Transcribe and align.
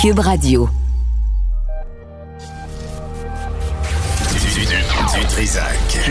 Cube 0.00 0.18
Radio. 0.20 0.68
Du, 4.32 4.38
du, 4.38 5.20
du 5.20 5.26
Trisac. 5.26 6.10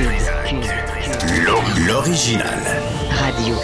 L'o- 1.43 1.85
L'original. 1.87 2.59
Radio. 3.19 3.55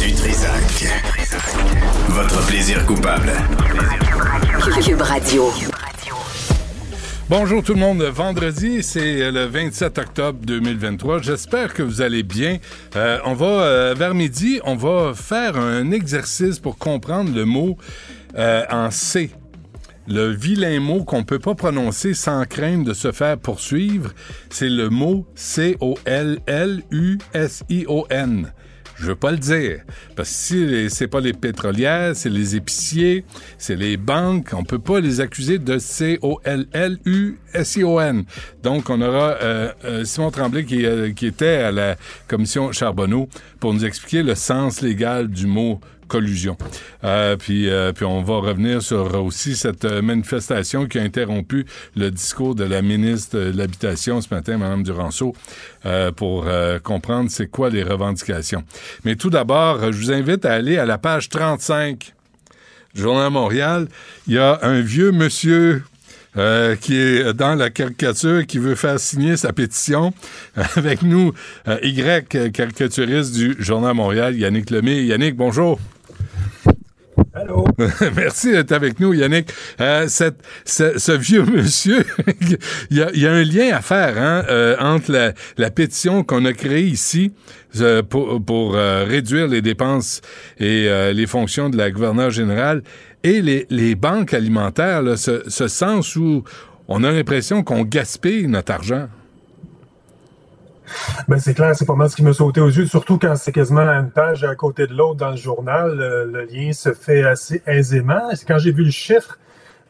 Du 0.00 0.12
Trisac. 0.14 0.86
Votre 2.08 2.46
plaisir 2.46 2.84
coupable. 2.86 3.32
Cube 4.82 5.02
Radio. 5.02 5.52
Bonjour 7.30 7.62
tout 7.62 7.74
le 7.74 7.78
monde. 7.78 8.02
Vendredi, 8.02 8.82
c'est 8.82 9.30
le 9.30 9.44
27 9.44 9.98
octobre 9.98 10.40
2023. 10.44 11.22
J'espère 11.22 11.74
que 11.74 11.84
vous 11.84 12.00
allez 12.00 12.24
bien. 12.24 12.58
Euh, 12.96 13.20
on 13.24 13.34
va, 13.34 13.46
euh, 13.46 13.94
vers 13.96 14.14
midi, 14.14 14.60
on 14.64 14.74
va 14.74 15.12
faire 15.14 15.56
un 15.56 15.92
exercice 15.92 16.58
pour 16.58 16.76
comprendre 16.76 17.32
le 17.32 17.44
mot 17.44 17.78
euh, 18.36 18.64
en 18.68 18.90
C. 18.90 19.30
Le 20.08 20.30
vilain 20.30 20.80
mot 20.80 21.04
qu'on 21.04 21.22
peut 21.22 21.38
pas 21.38 21.54
prononcer 21.54 22.14
sans 22.14 22.44
crainte 22.46 22.82
de 22.82 22.94
se 22.94 23.12
faire 23.12 23.38
poursuivre, 23.38 24.10
c'est 24.50 24.68
le 24.68 24.90
mot 24.90 25.24
C-O-L-L-U-S-I-O-N. 25.36 26.02
Je 29.00 29.06
veux 29.06 29.16
pas 29.16 29.30
le 29.30 29.38
dire. 29.38 29.80
Parce 30.14 30.28
que 30.28 30.34
si 30.34 30.90
c'est 30.90 31.08
pas 31.08 31.20
les 31.20 31.32
pétrolières, 31.32 32.14
c'est 32.14 32.28
les 32.28 32.54
épiciers, 32.54 33.24
c'est 33.56 33.76
les 33.76 33.96
banques, 33.96 34.50
on 34.52 34.62
peut 34.62 34.78
pas 34.78 35.00
les 35.00 35.22
accuser 35.22 35.58
de 35.58 35.78
C-O-L-L-U-S-I-O-N. 35.78 36.24
Donc, 38.62 38.90
on 38.90 39.00
aura 39.00 39.38
euh, 39.40 39.72
euh, 39.86 40.04
Simon 40.04 40.30
Tremblay 40.30 40.66
qui, 40.66 40.84
euh, 40.84 41.12
qui 41.12 41.24
était 41.26 41.46
à 41.46 41.72
la 41.72 41.96
commission 42.28 42.72
Charbonneau 42.72 43.30
pour 43.58 43.72
nous 43.72 43.86
expliquer 43.86 44.22
le 44.22 44.34
sens 44.34 44.82
légal 44.82 45.28
du 45.28 45.46
mot 45.46 45.80
collusion. 46.10 46.58
Euh, 47.04 47.36
puis, 47.36 47.70
euh, 47.70 47.92
puis 47.92 48.04
on 48.04 48.22
va 48.22 48.38
revenir 48.38 48.82
sur 48.82 49.14
aussi 49.24 49.54
cette 49.54 49.84
euh, 49.84 50.02
manifestation 50.02 50.86
qui 50.86 50.98
a 50.98 51.02
interrompu 51.02 51.64
le 51.96 52.10
discours 52.10 52.54
de 52.54 52.64
la 52.64 52.82
ministre 52.82 53.38
de 53.38 53.56
l'Habitation 53.56 54.20
ce 54.20 54.34
matin, 54.34 54.58
Mme 54.58 54.82
Duranceau, 54.82 55.34
pour 56.16 56.46
comprendre 56.82 57.30
c'est 57.30 57.46
quoi 57.46 57.70
les 57.70 57.82
revendications. 57.82 58.64
Mais 59.04 59.14
tout 59.14 59.30
d'abord, 59.30 59.92
je 59.92 59.96
vous 59.96 60.12
invite 60.12 60.44
à 60.44 60.52
aller 60.54 60.78
à 60.78 60.84
la 60.84 60.98
page 60.98 61.28
35 61.28 62.12
du 62.94 63.02
Journal 63.02 63.30
Montréal. 63.30 63.86
Il 64.26 64.34
y 64.34 64.38
a 64.38 64.58
un 64.62 64.80
vieux 64.80 65.12
monsieur 65.12 65.82
qui 66.80 66.96
est 66.96 67.32
dans 67.32 67.54
la 67.54 67.70
caricature, 67.70 68.46
qui 68.46 68.58
veut 68.58 68.74
faire 68.74 68.98
signer 68.98 69.36
sa 69.36 69.52
pétition. 69.52 70.12
Avec 70.76 71.02
nous, 71.02 71.32
Y, 71.82 72.52
caricaturiste 72.52 73.32
du 73.32 73.56
Journal 73.58 73.94
Montréal, 73.94 74.36
Yannick 74.36 74.70
Lemay. 74.70 75.04
Yannick, 75.04 75.36
bonjour. 75.36 75.78
Allô? 77.34 77.64
Merci 78.16 78.52
d'être 78.52 78.72
avec 78.72 79.00
nous, 79.00 79.14
Yannick. 79.14 79.52
Euh, 79.80 80.06
ce, 80.08 81.12
vieux 81.12 81.44
monsieur, 81.44 82.04
il, 82.90 82.98
y 82.98 83.26
a, 83.26 83.32
un 83.32 83.44
lien 83.44 83.74
à 83.74 83.80
faire 83.80 84.18
hein, 84.18 84.44
euh, 84.48 84.76
entre 84.78 85.32
la, 85.56 85.70
pétition 85.70 86.24
qu'on 86.24 86.44
a 86.44 86.52
créée 86.52 86.84
ici 86.84 87.32
euh, 87.80 88.02
pour, 88.02 88.74
réduire 88.74 89.46
les 89.48 89.62
dépenses 89.62 90.20
et 90.58 90.88
les 91.12 91.26
fonctions 91.26 91.70
de 91.70 91.76
la 91.76 91.90
gouverneure 91.90 92.30
générale 92.30 92.82
et 93.22 93.42
les, 93.42 93.66
les 93.70 93.94
banques 93.94 94.34
alimentaires, 94.34 95.02
là, 95.02 95.16
ce, 95.16 95.42
ce 95.48 95.68
sens 95.68 96.16
où 96.16 96.42
on 96.88 97.04
a 97.04 97.12
l'impression 97.12 97.62
qu'on 97.62 97.84
gaspille 97.84 98.48
notre 98.48 98.72
argent. 98.72 99.08
Ben, 101.28 101.38
c'est 101.38 101.54
clair, 101.54 101.74
c'est 101.76 101.86
pas 101.86 101.94
mal 101.94 102.10
ce 102.10 102.16
qui 102.16 102.22
me 102.22 102.32
sauté 102.32 102.60
aux 102.60 102.68
yeux, 102.68 102.86
surtout 102.86 103.18
quand 103.18 103.36
c'est 103.36 103.52
quasiment 103.52 103.82
une 103.82 104.10
page 104.10 104.44
à 104.44 104.54
côté 104.54 104.86
de 104.86 104.94
l'autre 104.94 105.16
dans 105.16 105.30
le 105.30 105.36
journal. 105.36 105.96
Le, 105.96 106.24
le 106.24 106.44
lien 106.44 106.72
se 106.72 106.92
fait 106.92 107.22
assez 107.24 107.62
aisément. 107.66 108.30
Quand 108.46 108.58
j'ai 108.58 108.72
vu 108.72 108.84
le 108.84 108.90
chiffre 108.90 109.38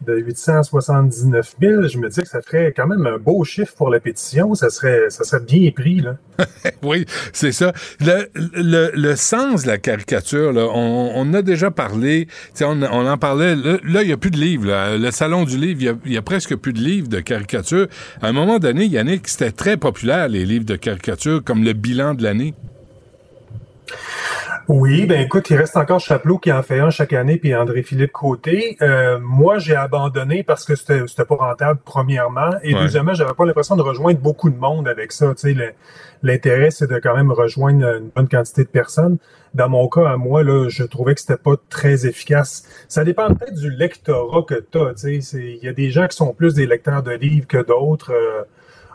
de 0.06 0.16
879 0.16 1.56
000, 1.60 1.88
je 1.88 1.98
me 1.98 2.08
dis 2.08 2.20
que 2.22 2.28
ça 2.28 2.40
ferait 2.42 2.72
quand 2.74 2.86
même 2.86 3.06
un 3.06 3.18
beau 3.18 3.44
chiffre 3.44 3.74
pour 3.76 3.90
la 3.90 4.00
pétition. 4.00 4.54
Ça 4.54 4.70
serait, 4.70 5.10
ça 5.10 5.24
serait 5.24 5.44
bien 5.44 5.70
pris, 5.70 6.00
là. 6.00 6.16
Oui, 6.82 7.04
c'est 7.32 7.52
ça. 7.52 7.72
Le, 8.00 8.28
le, 8.34 8.90
le 8.94 9.16
sens 9.16 9.62
de 9.64 9.68
la 9.68 9.78
caricature, 9.78 10.52
là, 10.52 10.66
on, 10.72 11.12
on 11.14 11.34
a 11.34 11.42
déjà 11.42 11.70
parlé, 11.70 12.28
on, 12.62 12.82
on 12.82 13.06
en 13.06 13.18
parlait, 13.18 13.56
là, 13.56 13.78
il 14.02 14.06
n'y 14.06 14.12
a 14.12 14.16
plus 14.16 14.30
de 14.30 14.38
livres. 14.38 14.96
Le 14.96 15.10
Salon 15.10 15.44
du 15.44 15.58
livre, 15.58 15.98
il 16.06 16.12
y 16.12 16.16
a- 16.16 16.20
a 16.20 16.22
presque 16.22 16.56
plus 16.56 16.72
de 16.72 16.80
livres 16.80 17.08
de 17.08 17.20
caricature. 17.20 17.86
À 18.22 18.28
un 18.28 18.32
moment 18.32 18.58
donné, 18.58 18.86
Yannick, 18.86 19.28
c'était 19.28 19.52
très 19.52 19.76
populaire, 19.76 20.28
les 20.28 20.44
livres 20.46 20.64
de 20.64 20.76
caricature, 20.76 21.42
comme 21.44 21.62
le 21.64 21.72
bilan 21.74 22.14
de 22.14 22.22
l'année. 22.22 22.54
Oui, 24.72 25.04
ben 25.04 25.20
écoute, 25.20 25.50
il 25.50 25.56
reste 25.56 25.76
encore 25.76 25.98
Chapelot 25.98 26.38
qui 26.38 26.52
en 26.52 26.62
fait 26.62 26.78
un 26.78 26.90
chaque 26.90 27.12
année, 27.12 27.38
puis 27.38 27.56
André-Philippe 27.56 28.12
Côté. 28.12 28.76
Euh, 28.82 29.18
moi, 29.20 29.58
j'ai 29.58 29.74
abandonné 29.74 30.44
parce 30.44 30.64
que 30.64 30.76
c'était 30.76 31.02
c'était 31.08 31.24
pas 31.24 31.34
rentable, 31.34 31.80
premièrement. 31.84 32.50
Et 32.62 32.72
Ouais. 32.72 32.80
deuxièmement, 32.82 33.12
j'avais 33.12 33.34
pas 33.34 33.44
l'impression 33.44 33.74
de 33.74 33.82
rejoindre 33.82 34.20
beaucoup 34.20 34.48
de 34.48 34.56
monde 34.56 34.86
avec 34.86 35.10
ça. 35.10 35.34
Tu 35.34 35.40
sais, 35.40 35.54
le- 35.54 35.72
l'intérêt, 36.22 36.70
c'est 36.70 36.88
de 36.88 37.00
quand 37.00 37.16
même 37.16 37.32
rejoindre 37.32 37.84
une 37.96 38.10
bonne 38.14 38.28
quantité 38.28 38.62
de 38.62 38.68
personnes. 38.68 39.18
Dans 39.54 39.68
mon 39.68 39.88
cas, 39.88 40.08
à 40.08 40.16
moi, 40.16 40.44
là, 40.44 40.68
je 40.68 40.84
trouvais 40.84 41.16
que 41.16 41.20
c'était 41.20 41.36
pas 41.36 41.56
très 41.68 42.06
efficace. 42.06 42.62
Ça 42.86 43.02
dépend 43.02 43.26
peut-être 43.34 43.56
du 43.58 43.70
lectorat 43.70 44.42
que 44.46 44.54
tu 44.70 44.78
as. 44.78 44.94
Tu 44.94 44.98
sais, 44.98 45.20
c'est- 45.20 45.58
il 45.60 45.64
y 45.64 45.68
a 45.68 45.72
des 45.72 45.90
gens 45.90 46.06
qui 46.06 46.16
sont 46.16 46.32
plus 46.32 46.54
des 46.54 46.66
lecteurs 46.66 47.02
de 47.02 47.10
livres 47.10 47.48
que 47.48 47.58
d'autres. 47.60 48.12
Euh, 48.12 48.42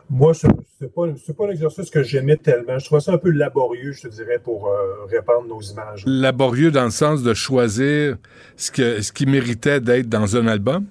moi, 0.09 0.33
ce 0.33 0.47
c'est 0.79 0.93
pas, 0.93 1.03
pas 1.37 1.45
un 1.45 1.51
exercice 1.51 1.89
que 1.89 2.03
j'aimais 2.03 2.37
tellement. 2.37 2.77
Je 2.77 2.85
trouvais 2.85 3.01
ça 3.01 3.13
un 3.13 3.17
peu 3.17 3.31
laborieux, 3.31 3.91
je 3.91 4.01
te 4.01 4.07
dirais, 4.07 4.39
pour 4.43 4.67
euh, 4.67 5.05
répandre 5.09 5.47
nos 5.47 5.61
images. 5.61 6.03
Laborieux 6.05 6.71
dans 6.71 6.85
le 6.85 6.91
sens 6.91 7.23
de 7.23 7.33
choisir 7.33 8.17
ce, 8.55 8.71
que, 8.71 9.01
ce 9.01 9.11
qui 9.11 9.25
méritait 9.25 9.79
d'être 9.79 10.07
dans 10.09 10.35
un 10.35 10.47
album? 10.47 10.85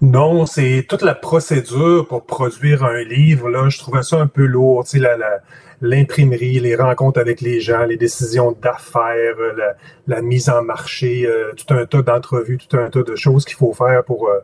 Non, 0.00 0.46
c'est 0.46 0.86
toute 0.88 1.02
la 1.02 1.14
procédure 1.14 2.06
pour 2.08 2.24
produire 2.24 2.84
un 2.84 3.02
livre. 3.02 3.48
Là, 3.50 3.68
je 3.68 3.78
trouvais 3.78 4.02
ça 4.02 4.20
un 4.20 4.28
peu 4.28 4.46
lourd. 4.46 4.84
Tu 4.84 4.90
sais, 4.90 4.98
la, 4.98 5.16
la- 5.16 5.40
l'imprimerie, 5.80 6.60
les 6.60 6.76
rencontres 6.76 7.20
avec 7.20 7.40
les 7.40 7.60
gens, 7.60 7.84
les 7.84 7.96
décisions 7.96 8.52
d'affaires, 8.52 9.36
euh, 9.38 9.52
la, 9.56 9.76
la 10.08 10.22
mise 10.22 10.48
en 10.48 10.62
marché, 10.62 11.24
euh, 11.26 11.52
tout 11.56 11.72
un 11.72 11.86
tas 11.86 12.02
d'entrevues, 12.02 12.58
tout 12.58 12.76
un 12.76 12.90
tas 12.90 13.02
de 13.02 13.16
choses 13.16 13.44
qu'il 13.44 13.56
faut 13.56 13.72
faire 13.72 14.02
pour 14.04 14.28
euh, 14.28 14.38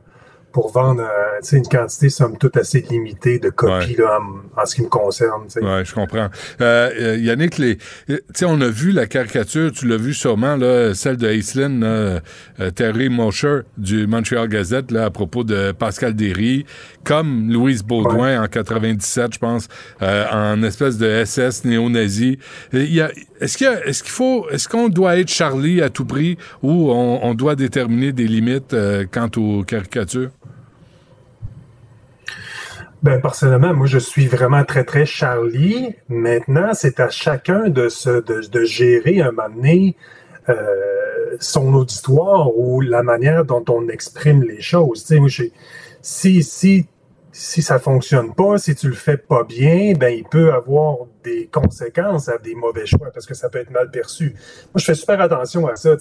pour 0.55 0.71
vendre 0.73 1.03
euh, 1.03 1.41
tu 1.43 1.49
sais, 1.49 1.57
une 1.59 1.67
quantité 1.67 2.09
somme 2.09 2.39
toute 2.39 2.57
assez 2.57 2.81
limitée 2.89 3.39
de 3.41 3.51
copies 3.51 3.97
là, 3.97 4.19
en, 4.57 4.63
en 4.63 4.65
ce 4.65 4.77
qui 4.77 4.83
me 4.83 4.89
concerne. 4.89 5.43
Ouais, 5.61 5.85
je 5.85 5.93
comprends. 5.93 6.29
Euh, 6.63 6.91
euh, 6.99 7.17
Yannick, 7.19 7.59
les, 7.59 7.73
euh, 8.09 8.17
tu 8.19 8.21
sais, 8.35 8.45
on 8.47 8.61
a 8.63 8.69
vu 8.69 8.93
la 8.93 9.07
caricature, 9.07 9.73
tu 9.73 9.87
l'as 9.89 9.97
vu 9.99 10.15
sûrement, 10.15 10.57
là, 10.57 10.95
celle 10.95 11.17
de 11.19 11.29
Aislinn, 11.29 11.83
euh, 11.85 12.21
Terry 12.75 13.09
Mosher 13.11 13.61
du 13.77 14.07
Montreal 14.07 14.49
Gazette, 14.49 14.91
là, 14.93 15.07
à 15.07 15.11
propos 15.11 15.45
de 15.45 15.73
Pascal 15.73 16.15
Derry, 16.15 16.65
comme 17.03 17.51
Louise 17.53 17.83
Baudouin 17.83 18.43
en 18.43 18.47
97, 18.47 19.35
je 19.35 19.39
pense, 19.41 19.69
euh, 20.03 20.25
en 20.33 20.63
espèce 20.63 20.97
de 20.99 21.25
SS 21.25 21.65
néo-nazi. 21.65 22.39
Et 22.73 22.79
il 22.85 22.95
y 22.95 23.01
a- 23.01 23.11
Est-ce 23.41 23.59
qu'il 23.59 23.67
est-ce 23.67 24.03
qu'il 24.05 24.13
faut, 24.13 24.49
est-ce 24.51 24.69
qu'on 24.69 24.89
doit 24.89 25.19
être 25.19 25.29
Charlie 25.29 25.83
à 25.83 25.91
tout 25.91 26.05
prix 26.05 26.39
ou 26.63 26.91
on, 26.93 27.21
on 27.25 27.35
doit 27.35 27.57
déterminer 27.57 28.13
des 28.13 28.27
limites 28.29 28.73
euh, 28.73 29.05
quant 29.11 29.29
aux 29.37 29.65
caricatures? 29.65 30.31
Ben, 33.05 33.21
personnellement, 33.21 33.75
moi, 33.75 33.87
je 33.87 33.99
suis 33.99 34.27
vraiment 34.27 34.65
très, 34.65 34.83
très 34.83 35.05
Charlie. 35.05 35.95
Maintenant, 36.09 36.73
c'est 36.73 37.01
à 37.01 37.11
chacun 37.11 37.69
de, 37.69 37.91
se, 37.91 38.09
de, 38.09 38.65
gérer 38.65 39.21
un 39.21 39.31
moment 39.31 39.55
donné 39.55 39.95
euh, 40.49 41.37
son 41.39 41.75
auditoire 41.75 42.57
ou 42.57 42.81
la 42.81 43.03
manière 43.03 43.45
dont 43.45 43.63
on 43.69 43.89
exprime 43.89 44.43
les 44.43 44.63
choses. 44.63 45.05
Moi, 45.11 45.29
si, 46.01 46.43
si, 46.43 46.87
si 47.31 47.61
ça 47.61 47.79
fonctionne 47.79 48.35
pas, 48.35 48.57
si 48.57 48.75
tu 48.75 48.89
le 48.89 48.95
fais 48.95 49.19
pas 49.19 49.45
bien, 49.45 49.93
ben, 49.93 50.09
il 50.09 50.25
peut 50.25 50.55
avoir 50.55 50.97
des 51.25 51.47
conséquences 51.53 52.31
à 52.31 52.39
des 52.39 52.55
mauvais 52.55 52.87
choix 52.87 53.11
parce 53.13 53.27
que 53.27 53.35
ça 53.35 53.51
peut 53.51 53.59
être 53.59 53.71
mal 53.71 53.91
perçu. 53.91 54.31
Moi, 54.31 54.77
je 54.77 54.85
fais 54.87 54.95
super 54.95 55.21
attention 55.21 55.67
à 55.67 55.77
ça. 55.77 55.95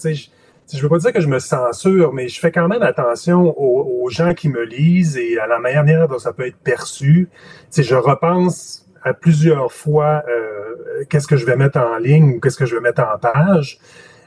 Je, 0.72 0.76
je 0.76 0.82
veux 0.82 0.88
pas 0.88 0.98
dire 0.98 1.12
que 1.12 1.20
je 1.20 1.28
me 1.28 1.38
censure, 1.38 2.12
mais 2.12 2.28
je 2.28 2.40
fais 2.40 2.50
quand 2.50 2.68
même 2.68 2.82
attention 2.82 3.54
aux, 3.58 4.08
gens 4.10 4.34
qui 4.34 4.48
me 4.48 4.64
lisent 4.64 5.16
et 5.16 5.38
à 5.38 5.46
la 5.46 5.58
manière 5.58 6.08
dont 6.08 6.18
ça 6.18 6.32
peut 6.32 6.46
être 6.46 6.58
perçu. 6.58 7.28
Je 7.74 7.94
repense 7.94 8.86
à 9.02 9.14
plusieurs 9.14 9.72
fois 9.72 10.22
euh, 10.28 11.04
qu'est-ce 11.08 11.26
que 11.26 11.36
je 11.36 11.46
vais 11.46 11.56
mettre 11.56 11.78
en 11.78 11.96
ligne 11.96 12.34
ou 12.34 12.40
qu'est-ce 12.40 12.58
que 12.58 12.66
je 12.66 12.74
vais 12.74 12.82
mettre 12.82 13.02
en 13.02 13.18
page. 13.18 13.78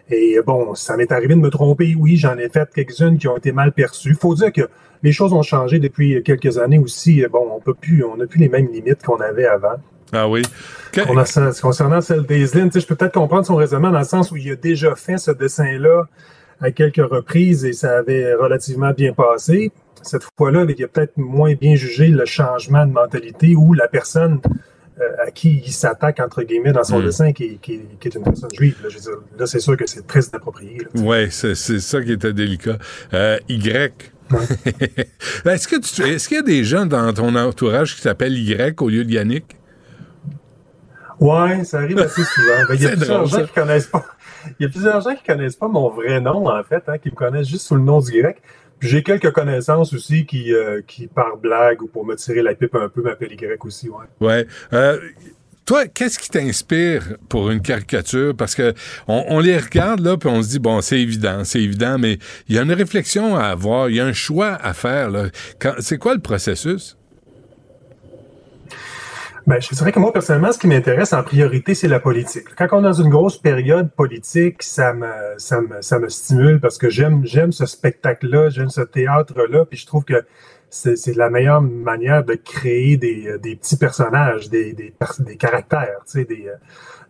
Et 0.09 0.39
bon, 0.45 0.73
ça 0.73 0.97
m'est 0.97 1.11
arrivé 1.11 1.35
de 1.35 1.39
me 1.39 1.49
tromper. 1.49 1.95
Oui, 1.97 2.17
j'en 2.17 2.37
ai 2.37 2.49
fait 2.49 2.69
quelques-unes 2.73 3.17
qui 3.17 3.27
ont 3.27 3.37
été 3.37 3.51
mal 3.51 3.71
perçues. 3.71 4.15
Faut 4.15 4.33
dire 4.33 4.51
que 4.51 4.67
les 5.03 5.11
choses 5.11 5.33
ont 5.33 5.43
changé 5.43 5.79
depuis 5.79 6.23
quelques 6.23 6.57
années 6.57 6.79
aussi. 6.79 7.23
Bon, 7.31 7.47
on 7.51 7.59
peut 7.59 7.73
plus, 7.73 8.03
on 8.03 8.17
n'a 8.17 8.25
plus 8.25 8.39
les 8.39 8.49
mêmes 8.49 8.67
limites 8.71 9.03
qu'on 9.03 9.17
avait 9.17 9.45
avant. 9.45 9.75
Ah 10.13 10.27
oui. 10.27 10.41
Que- 10.91 11.61
concernant 11.61 12.01
celle 12.01 12.23
d'Aislinn, 12.25 12.69
je 12.73 12.85
peux 12.85 12.95
peut-être 12.95 13.13
comprendre 13.13 13.45
son 13.45 13.55
raisonnement 13.55 13.91
dans 13.91 13.99
le 13.99 14.05
sens 14.05 14.31
où 14.31 14.37
il 14.37 14.51
a 14.51 14.55
déjà 14.55 14.95
fait 14.95 15.17
ce 15.17 15.31
dessin-là 15.31 16.03
à 16.61 16.71
quelques 16.71 17.05
reprises 17.05 17.65
et 17.65 17.73
ça 17.73 17.97
avait 17.99 18.33
relativement 18.33 18.91
bien 18.91 19.13
passé. 19.13 19.71
Cette 20.01 20.23
fois-là, 20.37 20.65
il 20.67 20.83
a 20.83 20.87
peut-être 20.87 21.17
moins 21.17 21.53
bien 21.53 21.75
jugé 21.75 22.07
le 22.07 22.25
changement 22.25 22.85
de 22.85 22.91
mentalité 22.91 23.55
où 23.55 23.73
la 23.73 23.87
personne 23.87 24.39
à 25.23 25.29
qui 25.29 25.61
il 25.63 25.71
s'attaque, 25.71 26.19
entre 26.19 26.41
guillemets, 26.41 26.71
dans 26.71 26.83
son 26.83 26.97
Mm. 26.99 27.05
dessin, 27.05 27.31
qui, 27.31 27.59
qui- 27.61 27.81
qui 27.99 28.07
est 28.07 28.15
une 28.15 28.23
personne 28.23 28.49
juive. 28.57 28.77
Là, 28.81 28.89
je 28.89 28.95
veux 28.95 29.01
dire, 29.01 29.11
là, 29.37 29.45
c'est 29.45 29.59
sûr 29.59 29.77
que 29.77 29.85
c'est 29.85 30.07
très 30.07 30.21
inapproprié. 30.21 30.79
là. 30.79 30.87
Oui, 30.95 31.27
c'est 31.29 31.53
ça 31.53 32.01
qui 32.01 32.13
était 32.13 32.33
délicat. 32.33 32.77
Euh, 33.13 33.37
y. 33.47 33.69
est-ce 35.45 36.27
qu'il 36.27 36.37
y 36.37 36.39
a 36.39 36.43
des 36.43 36.63
gens 36.63 36.85
dans 36.85 37.13
ton 37.13 37.35
entourage 37.35 37.95
qui 37.95 38.01
s'appellent 38.01 38.37
Y 38.37 38.81
au 38.81 38.89
lieu 38.89 39.05
de 39.05 39.11
Yannick? 39.11 39.56
Ouais, 41.19 41.63
ça 41.63 41.79
arrive 41.79 41.99
assez 41.99 42.23
souvent. 42.23 42.65
Ben, 42.67 42.75
il 42.75 42.83
y 42.83 42.85
a 42.85 42.89
plusieurs 42.89 43.27
drôle, 43.27 43.39
gens 43.39 43.45
qui 43.45 43.53
connaissent 43.53 43.87
pas. 43.87 44.05
Il 44.59 44.63
y 44.63 44.65
a 44.65 44.69
plusieurs 44.69 45.01
gens 45.01 45.15
qui 45.15 45.23
connaissent 45.23 45.55
pas 45.55 45.67
mon 45.67 45.89
vrai 45.89 46.21
nom, 46.21 46.47
en 46.47 46.63
fait, 46.63 46.83
hein, 46.87 46.97
qui 46.97 47.09
me 47.09 47.15
connaissent 47.15 47.47
juste 47.47 47.67
sous 47.67 47.75
le 47.75 47.81
nom 47.81 47.99
du 47.99 48.21
grec. 48.21 48.41
Puis 48.79 48.89
j'ai 48.89 49.01
quelques 49.01 49.31
connaissances 49.31 49.93
aussi 49.93 50.25
qui, 50.25 50.53
euh, 50.53 50.81
qui 50.85 51.07
par 51.07 51.37
blague 51.37 51.81
ou 51.81 51.87
pour 51.87 52.05
me 52.05 52.15
tirer 52.15 52.43
la 52.43 52.53
pipe 52.53 52.75
un 52.75 52.89
peu, 52.89 53.01
m'appellent 53.01 53.33
Y 53.33 53.65
aussi, 53.65 53.89
ouais. 53.89 54.05
Ouais. 54.19 54.47
Euh, 54.73 54.99
toi, 55.65 55.87
qu'est-ce 55.87 56.19
qui 56.19 56.29
t'inspire 56.29 57.17
pour 57.27 57.49
une 57.49 57.61
caricature? 57.61 58.35
Parce 58.35 58.55
que 58.55 58.73
on, 59.07 59.25
on 59.27 59.39
les 59.39 59.57
regarde 59.57 59.99
là, 59.99 60.15
puis 60.15 60.29
on 60.29 60.41
se 60.41 60.49
dit 60.49 60.59
bon, 60.59 60.79
c'est 60.81 60.99
évident, 60.99 61.43
c'est 61.43 61.61
évident, 61.61 61.97
mais 61.97 62.19
il 62.47 62.55
y 62.55 62.59
a 62.59 62.61
une 62.61 62.71
réflexion 62.71 63.35
à 63.35 63.45
avoir, 63.45 63.89
il 63.89 63.95
y 63.95 63.99
a 63.99 64.05
un 64.05 64.13
choix 64.13 64.57
à 64.61 64.73
faire. 64.73 65.11
C'est 65.79 65.97
quoi 65.97 66.13
le 66.13 66.21
processus? 66.21 66.97
Ben, 69.47 69.61
je 69.61 69.73
dirais 69.73 69.93
que 69.93 69.99
moi, 69.99 70.11
personnellement, 70.11 70.51
ce 70.51 70.59
qui 70.59 70.67
m'intéresse 70.67 71.13
en 71.13 71.23
priorité, 71.23 71.73
c'est 71.73 71.87
la 71.87 72.01
politique. 72.01 72.43
Quand 72.57 72.67
on 72.73 72.79
est 72.79 72.83
dans 72.83 72.91
une 73.01 73.09
grosse 73.09 73.37
période 73.37 73.89
politique, 73.91 74.61
ça 74.61 74.93
me, 74.93 75.07
ça 75.37 75.61
me, 75.61 75.81
ça 75.81 75.99
me 75.99 76.09
stimule 76.09 76.59
parce 76.59 76.77
que 76.77 76.89
j'aime, 76.89 77.21
j'aime 77.25 77.53
ce 77.53 77.65
spectacle-là, 77.65 78.49
j'aime 78.49 78.67
ce 78.69 78.81
théâtre-là, 78.81 79.63
puis 79.63 79.77
je 79.77 79.85
trouve 79.85 80.03
que 80.03 80.25
c'est, 80.69 80.97
c'est 80.97 81.15
la 81.15 81.29
meilleure 81.29 81.61
manière 81.61 82.25
de 82.25 82.33
créer 82.33 82.97
des, 82.97 83.37
des 83.41 83.55
petits 83.55 83.77
personnages, 83.77 84.49
des, 84.49 84.73
des, 84.73 84.93
des 85.19 85.37
caractères, 85.37 85.99
tu 86.05 86.19
sais, 86.19 86.25
des, 86.25 86.47
euh, 86.47 86.55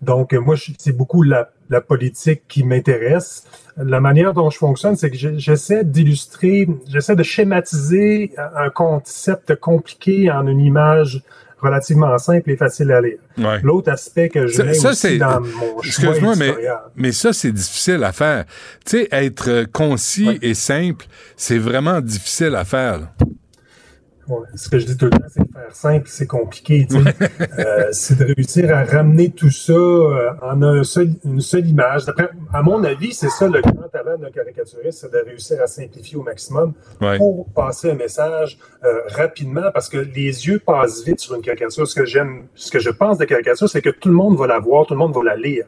donc, 0.04 0.31
moi, 0.34 0.54
c'est 0.78 0.95
beaucoup 0.95 1.24
la, 1.24 1.50
la 1.72 1.81
politique 1.81 2.44
qui 2.48 2.63
m'intéresse. 2.63 3.45
La 3.78 4.00
manière 4.00 4.34
dont 4.34 4.51
je 4.51 4.60
fonctionne, 4.60 4.95
c'est 4.95 5.10
que 5.10 5.18
je- 5.18 5.39
j'essaie 5.39 5.84
d'illustrer, 5.84 6.68
j'essaie 6.88 7.16
de 7.16 7.24
schématiser 7.24 8.31
un 8.56 8.69
concept 8.69 9.56
compliqué 9.56 10.30
en 10.30 10.45
une 10.45 10.60
image 10.60 11.24
relativement 11.59 12.18
simple 12.18 12.51
et 12.51 12.57
facile 12.57 12.92
à 12.92 13.01
lire. 13.01 13.18
Ouais. 13.38 13.59
L'autre 13.63 13.92
aspect 13.92 14.30
que 14.30 14.48
je 14.48 14.62
mets 14.62 14.74
ça, 14.74 14.89
aussi 14.92 15.18
dans 15.18 15.39
mon 15.42 15.81
Excuse-moi, 15.83 16.36
mais, 16.38 16.54
mais 16.95 17.12
ça, 17.12 17.33
c'est 17.33 17.51
difficile 17.51 18.04
à 18.04 18.12
faire. 18.12 18.45
Tu 18.86 18.98
sais, 19.00 19.07
être 19.12 19.65
concis 19.71 20.27
Ouais. 20.27 20.39
et 20.42 20.54
simple, 20.54 21.06
c'est 21.36 21.57
vraiment 21.57 22.00
difficile 22.01 22.56
à 22.56 22.63
faire. 22.65 23.00
là. 23.00 23.13
Ouais, 24.29 24.45
ce 24.56 24.68
que 24.69 24.77
je 24.77 24.85
dis 24.85 24.97
tout 24.97 25.06
le 25.06 25.12
temps, 25.12 25.25
c'est 25.29 25.39
que 25.41 25.53
faire 25.53 25.75
simple, 25.75 26.07
c'est 26.07 26.27
compliqué. 26.27 26.85
Euh, 27.59 27.88
c'est 27.91 28.18
de 28.19 28.25
réussir 28.25 28.75
à 28.75 28.83
ramener 28.83 29.29
tout 29.31 29.50
ça 29.50 29.71
euh, 29.74 30.31
en 30.41 30.62
un 30.62 30.83
seul, 30.83 31.09
une 31.24 31.39
seule 31.41 31.68
image. 31.68 32.06
D'après, 32.06 32.29
à 32.53 32.62
mon 32.62 32.83
avis, 32.83 33.13
c'est 33.13 33.29
ça 33.29 33.47
le 33.47 33.62
grand 33.62 33.88
talent 33.89 34.18
d'un 34.18 34.29
caricaturiste, 34.29 35.00
c'est 35.01 35.12
de 35.12 35.24
réussir 35.25 35.62
à 35.62 35.68
simplifier 35.68 36.18
au 36.18 36.24
maximum 36.24 36.74
Ouais. 37.01 37.18
pour 37.18 37.47
passer 37.53 37.91
un 37.91 37.95
message 37.95 38.57
euh, 38.83 39.00
rapidement, 39.09 39.71
parce 39.74 39.88
que 39.89 39.97
les 39.97 40.47
yeux 40.47 40.59
passent 40.59 41.03
vite 41.06 41.19
sur 41.19 41.35
une 41.35 41.41
caricature. 41.41 41.88
Ce 41.88 41.95
que 41.95 42.06
j'aime, 42.06 42.47
ce 42.56 42.69
que 42.71 42.79
je 42.79 42.89
pense 42.89 43.18
de 43.18 43.25
caricature, 43.25 43.69
c'est 43.69 43.81
que 43.81 43.89
tout 43.89 44.09
le 44.09 44.15
monde 44.15 44.38
va 44.38 44.47
la 44.47 44.59
voir, 44.59 44.85
tout 44.85 44.94
le 44.94 45.00
monde 45.00 45.13
va 45.15 45.24
la 45.24 45.35
lire. 45.35 45.65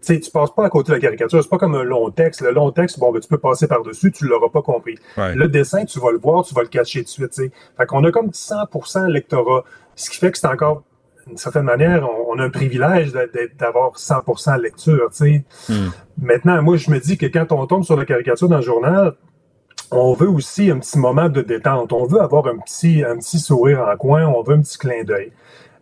Tu 0.00 0.14
sais, 0.14 0.20
tu 0.20 0.30
passes 0.30 0.54
pas 0.54 0.64
à 0.64 0.70
côté 0.70 0.92
de 0.92 0.94
la 0.96 1.00
caricature, 1.00 1.42
c'est 1.42 1.48
pas 1.48 1.58
comme 1.58 1.74
un 1.74 1.82
long 1.82 2.10
texte. 2.10 2.40
Le 2.40 2.52
long 2.52 2.70
texte, 2.70 3.00
bon, 3.00 3.10
ben, 3.10 3.20
tu 3.20 3.28
peux 3.28 3.38
passer 3.38 3.66
par-dessus, 3.66 4.12
tu 4.12 4.26
l'auras 4.26 4.48
pas 4.48 4.62
compris. 4.62 4.96
Ouais. 5.16 5.34
Le 5.34 5.48
dessin, 5.48 5.84
tu 5.84 5.98
vas 5.98 6.12
le 6.12 6.18
voir, 6.18 6.44
tu 6.44 6.54
vas 6.54 6.62
le 6.62 6.68
cacher 6.68 7.02
de 7.02 7.08
suite. 7.08 7.30
tu 7.30 7.44
sais. 7.44 7.50
Fait 7.76 7.86
qu'on 7.86 8.04
a 8.04 8.12
comme 8.12 8.28
100% 8.28 9.06
lectorat, 9.06 9.64
ce 9.96 10.08
qui 10.10 10.18
fait 10.18 10.30
que 10.30 10.38
c'est 10.38 10.46
encore, 10.46 10.84
d'une 11.26 11.36
certaine 11.36 11.64
manière, 11.64 12.08
on, 12.28 12.38
a 12.38 12.44
un 12.44 12.50
privilège 12.50 13.12
d'avoir 13.58 13.96
100% 13.96 14.60
lecture. 14.60 15.10
tu 15.10 15.44
sais. 15.66 15.72
Hmm. 15.72 15.88
Maintenant, 16.22 16.62
moi, 16.62 16.76
je 16.76 16.90
me 16.90 17.00
dis 17.00 17.18
que 17.18 17.26
quand 17.26 17.50
on 17.50 17.66
tombe 17.66 17.84
sur 17.84 17.96
la 17.96 18.04
caricature 18.04 18.48
dans 18.48 18.56
le 18.56 18.62
journal, 18.62 19.14
on 19.90 20.12
veut 20.12 20.28
aussi 20.28 20.70
un 20.70 20.78
petit 20.78 20.98
moment 20.98 21.28
de 21.28 21.40
détente. 21.40 21.92
On 21.92 22.06
veut 22.06 22.20
avoir 22.20 22.46
un 22.46 22.58
petit, 22.58 23.02
un 23.04 23.16
petit 23.16 23.38
sourire 23.38 23.80
en 23.80 23.96
coin, 23.96 24.26
on 24.26 24.42
veut 24.42 24.54
un 24.54 24.60
petit 24.60 24.78
clin 24.78 25.02
d'œil. 25.04 25.32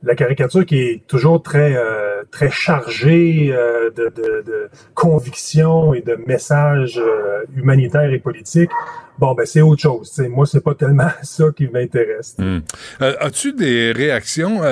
La 0.07 0.15
caricature 0.15 0.65
qui 0.65 0.79
est 0.79 1.07
toujours 1.09 1.43
très, 1.43 1.75
euh, 1.75 2.23
très 2.31 2.49
chargée 2.49 3.51
euh, 3.51 3.91
de, 3.91 4.05
de, 4.05 4.45
de 4.47 4.69
convictions 4.95 5.95
et 5.95 6.01
de 6.01 6.17
messages 6.29 6.97
euh, 6.99 7.43
humanitaires 7.57 8.13
et 8.13 8.21
politiques, 8.21 8.71
bon, 9.19 9.35
ben 9.35 9.45
c'est 9.45 9.63
autre 9.63 9.83
chose. 9.83 10.09
tu 10.15 10.23
sais. 10.23 10.29
Moi, 10.29 10.47
c'est 10.47 10.63
pas 10.63 10.75
tellement 10.77 11.11
ça 11.23 11.47
qui 11.57 11.67
m'intéresse. 11.67 12.37
Hmm. 12.39 12.61
As-tu 13.01 13.53
des 13.53 13.91
réactions? 13.91 14.63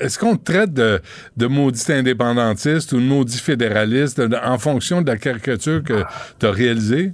Est-ce 0.00 0.16
qu'on 0.16 0.36
te 0.36 0.52
traite 0.52 0.72
de, 0.72 1.00
de 1.36 1.46
maudit 1.48 1.90
indépendantiste 1.90 2.92
ou 2.92 3.00
de 3.00 3.04
maudit 3.04 3.40
fédéraliste 3.40 4.22
en 4.44 4.58
fonction 4.58 5.02
de 5.02 5.10
la 5.10 5.16
caricature 5.16 5.82
que 5.82 6.04
tu 6.38 6.46
as 6.46 6.52
réalisée? 6.52 7.12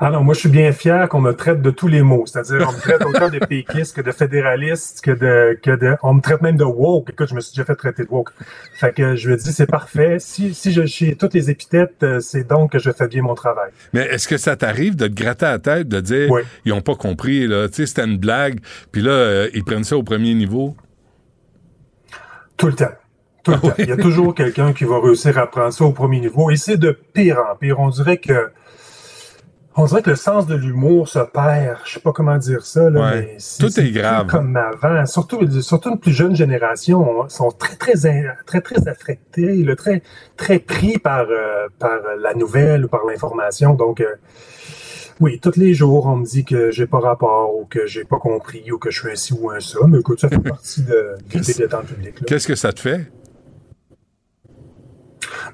Ah 0.00 0.10
non, 0.10 0.22
moi 0.22 0.34
je 0.34 0.40
suis 0.40 0.48
bien 0.48 0.72
fier 0.72 1.08
qu'on 1.08 1.20
me 1.20 1.32
traite 1.32 1.62
de 1.62 1.70
tous 1.70 1.88
les 1.88 2.02
mots. 2.02 2.24
C'est-à-dire, 2.26 2.66
on 2.68 2.72
me 2.72 2.78
traite 2.80 3.04
autant 3.04 3.28
de 3.28 3.38
péquistes 3.38 3.96
que 3.96 4.00
de 4.00 4.12
fédéralistes, 4.12 5.00
que 5.02 5.10
de, 5.10 5.58
que 5.62 5.70
de. 5.70 5.96
On 6.02 6.14
me 6.14 6.20
traite 6.20 6.42
même 6.42 6.56
de 6.56 6.64
woke. 6.64 7.10
Écoute, 7.10 7.28
je 7.28 7.34
me 7.34 7.40
suis 7.40 7.52
déjà 7.52 7.64
fait 7.64 7.76
traiter 7.76 8.04
de 8.04 8.10
woke. 8.10 8.30
Fait 8.74 8.94
que 8.94 9.16
je 9.16 9.30
me 9.30 9.36
dis, 9.36 9.52
c'est 9.52 9.66
parfait. 9.66 10.18
Si, 10.18 10.54
si 10.54 10.72
je 10.72 10.82
suis 10.82 11.16
toutes 11.16 11.34
les 11.34 11.50
épithètes, 11.50 12.02
euh, 12.02 12.20
c'est 12.20 12.44
donc 12.44 12.72
que 12.72 12.78
je 12.78 12.90
fais 12.90 13.08
bien 13.08 13.22
mon 13.22 13.34
travail. 13.34 13.70
Mais 13.92 14.02
est-ce 14.06 14.28
que 14.28 14.36
ça 14.36 14.56
t'arrive 14.56 14.96
de 14.96 15.06
te 15.06 15.14
gratter 15.14 15.46
la 15.46 15.58
tête, 15.58 15.88
de 15.88 16.00
dire 16.00 16.30
Oui. 16.30 16.42
ils 16.64 16.72
ont 16.72 16.80
pas 16.80 16.94
compris, 16.96 17.46
là, 17.46 17.68
tu 17.68 17.74
sais, 17.74 17.86
c'était 17.86 18.04
une 18.04 18.18
blague, 18.18 18.60
puis 18.92 19.02
là, 19.02 19.10
euh, 19.10 19.48
ils 19.54 19.64
prennent 19.64 19.84
ça 19.84 19.96
au 19.96 20.02
premier 20.02 20.34
niveau? 20.34 20.76
Tout 22.56 22.66
le 22.66 22.74
temps. 22.74 22.86
Tout 23.42 23.52
le 23.52 23.58
temps. 23.60 23.74
Il 23.78 23.88
y 23.88 23.92
a 23.92 23.96
toujours 23.96 24.34
quelqu'un 24.34 24.72
qui 24.72 24.84
va 24.84 25.00
réussir 25.00 25.38
à 25.38 25.46
prendre 25.46 25.72
ça 25.72 25.84
au 25.84 25.92
premier 25.92 26.20
niveau. 26.20 26.50
Et 26.50 26.56
c'est 26.56 26.76
de 26.76 26.92
pire 27.12 27.38
en 27.50 27.56
pire. 27.56 27.78
On 27.80 27.90
dirait 27.90 28.18
que. 28.18 28.50
On 29.76 29.86
dirait 29.86 30.02
que 30.02 30.10
le 30.10 30.16
sens 30.16 30.46
de 30.46 30.54
l'humour 30.54 31.08
se 31.08 31.18
perd. 31.18 31.78
Je 31.84 31.94
sais 31.94 32.00
pas 32.00 32.12
comment 32.12 32.36
dire 32.36 32.64
ça, 32.64 32.90
là, 32.90 33.00
Ouais. 33.00 33.20
mais 33.22 33.34
c'est- 33.38 33.60
Tout 33.66 33.80
est 33.80 33.90
grave. 33.90 34.28
Comme 34.28 34.56
avant. 34.56 35.04
Surtout, 35.06 35.50
surtout 35.62 35.90
une 35.90 35.98
plus 35.98 36.12
jeune 36.12 36.36
génération 36.36 37.22
on- 37.22 37.28
sont 37.28 37.50
très, 37.50 37.74
très, 37.76 37.94
très, 38.46 38.60
très 38.60 38.86
affectés, 38.88 39.64
là, 39.64 39.74
très, 39.74 40.02
très 40.36 40.60
pris 40.60 40.98
par, 40.98 41.26
euh, 41.28 41.66
par 41.78 41.98
la 42.20 42.34
nouvelle 42.34 42.84
ou 42.84 42.88
par 42.88 43.04
l'information. 43.04 43.74
Donc, 43.74 44.00
euh, 44.00 44.14
oui, 45.20 45.40
tous 45.42 45.56
les 45.56 45.74
jours, 45.74 46.06
on 46.06 46.16
me 46.16 46.24
dit 46.24 46.44
que 46.44 46.70
j'ai 46.70 46.86
pas 46.86 47.00
rapport 47.00 47.54
ou 47.56 47.64
que 47.64 47.86
j'ai 47.86 48.04
pas 48.04 48.18
compris 48.18 48.70
ou 48.70 48.78
que 48.78 48.90
je 48.90 49.00
suis 49.00 49.10
un 49.10 49.16
ci 49.16 49.32
ou 49.32 49.50
un 49.50 49.58
ça. 49.60 49.78
Mais 49.88 49.98
écoute, 49.98 50.20
ça 50.20 50.28
fait 50.28 50.38
partie 50.56 50.82
de, 50.82 51.16
de 51.32 51.74
en 51.74 51.82
public. 51.82 52.20
là. 52.20 52.26
Qu'est-ce 52.26 52.46
que 52.46 52.54
ça 52.54 52.72
te 52.72 52.80
fait? 52.80 53.06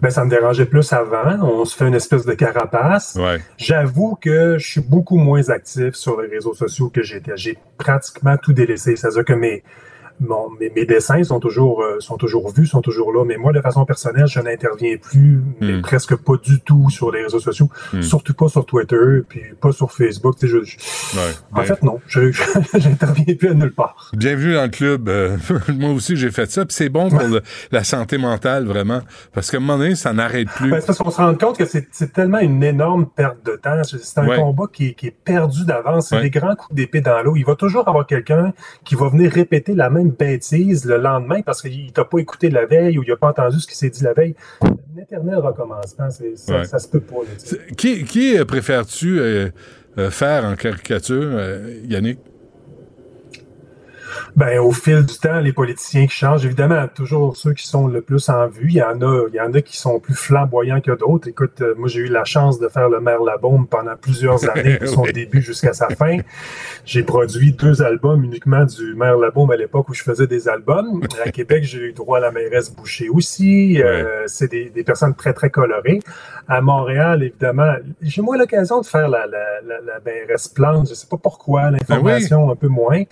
Ben, 0.01 0.11
ça 0.11 0.25
me 0.25 0.31
dérangeait 0.31 0.67
plus 0.67 0.93
avant. 0.93 1.39
On 1.43 1.65
se 1.65 1.77
fait 1.77 1.87
une 1.87 1.95
espèce 1.95 2.25
de 2.25 2.35
carapace. 2.35 3.17
Ouais. 3.19 3.41
J'avoue 3.57 4.17
que 4.21 4.59
je 4.59 4.67
suis 4.67 4.81
beaucoup 4.81 5.17
moins 5.17 5.49
actif 5.51 5.95
sur 5.95 6.21
les 6.21 6.29
réseaux 6.29 6.55
sociaux 6.55 6.91
que 6.91 7.03
j'étais. 7.03 7.37
J'ai 7.37 7.59
pratiquement 7.79 8.37
tout 8.37 8.53
délaissé. 8.53 8.97
C'est-à-dire 8.97 9.25
que 9.25 9.33
mes, 9.33 9.63
mon- 10.21 10.51
mes, 10.61 10.71
mes 10.71 10.85
dessins 10.85 11.23
sont 11.25 11.41
toujours, 11.41 11.83
euh, 11.83 11.99
sont 12.01 12.17
toujours 12.17 12.53
vus, 12.53 12.67
sont 12.67 12.81
toujours 12.83 13.13
là. 13.13 13.25
Mais 13.25 13.37
moi, 13.37 13.53
de 13.53 13.61
façon 13.61 13.85
personnelle, 13.85 14.27
je 14.27 14.41
n'interviens 14.41 14.97
plus, 14.97 15.41
mais 15.61 15.73
Hmm. 15.79 15.83
presque 15.83 16.17
pas 16.17 16.35
du 16.43 16.61
tout 16.61 16.89
sur 16.91 17.11
les 17.11 17.23
réseaux 17.23 17.41
sociaux. 17.41 17.69
Hmm. 17.93 18.03
Surtout 18.03 18.35
pas 18.35 18.49
sur 18.49 18.65
Twitter, 18.67 18.97
puis 19.29 19.43
pas 19.61 19.73
sur 19.73 19.91
Facebook. 19.93 20.37
Je- 20.43 20.47
je- 20.65 20.77
Ouais. 21.17 21.33
en 21.53 21.63
fait, 21.63 21.83
non. 21.83 21.99
Je- 22.07 22.31
J'interviens 22.75 23.35
plus 23.35 23.49
à 23.49 23.55
nulle 23.55 23.73
part. 23.75 24.11
Bienvenue 24.13 24.55
dans 24.55 24.63
le 24.63 24.69
club. 24.69 25.09
Euh, 25.09 25.37
moi 25.69 25.91
aussi, 25.91 26.17
j'ai 26.17 26.31
fait 26.31 26.51
ça. 26.51 26.65
Puis 26.65 26.75
c'est 26.75 26.89
bon 26.89 27.09
pour 27.09 27.21
le- 27.21 27.43
la 27.73 27.85
santé 27.85 28.19
mentale, 28.19 28.67
vraiment. 28.67 29.01
Parce 29.33 29.51
qu'à 29.51 29.57
un 29.57 29.61
moment 29.61 29.79
donné, 29.79 29.95
ça 29.95 30.13
n'arrête 30.13 30.49
plus. 30.49 30.71
Ben, 30.71 30.81
c'est 30.81 30.87
parce 30.87 30.99
qu'on 30.99 31.11
se 31.11 31.17
rend 31.21 31.35
compte 31.35 31.57
que 31.59 31.65
c'est 31.65 31.89
c'est 31.93 32.13
tellement 32.13 32.39
une 32.41 32.63
énorme 32.63 33.07
perte 33.07 33.45
de 33.45 33.57
temps. 33.57 33.83
C'est 33.85 34.19
un 34.19 34.27
Ouais. 34.29 34.37
combat 34.37 34.65
qui, 34.73 34.89
est- 34.89 34.95
qui 34.95 35.07
est 35.09 35.17
perdu 35.25 35.65
d'avance. 35.65 36.09
C'est 36.09 36.21
des 36.21 36.31
grands 36.31 36.55
coups 36.55 36.75
d'épée 36.75 37.01
dans 37.01 37.23
l'eau. 37.23 37.37
Il 37.37 37.45
va 37.45 37.55
toujours 37.57 37.89
avoir 37.89 38.07
quelqu'un 38.07 38.53
qui 38.85 38.95
va 38.95 39.09
venir 39.09 39.31
répéter 39.33 39.75
la 39.75 39.91
même 39.91 40.10
bêtise 40.11 40.85
le 40.85 40.97
lendemain 40.99 41.43
parce 41.43 41.63
qu'il 41.63 41.93
t'a 41.93 42.05
pas 42.05 42.19
écouté 42.19 42.51
la 42.51 42.67
veille 42.67 42.99
ou 42.99 43.03
il 43.03 43.11
a 43.13 43.17
pas 43.17 43.29
entendu 43.29 43.59
ce 43.61 43.67
qui 43.67 43.77
s'est 43.77 43.91
dit 43.91 44.03
la 44.05 44.13
veille. 44.13 44.35
Un 44.63 45.01
éternel 45.01 45.37
recommencement. 45.37 46.11
c'est- 46.11 46.37
Ça, 46.37 46.59
Ouais. 46.59 46.65
ça 46.65 46.79
se 46.79 46.89
peut 46.89 47.01
pas. 47.01 47.17
Qui, 47.77 48.05
qui 48.05 48.37
préfères-tu 48.45 49.19
euh, 49.21 49.49
euh, 49.99 50.11
faire 50.11 50.45
en 50.45 50.55
caricature, 50.57 51.23
euh, 51.23 51.81
Yannick? 51.85 52.19
Ben, 54.37 54.59
au 54.59 54.73
fil 54.73 55.05
du 55.05 55.19
temps, 55.19 55.41
les 55.41 55.53
politiciens 55.53 56.07
qui 56.07 56.15
changent, 56.15 56.45
évidemment, 56.45 56.87
toujours 56.89 57.37
ceux 57.37 57.53
qui 57.53 57.67
sont 57.67 57.87
le 57.87 58.01
plus 58.01 58.29
en 58.29 58.47
vue. 58.49 58.69
Il 58.69 58.77
y 58.77 58.83
en 58.83 59.01
a, 59.03 59.27
il 59.29 59.35
y 59.35 59.41
en 59.41 59.53
a 59.53 59.61
qui 59.61 59.77
sont 59.77 60.01
plus 60.01 60.15
flamboyants 60.15 60.81
que 60.81 60.93
d'autres. 60.93 61.29
Écoute, 61.29 61.61
euh, 61.61 61.75
moi, 61.77 61.89
j'ai 61.89 62.01
eu 62.01 62.09
la 62.09 62.25
chance 62.25 62.59
de 62.59 62.69
faire 62.69 62.89
le 62.89 63.01
maire 63.01 63.23
Labaume 63.23 63.67
pendant 63.67 63.97
plusieurs 63.97 64.49
années, 64.57 64.79
de 64.79 64.87
son 64.87 65.03
début 65.03 65.43
jusqu'à 65.43 65.73
sa 65.73 65.89
fin. 65.91 66.19
J'ai 66.85 67.03
produit 67.03 67.53
deux 67.53 67.83
albums 67.83 68.25
uniquement 68.25 68.65
du 68.65 68.95
maire 68.95 69.17
Labaume 69.17 69.51
à 69.51 69.57
l'époque 69.57 69.89
où 69.89 69.95
je 69.95 70.03
faisais 70.03 70.27
des 70.27 70.49
albums. 70.49 71.03
À 71.25 71.31
Québec, 71.33 71.65
j'ai 71.65 71.79
eu 71.79 71.93
droit 71.93 72.19
à 72.19 72.21
la 72.21 72.31
mairesse 72.31 72.75
Boucher 72.75 73.09
aussi. 73.09 73.83
Euh, 73.83 74.25
c'est 74.27 74.51
des, 74.51 74.71
des 74.71 74.85
personnes 74.85 75.15
très, 75.15 75.33
très 75.33 75.51
colorées. 75.51 76.01
À 76.49 76.61
Montréal, 76.61 77.23
évidemment, 77.23 77.75
j'ai 78.03 78.23
moi 78.23 78.37
l'occasion 78.37 78.81
de 78.81 78.87
faire 78.87 79.09
la, 79.09 79.27
la, 79.27 79.61
la, 79.67 79.81
la 79.81 80.01
mairesse 80.05 80.49
Plante. 80.49 80.89
Je 80.89 80.95
sais 80.95 81.07
pas 81.07 81.17
pourquoi, 81.17 81.71
l'information 81.71 82.51
un 82.51 82.57
peu 82.57 82.69
moins. 82.69 83.03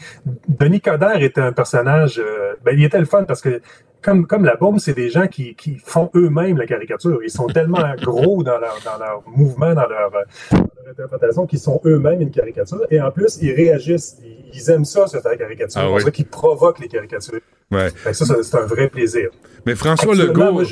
Denis 0.48 0.80
Coderre 0.88 1.22
était 1.22 1.40
un 1.40 1.52
personnage, 1.52 2.18
euh, 2.18 2.54
ben, 2.64 2.74
il 2.76 2.84
était 2.84 2.98
le 2.98 3.04
fun 3.04 3.24
parce 3.24 3.40
que 3.40 3.60
comme, 4.02 4.26
comme 4.26 4.44
la 4.44 4.56
bombe, 4.56 4.78
c'est 4.78 4.94
des 4.94 5.10
gens 5.10 5.26
qui, 5.26 5.54
qui 5.54 5.76
font 5.84 6.10
eux-mêmes 6.14 6.56
la 6.56 6.66
caricature. 6.66 7.20
Ils 7.22 7.30
sont 7.30 7.46
tellement 7.46 7.94
gros 8.02 8.42
dans 8.42 8.58
leur, 8.58 8.78
dans 8.84 8.98
leur 8.98 9.22
mouvement, 9.26 9.74
dans 9.74 9.86
leur, 9.86 10.14
euh, 10.14 10.22
dans 10.52 10.58
leur 10.84 10.90
interprétation, 10.92 11.46
qu'ils 11.46 11.58
sont 11.58 11.80
eux-mêmes 11.84 12.20
une 12.20 12.30
caricature. 12.30 12.86
Et 12.90 13.00
en 13.00 13.10
plus, 13.10 13.38
ils 13.42 13.52
réagissent. 13.52 14.18
Ils, 14.24 14.38
ils 14.54 14.70
aiment 14.70 14.84
ça, 14.84 15.06
faire 15.06 15.36
caricature. 15.36 15.80
Ah 15.80 15.86
C'est 15.88 15.94
oui. 15.94 16.02
ça 16.02 16.10
qu'ils 16.10 16.26
provoquent 16.26 16.80
les 16.80 16.88
caricatures. 16.88 17.40
Ouais. 17.70 17.90
Fait 17.90 18.10
que 18.12 18.16
ça, 18.16 18.24
c'est 18.42 18.56
un 18.56 18.64
vrai 18.64 18.88
plaisir. 18.88 19.28
Mais 19.66 19.74
François 19.74 20.14
Legault. 20.14 20.52
moi, 20.52 20.64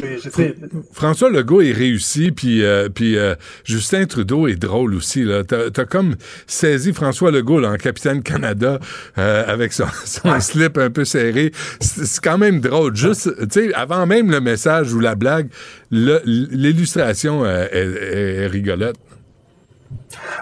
François 0.92 1.28
Legault 1.28 1.60
est 1.60 1.72
réussi, 1.72 2.32
puis 2.32 2.64
euh, 2.64 2.88
puis 2.88 3.18
euh, 3.18 3.34
Justin 3.64 4.06
Trudeau 4.06 4.48
est 4.48 4.56
drôle 4.56 4.94
aussi. 4.94 5.26
T'as, 5.46 5.70
t'as 5.70 5.84
comme 5.84 6.16
saisi 6.46 6.94
François 6.94 7.30
Legault 7.30 7.60
là, 7.60 7.72
en 7.72 7.76
capitaine 7.76 8.22
Canada 8.22 8.78
euh, 9.18 9.44
avec 9.46 9.74
son, 9.74 9.84
son 10.06 10.40
slip 10.40 10.78
un 10.78 10.88
peu 10.88 11.04
serré. 11.04 11.52
C'est, 11.80 12.06
c'est 12.06 12.24
quand 12.24 12.38
même 12.38 12.60
drôle. 12.60 12.96
Juste, 12.96 13.15
tu 13.22 13.32
sais, 13.50 13.74
avant 13.74 14.06
même 14.06 14.30
le 14.30 14.40
message 14.40 14.92
ou 14.94 15.00
la 15.00 15.14
blague, 15.14 15.48
l'illustration 15.90 17.44
euh, 17.44 17.66
est, 17.72 17.78
est- 17.78 18.36
est 18.42 18.46
rigolote. 18.46 18.96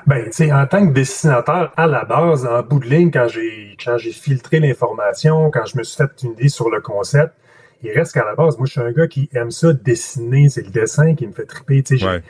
Ben, 0.07 0.25
tu 0.27 0.33
sais, 0.33 0.53
en 0.53 0.67
tant 0.67 0.87
que 0.87 0.93
dessinateur, 0.93 1.73
à 1.77 1.87
la 1.87 2.05
base, 2.05 2.47
en 2.47 2.63
bout 2.63 2.79
de 2.81 2.87
ligne, 2.87 3.11
quand 3.11 3.29
j'ai 3.29 3.77
quand 3.83 3.99
j'ai 3.99 4.13
filtré 4.13 4.61
l'information, 4.61 5.51
quand 5.51 5.65
je 5.67 5.77
me 5.79 5.83
suis 5.83 5.97
fait 5.97 6.11
une 6.23 6.33
idée 6.33 6.49
sur 6.49 6.71
le 6.71 6.81
concept, 6.81 7.33
il 7.83 7.91
reste 7.93 8.13
qu'à 8.13 8.25
la 8.25 8.35
base, 8.35 8.57
moi, 8.57 8.67
je 8.67 8.73
suis 8.73 8.81
un 8.81 8.93
gars 8.93 9.07
qui 9.09 9.29
aime 9.35 9.51
ça 9.51 9.73
dessiner, 9.73 10.49
c'est 10.49 10.63
le 10.65 10.71
dessin 10.71 11.15
qui 11.15 11.27
me 11.27 11.33
fait 11.33 11.45
triper. 11.47 11.83
Tu 11.83 11.95
sais, 11.95 12.01
j'ai- 12.01 12.07
Ouais. 12.07 12.23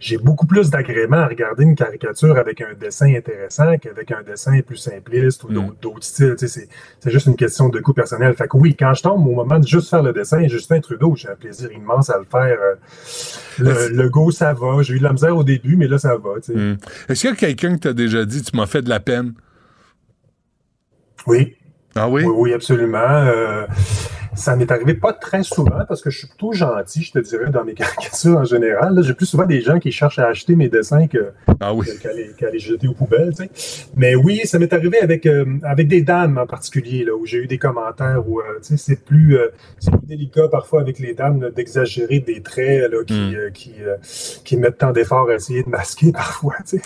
J'ai 0.00 0.16
beaucoup 0.18 0.46
plus 0.46 0.70
d'agrément 0.70 1.18
à 1.18 1.26
regarder 1.28 1.62
une 1.62 1.76
caricature 1.76 2.36
avec 2.38 2.60
un 2.62 2.72
dessin 2.74 3.14
intéressant 3.14 3.76
qu'avec 3.76 4.10
un 4.10 4.22
dessin 4.22 4.58
plus 4.62 4.78
simpliste 4.78 5.44
ou 5.44 5.48
Mm. 5.50 5.74
d'autres- 5.80 6.02
styles. 6.02 6.34
Tu 6.38 6.48
sais, 6.48 6.68
c'est 6.98 7.10
juste 7.10 7.26
une 7.26 7.36
question 7.36 7.68
de 7.68 7.78
goût 7.78 7.92
personnel. 7.92 8.34
Fait 8.34 8.48
que 8.48 8.56
oui, 8.56 8.74
quand 8.74 8.94
je 8.94 9.02
tombe 9.02 9.26
au 9.26 9.32
moment 9.34 9.58
de 9.58 9.66
juste 9.66 9.90
faire 9.90 10.02
le 10.02 10.12
dessin, 10.14 10.48
Justin 10.48 10.80
Trudeau, 10.80 11.14
j'ai 11.14 11.28
un 11.28 11.34
plaisir 11.36 11.70
immense 11.70 12.08
à 12.10 12.18
le 12.18 12.24
faire. 12.24 12.58
Euh, 12.60 12.74
Le, 13.58 13.88
le 13.94 14.08
go, 14.08 14.30
ça 14.30 14.54
va. 14.54 14.80
J'ai 14.80 14.94
eu 14.94 14.98
de 14.98 15.04
la 15.04 15.12
misère 15.12 15.36
au 15.36 15.44
début, 15.44 15.76
mais 15.76 15.86
là, 15.86 15.98
ça 15.98 16.16
va. 16.16 16.40
tu 16.42 16.52
sais. 16.52 16.58
Hmm. 16.58 16.76
Est-ce 17.08 17.20
qu'il 17.20 17.30
y 17.30 17.32
a 17.32 17.36
quelqu'un 17.36 17.74
qui 17.74 17.80
t'a 17.80 17.92
déjà 17.92 18.24
dit 18.24 18.40
tu 18.42 18.56
m'as 18.56 18.66
fait 18.66 18.80
de 18.80 18.88
la 18.88 19.00
peine? 19.00 19.34
Oui, 21.26 21.54
Ah 21.94 22.08
oui? 22.08 22.24
Oui, 22.24 22.32
oui, 22.34 22.52
absolument. 22.54 22.98
Euh, 22.98 23.66
ça 24.40 24.56
m'est 24.56 24.70
arrivé 24.72 24.94
pas 24.94 25.12
très 25.12 25.42
souvent 25.42 25.84
parce 25.86 26.02
que 26.02 26.10
je 26.10 26.18
suis 26.18 26.26
plutôt 26.28 26.52
gentil, 26.52 27.02
je 27.02 27.12
te 27.12 27.18
dirais, 27.20 27.50
dans 27.50 27.64
mes 27.64 27.74
caricatures 27.82 28.38
en 28.38 28.44
général. 28.44 29.00
J'ai 29.02 29.14
plus 29.14 29.26
souvent 29.26 29.46
des 29.46 29.60
gens 29.60 29.78
qui 29.78 29.92
cherchent 29.92 30.18
à 30.18 30.26
acheter 30.26 30.56
mes 30.56 30.68
dessins 30.68 31.06
que, 31.06 31.32
Ah 31.60 31.72
oui. 31.74 31.86
qu'à 32.36 32.50
les, 32.50 32.58
jeter 32.58 32.88
aux 32.88 32.94
poubelles. 32.94 33.32
tu 33.36 33.44
sais. 33.44 33.50
Mais 33.96 34.14
oui, 34.16 34.40
ça 34.44 34.58
m'est 34.58 34.72
arrivé 34.72 34.98
avec, 35.00 35.26
euh, 35.26 35.44
avec 35.62 35.86
des 35.88 36.02
dames 36.02 36.38
en 36.38 36.46
particulier, 36.46 37.04
là, 37.04 37.14
où 37.14 37.26
j'ai 37.26 37.38
eu 37.38 37.46
des 37.46 37.58
commentaires 37.58 38.22
où 38.28 38.40
euh, 38.40 38.44
tu 38.62 38.68
sais, 38.68 38.76
c'est 38.76 39.04
plus, 39.04 39.36
euh, 39.38 39.48
c'est 39.78 39.90
plus 39.90 40.06
délicat 40.06 40.48
parfois 40.48 40.80
avec 40.80 40.98
les 40.98 41.14
dames 41.14 41.50
d'exagérer 41.54 42.20
des 42.20 42.42
traits 42.42 42.90
là, 42.90 43.04
qui, 43.06 43.14
Mm. 43.20 43.34
euh, 43.34 43.50
qui, 43.50 43.74
euh, 43.82 43.96
qui 44.44 44.56
mettent 44.56 44.78
tant 44.78 44.92
d'efforts 44.92 45.28
à 45.28 45.34
essayer 45.34 45.62
de 45.62 45.68
masquer 45.68 46.10
parfois. 46.12 46.54
tu 46.66 46.78
sais. 46.78 46.82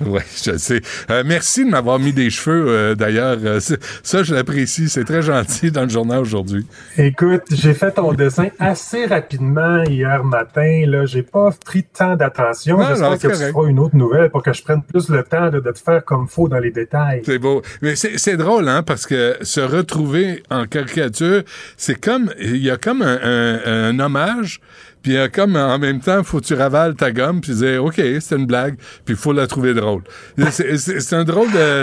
Oui, 0.04 0.20
je 0.44 0.56
sais. 0.58 0.80
Euh, 1.10 1.22
merci 1.24 1.64
de 1.64 1.70
m'avoir 1.70 1.98
mis 2.00 2.12
des 2.12 2.28
cheveux, 2.28 2.64
euh, 2.68 2.94
d'ailleurs. 2.96 3.38
Euh, 3.44 3.60
ça, 4.02 4.22
je 4.24 4.34
l'apprécie. 4.34 4.88
C'est 4.88 5.04
très 5.04 5.22
gentil 5.22 5.70
dans 5.70 5.84
le 5.84 5.88
journal 5.88 6.18
aujourd'hui. 6.20 6.66
Écoute, 6.98 7.42
j'ai 7.50 7.74
fait 7.74 7.92
ton 7.92 8.12
dessin 8.12 8.48
assez 8.58 9.06
rapidement 9.06 9.82
hier 9.84 10.24
matin. 10.24 10.82
Là, 10.86 11.06
j'ai 11.06 11.22
pas 11.22 11.50
pris 11.64 11.84
tant 11.84 12.16
d'attention. 12.16 12.76
Non, 12.78 12.82
non, 12.84 12.88
J'espère 12.90 13.10
que 13.12 13.18
tu 13.20 13.26
correct. 13.28 13.52
feras 13.52 13.68
une 13.68 13.78
autre 13.78 13.96
nouvelle 13.96 14.30
pour 14.30 14.42
que 14.42 14.52
je 14.52 14.62
prenne 14.62 14.82
plus 14.82 15.08
le 15.08 15.22
temps 15.22 15.50
de 15.50 15.60
te 15.60 15.78
faire 15.78 16.04
comme 16.04 16.26
faut 16.26 16.48
dans 16.48 16.58
les 16.58 16.72
détails. 16.72 17.22
C'est 17.24 17.38
beau. 17.38 17.62
Mais 17.80 17.94
c'est 17.94 18.18
c'est 18.18 18.36
drôle, 18.36 18.68
hein, 18.68 18.82
parce 18.82 19.06
que 19.06 19.36
se 19.42 19.60
retrouver 19.60 20.42
en 20.50 20.66
caricature, 20.66 21.42
c'est 21.76 22.00
comme, 22.00 22.32
il 22.40 22.56
y 22.56 22.70
a 22.70 22.76
comme 22.76 23.02
un, 23.02 23.18
un- 23.22 23.60
un 23.90 24.00
hommage, 24.00 24.60
puis 25.04 25.16
a 25.16 25.28
comme, 25.28 25.54
en 25.54 25.78
même 25.78 26.00
temps, 26.00 26.24
faut 26.24 26.40
que 26.40 26.46
tu 26.46 26.54
ravales 26.54 26.96
ta 26.96 27.12
gomme, 27.12 27.40
puis 27.40 27.54
dire, 27.54 27.84
OK, 27.84 27.94
c'est 28.20 28.34
une 28.36 28.46
blague, 28.46 28.74
puis 29.04 29.14
il 29.14 29.16
faut 29.16 29.32
la 29.32 29.46
trouver 29.46 29.72
drôle. 29.74 30.02
C'est- 30.50 31.12
un 31.14 31.22
drôle 31.24 31.52
de, 31.52 31.82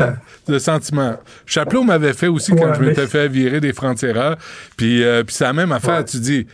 de 0.52 0.60
sentiment. 0.60 1.18
Chaplot 1.46 1.84
m'avait 1.84 2.12
fait 2.14 2.28
aussi 2.28 2.52
quand 2.52 2.66
Ouais, 2.68 2.74
je 2.76 2.82
m'étais 2.84 3.02
mais- 3.02 3.08
fait 3.08 3.28
virer 3.30 3.62
des 3.62 3.72
francs-tireurs, 3.72 4.36
puis, 4.76 5.04
euh, 5.04 5.24
puis 5.24 5.34
c'est 5.34 5.46
la 5.46 5.54
même 5.54 5.72
affaire, 5.72 6.00
Ouais. 6.00 6.04
tu 6.06 6.18
dis, 6.20 6.48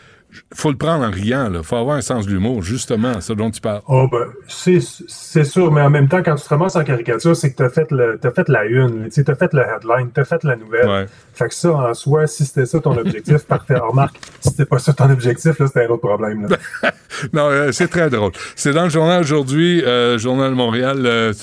faut 0.53 0.71
le 0.71 0.77
prendre 0.77 1.05
en 1.05 1.11
riant, 1.11 1.49
là. 1.49 1.63
Faut 1.63 1.75
avoir 1.75 1.97
un 1.97 2.01
sens 2.01 2.25
de 2.25 2.31
l'humour, 2.31 2.61
justement, 2.63 3.21
ce 3.21 3.33
dont 3.33 3.51
tu 3.51 3.61
parles. 3.61 3.81
Oh 3.87 4.07
ben, 4.11 4.25
c'est 4.47 5.43
sûr, 5.43 5.71
mais 5.71 5.81
en 5.81 5.89
même 5.89 6.07
temps, 6.07 6.21
quand 6.23 6.35
tu 6.35 6.43
te 6.43 6.49
ramasses 6.49 6.75
en 6.75 6.83
caricature, 6.83 7.35
c'est 7.35 7.51
que 7.51 7.57
tu 7.57 7.63
as 7.63 7.69
fait 7.69 7.87
le 7.91 8.19
fait 8.35 8.49
la 8.49 8.65
une, 8.65 9.09
tu 9.09 9.23
as 9.27 9.35
fait 9.35 9.53
le 9.53 9.61
headline, 9.61 10.09
tu 10.13 10.19
as 10.21 10.25
fait 10.25 10.43
la 10.43 10.55
nouvelle. 10.55 10.87
Ouais. 10.87 11.05
Fait 11.33 11.47
que 11.47 11.53
ça, 11.53 11.71
en 11.71 11.93
soi, 11.93 12.27
si 12.27 12.45
c'était 12.45 12.65
ça 12.65 12.79
ton 12.79 12.97
objectif, 12.97 13.43
parfait. 13.47 13.75
Remarque, 13.75 14.17
si 14.41 14.49
c'était 14.49 14.65
pas 14.65 14.79
ça 14.79 14.93
ton 14.93 15.09
objectif, 15.09 15.59
là, 15.59 15.67
c'était 15.67 15.85
un 15.85 15.89
autre 15.89 16.07
problème. 16.07 16.47
Là. 16.49 16.91
Non, 17.33 17.49
euh, 17.49 17.71
c'est 17.71 17.87
très 17.87 18.09
drôle. 18.11 18.31
C'est 18.55 18.73
dans 18.73 18.83
le 18.83 18.89
journal 18.89 19.21
aujourd'hui, 19.21 19.83
euh, 19.83 20.19
Journal 20.19 20.51
de 20.51 20.55
Montréal. 20.55 21.03
euh, 21.03 21.33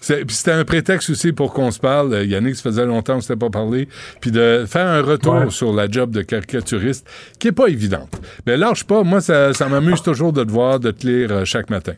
c'était 0.00 0.50
un 0.50 0.64
prétexte 0.64 1.08
aussi 1.10 1.32
pour 1.32 1.54
qu'on 1.54 1.70
se 1.70 1.78
parle. 1.78 2.12
Euh, 2.12 2.24
Yannick, 2.24 2.56
ça 2.56 2.64
faisait 2.64 2.84
longtemps 2.84 3.14
qu'on 3.14 3.18
ne 3.18 3.22
s'était 3.22 3.36
pas 3.36 3.48
parlé. 3.48 3.88
Puis 4.20 4.30
de 4.30 4.64
faire 4.68 4.86
un 4.86 5.00
retour 5.00 5.32
Ouais. 5.34 5.50
sur 5.50 5.72
la 5.72 5.88
job 5.88 6.10
de 6.10 6.20
caricaturiste, 6.22 7.06
qui 7.38 7.48
est 7.48 7.52
pas 7.52 7.68
évidente. 7.68 8.20
Mais 8.46 8.56
lâche 8.56 8.84
pas. 8.84 9.02
Moi, 9.02 9.20
ça, 9.20 9.52
ça 9.52 9.68
m'amuse 9.68 10.02
toujours 10.02 10.32
de 10.32 10.44
te 10.44 10.50
voir, 10.50 10.80
de 10.80 10.90
te 10.90 11.06
lire 11.06 11.30
euh, 11.32 11.44
chaque 11.44 11.70
matin. 11.70 11.94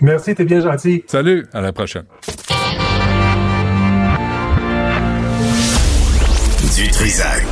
Merci, 0.00 0.34
t'es 0.34 0.44
bien 0.44 0.60
gentil. 0.60 1.04
Salut, 1.06 1.46
à 1.52 1.60
la 1.60 1.72
prochaine. 1.72 2.04
Du 6.76 6.88
Trisac. 6.90 7.44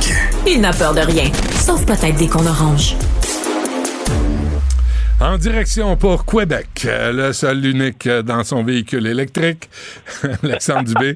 Il 0.47 0.61
n'a 0.61 0.71
peur 0.73 0.93
de 0.93 1.01
rien, 1.01 1.31
sauf 1.53 1.85
peut-être 1.85 2.17
des 2.17 2.27
qu'on 2.27 2.45
orange. 2.45 2.95
En 5.19 5.37
direction 5.37 5.95
pour 5.97 6.25
Québec, 6.25 6.67
euh, 6.85 7.11
le 7.13 7.33
seul, 7.33 7.61
l'unique 7.61 8.07
euh, 8.07 8.23
dans 8.23 8.43
son 8.43 8.63
véhicule 8.63 9.05
électrique, 9.05 9.69
Alexandre 10.43 10.85
Dubé. 10.85 11.15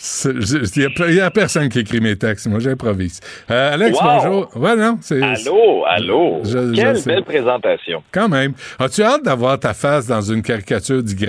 Il 0.00 1.14
n'y 1.14 1.20
a, 1.20 1.30
personne 1.30 1.68
qui 1.68 1.80
écrit 1.80 2.00
mes 2.00 2.16
textes. 2.16 2.46
Moi, 2.46 2.60
j'improvise. 2.60 3.20
Euh, 3.50 3.74
Alex, 3.74 3.98
Wow! 4.00 4.06
bonjour. 4.06 4.56
Ouais, 4.56 4.76
non, 4.76 4.98
c'est. 5.00 5.20
Allô, 5.22 5.84
allô. 5.86 6.40
Je- 6.44 6.74
Quelle 6.74 7.02
belle 7.04 7.24
présentation. 7.24 8.02
Quand 8.12 8.28
même. 8.28 8.52
As-tu 8.78 9.02
hâte 9.02 9.24
d'avoir 9.24 9.58
ta 9.58 9.74
face 9.74 10.06
dans 10.06 10.20
une 10.20 10.42
caricature 10.42 11.02
d'Y? 11.02 11.16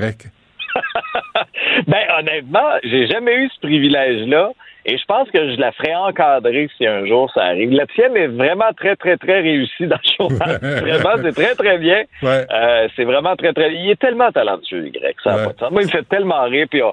Ben, 1.88 1.98
honnêtement, 2.20 2.70
j'ai 2.84 3.08
jamais 3.08 3.34
eu 3.36 3.50
ce 3.56 3.60
privilège-là. 3.62 4.52
Et 4.86 4.98
je 4.98 5.06
pense 5.06 5.30
que 5.32 5.52
je 5.52 5.60
la 5.60 5.72
ferai 5.72 5.96
encadrer 5.96 6.70
si 6.78 6.86
un 6.88 7.06
jour 7.06 7.32
ça 7.34 7.44
arrive. 7.44 7.72
La 7.72 7.86
tienne 7.88 8.16
est 8.16 8.28
vraiment 8.28 8.72
très, 8.76 8.96
très, 8.96 9.18
très 9.18 9.42
réussie 9.42 9.88
dans 9.88 9.98
le 10.04 10.12
journal. 10.18 10.60
vraiment, 10.62 11.22
c'est 11.22 11.34
très, 11.34 11.56
très 11.56 11.78
bien. 11.78 12.04
Ouais. 12.24 12.46
Euh, 12.52 12.88
c'est 12.96 13.04
vraiment 13.04 13.36
très, 13.36 13.54
très... 13.54 13.74
Il 13.74 13.90
est 13.90 14.00
tellement 14.00 14.32
talentueux, 14.32 14.88
Y. 14.88 15.16
Ça 15.24 15.36
Ouais. 15.36 15.46
pas 15.46 15.54
de 15.54 15.60
sens. 15.60 15.72
Moi, 15.72 15.82
il 15.82 15.86
me 15.86 15.92
fait 15.92 16.08
tellement 16.08 16.44
rire. 16.44 16.68
Puis, 16.70 16.82
euh, 16.82 16.92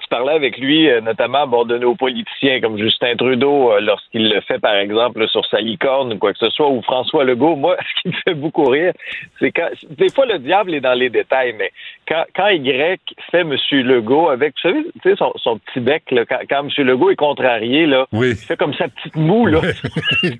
tu 0.00 0.08
parlais 0.08 0.32
avec 0.32 0.58
lui, 0.58 0.88
euh, 0.88 1.00
notamment 1.00 1.46
bon, 1.46 1.64
de 1.64 1.78
nos 1.78 1.94
politiciens 1.94 2.60
comme 2.60 2.78
Justin 2.78 3.14
Trudeau, 3.16 3.72
euh, 3.72 3.80
lorsqu'il 3.80 4.28
le 4.28 4.40
fait, 4.40 4.58
par 4.58 4.74
exemple, 4.74 5.28
sur 5.28 5.44
sa 5.46 5.60
licorne 5.60 6.14
ou 6.14 6.18
quoi 6.18 6.32
que 6.32 6.38
ce 6.38 6.50
soit, 6.50 6.68
ou 6.68 6.82
François 6.82 7.24
Legault. 7.24 7.56
Moi, 7.56 7.76
ce 7.96 8.02
qui 8.02 8.08
me 8.08 8.20
fait 8.24 8.34
beaucoup 8.34 8.64
rire, 8.64 8.92
c'est 9.38 9.52
quand... 9.52 9.68
Des 9.90 10.08
fois, 10.10 10.26
le 10.26 10.38
diable 10.38 10.74
est 10.74 10.80
dans 10.80 10.94
les 10.94 11.10
détails, 11.10 11.54
mais 11.58 11.70
quand, 12.08 12.24
quand 12.34 12.48
Y 12.48 13.00
fait 13.30 13.40
M. 13.40 13.56
Legault 13.70 14.28
avec, 14.28 14.54
vous 14.62 14.70
savez, 14.70 14.84
tu 15.02 15.10
sais, 15.10 15.16
son, 15.16 15.32
son 15.36 15.58
petit 15.58 15.80
bec, 15.80 16.02
là, 16.10 16.24
quand, 16.24 16.40
quand 16.48 16.69
M. 16.78 16.86
Legault 16.86 17.10
est 17.10 17.16
contrarié, 17.16 17.86
là, 17.86 18.06
Oui. 18.12 18.30
il 18.30 18.36
fait 18.36 18.56
comme 18.56 18.74
sa 18.74 18.88
petite 18.88 19.16
moue, 19.16 19.46
là. 19.46 19.60
Il 20.22 20.36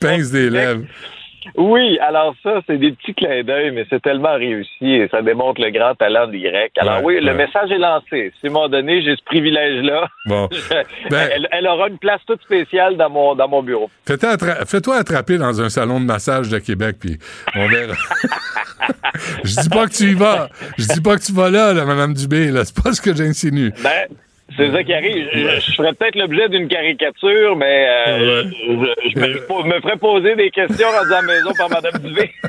pince 0.00 0.30
des 0.30 0.50
lèvres. 0.50 0.82
Oui, 1.56 1.98
alors 2.00 2.34
ça, 2.42 2.60
c'est 2.66 2.76
des 2.76 2.92
petits 2.92 3.14
clins 3.14 3.42
d'œil, 3.42 3.70
mais 3.70 3.86
c'est 3.88 4.02
tellement 4.02 4.34
réussi 4.34 4.84
et 4.92 5.08
ça 5.10 5.22
démontre 5.22 5.58
le 5.62 5.70
grand 5.70 5.94
talent 5.94 6.26
d'Y. 6.26 6.46
Alors 6.76 7.02
Ouais, 7.02 7.16
oui, 7.18 7.24
le 7.24 7.32
message 7.32 7.70
est 7.70 7.78
lancé. 7.78 8.30
Si 8.38 8.46
à 8.46 8.50
un 8.50 8.52
moment 8.52 8.68
donné, 8.68 9.00
j'ai 9.02 9.16
ce 9.16 9.24
privilège-là, 9.24 10.06
Bon. 10.26 10.48
Ben- 11.10 11.30
elle, 11.34 11.48
elle 11.50 11.66
aura 11.66 11.88
une 11.88 11.96
place 11.98 12.20
toute 12.26 12.42
spéciale 12.42 12.98
dans 12.98 13.08
mon, 13.08 13.34
dans 13.34 13.48
mon 13.48 13.62
bureau. 13.62 13.90
Fais-toi 14.06 14.28
attra- 14.36 14.66
Fais-toi 14.66 14.96
attraper 14.96 15.38
dans 15.38 15.62
un 15.62 15.70
salon 15.70 15.98
de 15.98 16.04
massage 16.04 16.50
de 16.50 16.58
Québec, 16.58 16.96
puis 17.00 17.16
on 17.56 17.66
verra. 17.68 17.94
Je 19.44 19.60
dis 19.62 19.68
pas 19.70 19.86
que 19.86 19.92
tu 19.92 20.04
y 20.10 20.14
vas. 20.14 20.48
Je 20.78 20.84
dis 20.92 21.00
pas 21.00 21.16
que 21.16 21.22
tu 21.22 21.32
vas 21.32 21.50
là, 21.50 21.72
là, 21.72 21.84
Madame 21.86 22.12
Dubé. 22.14 22.50
C'est 22.64 22.82
pas 22.82 22.92
ce 22.92 23.00
que 23.00 23.14
j'insinue. 23.14 23.72
Ben, 23.82 24.08
c'est 24.56 24.70
ça 24.72 24.82
qui 24.84 24.92
arrive. 24.92 25.28
Je, 25.32 25.60
je 25.60 25.72
ferais 25.74 25.92
peut-être 25.92 26.16
l'objet 26.16 26.48
d'une 26.48 26.68
caricature, 26.68 27.56
mais 27.56 27.86
euh, 27.88 28.44
Ouais. 28.44 28.50
je, 29.04 29.10
je 29.10 29.18
me, 29.18 29.26
je 29.34 29.68
me 29.68 29.80
ferais 29.80 29.96
poser 29.96 30.36
des 30.36 30.50
questions 30.50 30.88
à 30.88 31.04
la 31.08 31.22
maison 31.22 31.50
par 31.56 31.68
Mme 31.70 32.02
Dubé. 32.02 32.30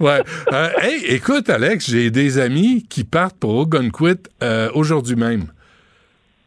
Ouais. 0.00 0.20
Euh, 0.52 0.68
hey, 0.82 1.04
écoute, 1.14 1.50
Alex, 1.50 1.90
j'ai 1.90 2.10
des 2.10 2.38
amis 2.38 2.86
qui 2.88 3.04
partent 3.04 3.36
pour 3.38 3.54
Ogunquit 3.56 4.16
euh, 4.42 4.70
aujourd'hui 4.74 5.16
même. 5.16 5.46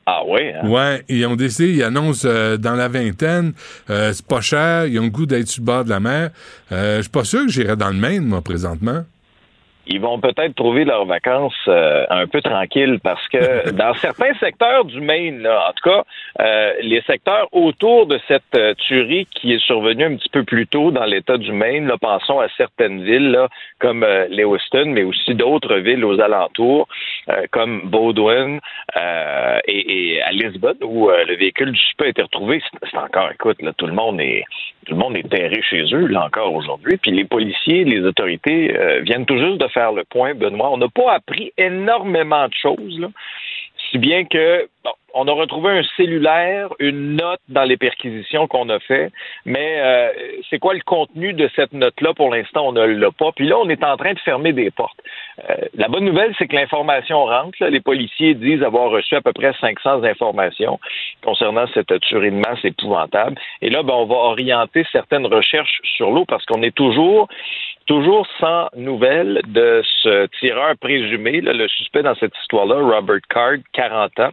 Ah 0.06 0.22
oui, 0.28 0.42
hein? 0.56 0.68
Ouais, 0.68 1.04
ils 1.08 1.26
ont 1.28 1.36
décidé, 1.36 1.74
ils 1.74 1.84
annoncent 1.84 2.28
euh, 2.28 2.58
dans 2.58 2.74
la 2.76 2.88
vingtaine, 2.88 3.54
euh, 3.90 4.12
c'est 4.14 4.26
pas 4.26 4.42
cher, 4.42 4.88
ils 4.88 5.00
ont 5.00 5.04
le 5.04 5.10
goût 5.10 5.26
d'être 5.28 5.48
sur 5.48 5.62
le 5.62 5.66
bord 5.66 5.86
de 5.86 5.90
la 5.90 6.00
mer. 6.00 6.32
Euh, 6.72 6.98
Je 6.98 7.02
suis 7.04 7.12
pas 7.12 7.24
sûr 7.24 7.46
que 7.46 7.52
j'irai 7.52 7.76
dans 7.76 7.90
le 7.90 7.96
Maine, 7.98 8.26
moi, 8.26 8.42
présentement. 8.42 9.06
Ils 9.90 10.00
vont 10.00 10.20
peut-être 10.20 10.54
trouver 10.54 10.86
leurs 10.86 11.06
vacances 11.06 11.54
euh, 11.68 12.06
un 12.12 12.28
peu 12.28 12.42
tranquilles 12.42 13.00
parce 13.02 13.28
que 13.30 13.72
dans 13.76 13.96
certains 13.96 14.34
secteurs 14.36 14.86
du 14.86 15.02
Maine, 15.02 15.42
là, 15.42 15.68
en 15.68 15.74
tout 15.74 15.90
cas, 15.90 16.04
euh, 16.40 16.74
les 16.82 17.02
secteurs 17.02 17.48
autour 17.52 18.06
de 18.06 18.20
cette 18.28 18.44
euh, 18.56 18.76
tuerie 18.76 19.26
qui 19.26 19.54
est 19.54 19.66
survenue 19.66 20.06
un 20.06 20.16
petit 20.16 20.30
peu 20.30 20.44
plus 20.44 20.68
tôt 20.68 20.92
dans 20.92 21.06
l'État 21.06 21.38
du 21.38 21.52
Maine, 21.52 21.88
là, 21.88 21.98
pensons 22.00 22.40
à 22.40 22.48
certaines 22.56 23.04
villes 23.04 23.32
là, 23.32 23.48
comme 23.80 24.06
Lewiston, 24.30 24.86
mais 24.88 25.04
aussi 25.04 25.34
d'autres 25.34 25.76
villes 25.78 26.06
aux 26.06 26.20
alentours, 26.20 26.88
comme 27.52 27.90
Baldwin 27.90 28.60
et, 28.96 30.16
et, 30.16 30.22
à 30.22 30.32
Lisbonne, 30.32 30.78
où 30.84 31.10
le 31.10 31.36
véhicule 31.36 31.72
du 31.72 31.80
suspect 31.80 32.06
a 32.06 32.10
été 32.10 32.22
retrouvé. 32.22 32.62
C'est 32.90 32.98
encore, 32.98 33.32
écoute, 33.32 33.62
là, 33.62 33.72
tout 33.74 33.88
le 33.88 33.94
monde 33.94 34.22
est 34.22 34.44
tout 34.86 34.96
le 34.96 35.00
monde 35.02 35.18
est 35.18 35.30
terré 35.30 35.62
chez 35.62 35.84
eux, 35.94 36.08
là 36.08 36.26
encore 36.26 36.54
aujourd'hui. 36.54 36.98
Puis 36.98 37.12
les 37.12 37.26
policiers, 37.26 37.84
les 37.84 38.02
autorités 38.02 38.74
viennent 39.04 39.26
tout 39.26 39.38
juste 39.38 39.58
de 39.60 39.68
faire 39.68 39.79
le 39.88 40.04
point, 40.04 40.34
Benoît. 40.34 40.70
On 40.72 40.78
n'a 40.78 40.90
pas 40.90 41.14
appris 41.14 41.52
énormément 41.58 42.48
de 42.48 42.54
choses, 42.54 43.08
si 43.90 43.98
bien 43.98 44.26
que 44.26 44.68
on 45.14 45.28
a 45.28 45.32
retrouvé 45.32 45.80
un 45.80 45.84
cellulaire, 45.98 46.70
une 46.80 47.16
note 47.16 47.40
dans 47.50 47.64
les 47.64 47.78
perquisitions 47.78 48.48
qu'on 48.48 48.70
a 48.70 48.80
fait, 48.80 49.12
mais 49.46 49.80
euh, 49.80 50.10
c'est 50.50 50.60
quoi 50.60 50.74
le 50.74 50.82
contenu 50.82 51.34
de 51.34 51.50
cette 51.56 51.74
note-là? 51.74 52.14
Pour 52.14 52.34
l'instant 52.34 52.68
on 52.68 52.72
ne 52.72 52.86
l'a 52.86 53.12
pas. 53.12 53.32
Puis 53.36 53.48
là, 53.48 53.58
on 53.58 53.70
est 53.70 53.84
en 53.84 53.98
train 53.98 54.14
de 54.14 54.20
fermer 54.20 54.54
des 54.54 54.72
portes. 54.72 55.00
Euh, 55.50 55.56
la 55.76 55.88
bonne 55.88 56.06
nouvelle, 56.06 56.34
c'est 56.38 56.48
que 56.48 56.56
l'information 56.56 57.26
rentre. 57.26 57.64
Les 57.66 57.82
policiers 57.82 58.34
disent 58.34 58.64
avoir 58.64 58.90
reçu 58.90 59.16
à 59.16 59.22
peu 59.22 59.34
près 59.34 59.54
500 59.60 60.04
informations 60.04 60.80
concernant 61.24 61.66
cette 61.74 62.00
tuerie 62.02 62.32
de 62.32 62.38
masse 62.38 62.64
épouvantable. 62.64 63.36
Et 63.62 63.70
là, 63.70 63.84
ben, 63.84 63.94
on 63.94 64.06
va 64.06 64.16
orienter 64.16 64.86
certaines 64.92 65.26
recherches 65.26 65.80
sur 65.84 66.12
l'eau 66.12 66.26
parce 66.26 66.46
qu'on 66.46 66.62
est 66.64 66.76
toujours 66.76 67.28
toujours 67.86 68.28
sans 68.40 68.68
nouvelles 68.76 69.42
de 69.48 69.82
ce 70.04 70.28
tireur 70.40 70.78
présumé, 70.78 71.42
le 71.42 71.68
suspect 71.68 72.04
dans 72.04 72.14
cette 72.16 72.38
histoire-là, 72.44 72.76
Robert 72.76 73.22
Card, 73.30 73.58
40 73.74 74.20
ans 74.20 74.32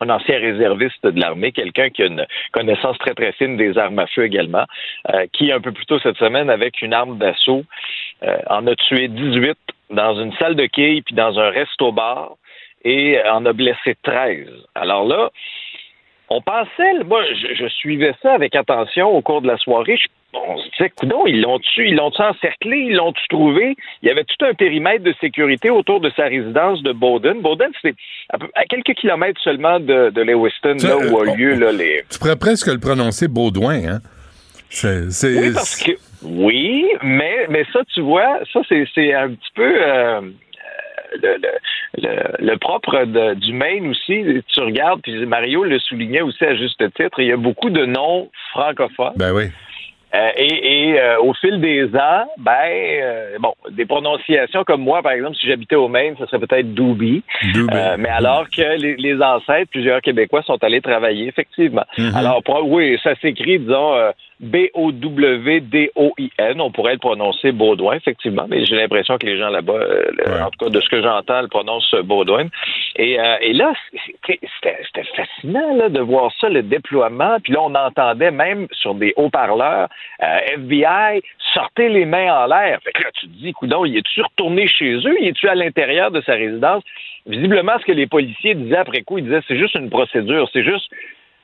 un 0.00 0.10
ancien 0.10 0.38
réserviste 0.38 1.04
de 1.04 1.20
l'armée, 1.20 1.52
quelqu'un 1.52 1.90
qui 1.90 2.02
a 2.02 2.06
une 2.06 2.26
connaissance 2.52 2.98
très 2.98 3.14
très 3.14 3.32
fine 3.32 3.56
des 3.56 3.76
armes 3.78 3.98
à 3.98 4.06
feu 4.06 4.24
également, 4.24 4.64
euh, 5.10 5.26
qui 5.32 5.52
un 5.52 5.60
peu 5.60 5.72
plus 5.72 5.86
tôt 5.86 5.98
cette 5.98 6.18
semaine 6.18 6.50
avec 6.50 6.82
une 6.82 6.94
arme 6.94 7.18
d'assaut 7.18 7.64
euh, 8.22 8.38
en 8.48 8.66
a 8.66 8.74
tué 8.74 9.08
18 9.08 9.56
dans 9.90 10.20
une 10.20 10.32
salle 10.34 10.54
de 10.54 10.66
quilles 10.66 11.02
puis 11.02 11.14
dans 11.14 11.38
un 11.38 11.50
resto-bar 11.50 12.36
et 12.84 13.18
en 13.28 13.44
a 13.46 13.52
blessé 13.52 13.96
13. 14.02 14.46
Alors 14.74 15.04
là, 15.04 15.30
on 16.30 16.42
pensait, 16.42 17.04
moi, 17.06 17.22
je, 17.54 17.66
suivais 17.68 18.14
ça 18.22 18.34
avec 18.34 18.54
attention 18.54 19.08
au 19.08 19.22
cours 19.22 19.40
de 19.40 19.46
la 19.46 19.56
soirée. 19.56 19.96
Je, 19.96 20.08
on 20.34 20.58
se 20.58 20.68
disait, 20.70 20.90
coudon, 20.90 21.26
ils 21.26 21.40
l'ont 21.40 21.58
tué, 21.58 21.88
ils 21.88 21.96
l'ont 21.96 22.12
encerclé, 22.18 22.76
ils 22.90 22.96
l'ont 22.96 23.14
trouvé? 23.30 23.76
Il 24.02 24.08
y 24.08 24.10
avait 24.10 24.24
tout 24.24 24.44
un 24.44 24.52
périmètre 24.52 25.04
de 25.04 25.14
sécurité 25.20 25.70
autour 25.70 26.00
de 26.00 26.10
sa 26.16 26.24
résidence 26.24 26.82
de 26.82 26.92
Bowden. 26.92 27.40
Bowden, 27.40 27.70
c'est 27.80 27.94
à, 28.30 28.64
quelques 28.66 28.94
kilomètres 28.94 29.40
seulement 29.42 29.80
de, 29.80 30.10
de 30.10 30.20
Lewiston, 30.22 30.76
là 30.82 30.98
où 30.98 31.18
a 31.18 31.34
lieu 31.34 31.54
là, 31.54 31.72
les. 31.72 32.04
Tu 32.10 32.18
pourrais 32.18 32.36
presque 32.36 32.66
le 32.66 32.78
prononcer 32.78 33.26
Baudouin, 33.28 33.88
hein? 33.88 34.00
C'est, 34.70 35.06
oui, 35.24 35.52
parce 35.54 35.82
que 35.82 35.92
oui, 36.22 36.86
mais 37.02 37.46
mais 37.48 37.64
ça, 37.72 37.80
tu 37.94 38.02
vois, 38.02 38.40
ça 38.52 38.60
c'est 38.68 39.14
un 39.14 39.30
petit 39.30 39.50
peu. 39.54 39.74
Euh, 39.82 40.20
le, 41.22 42.56
propre 42.56 43.04
du 43.34 43.52
Maine 43.52 43.88
aussi, 43.88 44.42
tu 44.48 44.60
regardes, 44.60 45.00
puis 45.02 45.26
Mario 45.26 45.64
le 45.64 45.78
soulignait 45.78 46.22
aussi 46.22 46.44
à 46.44 46.54
juste 46.54 46.82
titre, 46.94 47.20
il 47.20 47.26
y 47.28 47.32
a 47.32 47.36
beaucoup 47.36 47.70
de 47.70 47.84
noms 47.84 48.30
francophones. 48.52 49.14
Ben 49.16 49.32
oui. 49.32 49.50
Euh, 50.14 50.30
et, 50.36 50.98
euh, 50.98 51.18
au 51.20 51.34
fil 51.34 51.60
des 51.60 51.84
ans, 51.94 52.26
ben 52.38 52.52
euh, 52.64 53.36
bon, 53.40 53.52
des 53.70 53.84
prononciations 53.84 54.64
comme 54.64 54.80
moi, 54.80 55.02
par 55.02 55.12
exemple, 55.12 55.36
si 55.36 55.46
j'habitais 55.46 55.76
au 55.76 55.88
Maine, 55.88 56.14
ce 56.18 56.24
serait 56.26 56.38
peut-être 56.38 56.72
Doobie. 56.72 57.22
mais 57.98 58.08
alors 58.08 58.46
que 58.48 58.78
les, 58.78 59.22
ancêtres, 59.22 59.70
plusieurs 59.70 60.00
Québécois 60.00 60.42
sont 60.42 60.62
allés 60.64 60.80
travailler, 60.80 61.28
effectivement. 61.28 61.84
Mm-hmm. 61.98 62.16
Alors, 62.16 62.42
oui, 62.64 62.98
ça 63.02 63.14
s'écrit, 63.16 63.58
disons, 63.58 63.96
B-O-W-D-O-I-N. 64.40 66.30
On 66.60 66.70
pourrait 66.70 66.92
le 66.92 66.98
prononcer 66.98 67.50
Baudouin, 67.52 67.96
effectivement, 67.96 68.46
mais 68.48 68.64
j'ai 68.64 68.76
l'impression 68.76 69.18
que 69.18 69.26
les 69.26 69.36
gens 69.36 69.48
là-bas, 69.48 69.72
euh, 69.72 70.42
en 70.42 70.50
tout 70.50 70.64
cas 70.64 70.70
de 70.70 70.80
ce 70.80 70.88
que 70.88 71.02
j'entends, 71.02 71.42
le 71.42 71.48
prononcent 71.48 71.94
Baudouin. 72.04 72.46
Et, 72.96 73.18
euh, 73.18 73.36
et 73.40 73.52
là, 73.52 73.72
c'était 74.22 74.38
fascinant 75.16 75.74
là, 75.76 75.88
de 75.88 76.00
voir 76.00 76.32
ça, 76.40 76.48
le 76.48 76.62
déploiement. 76.62 77.38
Puis 77.42 77.52
là, 77.52 77.62
on 77.62 77.74
entendait 77.74 78.30
même 78.30 78.68
sur 78.72 78.94
des 78.94 79.12
haut-parleurs 79.16 79.88
euh, 80.22 80.38
FBI, 80.54 81.20
sortez 81.52 81.88
les 81.88 82.04
mains 82.04 82.32
en 82.32 82.46
l'air. 82.46 82.78
Fait 82.84 82.92
que 82.92 83.02
là, 83.02 83.10
tu 83.14 83.26
te 83.26 83.32
dis, 83.32 83.52
coudon, 83.52 83.84
il 83.84 83.96
est-tu 83.96 84.22
retourné 84.22 84.68
chez 84.68 84.94
eux? 84.94 85.16
Il 85.20 85.28
est-tu 85.28 85.48
à 85.48 85.56
l'intérieur 85.56 86.10
de 86.10 86.20
sa 86.20 86.34
résidence? 86.34 86.84
Visiblement, 87.26 87.78
ce 87.80 87.84
que 87.84 87.92
les 87.92 88.06
policiers 88.06 88.54
disaient 88.54 88.76
après 88.76 89.02
coup, 89.02 89.18
ils 89.18 89.24
disaient, 89.24 89.42
c'est 89.48 89.58
juste 89.58 89.74
une 89.74 89.90
procédure, 89.90 90.48
c'est 90.52 90.64
juste 90.64 90.90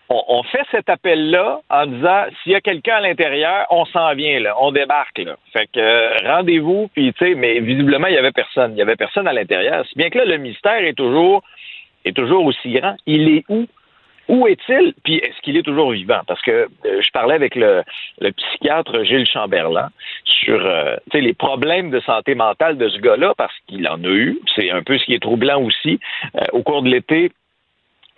on, 0.09 0.43
fait 0.45 0.64
cet 0.71 0.88
appel-là 0.88 1.61
en 1.71 1.87
disant 1.87 2.25
s'il 2.43 2.53
y 2.53 2.55
a 2.55 2.61
quelqu'un 2.61 2.97
à 2.97 3.01
l'intérieur, 3.01 3.67
on 3.71 3.85
s'en 3.87 4.14
vient 4.14 4.38
là, 4.40 4.55
on 4.61 4.71
débarque 4.71 5.19
là. 5.19 5.37
Fait 5.53 5.67
que 5.67 5.81
euh, 5.81 6.17
rendez-vous, 6.25 6.88
puis 6.95 7.12
tu 7.14 7.25
sais, 7.25 7.35
mais 7.35 7.61
visiblement 7.61 8.07
il 8.09 8.14
y 8.14 8.19
avait 8.19 8.33
personne, 8.33 8.73
il 8.73 8.79
y 8.79 8.83
avait 8.83 8.97
personne 8.97 9.27
à 9.27 9.33
l'intérieur. 9.33 9.85
Si 9.87 9.97
bien 9.97 10.11
que 10.11 10.19
là 10.19 10.25
le 10.27 10.37
mystère 10.37 10.85
est 10.85 10.95
toujours 10.95 11.43
est 12.05 12.14
toujours 12.14 12.45
aussi 12.45 12.73
grand. 12.73 12.97
Il 13.07 13.29
est 13.29 13.45
où? 13.49 13.67
Où 14.29 14.47
est-il? 14.47 14.95
Puis 15.05 15.17
est-ce 15.17 15.40
qu'il 15.43 15.57
est 15.57 15.62
toujours 15.62 15.93
vivant? 15.93 16.21
Parce 16.27 16.40
que 16.43 16.69
euh, 16.87 17.01
je 17.01 17.11
parlais 17.11 17.35
avec 17.35 17.55
le, 17.55 17.83
psychiatre 18.37 19.05
Gilles 19.05 19.27
Chamberlain 19.27 19.90
sur 20.25 20.64
euh, 20.64 20.97
les 21.12 21.35
problèmes 21.35 21.90
de 21.90 22.01
santé 22.01 22.35
mentale 22.35 22.79
de 22.79 22.88
ce 22.88 22.99
gars-là, 22.99 23.35
parce 23.37 23.55
qu'il 23.67 23.87
en 23.88 24.03
a 24.03 24.09
eu. 24.09 24.38
C'est 24.55 24.71
un 24.71 24.83
peu 24.83 24.99
ce 24.99 25.05
qui 25.05 25.14
est 25.14 25.23
troublant 25.23 25.62
aussi. 25.62 25.99
au 26.53 26.62
cours 26.62 26.83
de 26.83 26.88
l'été, 26.88 27.33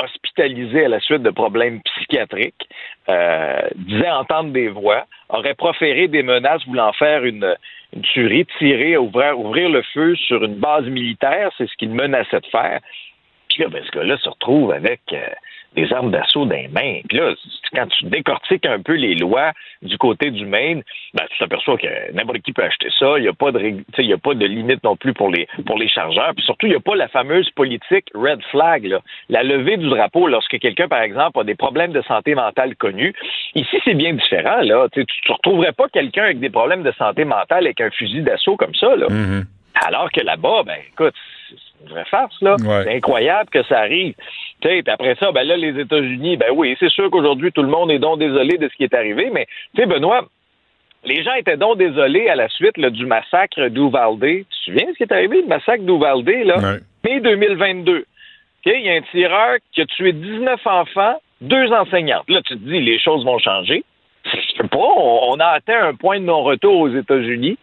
hospitalisé 0.03 0.85
à 0.85 0.89
la 0.89 1.01
suite 1.01 1.23
de 1.23 1.31
problèmes 1.31 1.81
psychiatriques, 1.83 2.69
euh, 3.09 3.69
disait 3.77 4.11
entendre 4.11 4.51
des 4.51 4.69
voix, 4.69 5.07
aurait 5.29 5.55
proféré 5.55 6.09
des 6.09 6.23
menaces 6.23 6.65
voulant 6.67 6.93
faire 6.93 7.25
une, 7.25 7.57
une 7.95 8.03
tuerie, 8.03 8.47
tirer, 8.59 8.97
ouvrir, 8.97 9.39
ouvrir 9.39 9.69
le 9.69 9.83
feu 9.95 10.15
sur 10.17 10.45
une 10.45 10.57
base 10.57 10.85
militaire, 10.85 11.51
c'est 11.57 11.69
ce 11.69 11.75
qu'il 11.77 11.91
menaçait 11.91 12.41
de 12.41 12.47
faire. 12.47 12.81
Puis 13.49 13.63
là, 13.63 13.69
ben, 13.69 13.83
ce 13.85 13.91
gars-là 13.91 14.19
se 14.19 14.29
retrouve 14.29 14.73
avec 14.73 15.01
euh, 15.13 15.29
des 15.77 15.93
armes 15.93 16.11
d'assaut 16.11 16.47
dans 16.47 16.57
les 16.57 16.69
mains. 16.69 17.01
Puis 17.09 17.19
là, 17.19 17.35
quand 17.73 17.87
tu 17.89 18.07
décortiques 18.07 18.67
un 18.67 18.81
peu 18.81 18.95
les 18.95 19.15
lois 19.15 19.53
du 19.83 19.99
côté 19.99 20.31
du 20.31 20.47
Maine, 20.47 20.83
ben, 21.15 21.25
tu 21.31 21.39
t'aperçois 21.39 21.77
que 21.77 22.13
n'importe 22.13 22.41
qui 22.41 22.53
peut 22.53 22.65
acheter 22.65 22.89
ça. 22.99 23.19
Il 23.19 23.23
n'y 23.23 23.29
a 23.29 23.33
pas 23.33 23.53
de 23.53 23.61
il 23.99 24.07
y 24.07 24.13
a 24.13 24.19
pas 24.19 24.35
de 24.35 24.47
limite 24.47 24.83
non 24.83 24.97
plus 24.97 25.13
pour 25.13 25.31
les 25.31 25.47
pour 25.67 25.79
les 25.79 25.89
chargeurs. 25.89 26.33
Puis 26.35 26.45
surtout, 26.45 26.67
il 26.67 26.71
n'y 26.71 26.77
a 26.77 26.81
pas 26.81 26.97
la 26.97 27.09
fameuse 27.09 27.51
politique 27.51 28.07
red 28.15 28.43
flag, 28.51 28.87
là. 28.87 29.01
la 29.29 29.43
levée 29.43 29.77
du 29.77 29.89
drapeau 29.89 30.29
lorsque 30.29 30.59
quelqu'un, 30.59 30.89
par 30.89 31.03
exemple, 31.03 31.39
a 31.41 31.45
des 31.45 31.55
problèmes 31.55 31.93
de 31.93 32.03
santé 32.03 32.35
mentale 32.35 32.75
connus. 32.77 33.15
Ici, 33.55 33.77
c'est 33.85 33.95
bien 33.95 34.15
différent. 34.15 34.61
Là. 34.63 34.89
Tu 34.93 35.01
ne 35.01 35.33
retrouverais 35.33 35.73
pas 35.73 35.89
quelqu'un 35.89 36.25
avec 36.25 36.41
des 36.41 36.51
problèmes 36.51 36.83
de 36.83 36.93
santé 36.93 37.25
mentale 37.25 37.67
avec 37.67 37.81
un 37.81 37.91
fusil 37.91 38.23
d'assaut 38.23 38.57
comme 38.57 38.75
ça. 38.75 38.97
Là. 38.97 39.07
Mm-hmm. 39.09 39.45
Alors 39.87 40.11
que 40.11 40.21
là-bas, 40.21 40.63
ben 40.65 40.79
écoute, 40.93 41.15
c'est 41.49 41.66
une 41.83 41.89
vraie 41.91 42.05
farce, 42.05 42.41
là. 42.43 42.57
C'est 42.59 42.97
incroyable 42.97 43.51
que 43.51 43.63
ça 43.65 43.81
arrive. 43.81 44.15
Puis 44.61 44.83
après 44.87 45.15
ça, 45.17 45.33
ben 45.33 45.47
là, 45.47 45.57
les 45.57 45.79
États-Unis, 45.79 46.37
ben 46.37 46.51
oui, 46.55 46.77
c'est 46.81 46.91
sûr 46.91 47.11
qu'aujourd'hui, 47.11 47.53
tout 47.53 47.63
le 47.63 47.69
monde 47.69 47.91
est 47.91 47.99
donc 47.99 48.19
désolé 48.19 48.59
de 48.59 48.69
ce 48.69 48.75
qui 48.75 48.85
est 48.85 48.95
arrivé, 48.95 49.31
mais 49.33 49.47
tu 49.75 49.83
sais, 49.83 49.87
Benoît, 49.87 50.27
les 51.05 51.23
gens 51.23 51.35
étaient 51.35 51.57
donc 51.57 51.79
désolés 51.79 52.29
à 52.29 52.35
la 52.35 52.49
suite 52.49 52.79
du 52.79 53.07
massacre 53.07 53.69
d'Uvalde. 53.69 54.21
Tu 54.21 54.45
te 54.45 54.55
souviens 54.65 54.87
de 54.87 54.93
ce 54.93 54.97
qui 54.97 55.03
est 55.05 55.13
arrivé, 55.13 55.43
le 55.43 55.47
massacre 55.47 55.85
d'Uvalde, 55.85 56.29
là? 56.29 56.79
Mai 57.05 57.21
2022. 57.21 58.05
Il 58.65 58.81
y 58.81 58.91
a 58.91 58.95
un 58.95 59.03
tireur 59.13 59.59
qui 59.73 59.83
a 59.83 59.87
tué 59.87 60.13
19 60.13 60.61
enfants, 60.67 61.21
deux 61.41 61.71
enseignantes. 61.73 62.29
Là, 62.29 62.41
tu 62.45 62.55
te 62.55 62.59
dis, 62.59 62.81
les 62.81 62.99
choses 62.99 63.25
vont 63.25 63.39
changer. 63.39 63.85
pas. 64.71 64.79
on 64.79 65.39
a 65.39 65.47
atteint 65.47 65.87
un 65.87 65.95
point 65.95 66.19
de 66.19 66.25
non-retour 66.25 66.81
aux 66.81 66.89
États-Unis 66.89 67.59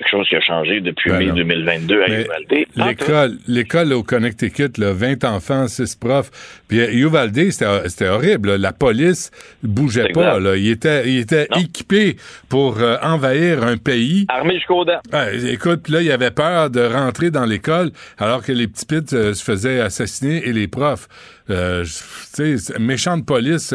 quelque 0.00 0.10
chose 0.10 0.28
qui 0.28 0.36
a 0.36 0.40
changé 0.40 0.80
depuis 0.80 1.10
mai 1.10 1.26
2022 1.26 2.02
à 2.02 2.06
Uvalde. 2.06 2.66
L'école, 2.76 3.38
l'école 3.46 3.92
au 3.92 4.02
Connecticut, 4.02 4.78
là, 4.78 4.92
20 4.92 5.24
enfants, 5.24 5.68
6 5.68 5.96
profs. 5.96 6.30
Puis 6.68 6.80
euh, 6.80 6.92
Uvalde, 6.92 7.50
c'était, 7.50 8.08
horrible. 8.08 8.56
La 8.56 8.72
police 8.72 9.30
bougeait 9.62 10.08
pas. 10.12 10.38
Là. 10.38 10.56
Il 10.56 10.68
était, 10.68 11.08
il 11.08 11.18
était 11.18 11.48
équipé 11.58 12.16
pour 12.48 12.80
euh, 12.80 12.96
envahir 13.02 13.62
un 13.64 13.76
pays. 13.76 14.26
Armé 14.28 14.54
jusqu'aux 14.54 14.84
dents. 14.84 15.00
écoute, 15.48 15.80
puis 15.84 15.92
là, 15.92 16.02
il 16.02 16.10
avait 16.10 16.30
peur 16.30 16.70
de 16.70 16.80
rentrer 16.80 17.30
dans 17.30 17.44
l'école 17.44 17.90
alors 18.18 18.42
que 18.42 18.52
les 18.52 18.68
petits 18.68 18.86
pits 18.86 19.14
euh, 19.14 19.34
se 19.34 19.44
faisaient 19.44 19.80
assassiner 19.80 20.46
et 20.46 20.52
les 20.52 20.68
profs. 20.68 21.08
tu 21.48 21.54
sais, 21.84 22.78
méchante 22.78 23.26
police 23.26 23.74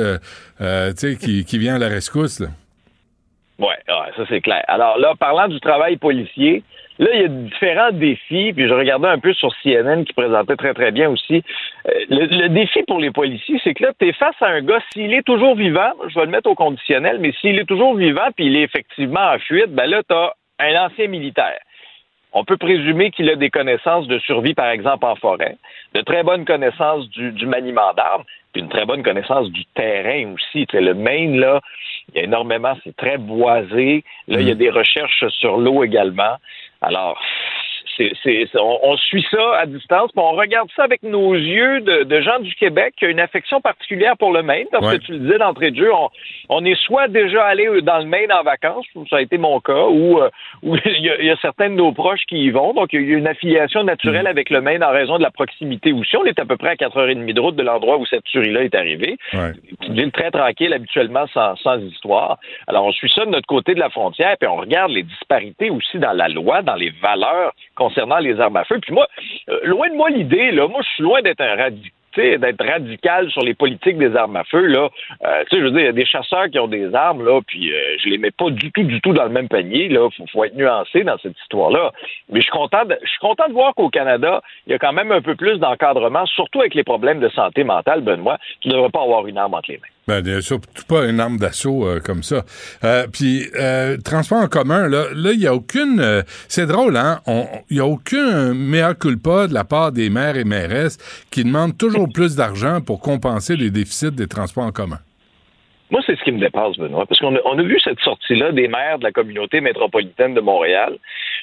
qui, 1.20 1.46
qui 1.46 1.58
vient 1.58 1.76
à 1.76 1.80
la 1.80 1.90
rescousse. 1.90 2.40
Là. 2.40 2.48
Oui, 3.60 3.68
ouais, 3.68 4.12
ça 4.18 4.24
c'est 4.28 4.42
clair. 4.42 4.64
Alors 4.68 4.98
là, 4.98 5.14
parlant 5.18 5.48
du 5.48 5.60
travail 5.60 5.98
policier, 5.98 6.64
là, 7.00 7.08
il 7.14 7.22
y 7.22 7.24
a 7.24 7.28
différents 7.28 7.92
défis, 7.92 8.54
puis 8.54 8.68
je 8.68 8.74
regardais 8.74 9.08
un 9.08 9.20
peu 9.20 9.34
sur 9.34 9.54
CNN 9.64 10.04
qui 10.04 10.14
présentait 10.14 10.56
très, 10.58 10.74
très 10.74 10.92
bien 10.92 11.10
aussi. 11.10 11.44
Euh, 11.88 11.92
le, 12.10 12.48
défi 12.50 12.84
pour 12.84 13.00
les 13.00 13.12
policiers, 13.12 13.60
c'est 13.64 13.74
que 13.74 13.84
là, 13.84 13.92
tu 13.98 14.12
face 14.14 14.36
à 14.42 14.48
un 14.48 14.62
gars, 14.62 14.80
s'il 14.92 15.14
est 15.14 15.26
toujours 15.26 15.56
vivant, 15.56 15.92
je 16.08 16.20
vais 16.20 16.26
le 16.26 16.32
mettre 16.32 16.50
au 16.50 16.56
conditionnel, 16.56 17.20
mais 17.20 17.32
s'il 17.40 17.58
est 17.58 17.66
toujours 17.66 17.96
vivant, 17.96 18.28
puis 18.36 18.48
il 18.48 18.58
est 18.58 18.64
effectivement 18.64 19.34
en 19.34 19.40
fuite, 19.40 19.72
ben 19.72 19.86
là, 19.86 20.02
tu 20.08 20.14
as 20.14 20.34
un 20.60 20.86
ancien 20.86 21.08
militaire. 21.08 21.60
on 22.34 22.44
peut 22.44 22.58
présumer 22.58 23.12
qu'il 23.12 23.30
a 23.30 23.36
des 23.36 23.50
connaissances 23.50 24.08
de 24.08 24.20
survie, 24.20 24.54
par 24.54 24.70
exemple, 24.70 25.06
en 25.06 25.16
forêt, 25.16 25.56
de 25.94 26.02
très 26.02 26.24
bonnes 26.24 26.44
connaissances 26.44 27.10
du, 27.10 27.46
maniement 27.46 27.94
d'armes, 27.94 28.24
puis 28.52 28.62
une 28.62 28.70
très 28.70 28.86
bonne 28.86 29.04
connaissance 29.04 29.50
du 29.52 29.64
terrain 29.76 30.34
aussi. 30.34 30.68
Tu 30.68 30.80
le 30.80 30.94
Maine, 30.94 31.40
là, 31.40 31.62
il 32.10 32.18
y 32.18 32.22
a 32.22 32.24
énormément, 32.24 32.76
c'est 32.84 32.96
très 32.96 33.18
boisé. 33.18 34.04
Là, 34.28 34.40
il 34.40 34.48
y 34.48 34.52
a 34.52 34.56
des 34.56 34.70
recherches 34.70 35.28
sur 35.30 35.58
l'eau 35.58 35.84
également. 35.84 36.38
Alors, 36.82 37.20
on, 38.56 38.98
suit 38.98 39.26
ça 39.30 39.58
à 39.58 39.66
distance, 39.66 40.12
puis 40.12 40.22
on 40.22 40.32
regarde 40.32 40.70
ça 40.76 40.84
avec 40.84 41.04
nos 41.04 41.34
yeux 41.34 41.82
de, 41.82 42.22
gens 42.22 42.40
du 42.40 42.54
Québec 42.56 42.94
qui 42.98 43.06
ont 43.06 43.10
une 43.10 43.20
affection 43.20 43.62
particulière 43.62 44.18
pour 44.18 44.32
le 44.32 44.44
Maine, 44.44 44.68
parce 44.72 44.94
que 44.94 45.02
tu 45.02 45.12
le 45.14 45.20
disais 45.20 45.38
d'entrée 45.38 45.72
de 45.72 45.78
jeu, 45.78 45.92
on, 46.50 46.66
est 46.66 46.80
soit 46.84 47.08
déjà 47.08 47.44
allé 47.46 47.82
dans 47.82 48.00
le 48.00 48.06
Maine 48.06 48.32
en 48.32 48.44
vacances, 48.44 48.86
ça 49.10 49.18
a 49.18 49.22
été 49.22 49.38
mon 49.38 49.60
cas, 49.60 49.86
ou, 49.88 50.20
euh, 50.20 50.30
il, 50.64 51.26
y 51.26 51.30
a, 51.30 51.36
certains 51.38 51.70
de 51.70 51.76
nos 51.76 51.92
proches 51.92 52.26
qui 52.28 52.38
y 52.38 52.50
vont, 52.52 52.74
donc 52.74 52.94
il 52.94 53.08
y 53.08 53.14
a 53.14 53.18
une 53.18 53.28
affiliation 53.28 53.84
naturelle 53.84 54.26
mm. 54.26 54.28
avec 54.28 54.50
le 54.50 54.62
Maine 54.62 54.84
en 54.84 54.92
raison 54.92 55.18
de 55.18 55.24
la 55.24 55.32
proximité 55.32 55.94
aussi. 55.94 56.16
On 56.18 56.26
est 56.26 56.40
à 56.40 56.46
peu 56.46 56.58
près 56.58 56.70
à 56.70 56.76
4h30 56.76 57.34
de 57.34 57.40
route 57.40 57.56
de 57.56 57.64
l'endroit 57.64 57.98
où 57.98 58.06
cette 58.06 58.24
tuerie-là 58.24 58.64
est 58.64 58.76
arrivée. 58.76 59.18
Ouais. 59.34 59.52
Une 59.88 59.96
ville 59.96 60.12
très 60.12 60.32
tranquille, 60.32 60.74
habituellement 60.74 61.26
sans, 61.34 61.56
sans 61.58 61.78
histoire. 61.80 62.38
Alors 62.68 62.86
on 62.86 62.92
suit 62.92 63.12
ça 63.14 63.26
de 63.26 63.32
notre 63.32 63.48
côté 63.48 63.74
de 63.74 63.80
la 63.80 63.90
frontière, 63.90 64.36
puis 64.40 64.48
on 64.48 64.56
regarde 64.56 64.92
les 64.92 65.04
disparités 65.04 65.70
aussi 65.70 66.00
dans 66.00 66.14
la 66.14 66.28
loi, 66.28 66.62
dans 66.62 66.76
les 66.76 66.92
valeurs 67.02 67.54
concernant 67.86 68.18
les 68.18 68.40
armes 68.40 68.58
à 68.58 68.66
feu. 68.66 68.80
Puis 68.82 68.94
moi, 68.94 69.08
euh, 69.50 69.60
loin 69.64 69.90
de 69.90 69.96
moi 69.96 70.10
l'idée, 70.10 70.52
là, 70.52 70.68
moi 70.68 70.82
je 70.82 70.90
suis 70.90 71.04
loin 71.04 71.22
d'être 71.22 71.42
un 71.42 71.56
radical 71.56 71.92
d'être 72.18 72.66
radical 72.66 73.30
sur 73.30 73.42
les 73.42 73.54
politiques 73.54 73.98
des 73.98 74.16
armes 74.16 74.38
à 74.38 74.44
feu, 74.46 74.66
là. 74.68 74.90
Euh, 75.26 75.44
tu 75.50 75.56
sais, 75.56 75.62
je 75.62 75.66
veux 75.66 75.72
dire, 75.72 75.82
il 75.82 75.86
y 75.86 75.90
a 75.90 75.92
des 75.92 76.06
chasseurs 76.06 76.50
qui 76.50 76.58
ont 76.60 76.68
des 76.68 76.94
armes, 76.96 77.26
là, 77.26 77.42
puis 77.46 77.74
euh, 77.74 77.98
je 78.00 78.10
les 78.10 78.18
mets 78.18 78.32
pas 78.32 78.50
du 78.50 78.72
tout, 78.72 78.84
du 78.84 79.02
tout 79.02 79.14
dans 79.14 79.26
le 79.26 79.32
même 79.32 79.50
panier, 79.50 79.90
là. 79.90 80.08
Faut, 80.32 80.44
être 80.44 80.56
nuancé 80.56 81.04
dans 81.04 81.18
cette 81.18 81.38
histoire-là. 81.42 81.92
Mais 82.30 82.40
je 82.40 82.46
suis 82.46 82.52
content 82.52 82.86
de, 82.86 82.98
je 83.04 83.10
suis 83.10 83.20
content 83.20 83.48
de 83.48 83.54
voir 83.54 83.74
qu'au 83.76 83.90
Canada, 83.90 84.42
il 84.66 84.72
y 84.72 84.76
a 84.76 84.80
quand 84.80 84.94
même 84.94 85.12
un 85.12 85.22
peu 85.22 85.36
plus 85.36 85.58
d'encadrement, 85.58 86.26
surtout 86.26 86.62
avec 86.62 86.74
les 86.74 86.84
problèmes 86.84 87.20
de 87.20 87.30
santé 87.30 87.64
mentale, 87.64 88.02
Benoît. 88.02 88.38
Tu 88.62 88.70
ne 88.70 88.74
devrais 88.74 88.92
pas 88.92 89.02
avoir 89.02 89.28
une 89.28 89.38
arme 89.38 89.54
entre 89.54 89.72
les 89.72 89.78
mains. 89.78 89.95
Ben, 90.08 90.22
bien 90.22 90.40
sûr, 90.40 90.60
pas 90.88 91.06
une 91.06 91.20
arme 91.20 91.38
d'assaut 91.38 91.88
euh, 91.88 92.00
comme 92.00 92.22
ça. 92.22 92.46
Euh, 92.84 93.08
puis, 93.12 93.50
euh, 93.56 93.98
transport 93.98 94.38
en 94.38 94.48
commun, 94.48 94.88
là, 94.88 95.06
là, 95.16 95.32
il 95.32 95.40
n'y 95.40 95.48
a 95.48 95.56
aucune... 95.56 96.00
Euh, 96.00 96.22
c'est 96.48 96.68
drôle, 96.68 96.96
hein? 96.96 97.22
Il 97.28 97.78
n'y 97.78 97.80
a 97.80 97.88
aucun 97.88 98.54
mea 98.54 98.94
culpa 98.94 99.48
de 99.48 99.54
la 99.54 99.64
part 99.64 99.92
des 99.92 100.12
maires 100.12 100.38
et 100.38 100.44
mairesses 100.44 101.00
qui 101.32 101.44
demandent 101.44 101.76
toujours 101.76 102.08
plus 102.14 102.36
d'argent 102.36 102.82
pour 102.82 103.00
compenser 103.00 103.56
les 103.56 103.72
déficits 103.72 104.12
des 104.12 104.28
transports 104.28 104.66
en 104.66 104.72
commun. 104.72 105.00
Moi, 105.92 106.02
c'est 106.06 106.18
ce 106.18 106.24
qui 106.24 106.32
me 106.32 106.40
dépasse, 106.40 106.78
Benoît, 106.78 107.06
parce 107.06 107.20
qu'on 107.20 107.36
a, 107.36 107.64
vu 107.64 107.80
cette 107.80 108.00
sortie-là 108.00 108.52
des 108.52 108.68
maires 108.68 108.98
de 108.98 109.04
la 109.04 109.12
communauté 109.12 109.62
métropolitaine 109.62 110.34
de 110.34 110.42
Montréal. 110.42 110.98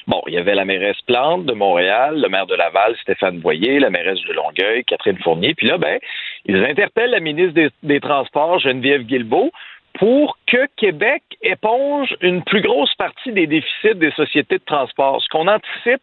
Bon, 0.05 0.21
il 0.27 0.33
y 0.33 0.37
avait 0.37 0.53
la 0.53 0.65
mairesse 0.65 0.99
Plante 1.07 1.45
de 1.45 1.53
Montréal, 1.53 2.19
le 2.21 2.27
maire 2.27 2.45
de 2.45 2.55
Laval, 2.55 2.95
Stéphane 3.01 3.39
Boyer, 3.39 3.79
la 3.79 3.89
mairesse 3.89 4.21
de 4.27 4.33
Longueuil, 4.33 4.83
Catherine 4.83 5.17
Fournier. 5.19 5.53
Puis 5.55 5.67
là, 5.67 5.77
ben, 5.77 5.97
ils 6.45 6.63
interpellent 6.63 7.11
la 7.11 7.21
ministre 7.21 7.53
des, 7.53 7.69
des 7.83 8.01
Transports, 8.01 8.59
Geneviève 8.59 9.03
Guilbeault, 9.03 9.51
pour 9.93 10.37
que 10.47 10.67
Québec 10.75 11.23
éponge 11.41 12.13
une 12.21 12.43
plus 12.43 12.61
grosse 12.61 12.93
partie 12.95 13.31
des 13.31 13.47
déficits 13.47 13.95
des 13.95 14.11
sociétés 14.11 14.57
de 14.57 14.63
transport. 14.65 15.21
Ce 15.21 15.29
qu'on 15.29 15.47
anticipe 15.47 16.01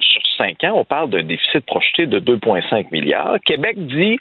sur 0.00 0.22
cinq 0.36 0.62
ans, 0.64 0.74
on 0.74 0.84
parle 0.84 1.10
d'un 1.10 1.22
déficit 1.22 1.64
projeté 1.64 2.06
de 2.06 2.20
2,5 2.20 2.88
milliards. 2.90 3.38
Québec 3.44 3.76
dit 3.86 4.18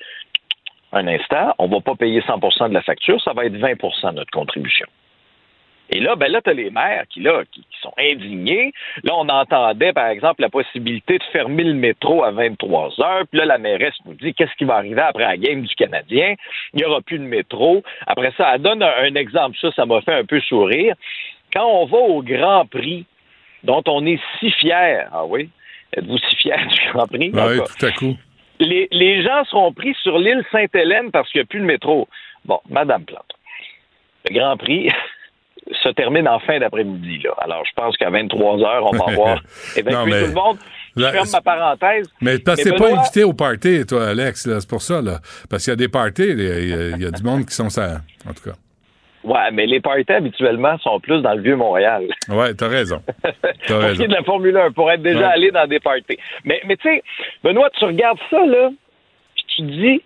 un 0.96 1.08
instant, 1.08 1.54
on 1.60 1.68
ne 1.68 1.74
va 1.74 1.82
pas 1.82 1.96
payer 1.96 2.22
100% 2.22 2.70
de 2.70 2.74
la 2.74 2.82
facture, 2.82 3.22
ça 3.22 3.34
va 3.34 3.46
être 3.46 3.56
20% 3.56 4.12
de 4.12 4.16
notre 4.16 4.32
contribution. 4.32 4.88
Et 5.92 6.00
là, 6.00 6.16
ben 6.16 6.32
là, 6.32 6.42
tu 6.42 6.50
as 6.50 6.54
les 6.54 6.72
maires 6.72 7.04
qui, 7.10 7.20
là, 7.20 7.44
qui, 7.52 7.64
sont 7.82 7.94
indignés. 8.00 8.72
Là, 9.04 9.14
on 9.16 9.30
entendait, 9.30 9.94
par 9.94 10.08
exemple, 10.08 10.42
la 10.42 10.50
possibilité 10.50 11.20
de 11.20 11.24
fermer 11.32 11.64
le 11.64 11.76
métro 11.76 12.24
à 12.24 12.32
23 12.32 13.00
heures. 13.02 13.24
Puis 13.30 13.40
là, 13.40 13.46
la 13.46 13.60
mairesse 13.60 13.94
nous 14.06 14.16
dit 14.16 14.34
qu'est-ce 14.34 14.56
qui 14.58 14.66
va 14.66 14.78
arriver 14.78 15.02
après 15.02 15.26
la 15.26 15.38
game 15.38 15.62
du 15.62 15.76
Canadien? 15.76 16.34
Il 16.74 16.78
n'y 16.78 16.86
aura 16.86 17.02
plus 17.02 17.20
de 17.20 17.24
métro. 17.24 17.84
Après 18.08 18.34
ça, 18.36 18.56
elle 18.56 18.64
donne 18.64 18.82
un, 18.82 19.14
exemple. 19.14 19.58
Ça, 19.62 19.72
ça 19.74 19.86
m'a 19.86 20.02
fait 20.02 20.16
un 20.16 20.26
peu 20.26 20.40
sourire. 20.42 20.96
Quand 21.54 21.68
on 21.68 21.86
va 21.86 21.98
au 21.98 22.24
Grand 22.24 22.66
Prix, 22.66 23.06
dont 23.64 23.84
on 23.88 24.06
est 24.08 24.20
si 24.40 24.50
fier, 24.52 25.08
ah 25.14 25.26
oui, 25.26 25.50
êtes-vous 25.96 26.18
si 26.18 26.36
fier 26.38 26.58
du 26.68 26.92
Grand 26.94 27.06
Prix? 27.06 27.30
oui, 27.32 27.60
tout 27.78 27.86
à 27.86 27.92
coup 27.92 28.18
les, 28.60 29.24
gens 29.24 29.44
seront 29.46 29.74
pris 29.74 29.96
sur 30.02 30.18
l'île 30.18 30.44
Sainte-Hélène 30.52 31.12
parce 31.12 31.30
qu'il 31.32 31.40
n'y 31.40 31.44
a 31.44 31.48
plus 31.48 31.60
de 31.60 31.66
métro. 31.66 32.08
Bon, 32.46 32.60
Madame 32.70 33.04
Plante, 33.06 33.34
le 34.30 34.36
Grand 34.36 34.58
Prix 34.58 34.90
se 35.84 35.90
termine 35.90 36.28
en 36.28 36.40
fin 36.40 36.60
d'après-midi. 36.60 37.20
Là. 37.24 37.32
Alors, 37.40 37.64
je 37.66 37.72
pense 37.76 37.98
qu'à 37.98 38.10
23 38.10 38.62
heures, 38.64 38.86
on 38.86 38.98
va 38.98 39.12
avoir 39.12 39.44
évacué 39.76 40.12
tout 40.12 40.28
le 40.28 40.34
monde. 40.34 40.58
Je 40.96 41.04
ferme 41.04 41.30
ma 41.32 41.42
parenthèse. 41.42 42.08
Mais 42.22 42.40
parce 42.40 42.64
que 42.64 42.70
t'es 42.70 42.76
pas 42.76 43.00
invité 43.00 43.24
au 43.24 43.34
party, 43.34 43.86
toi, 43.86 44.10
Alex. 44.10 44.48
C'est 44.60 44.70
pour 44.70 44.82
ça. 44.82 45.02
Là. 45.02 45.20
Parce 45.50 45.64
qu'il 45.64 45.72
y 45.72 45.74
a 45.74 45.78
des 45.78 45.90
parties, 45.90 46.30
il 46.30 47.02
y, 47.02 47.06
a, 47.06 47.12
du 47.12 47.24
monde 47.24 47.46
qui 47.46 47.54
sont 47.54 47.70
ça. 47.70 48.02
En 48.28 48.34
tout 48.34 48.44
cas. 48.50 48.56
Ouais, 49.26 49.52
mais 49.52 49.66
les 49.66 49.80
parties 49.80 50.12
habituellement 50.12 50.78
sont 50.80 51.00
plus 51.00 51.22
dans 51.22 51.34
le 51.34 51.42
vieux 51.42 51.56
Montréal. 51.56 52.06
Ouais, 52.30 52.54
t'as 52.54 52.68
raison. 52.68 53.02
T'as 53.68 53.80
raison. 53.80 54.06
de 54.06 54.14
la 54.14 54.24
Formule 54.24 54.56
1 54.56 54.72
pour 54.72 54.92
être 54.92 55.02
déjà 55.02 55.30
allé 55.30 55.50
dans 55.50 55.66
des 55.66 55.80
parties. 55.80 56.20
Mais, 56.44 56.62
mais 56.68 56.78
tu 56.78 56.88
sais, 56.88 57.04
Benoît, 57.44 57.70
tu 57.72 57.86
regardes 57.86 58.20
ça, 58.30 58.46
là, 58.46 58.70
puis 59.36 59.46
tu 59.48 59.62
te 59.64 59.68
dis, 59.68 60.02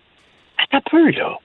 attends 0.56 0.82
peu, 0.90 1.10
là. 1.10 1.38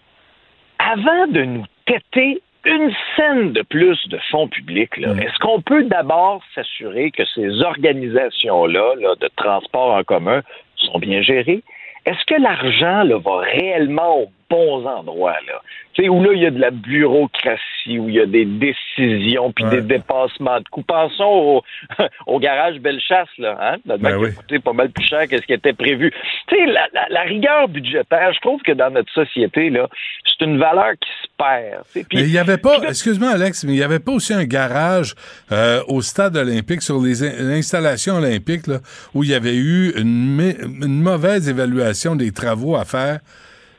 Avant 0.79 1.27
de 1.27 1.43
nous 1.43 1.65
têter 1.85 2.41
une 2.63 2.91
scène 3.15 3.51
de 3.51 3.61
plus 3.61 3.97
de 4.07 4.17
fonds 4.31 4.47
publics, 4.47 4.95
là, 4.97 5.13
mm. 5.13 5.19
est-ce 5.19 5.38
qu'on 5.39 5.61
peut 5.61 5.83
d'abord 5.83 6.41
s'assurer 6.53 7.11
que 7.11 7.23
ces 7.35 7.61
organisations-là 7.61 8.95
là, 8.99 9.15
de 9.19 9.29
transport 9.35 9.93
en 9.95 10.03
commun 10.03 10.41
sont 10.77 10.99
bien 10.99 11.21
gérées? 11.21 11.63
Est-ce 12.05 12.23
que 12.25 12.39
l'argent 12.39 13.03
va 13.19 13.38
réellement 13.39 14.21
au 14.21 14.29
bons 14.49 14.86
endroits, 14.86 15.38
là. 15.47 15.62
Tu 15.93 16.03
sais, 16.03 16.10
où 16.10 16.21
là, 16.21 16.31
il 16.34 16.41
y 16.41 16.45
a 16.45 16.51
de 16.51 16.60
la 16.60 16.71
bureaucratie, 16.71 17.97
où 17.99 18.10
il 18.10 18.15
y 18.15 18.19
a 18.19 18.25
des 18.25 18.43
décisions, 18.43 19.53
puis 19.53 19.63
des 19.65 19.81
dépassements 19.81 20.60
de 20.60 20.67
coûts. 20.69 20.84
Pensons 20.84 21.23
au, 21.23 21.63
au 22.27 22.39
garage 22.39 22.79
Bellechasse, 22.79 23.29
là, 23.38 23.58
hein? 23.62 23.77
Notre 23.86 24.03
ben 24.03 24.19
qui 24.19 24.25
a 24.25 24.31
coûté 24.31 24.60
pas 24.60 24.73
mal 24.73 24.89
plus 24.89 25.05
cher 25.05 25.25
que 25.29 25.38
ce 25.38 25.45
qui 25.45 25.53
était 25.53 25.71
prévu. 25.71 26.12
Tu 26.47 26.55
sais, 26.55 26.65
la, 26.65 26.88
la, 27.10 27.21
rigueur 27.21 27.69
budgétaire, 27.69 28.34
je 28.34 28.39
trouve 28.41 28.62
que 28.62 28.73
dans 28.73 28.89
notre 28.89 29.12
société, 29.13 29.69
là, 29.69 29.88
c'est 30.25 30.45
une 30.45 30.58
valeur 30.58 30.91
qui 30.99 31.10
se 31.21 31.27
perd. 31.38 31.84
mais 31.95 32.21
il 32.21 32.31
n'y 32.31 32.38
avait 32.38 32.58
pas, 32.58 32.77
excuse-moi, 32.89 33.29
Alex, 33.29 33.63
mais 33.63 33.71
il 33.71 33.77
n'y 33.77 33.84
avait 33.84 33.99
pas 33.99 34.12
aussi 34.12 34.34
un 34.34 34.43
garage 34.43 35.15
euh, 35.53 35.81
au 35.88 36.01
stade 36.01 36.36
olympique 36.36 36.81
sur 36.81 37.01
les, 37.01 37.23
installations 37.23 38.15
olympiques, 38.15 38.67
là, 38.67 38.79
où 39.13 39.23
il 39.23 39.29
y 39.29 39.34
avait 39.34 39.55
eu 39.55 39.93
une, 39.97 40.41
une 40.84 41.01
mauvaise 41.01 41.47
évaluation 41.47 42.17
des 42.17 42.34
travaux 42.34 42.75
à 42.75 42.84
faire 42.84 43.19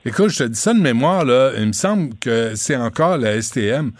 Écoute, 0.09 0.29
je 0.29 0.45
te 0.45 0.49
dis 0.49 0.55
ça 0.55 0.73
de 0.73 0.79
mémoire, 0.79 1.25
là. 1.25 1.51
Il 1.59 1.67
me 1.67 1.73
semble 1.73 2.11
que 2.21 2.55
c'est 2.55 2.77
encore 2.77 3.19
la 3.19 3.43
STM, 3.43 3.91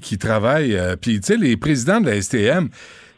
qui 0.00 0.16
travaille. 0.16 0.74
Euh, 0.74 0.96
puis, 0.96 1.20
tu 1.20 1.34
sais, 1.34 1.36
les 1.36 1.58
présidents 1.58 2.00
de 2.00 2.06
la 2.06 2.18
STM, 2.18 2.70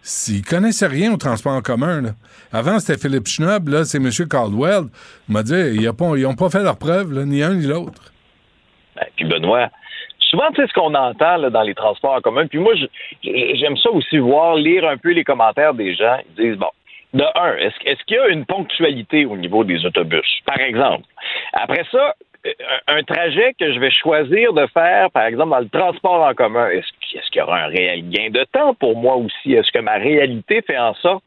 s'ils 0.03 0.45
connaissaient 0.45 0.89
rien 0.89 1.13
au 1.13 1.19
transport 1.19 1.53
en 1.53 1.61
commun, 1.61 2.03
là. 2.03 2.11
Avant, 2.53 2.81
c'était 2.81 2.99
Philippe 3.01 3.29
Schnob, 3.29 3.69
là, 3.69 3.85
c'est 3.85 3.99
M. 3.99 4.11
Caldwell. 4.29 4.87
M'a 5.29 5.45
dit, 5.45 5.55
ils 5.55 5.85
n'ont 5.85 6.35
pas, 6.35 6.51
fait 6.51 6.65
leur 6.65 6.79
preuve, 6.79 7.13
ni 7.27 7.45
un 7.45 7.55
ni 7.55 7.65
l'autre. 7.69 8.13
Ben, 8.97 9.07
puis, 9.15 9.25
Benoît, 9.25 9.69
souvent, 10.19 10.49
tu 10.53 10.63
sais, 10.63 10.67
ce 10.67 10.73
qu'on 10.73 10.95
entend 10.97 11.49
dans 11.49 11.63
les 11.63 11.75
transports 11.77 12.15
en 12.15 12.21
commun, 12.21 12.49
puis 12.49 12.59
moi, 12.59 12.73
j'aime 13.23 13.77
ça 13.77 13.91
aussi 13.91 14.19
voir, 14.19 14.57
lire 14.57 14.85
un 14.85 14.97
peu 14.97 15.13
les 15.13 15.23
commentaires 15.23 15.75
des 15.75 15.95
gens. 15.95 16.17
Ils 16.37 16.45
disent, 16.45 16.59
bon, 16.59 16.71
de 17.17 17.25
un, 17.35 17.57
est-ce 17.57 18.05
qu'il 18.05 18.17
y 18.17 18.21
a 18.21 18.29
une 18.29 18.45
ponctualité 18.45 19.25
au 19.25 19.37
niveau 19.37 19.65
des 19.65 19.85
autobus, 19.85 20.41
par 20.45 20.61
exemple? 20.61 21.05
Après 21.53 21.85
ça, 21.91 22.15
euh, 22.47 22.53
un 22.89 23.03
trajet 23.03 23.55
que 23.59 23.73
je 23.73 23.79
vais 23.81 23.91
choisir 23.91 24.53
de 24.53 24.67
faire, 24.69 25.11
par 25.11 25.25
exemple, 25.25 25.51
dans 25.51 25.61
le 25.61 25.69
transport 25.69 26.23
en 26.23 26.35
commun, 26.35 26.69
est-ce 26.69 26.93
qu'il 27.13 27.41
y 27.41 27.43
aura 27.43 27.65
un 27.65 27.67
réel 27.67 28.09
gain 28.09 28.31
de 28.31 28.45
temps 28.45 28.75
pour 28.75 28.97
moi 28.97 29.17
aussi? 29.17 29.53
Est-ce 29.53 29.71
que 29.71 29.79
ma 29.79 29.95
réalité 29.95 30.63
fait 30.63 30.79
en 30.79 30.95
sorte 30.95 31.25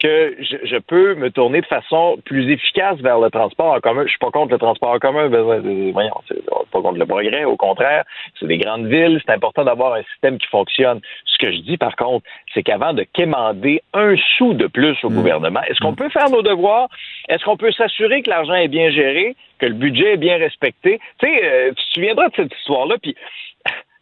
que 0.00 0.36
je, 0.40 0.76
peux 0.78 1.14
me 1.14 1.30
tourner 1.30 1.60
de 1.60 1.66
façon 1.66 2.18
plus 2.24 2.50
efficace 2.50 2.98
vers 2.98 3.18
le 3.18 3.30
transport 3.30 3.74
en 3.74 3.80
commun? 3.80 4.02
Je 4.04 4.10
suis 4.10 4.18
pas 4.18 4.30
contre 4.30 4.52
le 4.52 4.58
transport 4.58 4.90
en 4.90 4.98
commun, 4.98 5.28
voyons, 5.28 6.20
c'est 6.28 6.44
pas 6.44 6.82
contre 6.82 6.98
le 6.98 7.06
progrès, 7.06 7.44
au 7.44 7.56
contraire, 7.56 8.04
c'est 8.38 8.46
des 8.46 8.58
grandes 8.58 8.86
villes, 8.86 9.20
c'est 9.24 9.32
important 9.32 9.64
d'avoir 9.64 9.94
un 9.94 10.02
système 10.02 10.38
qui 10.38 10.46
fonctionne. 10.48 11.00
Ce 11.24 11.38
que 11.38 11.52
je 11.52 11.58
dis 11.58 11.76
par 11.76 11.96
contre, 11.96 12.26
c'est 12.52 12.62
qu'avant 12.62 12.92
de 12.92 13.04
quémander 13.12 13.82
un 13.92 14.16
sou 14.36 14.54
de 14.54 14.66
plus 14.66 14.96
au 15.04 15.10
mmh. 15.10 15.14
gouvernement, 15.14 15.62
est-ce 15.68 15.80
qu'on 15.80 15.92
mmh. 15.92 15.96
peut 15.96 16.10
faire 16.10 16.30
nos 16.30 16.42
devoirs? 16.42 16.88
Est-ce 17.28 17.44
qu'on 17.44 17.56
peut 17.56 17.72
s'assurer 17.72 18.22
que 18.22 18.30
l'argent 18.30 18.54
est 18.54 18.68
bien 18.68 18.90
géré, 18.90 19.36
que 19.58 19.66
le 19.66 19.74
budget 19.74 20.14
est 20.14 20.18
bien 20.18 20.36
respecté? 20.36 21.00
Tu 21.18 21.26
sais, 21.26 21.44
euh, 21.44 21.68
tu 21.70 21.84
te 21.84 21.92
souviendras 21.94 22.28
de 22.28 22.34
cette 22.36 22.54
histoire-là, 22.58 22.96
puis 23.00 23.14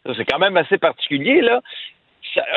c'est 0.05 0.25
quand 0.25 0.39
même 0.39 0.57
assez 0.57 0.77
particulier, 0.77 1.41
là. 1.41 1.61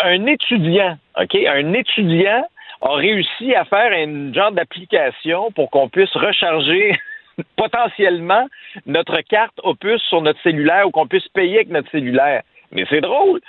Un 0.04 0.26
étudiant, 0.26 0.96
OK? 1.20 1.34
Un 1.34 1.72
étudiant 1.74 2.46
a 2.80 2.94
réussi 2.94 3.54
à 3.54 3.64
faire 3.64 3.92
un 3.92 4.32
genre 4.32 4.52
d'application 4.52 5.50
pour 5.52 5.70
qu'on 5.70 5.88
puisse 5.88 6.12
recharger 6.14 6.92
potentiellement 7.56 8.46
notre 8.86 9.20
carte 9.20 9.58
Opus 9.62 10.00
sur 10.08 10.22
notre 10.22 10.40
cellulaire 10.42 10.86
ou 10.86 10.90
qu'on 10.90 11.06
puisse 11.06 11.28
payer 11.28 11.56
avec 11.56 11.70
notre 11.70 11.90
cellulaire. 11.90 12.42
Mais 12.72 12.84
c'est 12.88 13.00
drôle. 13.00 13.40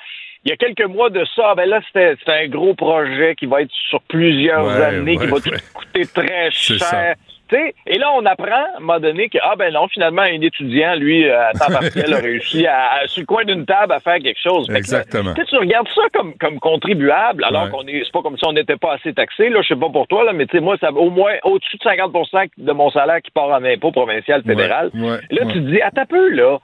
il 0.44 0.50
y 0.50 0.54
a 0.54 0.58
quelques 0.58 0.86
mois 0.86 1.10
de 1.10 1.26
ça, 1.36 1.56
ben 1.56 1.68
là, 1.68 1.82
c'était 1.88 2.16
un 2.28 2.48
gros 2.48 2.76
projet 2.76 3.36
qui 3.36 3.46
va 3.46 3.62
être 3.62 3.72
sur 3.90 4.02
plusieurs 4.04 4.70
années, 4.82 5.18
qui 5.18 5.28
va 5.28 5.38
coûter 5.74 6.06
très 6.06 6.52
cher 6.52 7.16
et 7.54 7.98
là, 7.98 8.12
on 8.16 8.26
apprend, 8.26 8.52
à 8.52 8.78
un 8.78 8.80
moment 8.80 9.00
donné, 9.00 9.30
que, 9.30 9.38
ah 9.42 9.56
ben 9.56 9.74
non, 9.74 9.88
finalement, 9.88 10.22
un 10.22 10.42
étudiant, 10.42 10.96
lui, 10.96 11.30
à 11.30 11.52
temps 11.54 11.72
partiel, 11.72 12.14
a 12.14 12.18
réussi 12.18 12.66
à, 12.68 13.08
sur 13.08 13.22
le 13.22 13.26
coin 13.26 13.46
d'une 13.46 13.66
table 13.66 13.94
à 13.94 14.00
faire 14.00 14.20
quelque 14.20 14.40
chose. 14.42 14.70
Exactement. 14.70 15.34
tu 15.34 15.58
regardes 15.58 15.88
ça 15.90 16.02
comme, 16.14 16.34
comme 16.38 16.60
contribuable, 16.60 17.44
alors 17.44 17.70
qu'on 17.70 17.88
est, 17.88 18.02
c'est 18.04 18.12
pas 18.12 18.22
comme 18.22 18.38
si 18.38 18.46
on 18.46 18.54
n'était 18.54 18.78
pas 18.78 18.94
assez 18.94 19.14
taxé, 19.14 19.50
là, 19.50 19.62
je 19.62 19.70
sais 19.70 19.80
pas 19.80 19.90
pour 19.90 20.08
toi, 20.08 20.24
là, 20.24 20.34
mais 20.34 20.46
tu 20.46 20.58
sais, 20.58 20.64
moi, 20.64 20.78
ça 20.80 20.92
au 20.92 21.10
moins 21.10 21.36
au-dessus 21.44 21.78
de 21.78 21.84
50% 21.84 22.50
de 22.58 22.72
mon 22.72 22.90
salaire 22.92 23.22
qui 23.22 23.32
part 23.32 23.50
en 23.50 23.64
impôt 23.64 23.92
provincial, 23.92 24.44
fédéral. 24.44 24.92
là, 24.94 25.46
tu 25.48 25.54
te 25.54 25.60
dis, 25.60 25.82
attends 25.82 26.06
peu, 26.06 26.30
là, 26.30 26.60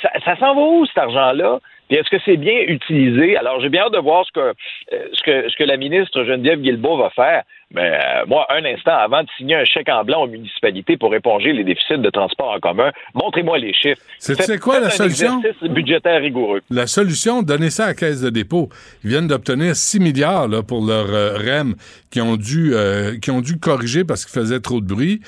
ça, 0.00 0.10
ça 0.24 0.36
s'en 0.36 0.54
va 0.54 0.60
où, 0.60 0.86
cet 0.86 0.98
argent-là? 0.98 1.60
Puis 1.88 1.98
est-ce 1.98 2.08
que 2.08 2.22
c'est 2.24 2.36
bien 2.36 2.58
utilisé? 2.68 3.36
Alors, 3.36 3.60
j'ai 3.60 3.68
bien 3.68 3.82
hâte 3.82 3.92
de 3.92 3.98
voir 3.98 4.24
ce 4.24 4.32
que, 4.32 4.40
euh, 4.40 5.08
ce 5.12 5.22
que, 5.22 5.48
ce 5.50 5.56
que 5.56 5.64
la 5.64 5.76
ministre 5.76 6.24
Geneviève 6.24 6.60
Guilbeault 6.60 6.96
va 6.96 7.10
faire. 7.10 7.42
Mais 7.74 7.90
euh, 7.94 8.26
moi, 8.26 8.46
un 8.50 8.64
instant 8.64 8.96
avant 8.96 9.22
de 9.22 9.28
signer 9.36 9.56
un 9.56 9.64
chèque 9.64 9.88
en 9.88 10.04
blanc 10.04 10.24
aux 10.24 10.26
municipalités 10.26 10.96
pour 10.96 11.14
éponger 11.14 11.52
les 11.52 11.64
déficits 11.64 11.98
de 11.98 12.10
transport 12.10 12.50
en 12.50 12.60
commun, 12.60 12.90
montrez-moi 13.14 13.58
les 13.58 13.72
chiffres. 13.72 14.00
C'est 14.18 14.58
quoi 14.58 14.80
la 14.80 14.90
solution? 14.90 15.40
budgétaire 15.62 16.20
rigoureux. 16.20 16.60
La 16.70 16.86
solution, 16.86 17.42
donnez 17.42 17.70
ça 17.70 17.84
à 17.84 17.86
la 17.88 17.94
Caisse 17.94 18.20
de 18.20 18.30
dépôt. 18.30 18.68
Ils 19.04 19.10
viennent 19.10 19.26
d'obtenir 19.26 19.74
6 19.74 20.00
milliards 20.00 20.48
là, 20.48 20.62
pour 20.62 20.84
leur 20.84 21.06
euh, 21.08 21.36
REM 21.38 21.74
qui 22.10 22.20
ont 22.20 22.36
dû 22.36 22.72
euh, 22.74 23.18
qui 23.18 23.30
ont 23.30 23.40
dû 23.40 23.58
corriger 23.58 24.04
parce 24.04 24.26
qu'ils 24.26 24.38
faisaient 24.38 24.60
trop 24.60 24.80
de 24.80 24.86
bruit, 24.86 25.20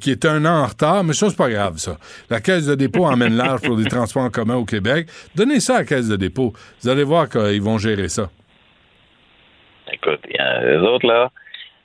qui 0.00 0.10
est 0.10 0.24
un 0.24 0.44
an 0.44 0.62
en 0.62 0.66
retard, 0.66 1.02
mais 1.02 1.12
ça, 1.12 1.28
c'est 1.28 1.36
pas 1.36 1.50
grave, 1.50 1.78
ça. 1.78 1.96
La 2.30 2.40
Caisse 2.40 2.66
de 2.66 2.74
dépôt 2.74 3.04
emmène 3.06 3.36
large 3.36 3.62
pour 3.62 3.76
les 3.76 3.86
transports 3.86 4.22
en 4.22 4.30
commun 4.30 4.56
au 4.56 4.64
Québec. 4.64 5.08
Donnez 5.34 5.60
ça 5.60 5.76
à 5.76 5.78
la 5.78 5.84
Caisse 5.84 6.08
de 6.08 6.16
dépôt. 6.16 6.52
Vous 6.82 6.88
allez 6.88 7.04
voir 7.04 7.28
qu'ils 7.28 7.62
vont 7.62 7.78
gérer 7.78 8.08
ça. 8.08 8.30
Écoute, 9.92 10.20
il 10.28 10.36
y 10.36 10.38
a 10.38 10.64
les 10.64 10.76
autres, 10.76 11.06
là, 11.06 11.30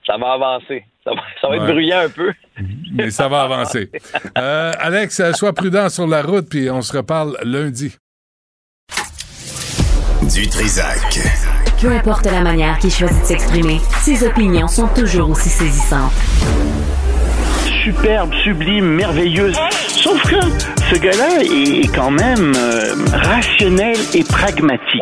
ça 0.05 0.17
va 0.17 0.33
avancer. 0.33 0.85
Ça 1.03 1.11
va, 1.49 1.55
être 1.57 1.65
bruyant 1.65 1.99
un 1.99 2.09
peu. 2.09 2.31
Mais 2.93 3.11
ça 3.11 3.27
va 3.27 3.41
avancer. 3.41 3.89
Euh, 4.37 4.71
Alex, 4.79 5.19
euh, 5.19 5.33
sois 5.33 5.53
prudent 5.53 5.89
sur 5.89 6.07
la 6.07 6.21
route, 6.21 6.47
puis 6.49 6.69
on 6.69 6.81
se 6.81 6.95
reparle 6.95 7.37
lundi. 7.43 7.95
Du 10.33 10.47
Trisac. 10.47 11.19
Peu 11.81 11.91
importe 11.91 12.25
la 12.25 12.41
manière 12.41 12.79
qu'il 12.79 12.91
choisit 12.91 13.19
de 13.21 13.25
s'exprimer, 13.25 13.79
ses 13.99 14.25
opinions 14.25 14.69
sont 14.69 14.87
toujours 14.87 15.29
aussi 15.31 15.49
saisissantes. 15.49 16.13
Superbe, 17.83 18.33
sublime, 18.43 18.85
merveilleuse. 18.85 19.57
Sauf 19.89 20.21
que 20.23 20.39
ce 20.89 20.99
gars-là 20.99 21.43
est 21.43 21.93
quand 21.93 22.11
même 22.11 22.53
euh, 22.55 22.95
rationnel 23.11 23.97
et 24.13 24.23
pragmatique. 24.23 25.01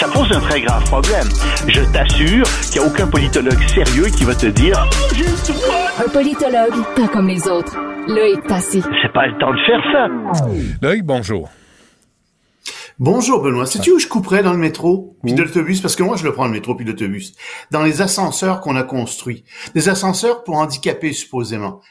Ça 0.00 0.08
pose 0.08 0.32
un 0.32 0.40
très 0.40 0.62
grave 0.62 0.82
problème. 0.84 1.28
Je 1.68 1.82
t'assure 1.92 2.46
qu'il 2.70 2.80
n'y 2.80 2.86
a 2.86 2.90
aucun 2.90 3.06
politologue 3.06 3.62
sérieux 3.68 4.06
qui 4.06 4.24
va 4.24 4.34
te 4.34 4.46
dire 4.46 4.88
Un 5.98 6.08
politologue, 6.08 6.72
pas 6.96 7.06
comme 7.08 7.28
les 7.28 7.46
autres. 7.46 7.76
Loïc 8.08 8.42
Passy. 8.48 8.82
C'est 9.02 9.12
pas 9.12 9.26
le 9.26 9.38
temps 9.38 9.52
de 9.52 9.58
faire 9.66 9.82
ça. 9.92 10.48
Loïc, 10.80 11.04
bonjour. 11.04 11.50
Bonjour 12.98 13.42
Benoît. 13.42 13.66
Sais-tu 13.66 13.92
où 13.92 13.98
je 13.98 14.08
couperais 14.08 14.42
dans 14.42 14.52
le 14.52 14.58
métro 14.58 15.18
puis 15.22 15.34
de 15.34 15.42
l'autobus? 15.42 15.82
Parce 15.82 15.96
que 15.96 16.02
moi, 16.02 16.16
je 16.16 16.24
le 16.24 16.32
prends 16.32 16.46
le 16.46 16.52
métro 16.52 16.74
puis 16.74 16.86
l'autobus. 16.86 17.34
Dans 17.70 17.82
les 17.82 18.00
ascenseurs 18.00 18.62
qu'on 18.62 18.76
a 18.76 18.84
construits. 18.84 19.44
Des 19.74 19.90
ascenseurs 19.90 20.44
pour 20.44 20.56
handicapés, 20.56 21.12
supposément. 21.12 21.82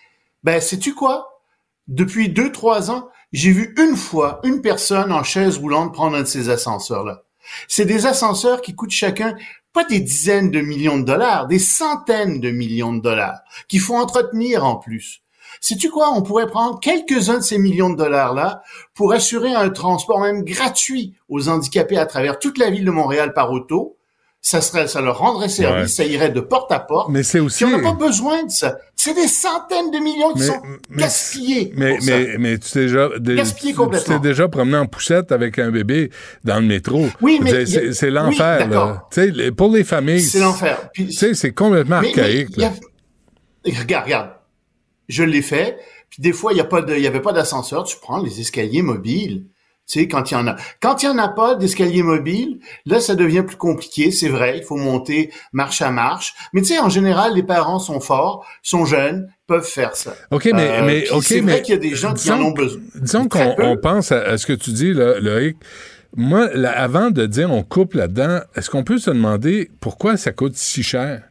Ben, 0.42 0.60
sais-tu 0.60 0.96
quoi? 0.96 1.44
Depuis 1.88 2.30
deux, 2.30 2.52
trois 2.52 2.90
ans, 2.90 3.08
j'ai 3.34 3.52
vu 3.52 3.76
une 3.78 3.96
fois 3.96 4.40
une 4.44 4.62
personne 4.62 5.12
en 5.12 5.22
chaise 5.22 5.60
roulante 5.60 5.94
prendre 5.94 6.18
un 6.18 6.22
de 6.22 6.28
ces 6.28 6.50
ascenseurs-là. 6.50 7.22
C'est 7.68 7.86
des 7.86 8.06
ascenseurs 8.06 8.62
qui 8.62 8.76
coûtent 8.76 8.92
chacun 8.92 9.36
pas 9.74 9.84
des 9.84 10.00
dizaines 10.00 10.52
de 10.52 10.62
millions 10.62 10.98
de 10.98 11.06
dollars, 11.06 11.48
des 11.48 11.60
centaines 11.60 12.40
de 12.40 12.50
millions 12.50 12.94
de 12.94 13.02
dollars, 13.02 13.42
qu'il 13.68 13.80
faut 13.80 13.96
entretenir 13.96 14.66
en 14.66 14.76
plus. 14.76 15.22
Sais-tu 15.62 15.90
quoi? 15.90 16.12
On 16.12 16.22
pourrait 16.22 16.48
prendre 16.48 16.80
quelques-uns 16.80 17.38
de 17.38 17.44
ces 17.44 17.58
millions 17.58 17.90
de 17.90 17.98
dollars-là 17.98 18.62
pour 18.94 19.14
assurer 19.14 19.54
un 19.54 19.70
transport 19.70 20.20
même 20.20 20.44
gratuit 20.44 21.16
aux 21.28 21.50
handicapés 21.50 21.98
à 21.98 22.06
travers 22.06 22.40
toute 22.40 22.58
la 22.58 22.70
ville 22.70 22.86
de 22.86 22.92
Montréal 22.92 23.34
par 23.34 23.52
auto, 23.52 23.99
ça 24.42 24.62
serait, 24.62 24.88
ça 24.88 25.02
leur 25.02 25.20
rendrait 25.20 25.50
service, 25.50 25.96
ça 25.96 26.06
irait 26.06 26.30
de 26.30 26.40
porte 26.40 26.72
à 26.72 26.80
porte. 26.80 27.10
Mais 27.10 27.24
c'est 27.24 27.40
aussi. 27.40 27.66
on 27.66 27.72
n'a 27.72 27.80
pas 27.80 27.94
besoin 27.94 28.44
de 28.44 28.50
ça. 28.50 28.78
C'est 28.96 29.14
des 29.14 29.28
centaines 29.28 29.92
de 29.92 30.00
millions 30.00 30.34
qui 30.34 30.44
sont 30.44 30.62
gaspillés. 30.92 31.74
Mais, 31.76 31.98
mais, 32.04 32.38
mais, 32.38 32.58
tu 32.58 32.72
t'es 32.72 32.86
déjà, 32.86 33.10
gaspillé 33.20 33.74
complètement. 33.74 34.16
tu 34.16 34.22
t'es 34.22 34.28
déjà 34.28 34.48
promené 34.48 34.78
en 34.78 34.86
poussette 34.86 35.32
avec 35.32 35.60
un 35.60 35.72
bébé 35.72 36.10
dans 36.44 36.60
le 36.60 36.66
métro. 36.66 37.08
Oui, 37.22 37.40
mais. 37.42 37.66
C'est 37.66 38.10
l'enfer, 38.10 38.68
là. 38.70 39.08
Tu 39.12 39.34
sais, 39.34 39.52
pour 39.52 39.72
les 39.74 39.84
familles. 39.84 40.22
C'est 40.22 40.40
l'enfer. 40.40 40.90
Tu 40.94 41.12
sais, 41.12 41.34
c'est 41.34 41.52
complètement 41.52 41.98
archaïque, 41.98 42.56
là. 42.58 42.72
Regarde, 43.66 44.06
regarde. 44.06 44.30
Je 45.10 45.24
l'ai 45.24 45.42
fait. 45.42 45.78
Puis 46.10 46.22
des 46.22 46.34
fois, 46.34 46.54
il 46.54 46.58
y 46.58 46.62
a 46.62 46.66
pas 46.66 46.82
de, 46.82 46.96
il 46.96 47.02
y 47.02 47.08
avait 47.08 47.22
pas 47.22 47.34
d'ascenseur. 47.34 47.84
Tu 47.84 47.98
prends 48.02 48.22
les 48.22 48.40
escaliers 48.40 48.82
mobiles. 48.82 49.46
Tu 49.90 50.02
sais, 50.02 50.08
quand 50.08 50.30
il 50.30 50.36
y 50.36 50.38
en 50.38 50.46
a. 50.46 50.56
Quand 50.82 51.02
il 51.02 51.08
y 51.08 51.10
en 51.10 51.18
a 51.18 51.28
pas 51.28 51.56
d'escalier 51.56 52.04
mobile, 52.04 52.60
là, 52.86 53.00
ça 53.00 53.16
devient 53.16 53.42
plus 53.42 53.58
compliqué. 53.58 54.12
C'est 54.12 54.30
vrai, 54.30 54.60
il 54.60 54.64
faut 54.64 54.76
monter 54.76 55.32
marche 55.52 55.82
à 55.82 55.90
marche. 55.90 56.36
Mais 56.54 56.62
tu 56.62 56.68
sais, 56.68 56.80
en 56.80 56.90
général, 56.90 57.34
les 57.34 57.42
parents 57.42 57.80
sont 57.80 58.00
forts, 58.00 58.46
sont 58.62 58.86
jeunes, 58.86 59.28
peuvent 59.48 59.66
faire 59.68 59.96
ça. 59.96 60.14
Ok, 60.30 60.48
mais 60.54 60.70
euh, 60.70 60.84
mais 60.86 61.10
ok, 61.10 61.24
c'est 61.24 61.42
vrai 61.42 61.64
qu'il 61.64 61.74
y 61.74 61.78
a 61.78 61.82
des 61.82 61.96
gens 61.96 62.14
qui 62.14 62.30
en 62.30 62.40
ont 62.40 62.52
besoin. 62.52 62.82
Disons 62.94 63.28
qu'on 63.28 63.78
pense 63.82 64.12
à, 64.12 64.38
ce 64.38 64.46
que 64.46 64.54
tu 64.54 64.72
dis, 64.74 64.94
là, 64.94 65.20
Loïc. 65.20 65.58
Moi, 66.16 66.50
avant 66.68 67.10
de 67.10 67.26
dire 67.26 67.52
on 67.52 67.64
coupe 67.64 67.96
là-dedans, 67.96 68.42
est-ce 68.56 68.70
qu'on 68.70 68.84
peut 68.84 69.00
se 69.00 69.10
demander 69.10 69.72
pourquoi 69.80 70.18
ça 70.18 70.32
coûte 70.32 70.56
si 70.56 70.84
cher? 70.84 71.24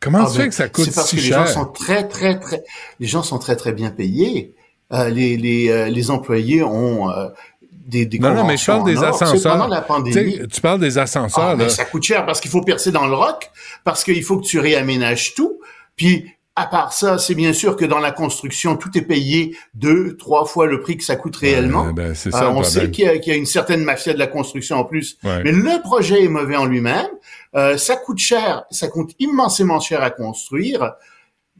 Comment 0.00 0.24
ah, 0.24 0.26
ça 0.26 0.32
fait 0.32 0.38
ben, 0.38 0.48
que 0.48 0.54
ça 0.54 0.68
coûte 0.68 0.84
si 0.84 0.92
cher? 0.92 0.94
C'est 0.94 0.94
parce 0.94 1.10
que 1.10 1.16
les 1.16 1.22
gens 1.22 1.46
sont 1.46 1.66
très, 1.66 2.08
très, 2.08 2.40
très, 2.40 2.64
les 3.00 3.06
gens 3.06 3.22
sont 3.22 3.38
très, 3.38 3.56
très 3.56 3.72
bien 3.72 3.90
payés. 3.90 4.54
Euh, 4.92 5.08
les, 5.08 5.36
les, 5.36 5.68
euh, 5.68 5.88
les, 5.88 6.10
employés 6.12 6.62
ont 6.62 7.10
euh, 7.10 7.28
des, 7.86 8.06
des 8.06 8.20
non, 8.20 8.34
non, 8.34 8.44
mais 8.44 8.56
je 8.56 8.66
parle 8.66 8.84
des 8.84 9.02
ascenseurs. 9.02 9.54
Pendant 9.54 9.66
la 9.66 9.80
pandémie. 9.80 10.38
tu 10.48 10.60
parles 10.60 10.78
des 10.80 10.96
ascenseurs. 10.96 11.56
Ah, 11.58 11.68
ça 11.68 11.84
coûte 11.84 12.04
cher 12.04 12.24
parce 12.24 12.40
qu'il 12.40 12.50
faut 12.50 12.62
percer 12.62 12.92
dans 12.92 13.06
le 13.06 13.14
roc, 13.14 13.50
parce 13.82 14.04
qu'il 14.04 14.22
faut 14.22 14.38
que 14.38 14.46
tu 14.46 14.60
réaménages 14.60 15.34
tout. 15.34 15.60
Puis, 15.96 16.30
à 16.54 16.66
part 16.66 16.92
ça, 16.92 17.18
c'est 17.18 17.34
bien 17.34 17.52
sûr 17.52 17.76
que 17.76 17.84
dans 17.84 17.98
la 17.98 18.12
construction, 18.12 18.76
tout 18.76 18.96
est 18.96 19.02
payé 19.02 19.56
deux, 19.74 20.16
trois 20.16 20.44
fois 20.44 20.66
le 20.66 20.80
prix 20.80 20.96
que 20.96 21.04
ça 21.04 21.16
coûte 21.16 21.36
réellement. 21.36 21.92
ben, 21.92 22.14
ça, 22.14 22.50
on 22.50 22.62
sait 22.62 22.90
qu'il 22.90 23.04
y, 23.04 23.28
y, 23.28 23.32
a 23.32 23.34
une 23.34 23.44
certaine 23.44 23.82
mafia 23.82 24.14
de 24.14 24.18
la 24.20 24.28
construction 24.28 24.76
en 24.76 24.84
plus. 24.84 25.18
Mais 25.24 25.50
le 25.50 25.82
projet 25.82 26.22
est 26.22 26.28
mauvais 26.28 26.56
en 26.56 26.64
lui-même. 26.64 27.08
ça 27.76 27.96
coûte 27.96 28.18
cher, 28.18 28.62
ça 28.70 28.86
coûte 28.86 29.14
immensément 29.18 29.80
cher 29.80 30.00
à 30.00 30.10
construire. 30.10 30.94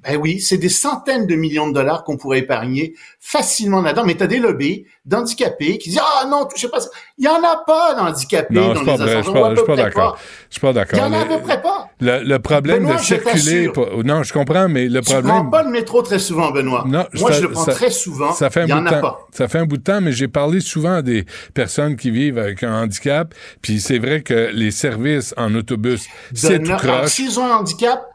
Ben 0.07 0.17
oui, 0.17 0.41
c'est 0.41 0.59
des 0.59 0.69
centaines 0.69 1.27
de 1.27 1.35
millions 1.35 1.69
de 1.69 1.75
dollars 1.75 2.05
qu'on 2.05 2.17
pourrait 2.17 2.39
épargner 2.39 2.95
facilement 3.19 3.83
là-dedans. 3.83 4.05
Mais 4.05 4.15
tu 4.15 4.23
as 4.23 4.29
des 4.29 4.39
lobbies 4.39 4.85
d'handicapés 5.05 5.79
qui 5.79 5.91
disent 5.91 6.01
Ah 6.01 6.27
non, 6.27 6.45
touchez 6.45 6.69
pas 6.69 6.81
ça. 6.81 6.91
Il 7.19 7.25
y 7.25 7.29
en 7.29 7.43
a 7.43 7.65
pas 7.67 7.95
d'handicapés 7.95 8.55
dans 8.55 8.73
les 8.73 8.81
ascenseurs. 8.81 9.09
Je 9.51 9.57
suis 9.57 9.67
pas, 9.67 9.77
d'accord. 9.77 10.19
Je 10.49 10.55
suis 10.55 10.61
pas 10.61 10.73
d'accord. 10.73 10.99
Il 10.99 11.03
y 11.03 11.05
en 11.05 11.13
a 11.13 11.21
à 11.23 11.25
peu 11.25 11.41
près 11.41 11.61
pas. 11.61 11.89
Le, 12.01 12.37
problème 12.39 12.87
de 12.87 12.97
circuler. 12.99 13.71
non, 14.05 14.23
je 14.23 14.33
comprends, 14.33 14.69
mais 14.69 14.89
le 14.89 15.01
problème. 15.01 15.25
Tu 15.25 15.29
prends 15.29 15.51
pas 15.51 15.63
le 15.65 15.71
métro 15.71 16.03
très 16.03 16.19
souvent, 16.21 16.53
Benoît. 16.53 16.85
Non, 16.87 17.07
Moi, 17.15 17.33
je 17.33 17.43
le 17.43 17.51
prends 17.51 17.65
très 17.65 17.91
souvent. 17.91 18.33
Ça 18.33 18.51
fait 18.51 18.63
un 18.63 18.67
bout 18.67 18.85
de 18.85 19.01
temps. 19.01 19.19
Ça 19.33 19.49
fait 19.49 19.59
un 19.59 19.67
bout 19.67 19.79
de 19.79 19.83
temps, 19.83 20.01
mais 20.01 20.13
j'ai 20.13 20.29
parlé 20.29 20.61
souvent 20.61 20.95
à 20.95 21.03
des 21.03 21.27
personnes 21.53 21.97
qui 21.97 22.11
vivent 22.11 22.39
avec 22.39 22.63
un 22.63 22.83
handicap. 22.83 23.35
Puis 23.61 23.81
c'est 23.81 23.99
vrai 23.99 24.23
que 24.23 24.51
les 24.53 24.71
services 24.71 25.35
en 25.37 25.55
autobus, 25.55 26.07
c'est 26.33 26.63
tout 26.63 26.77
croche. 26.77 27.11
S'ils 27.11 27.41
ont 27.41 27.47
un 27.47 27.57
handicap, 27.57 28.07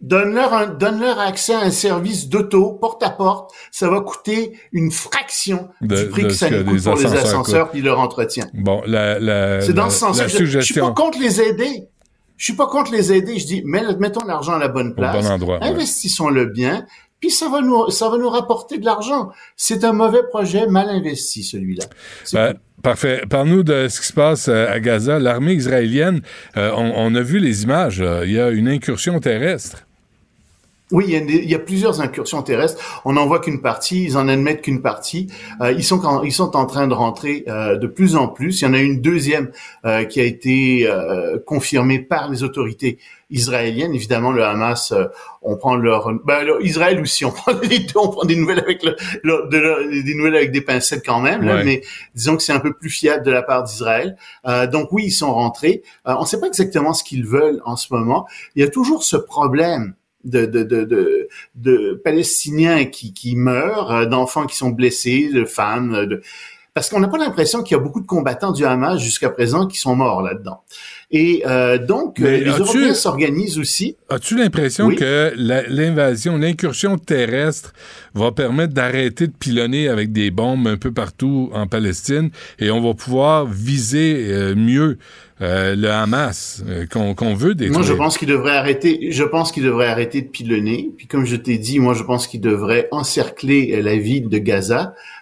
Donne-leur 0.00 0.76
donne 0.76 1.00
leur 1.00 1.18
accès 1.18 1.54
à 1.54 1.60
un 1.60 1.70
service 1.70 2.28
d'auto, 2.28 2.72
porte 2.72 3.02
à 3.02 3.10
porte. 3.10 3.52
Ça 3.70 3.88
va 3.88 4.00
coûter 4.00 4.58
une 4.72 4.90
fraction 4.90 5.68
du 5.80 6.08
prix 6.10 6.24
que 6.24 6.32
ça 6.34 6.50
nous 6.50 6.64
coûte 6.64 6.82
pour 6.82 6.96
les 6.96 7.06
ascenseurs 7.06 7.70
et 7.74 7.80
leur 7.80 7.98
entretien. 8.00 8.46
Bon, 8.52 8.82
la, 8.86 9.18
la, 9.18 9.60
c'est 9.62 9.72
dans 9.72 9.88
ce 9.88 9.98
sens-là. 9.98 10.28
Je, 10.28 10.44
je 10.44 10.60
suis 10.60 10.80
pas 10.80 10.92
contre 10.92 11.18
les 11.18 11.40
aider. 11.40 11.88
Je 12.36 12.44
suis 12.44 12.54
pas 12.54 12.66
contre 12.66 12.92
les 12.92 13.12
aider. 13.12 13.38
Je 13.38 13.46
dis, 13.46 13.62
mettons 13.64 14.24
l'argent 14.26 14.54
à 14.54 14.58
la 14.58 14.68
bonne 14.68 14.94
place. 14.94 15.24
Investissons-le 15.62 16.46
bien. 16.46 16.84
Puis 17.24 17.30
ça 17.30 17.48
va 17.48 17.62
nous, 17.62 17.88
ça 17.88 18.10
va 18.10 18.18
nous 18.18 18.28
rapporter 18.28 18.76
de 18.76 18.84
l'argent. 18.84 19.30
C'est 19.56 19.82
un 19.82 19.94
mauvais 19.94 20.24
projet 20.28 20.66
mal 20.66 20.90
investi, 20.90 21.42
celui-là. 21.42 21.86
Ben, 22.34 22.52
parfait. 22.82 23.22
Parle-nous 23.30 23.62
de 23.62 23.88
ce 23.88 24.02
qui 24.02 24.08
se 24.08 24.12
passe 24.12 24.48
euh, 24.48 24.70
à 24.70 24.78
Gaza. 24.78 25.18
L'armée 25.18 25.54
israélienne, 25.54 26.20
euh, 26.58 26.70
on, 26.76 26.92
on, 26.94 27.14
a 27.14 27.22
vu 27.22 27.38
les 27.38 27.62
images. 27.62 28.04
Il 28.24 28.30
y 28.30 28.38
a 28.38 28.50
une 28.50 28.68
incursion 28.68 29.20
terrestre. 29.20 29.86
Oui, 30.94 31.06
il 31.08 31.12
y, 31.12 31.16
a 31.16 31.18
il 31.18 31.50
y, 31.50 31.54
a 31.56 31.58
plusieurs 31.58 32.00
incursions 32.00 32.40
terrestres. 32.42 33.02
On 33.04 33.14
n'en 33.14 33.26
voit 33.26 33.40
qu'une 33.40 33.60
partie, 33.60 34.04
ils 34.04 34.16
en 34.16 34.28
admettent 34.28 34.62
qu'une 34.62 34.80
partie. 34.80 35.26
Euh, 35.60 35.72
ils 35.72 35.82
sont 35.82 36.22
ils 36.22 36.32
sont 36.32 36.54
en 36.54 36.66
train 36.66 36.86
de 36.86 36.94
rentrer 36.94 37.44
euh, 37.48 37.76
de 37.76 37.88
plus 37.88 38.14
en 38.14 38.28
plus. 38.28 38.60
Il 38.60 38.64
y 38.64 38.68
en 38.68 38.74
a 38.74 38.78
une 38.78 39.00
deuxième 39.00 39.50
euh, 39.84 40.04
qui 40.04 40.20
a 40.20 40.24
été 40.24 40.86
euh, 40.86 41.38
confirmée 41.44 41.98
par 41.98 42.30
les 42.30 42.44
autorités 42.44 42.98
israéliennes. 43.28 43.92
Évidemment, 43.92 44.30
le 44.30 44.44
Hamas, 44.44 44.92
euh, 44.92 45.06
on 45.42 45.56
prend 45.56 45.74
leur, 45.74 46.12
ben, 46.24 46.46
Israël 46.60 47.00
aussi, 47.00 47.24
on 47.24 47.32
prend 47.32 47.52
les 47.60 47.80
deux, 47.80 47.94
on 47.96 48.10
prend 48.10 48.24
des 48.24 48.36
nouvelles 48.36 48.60
avec 48.60 48.84
le, 48.84 48.94
de 49.24 50.02
des 50.02 50.14
nouvelles 50.14 50.36
avec 50.36 50.52
des 50.52 50.60
pincettes 50.60 51.04
quand 51.04 51.20
même. 51.20 51.42
Là, 51.42 51.64
mais 51.64 51.82
disons 52.14 52.36
que 52.36 52.42
c'est 52.44 52.52
un 52.52 52.60
peu 52.60 52.72
plus 52.72 52.88
fiable 52.88 53.24
de 53.24 53.32
la 53.32 53.42
part 53.42 53.64
d'Israël. 53.64 54.16
donc 54.70 54.92
oui, 54.92 55.06
ils 55.06 55.10
sont 55.10 55.34
rentrés. 55.34 55.82
on 56.04 56.20
ne 56.20 56.26
sait 56.26 56.38
pas 56.38 56.46
exactement 56.46 56.94
ce 56.94 57.02
qu'ils 57.02 57.26
veulent 57.26 57.60
en 57.64 57.74
ce 57.74 57.92
moment. 57.92 58.28
Il 58.54 58.62
y 58.62 58.64
a 58.64 58.68
toujours 58.68 59.02
ce 59.02 59.16
problème 59.16 59.94
de, 60.24 60.46
de, 60.46 60.62
de, 60.62 61.28
de, 61.54 62.00
Palestiniens 62.04 62.84
qui, 62.84 63.12
qui 63.12 63.36
meurent, 63.36 63.92
euh, 63.92 64.06
d'enfants 64.06 64.46
qui 64.46 64.56
sont 64.56 64.70
blessés, 64.70 65.30
de 65.32 65.44
femmes. 65.44 65.94
Euh, 65.94 66.06
de... 66.06 66.22
Parce 66.72 66.88
qu'on 66.88 66.98
n'a 66.98 67.06
pas 67.06 67.18
l'impression 67.18 67.62
qu'il 67.62 67.76
y 67.76 67.80
a 67.80 67.82
beaucoup 67.82 68.00
de 68.00 68.06
combattants 68.06 68.50
du 68.50 68.64
Hamas 68.64 69.00
jusqu'à 69.00 69.30
présent 69.30 69.68
qui 69.68 69.78
sont 69.78 69.94
morts 69.94 70.22
là-dedans. 70.22 70.62
Et 71.12 71.44
euh, 71.46 71.78
donc, 71.78 72.18
les 72.18 72.42
Européens 72.46 72.94
s'organisent 72.94 73.60
aussi. 73.60 73.96
As-tu 74.08 74.36
l'impression 74.36 74.88
que 74.88 75.32
l'invasion, 75.36 76.36
l'incursion 76.36 76.98
terrestre 76.98 77.72
va 78.14 78.32
permettre 78.32 78.74
d'arrêter 78.74 79.28
de 79.28 79.32
pilonner 79.32 79.88
avec 79.88 80.10
des 80.10 80.32
bombes 80.32 80.66
un 80.66 80.76
peu 80.76 80.90
partout 80.90 81.48
en 81.52 81.68
Palestine 81.68 82.30
et 82.58 82.72
on 82.72 82.80
va 82.80 82.92
pouvoir 82.94 83.46
viser 83.46 84.54
mieux 84.56 84.98
euh, 85.44 85.76
le 85.76 85.90
Hamas 85.90 86.62
euh, 86.66 86.86
qu'on 86.86 87.34
veut 87.34 87.54
détruire. 87.54 87.78
Moi, 87.78 87.86
je 87.86 87.92
pense 87.92 88.18
qu'il 88.18 88.28
devrait 88.28 88.56
arrêter. 88.56 89.10
Je 89.10 89.24
pense 89.24 89.52
qu'il 89.52 89.62
devrait 89.62 89.86
arrêter 89.86 90.22
de 90.22 90.28
pilonner. 90.28 90.90
Puis, 90.96 91.06
comme 91.06 91.24
je 91.24 91.36
t'ai 91.36 91.58
dit, 91.58 91.78
moi, 91.78 91.94
je 91.94 92.02
pense 92.02 92.26
qu'il 92.26 92.40
devrait 92.40 92.88
encercler 92.90 93.80
la 93.82 93.96
ville 93.96 94.28
de 94.28 94.38
Gaza 94.38 94.94
euh, 94.94 95.13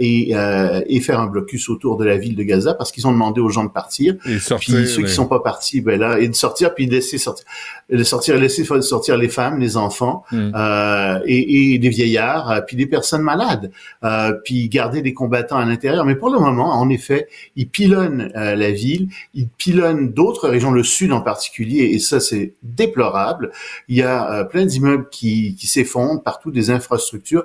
et, 0.00 0.36
euh, 0.36 0.80
et 0.86 1.00
faire 1.00 1.20
un 1.20 1.26
blocus 1.26 1.68
autour 1.68 1.96
de 1.96 2.04
la 2.04 2.16
ville 2.16 2.36
de 2.36 2.42
Gaza 2.42 2.74
parce 2.74 2.92
qu'ils 2.92 3.06
ont 3.06 3.12
demandé 3.12 3.40
aux 3.40 3.48
gens 3.48 3.64
de 3.64 3.70
partir. 3.70 4.14
Et 4.26 4.38
sortir, 4.38 4.76
puis 4.76 4.86
ceux 4.86 5.02
qui 5.02 5.12
sont 5.12 5.26
pas 5.26 5.40
partis, 5.40 5.80
ben 5.80 5.98
là, 5.98 6.18
et 6.18 6.28
de 6.28 6.34
sortir 6.34 6.74
puis 6.74 6.86
de 6.86 6.92
laisser 6.92 7.18
sortir, 7.18 7.44
de 7.90 8.02
sortir, 8.04 8.36
laisser 8.36 8.64
sortir 8.64 9.16
les 9.16 9.28
femmes, 9.28 9.58
les 9.58 9.76
enfants 9.76 10.24
mm. 10.30 10.52
euh, 10.54 11.20
et, 11.26 11.74
et 11.74 11.78
des 11.78 11.88
vieillards, 11.88 12.50
euh, 12.50 12.60
puis 12.60 12.76
des 12.76 12.86
personnes 12.86 13.22
malades, 13.22 13.70
euh, 14.04 14.32
puis 14.44 14.68
garder 14.68 15.02
des 15.02 15.14
combattants 15.14 15.58
à 15.58 15.64
l'intérieur. 15.64 16.04
Mais 16.04 16.14
pour 16.14 16.30
le 16.30 16.38
moment, 16.38 16.72
en 16.72 16.88
effet, 16.88 17.28
ils 17.56 17.68
pilonnent 17.68 18.30
euh, 18.36 18.54
la 18.54 18.70
ville, 18.70 19.08
ils 19.34 19.48
pilonnent 19.48 20.12
d'autres 20.12 20.48
régions, 20.48 20.70
le 20.70 20.82
sud 20.84 21.12
en 21.12 21.20
particulier, 21.20 21.90
et 21.92 21.98
ça 21.98 22.20
c'est 22.20 22.54
déplorable. 22.62 23.50
Il 23.88 23.96
y 23.96 24.02
a 24.02 24.44
plein 24.44 24.66
d'immeubles 24.66 25.08
qui, 25.10 25.54
qui 25.56 25.66
s'effondrent 25.66 26.22
partout, 26.22 26.50
des 26.50 26.70
infrastructures. 26.70 27.44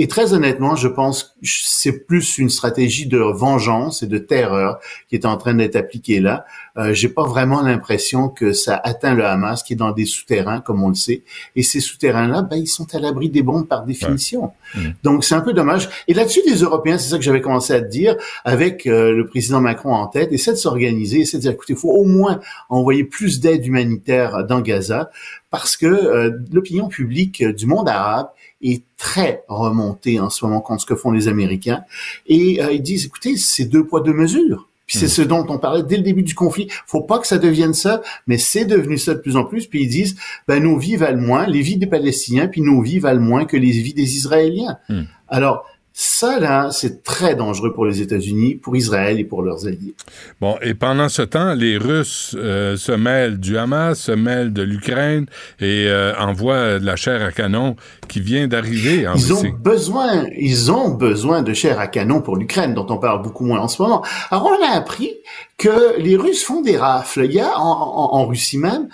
Et 0.00 0.06
très 0.06 0.32
honnêtement, 0.32 0.76
je 0.76 0.86
pense 0.86 1.24
que 1.24 1.30
c'est 1.42 2.06
plus 2.06 2.38
une 2.38 2.50
stratégie 2.50 3.06
de 3.06 3.18
vengeance 3.18 4.04
et 4.04 4.06
de 4.06 4.18
terreur 4.18 4.78
qui 5.08 5.16
est 5.16 5.26
en 5.26 5.36
train 5.36 5.54
d'être 5.54 5.74
appliquée 5.74 6.20
là. 6.20 6.46
Euh, 6.76 6.94
J'ai 6.94 7.08
pas 7.08 7.24
vraiment 7.24 7.62
l'impression 7.62 8.28
que 8.28 8.52
ça 8.52 8.80
atteint 8.82 9.14
le 9.14 9.26
Hamas 9.26 9.64
qui 9.64 9.72
est 9.72 9.76
dans 9.76 9.90
des 9.90 10.06
souterrains, 10.06 10.60
comme 10.60 10.84
on 10.84 10.88
le 10.88 10.94
sait. 10.94 11.24
Et 11.56 11.64
ces 11.64 11.80
souterrains-là, 11.80 12.42
ben, 12.42 12.56
ils 12.56 12.68
sont 12.68 12.94
à 12.94 13.00
l'abri 13.00 13.28
des 13.28 13.42
bombes 13.42 13.66
par 13.66 13.84
définition. 13.84 14.52
Mmh. 14.76 14.80
Donc 15.02 15.24
c'est 15.24 15.34
un 15.34 15.40
peu 15.40 15.52
dommage. 15.52 15.88
Et 16.06 16.14
là-dessus, 16.14 16.42
les 16.46 16.58
Européens, 16.58 16.96
c'est 16.96 17.10
ça 17.10 17.18
que 17.18 17.24
j'avais 17.24 17.40
commencé 17.40 17.72
à 17.72 17.80
te 17.80 17.88
dire, 17.88 18.16
avec 18.44 18.86
euh, 18.86 19.12
le 19.12 19.26
président 19.26 19.60
Macron 19.60 19.92
en 19.92 20.06
tête, 20.06 20.32
essaient 20.32 20.52
de 20.52 20.56
s'organiser, 20.56 21.22
essaient 21.22 21.38
de 21.38 21.42
dire, 21.42 21.52
écoutez, 21.52 21.72
il 21.72 21.78
faut 21.78 21.90
au 21.90 22.04
moins 22.04 22.38
envoyer 22.68 23.02
plus 23.02 23.40
d'aide 23.40 23.66
humanitaire 23.66 24.44
dans 24.44 24.60
Gaza, 24.60 25.10
parce 25.50 25.76
que 25.76 25.86
euh, 25.86 26.38
l'opinion 26.52 26.86
publique 26.86 27.42
du 27.42 27.66
monde 27.66 27.88
arabe 27.88 28.28
est 28.62 28.82
très 28.96 29.44
remonté 29.48 30.18
en 30.20 30.30
ce 30.30 30.44
moment 30.44 30.60
contre 30.60 30.82
ce 30.82 30.86
que 30.86 30.96
font 30.96 31.10
les 31.10 31.28
Américains. 31.28 31.82
Et 32.26 32.62
euh, 32.62 32.72
ils 32.72 32.82
disent, 32.82 33.06
écoutez, 33.06 33.36
c'est 33.36 33.66
deux 33.66 33.86
poids, 33.86 34.00
deux 34.00 34.12
mesures. 34.12 34.68
Puis 34.86 34.96
c'est 34.96 35.06
hmm. 35.06 35.08
ce 35.10 35.22
dont 35.22 35.46
on 35.50 35.58
parlait 35.58 35.82
dès 35.82 35.98
le 35.98 36.02
début 36.02 36.22
du 36.22 36.34
conflit. 36.34 36.68
Faut 36.86 37.02
pas 37.02 37.18
que 37.18 37.26
ça 37.26 37.36
devienne 37.36 37.74
ça, 37.74 38.00
mais 38.26 38.38
c'est 38.38 38.64
devenu 38.64 38.96
ça 38.96 39.14
de 39.14 39.20
plus 39.20 39.36
en 39.36 39.44
plus. 39.44 39.66
Puis 39.66 39.82
ils 39.82 39.88
disent, 39.88 40.16
ben 40.48 40.62
nos 40.62 40.78
vies 40.78 40.96
valent 40.96 41.20
moins, 41.20 41.46
les 41.46 41.60
vies 41.60 41.76
des 41.76 41.86
Palestiniens, 41.86 42.48
puis 42.48 42.62
nos 42.62 42.80
vies 42.80 42.98
valent 42.98 43.20
moins 43.20 43.44
que 43.44 43.56
les 43.56 43.70
vies 43.70 43.94
des 43.94 44.16
Israéliens. 44.16 44.78
Hmm. 44.88 45.02
Alors 45.28 45.66
ça, 46.00 46.38
là, 46.38 46.68
c'est 46.70 47.02
très 47.02 47.34
dangereux 47.34 47.72
pour 47.72 47.84
les 47.84 48.00
États-Unis, 48.00 48.54
pour 48.54 48.76
Israël 48.76 49.18
et 49.18 49.24
pour 49.24 49.42
leurs 49.42 49.66
alliés. 49.66 49.96
Bon, 50.40 50.56
et 50.62 50.74
pendant 50.74 51.08
ce 51.08 51.22
temps, 51.22 51.54
les 51.54 51.76
Russes 51.76 52.36
euh, 52.38 52.76
se 52.76 52.92
mêlent 52.92 53.40
du 53.40 53.58
Hamas, 53.58 53.98
se 53.98 54.12
mêlent 54.12 54.52
de 54.52 54.62
l'Ukraine 54.62 55.26
et 55.58 55.86
euh, 55.88 56.16
envoient 56.16 56.78
de 56.78 56.86
la 56.86 56.94
chair 56.94 57.20
à 57.24 57.32
canon 57.32 57.74
qui 58.06 58.20
vient 58.20 58.46
d'arriver 58.46 59.08
en 59.08 59.16
Ils 59.16 59.32
ont 59.32 59.42
besoin, 59.58 60.26
ils 60.36 60.70
ont 60.70 60.90
besoin 60.90 61.42
de 61.42 61.52
chair 61.52 61.80
à 61.80 61.88
canon 61.88 62.20
pour 62.20 62.36
l'Ukraine, 62.36 62.74
dont 62.74 62.86
on 62.90 62.98
parle 62.98 63.20
beaucoup 63.20 63.44
moins 63.44 63.58
en 63.58 63.66
ce 63.66 63.82
moment. 63.82 64.04
Alors, 64.30 64.56
on 64.56 64.64
a 64.64 64.76
appris 64.76 65.10
que 65.56 65.98
les 65.98 66.14
Russes 66.14 66.44
font 66.44 66.60
des 66.60 66.76
rafles. 66.76 67.24
Il 67.24 67.32
y 67.32 67.40
a 67.40 67.58
en, 67.58 68.14
en, 68.14 68.24
Russie 68.24 68.58
même 68.58 68.88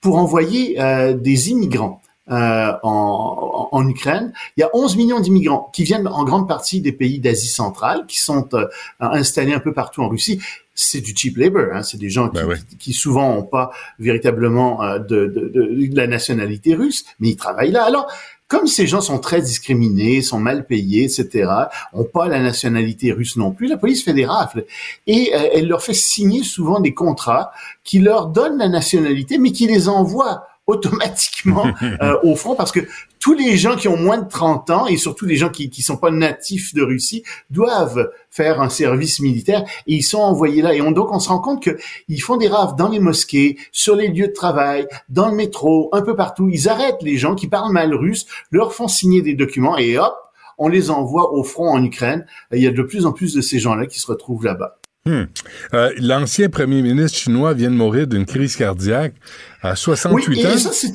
pour 0.00 0.16
envoyer 0.16 0.80
euh, 0.80 1.12
des 1.12 1.50
immigrants. 1.50 2.02
Euh, 2.30 2.72
en, 2.84 3.68
en, 3.72 3.88
Ukraine. 3.88 4.32
Il 4.56 4.60
y 4.60 4.62
a 4.62 4.70
11 4.72 4.96
millions 4.96 5.18
d'immigrants 5.18 5.68
qui 5.72 5.82
viennent 5.82 6.06
en 6.06 6.22
grande 6.22 6.46
partie 6.46 6.80
des 6.80 6.92
pays 6.92 7.18
d'Asie 7.18 7.48
centrale, 7.48 8.04
qui 8.06 8.20
sont 8.20 8.48
euh, 8.54 8.68
installés 9.00 9.52
un 9.52 9.58
peu 9.58 9.72
partout 9.72 10.02
en 10.02 10.08
Russie. 10.08 10.40
C'est 10.72 11.00
du 11.00 11.12
cheap 11.16 11.36
labor, 11.38 11.64
hein, 11.72 11.82
c'est 11.82 11.98
des 11.98 12.08
gens 12.08 12.28
qui, 12.28 12.40
ben 12.40 12.56
qui, 12.78 12.92
souvent 12.92 13.34
n'ont 13.34 13.42
pas 13.42 13.72
véritablement 13.98 14.80
euh, 14.84 15.00
de, 15.00 15.26
de, 15.26 15.48
de, 15.48 15.96
la 15.96 16.06
nationalité 16.06 16.76
russe, 16.76 17.04
mais 17.18 17.30
ils 17.30 17.36
travaillent 17.36 17.72
là. 17.72 17.82
Alors, 17.82 18.06
comme 18.46 18.68
ces 18.68 18.86
gens 18.86 19.00
sont 19.00 19.18
très 19.18 19.42
discriminés, 19.42 20.22
sont 20.22 20.38
mal 20.38 20.66
payés, 20.66 21.06
etc., 21.06 21.50
ont 21.92 22.04
pas 22.04 22.28
la 22.28 22.38
nationalité 22.38 23.10
russe 23.10 23.36
non 23.36 23.50
plus, 23.50 23.66
la 23.66 23.76
police 23.76 24.04
fait 24.04 24.14
des 24.14 24.26
rafles 24.26 24.66
et 25.08 25.32
elle 25.32 25.66
leur 25.66 25.82
fait 25.82 25.94
signer 25.94 26.44
souvent 26.44 26.78
des 26.78 26.94
contrats 26.94 27.50
qui 27.82 27.98
leur 27.98 28.26
donnent 28.26 28.58
la 28.58 28.68
nationalité, 28.68 29.38
mais 29.38 29.50
qui 29.50 29.66
les 29.66 29.88
envoient 29.88 30.44
automatiquement 30.66 31.66
euh, 32.02 32.16
au 32.22 32.36
front 32.36 32.54
parce 32.54 32.72
que 32.72 32.80
tous 33.18 33.34
les 33.34 33.56
gens 33.56 33.76
qui 33.76 33.88
ont 33.88 33.96
moins 33.96 34.18
de 34.18 34.28
30 34.28 34.70
ans 34.70 34.86
et 34.86 34.96
surtout 34.96 35.26
les 35.26 35.36
gens 35.36 35.50
qui 35.50 35.68
qui 35.68 35.82
sont 35.82 35.96
pas 35.96 36.10
natifs 36.10 36.74
de 36.74 36.82
Russie 36.82 37.22
doivent 37.50 38.10
faire 38.30 38.60
un 38.60 38.68
service 38.68 39.20
militaire 39.20 39.64
et 39.86 39.94
ils 39.94 40.02
sont 40.02 40.20
envoyés 40.20 40.62
là 40.62 40.74
et 40.74 40.80
on, 40.80 40.90
donc 40.90 41.12
on 41.12 41.18
se 41.18 41.28
rend 41.28 41.40
compte 41.40 41.62
que 41.62 41.78
ils 42.08 42.20
font 42.20 42.36
des 42.36 42.48
rafles 42.48 42.76
dans 42.76 42.88
les 42.88 43.00
mosquées, 43.00 43.58
sur 43.72 43.96
les 43.96 44.08
lieux 44.08 44.28
de 44.28 44.32
travail, 44.32 44.86
dans 45.08 45.28
le 45.28 45.34
métro, 45.34 45.88
un 45.92 46.02
peu 46.02 46.16
partout. 46.16 46.48
Ils 46.48 46.68
arrêtent 46.68 47.02
les 47.02 47.16
gens 47.16 47.34
qui 47.34 47.48
parlent 47.48 47.72
mal 47.72 47.94
russe, 47.94 48.26
leur 48.50 48.72
font 48.72 48.88
signer 48.88 49.22
des 49.22 49.34
documents 49.34 49.76
et 49.78 49.98
hop, 49.98 50.14
on 50.58 50.68
les 50.68 50.90
envoie 50.90 51.32
au 51.32 51.42
front 51.42 51.70
en 51.70 51.82
Ukraine. 51.82 52.26
Il 52.52 52.60
y 52.62 52.66
a 52.66 52.70
de 52.70 52.82
plus 52.82 53.06
en 53.06 53.12
plus 53.12 53.34
de 53.34 53.40
ces 53.40 53.58
gens-là 53.58 53.86
qui 53.86 53.98
se 53.98 54.06
retrouvent 54.06 54.44
là-bas. 54.44 54.79
Hmm. 55.06 55.24
Euh, 55.72 55.90
L'ancien 55.98 56.50
premier 56.50 56.82
ministre 56.82 57.16
chinois 57.16 57.54
vient 57.54 57.70
de 57.70 57.76
mourir 57.76 58.06
d'une 58.06 58.26
crise 58.26 58.56
cardiaque 58.56 59.14
à 59.62 59.74
68 59.74 60.36
oui, 60.36 60.46
ans. 60.46 60.50
Et 60.50 60.58
ça, 60.58 60.72
c'est 60.72 60.92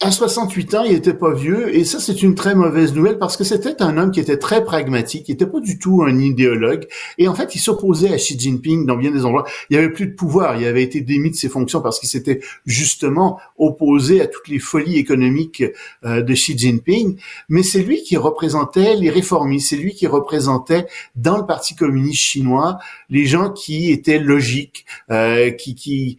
à 0.00 0.12
68 0.12 0.74
ans, 0.74 0.84
il 0.84 0.92
était 0.92 1.12
pas 1.12 1.34
vieux, 1.34 1.74
et 1.74 1.84
ça, 1.84 1.98
c'est 1.98 2.22
une 2.22 2.36
très 2.36 2.54
mauvaise 2.54 2.94
nouvelle 2.94 3.18
parce 3.18 3.36
que 3.36 3.42
c'était 3.42 3.82
un 3.82 3.98
homme 3.98 4.12
qui 4.12 4.20
était 4.20 4.36
très 4.36 4.64
pragmatique, 4.64 5.24
qui 5.24 5.32
était 5.32 5.46
pas 5.46 5.58
du 5.58 5.76
tout 5.76 6.04
un 6.06 6.16
idéologue, 6.20 6.86
et 7.18 7.26
en 7.26 7.34
fait, 7.34 7.56
il 7.56 7.58
s'opposait 7.58 8.12
à 8.12 8.16
Xi 8.16 8.38
Jinping 8.38 8.86
dans 8.86 8.96
bien 8.96 9.10
des 9.10 9.24
endroits. 9.24 9.44
Il 9.70 9.74
y 9.74 9.76
avait 9.76 9.90
plus 9.90 10.06
de 10.06 10.14
pouvoir, 10.14 10.56
il 10.56 10.66
avait 10.68 10.84
été 10.84 11.00
démis 11.00 11.30
de 11.30 11.34
ses 11.34 11.48
fonctions 11.48 11.80
parce 11.80 11.98
qu'il 11.98 12.08
s'était 12.08 12.40
justement 12.64 13.40
opposé 13.56 14.20
à 14.20 14.28
toutes 14.28 14.46
les 14.46 14.60
folies 14.60 14.98
économiques 14.98 15.64
euh, 16.04 16.22
de 16.22 16.32
Xi 16.32 16.56
Jinping, 16.56 17.18
mais 17.48 17.64
c'est 17.64 17.82
lui 17.82 18.04
qui 18.04 18.16
représentait 18.16 18.94
les 18.94 19.10
réformistes, 19.10 19.70
c'est 19.70 19.76
lui 19.76 19.94
qui 19.94 20.06
représentait 20.06 20.86
dans 21.16 21.38
le 21.38 21.44
Parti 21.44 21.74
communiste 21.74 22.20
chinois 22.20 22.78
les 23.10 23.26
gens 23.26 23.50
qui 23.50 23.90
étaient 23.90 24.20
logiques, 24.20 24.86
euh, 25.10 25.50
qui 25.50 25.74
qui 25.74 26.18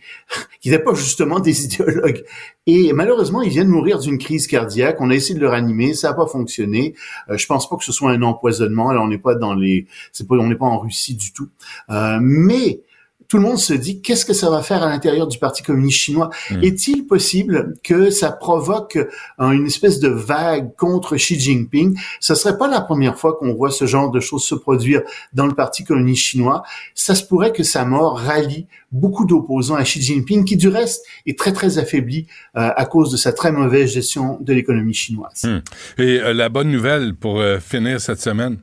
qui 0.60 0.70
n'étaient 0.70 0.84
pas 0.84 0.94
justement 0.94 1.40
des 1.40 1.64
idéologues. 1.64 2.26
Et 2.72 2.94
malheureusement, 2.94 3.42
il 3.42 3.50
vient 3.50 3.66
de 3.66 3.70
mourir 3.70 3.98
d'une 3.98 4.20
crise 4.20 4.46
cardiaque. 4.46 4.98
On 5.00 5.10
a 5.10 5.16
essayé 5.16 5.34
de 5.34 5.40
le 5.40 5.50
ranimer, 5.50 5.96
ça 5.96 6.10
n'a 6.10 6.14
pas 6.14 6.28
fonctionné. 6.28 6.94
Euh, 7.30 7.38
je 7.38 7.48
pense 7.48 7.68
pas 7.68 7.78
que 7.78 7.84
ce 7.84 7.92
soit 7.92 8.12
un 8.12 8.22
empoisonnement. 8.22 8.92
Là, 8.92 9.02
on 9.02 9.08
n'est 9.08 9.18
pas 9.18 9.34
dans 9.34 9.56
les, 9.56 9.88
c'est 10.12 10.28
pas, 10.28 10.36
on 10.36 10.48
n'est 10.48 10.56
pas 10.56 10.68
en 10.68 10.78
Russie 10.78 11.16
du 11.16 11.34
tout. 11.34 11.50
Euh, 11.90 12.20
mais 12.22 12.82
tout 13.30 13.38
le 13.38 13.44
monde 13.44 13.60
se 13.60 13.74
dit 13.74 14.02
qu'est-ce 14.02 14.26
que 14.26 14.34
ça 14.34 14.50
va 14.50 14.64
faire 14.64 14.84
à 14.84 14.90
l'intérieur 14.90 15.28
du 15.28 15.38
Parti 15.38 15.64
communiste 15.64 16.00
chinois? 16.00 16.30
Hmm. 16.50 16.64
Est-il 16.64 17.06
possible 17.06 17.76
que 17.84 18.10
ça 18.10 18.32
provoque 18.32 18.98
une 19.38 19.68
espèce 19.68 20.00
de 20.00 20.10
vague 20.10 20.76
contre 20.76 21.16
Xi 21.16 21.40
Jinping? 21.40 21.98
Ce 22.20 22.34
serait 22.34 22.58
pas 22.58 22.68
la 22.68 22.82
première 22.82 23.18
fois 23.18 23.38
qu'on 23.38 23.54
voit 23.54 23.70
ce 23.70 23.86
genre 23.86 24.10
de 24.10 24.20
choses 24.20 24.44
se 24.44 24.56
produire 24.56 25.02
dans 25.34 25.46
le 25.46 25.54
Parti 25.54 25.84
communiste 25.84 26.24
chinois. 26.24 26.64
Ça 26.96 27.14
se 27.14 27.24
pourrait 27.24 27.54
que 27.54 27.64
sa 27.64 27.86
mort 27.86 28.18
rallie 28.18 28.66
beaucoup 28.92 29.26
d'opposants 29.26 29.76
à 29.76 29.84
Xi 29.84 30.02
Jinping, 30.02 30.44
qui 30.46 30.58
du 30.58 30.68
reste 30.68 31.06
est 31.28 31.38
très 31.38 31.54
très 31.54 31.78
affaibli 31.78 32.26
euh, 32.58 32.72
à 32.76 32.86
cause 32.86 33.12
de 33.12 33.18
sa 33.18 33.32
très 33.32 33.52
mauvaise 33.52 33.92
gestion 33.92 34.40
de 34.42 34.54
l'économie 34.54 34.96
chinoise. 34.96 35.44
Hmm. 35.44 35.60
Et 36.02 36.20
euh, 36.20 36.34
la 36.34 36.50
bonne 36.50 36.72
nouvelle 36.72 37.14
pour 37.14 37.40
euh, 37.40 37.60
finir 37.60 38.02
cette 38.02 38.22
semaine 38.22 38.58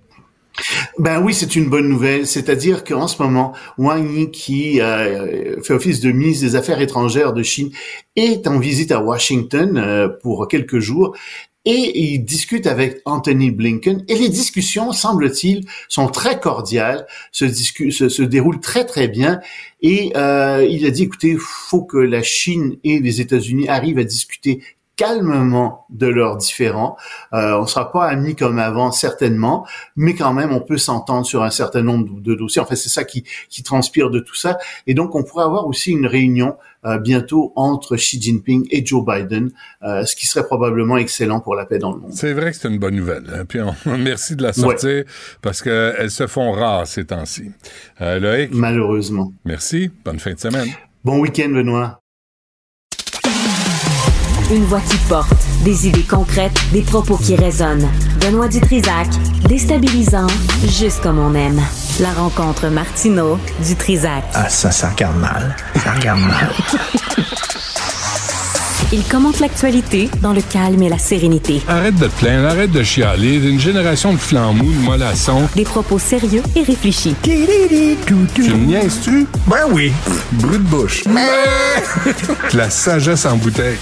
Ben 0.98 1.20
oui, 1.22 1.34
c'est 1.34 1.56
une 1.56 1.68
bonne 1.68 1.88
nouvelle. 1.88 2.26
C'est-à-dire 2.26 2.84
qu'en 2.84 3.06
ce 3.06 3.22
moment, 3.22 3.52
Wang 3.78 4.10
Yi, 4.10 4.30
qui 4.30 4.80
euh, 4.80 5.60
fait 5.62 5.74
office 5.74 6.00
de 6.00 6.10
ministre 6.10 6.44
des 6.44 6.56
Affaires 6.56 6.80
étrangères 6.80 7.32
de 7.32 7.42
Chine, 7.42 7.70
est 8.16 8.46
en 8.46 8.58
visite 8.58 8.92
à 8.92 9.00
Washington 9.00 9.76
euh, 9.76 10.08
pour 10.08 10.48
quelques 10.48 10.78
jours 10.78 11.14
et 11.66 12.12
il 12.12 12.24
discute 12.24 12.68
avec 12.68 13.02
Anthony 13.04 13.50
Blinken 13.50 14.04
et 14.08 14.14
les 14.14 14.28
discussions, 14.28 14.92
semble-t-il, 14.92 15.66
sont 15.88 16.06
très 16.06 16.38
cordiales, 16.38 17.06
se, 17.32 17.48
se, 17.48 18.08
se, 18.08 18.22
déroulent 18.22 18.60
très 18.60 18.84
très 18.84 19.08
bien 19.08 19.40
et 19.82 20.12
euh, 20.16 20.64
il 20.70 20.86
a 20.86 20.90
dit 20.90 21.02
écoutez, 21.02 21.36
faut 21.38 21.82
que 21.82 21.98
la 21.98 22.22
Chine 22.22 22.76
et 22.84 23.00
les 23.00 23.20
États-Unis 23.20 23.68
arrivent 23.68 23.98
à 23.98 24.04
discuter 24.04 24.62
calmement 24.96 25.86
de 25.90 26.06
leurs 26.06 26.36
différends. 26.36 26.96
Euh, 27.32 27.58
on 27.58 27.66
sera 27.66 27.92
pas 27.92 28.06
amis 28.06 28.34
comme 28.34 28.58
avant, 28.58 28.90
certainement, 28.90 29.66
mais 29.94 30.14
quand 30.14 30.32
même, 30.32 30.52
on 30.52 30.60
peut 30.60 30.78
s'entendre 30.78 31.26
sur 31.26 31.42
un 31.42 31.50
certain 31.50 31.82
nombre 31.82 32.20
de 32.20 32.34
dossiers. 32.34 32.62
En 32.62 32.66
fait, 32.66 32.76
c'est 32.76 32.88
ça 32.88 33.04
qui, 33.04 33.24
qui 33.48 33.62
transpire 33.62 34.10
de 34.10 34.20
tout 34.20 34.34
ça. 34.34 34.58
Et 34.86 34.94
donc, 34.94 35.14
on 35.14 35.22
pourrait 35.22 35.44
avoir 35.44 35.66
aussi 35.66 35.92
une 35.92 36.06
réunion 36.06 36.56
euh, 36.86 36.98
bientôt 36.98 37.52
entre 37.56 37.96
Xi 37.96 38.20
Jinping 38.20 38.66
et 38.70 38.84
Joe 38.84 39.04
Biden, 39.04 39.50
euh, 39.82 40.04
ce 40.04 40.16
qui 40.16 40.26
serait 40.26 40.46
probablement 40.46 40.96
excellent 40.96 41.40
pour 41.40 41.54
la 41.54 41.66
paix 41.66 41.78
dans 41.78 41.92
le 41.92 42.00
monde. 42.00 42.12
C'est 42.12 42.32
vrai 42.32 42.52
que 42.52 42.56
c'est 42.56 42.68
une 42.68 42.78
bonne 42.78 42.96
nouvelle. 42.96 43.24
Hein. 43.34 43.44
Puis 43.46 43.60
on, 43.60 43.74
merci 43.98 44.36
de 44.36 44.42
la 44.42 44.52
sortir 44.52 45.04
parce 45.42 45.62
qu'elles 45.62 46.10
se 46.10 46.26
font 46.26 46.52
rares 46.52 46.86
ces 46.86 47.04
temps-ci. 47.04 47.50
Euh, 48.00 48.18
Loïc? 48.18 48.50
Malheureusement. 48.52 49.32
Merci. 49.44 49.90
Bonne 50.04 50.18
fin 50.18 50.32
de 50.32 50.38
semaine. 50.38 50.68
Bon 51.04 51.20
week-end, 51.20 51.50
Benoît. 51.50 52.00
Une 54.48 54.64
voix 54.64 54.80
qui 54.80 54.96
porte, 55.08 55.32
des 55.64 55.88
idées 55.88 56.04
concrètes, 56.04 56.56
des 56.72 56.82
propos 56.82 57.16
qui 57.16 57.34
résonnent. 57.34 57.88
Benoît 58.20 58.46
Dutrisac, 58.46 59.08
déstabilisant, 59.48 60.28
juste 60.68 61.02
comme 61.02 61.18
on 61.18 61.34
aime. 61.34 61.60
La 61.98 62.12
rencontre 62.12 62.68
Martino 62.68 63.40
Dutrisac. 63.66 64.22
Ah, 64.34 64.48
ça, 64.48 64.70
ça 64.70 64.90
regarde 64.90 65.18
mal. 65.18 65.56
Ça 65.82 65.94
regarde 65.94 66.20
mal. 66.20 66.52
Il 68.92 69.02
commente 69.02 69.40
l'actualité 69.40 70.08
dans 70.22 70.32
le 70.32 70.42
calme 70.42 70.80
et 70.80 70.88
la 70.88 70.98
sérénité. 70.98 71.60
Arrête 71.66 71.96
de 71.96 72.06
te 72.06 72.20
plaindre, 72.20 72.46
arrête 72.46 72.70
de 72.70 72.84
chialer. 72.84 73.40
D'une 73.40 73.58
génération 73.58 74.12
de 74.12 74.18
flambous, 74.18 74.72
de 74.72 74.78
mollassons. 74.78 75.48
Des 75.56 75.64
propos 75.64 75.98
sérieux 75.98 76.44
et 76.54 76.62
réfléchis. 76.62 77.16
Tu 77.24 77.32
me 77.32 78.64
niaises-tu? 78.64 79.26
Ben 79.48 79.64
oui. 79.72 79.92
Brut 80.30 80.62
de 80.62 80.68
bouche. 80.68 81.02
la 82.54 82.70
sagesse 82.70 83.26
en 83.26 83.36
bouteille. 83.38 83.78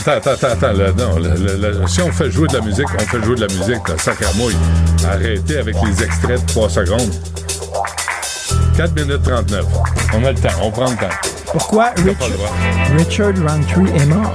Attends, 0.00 0.12
attends, 0.12 0.30
attends, 0.30 0.46
attends. 0.48 0.72
Là, 0.72 0.92
non, 0.92 1.18
là, 1.18 1.34
là, 1.70 1.86
si 1.86 2.00
on 2.02 2.10
fait 2.12 2.30
jouer 2.30 2.48
de 2.48 2.54
la 2.58 2.62
musique, 2.64 2.86
on 2.94 2.98
fait 3.00 3.22
jouer 3.22 3.36
de 3.36 3.40
la 3.46 3.46
musique. 3.54 3.88
Là, 3.88 3.94
sac 3.98 4.22
à 4.22 4.32
mouille. 4.34 4.56
Arrêtez 5.06 5.58
avec 5.58 5.76
les 5.84 6.02
extraits 6.04 6.40
de 6.40 6.46
3 6.46 6.68
secondes. 6.70 7.10
4 8.76 8.94
minutes 8.94 9.22
39. 9.22 9.64
On 10.14 10.24
a 10.24 10.32
le 10.32 10.38
temps, 10.38 10.48
on 10.62 10.70
prend 10.70 10.90
le 10.90 10.96
temps. 10.96 11.14
Pourquoi 11.52 11.90
Richard, 11.96 12.28
Richard 12.96 13.32
Roundtree 13.46 13.96
est 14.00 14.06
mort? 14.06 14.34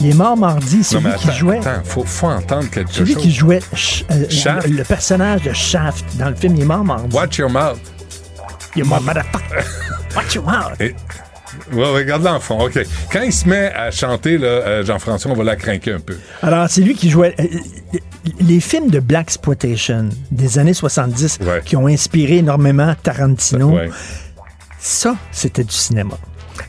Il 0.00 0.10
est 0.10 0.14
mort 0.14 0.36
mardi, 0.36 0.82
c'est 0.82 0.98
lui 0.98 1.06
attends, 1.08 1.18
qui 1.18 1.32
jouait. 1.32 1.58
Attends, 1.58 1.82
faut, 1.84 2.04
faut 2.04 2.26
entendre 2.26 2.68
quelque 2.70 2.88
chose. 2.88 2.98
Celui 2.98 3.14
qui 3.16 3.30
jouait 3.32 3.60
euh, 4.10 4.24
Shaft? 4.28 4.66
le, 4.68 4.76
le 4.78 4.84
personnage 4.84 5.42
de 5.42 5.52
Shaft 5.52 6.04
dans 6.16 6.28
le 6.28 6.34
film, 6.34 6.56
il 6.56 6.62
est 6.62 6.66
mort 6.66 6.84
mardi. 6.84 7.14
Watch 7.16 7.38
your 7.38 7.50
mouth. 7.50 7.78
Il 8.76 8.82
est 8.82 8.84
mort, 8.84 9.00
motherfucker. 9.02 9.64
Watch 10.16 10.34
your 10.34 10.44
mouth. 10.44 10.80
Et- 10.80 10.94
Ouais, 11.74 11.90
regarde 11.90 12.22
l'enfant, 12.24 12.64
OK. 12.64 12.78
Quand 13.12 13.22
il 13.22 13.32
se 13.32 13.48
met 13.48 13.72
à 13.74 13.90
chanter, 13.90 14.38
là, 14.38 14.46
euh, 14.46 14.84
Jean-François, 14.84 15.30
on 15.30 15.34
va 15.34 15.44
la 15.44 15.56
craquer 15.56 15.92
un 15.92 16.00
peu. 16.00 16.16
Alors, 16.42 16.68
c'est 16.68 16.80
lui 16.82 16.94
qui 16.94 17.10
jouait. 17.10 17.34
euh, 17.40 17.44
les 18.40 18.60
films 18.60 18.88
de 18.90 19.00
Black 19.00 19.22
Exploitation 19.28 20.08
des 20.30 20.58
années 20.58 20.74
70 20.74 21.38
Ouais. 21.42 21.60
qui 21.64 21.76
ont 21.76 21.86
inspiré 21.88 22.36
énormément 22.38 22.94
Tarantino, 23.02 23.70
Ouais. 23.70 23.90
ça, 24.78 25.16
c'était 25.30 25.64
du 25.64 25.74
cinéma. 25.74 26.14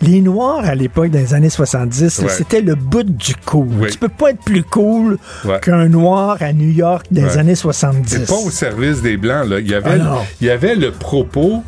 Les 0.01 0.21
Noirs, 0.21 0.63
à 0.65 0.75
l'époque, 0.75 1.11
dans 1.11 1.19
les 1.19 1.33
années 1.33 1.49
70, 1.49 2.19
là, 2.21 2.25
Ouais. 2.27 2.33
c'était 2.33 2.61
le 2.61 2.73
bout 2.75 3.03
du 3.03 3.35
cool. 3.45 3.67
Oui. 3.79 3.89
Tu 3.91 3.97
peux 3.97 4.07
pas 4.09 4.31
être 4.31 4.41
plus 4.43 4.63
cool 4.63 5.17
Ouais. 5.45 5.59
qu'un 5.61 5.87
Noir 5.89 6.37
à 6.39 6.53
New 6.53 6.69
York 6.71 7.05
dans 7.11 7.21
les 7.21 7.27
Ouais. 7.33 7.37
années 7.37 7.55
70. 7.55 8.09
C'est 8.19 8.27
pas 8.27 8.33
au 8.39 8.49
service 8.49 9.01
des 9.01 9.17
Blancs, 9.17 9.47
là. 9.47 9.59
Il 9.59 9.69
y 9.69 9.75
avait, 9.75 9.99
Ah 10.01 10.21
il 10.41 10.47
y 10.47 10.49
avait 10.49 10.75
le 10.75 10.91
propos, 10.91 11.63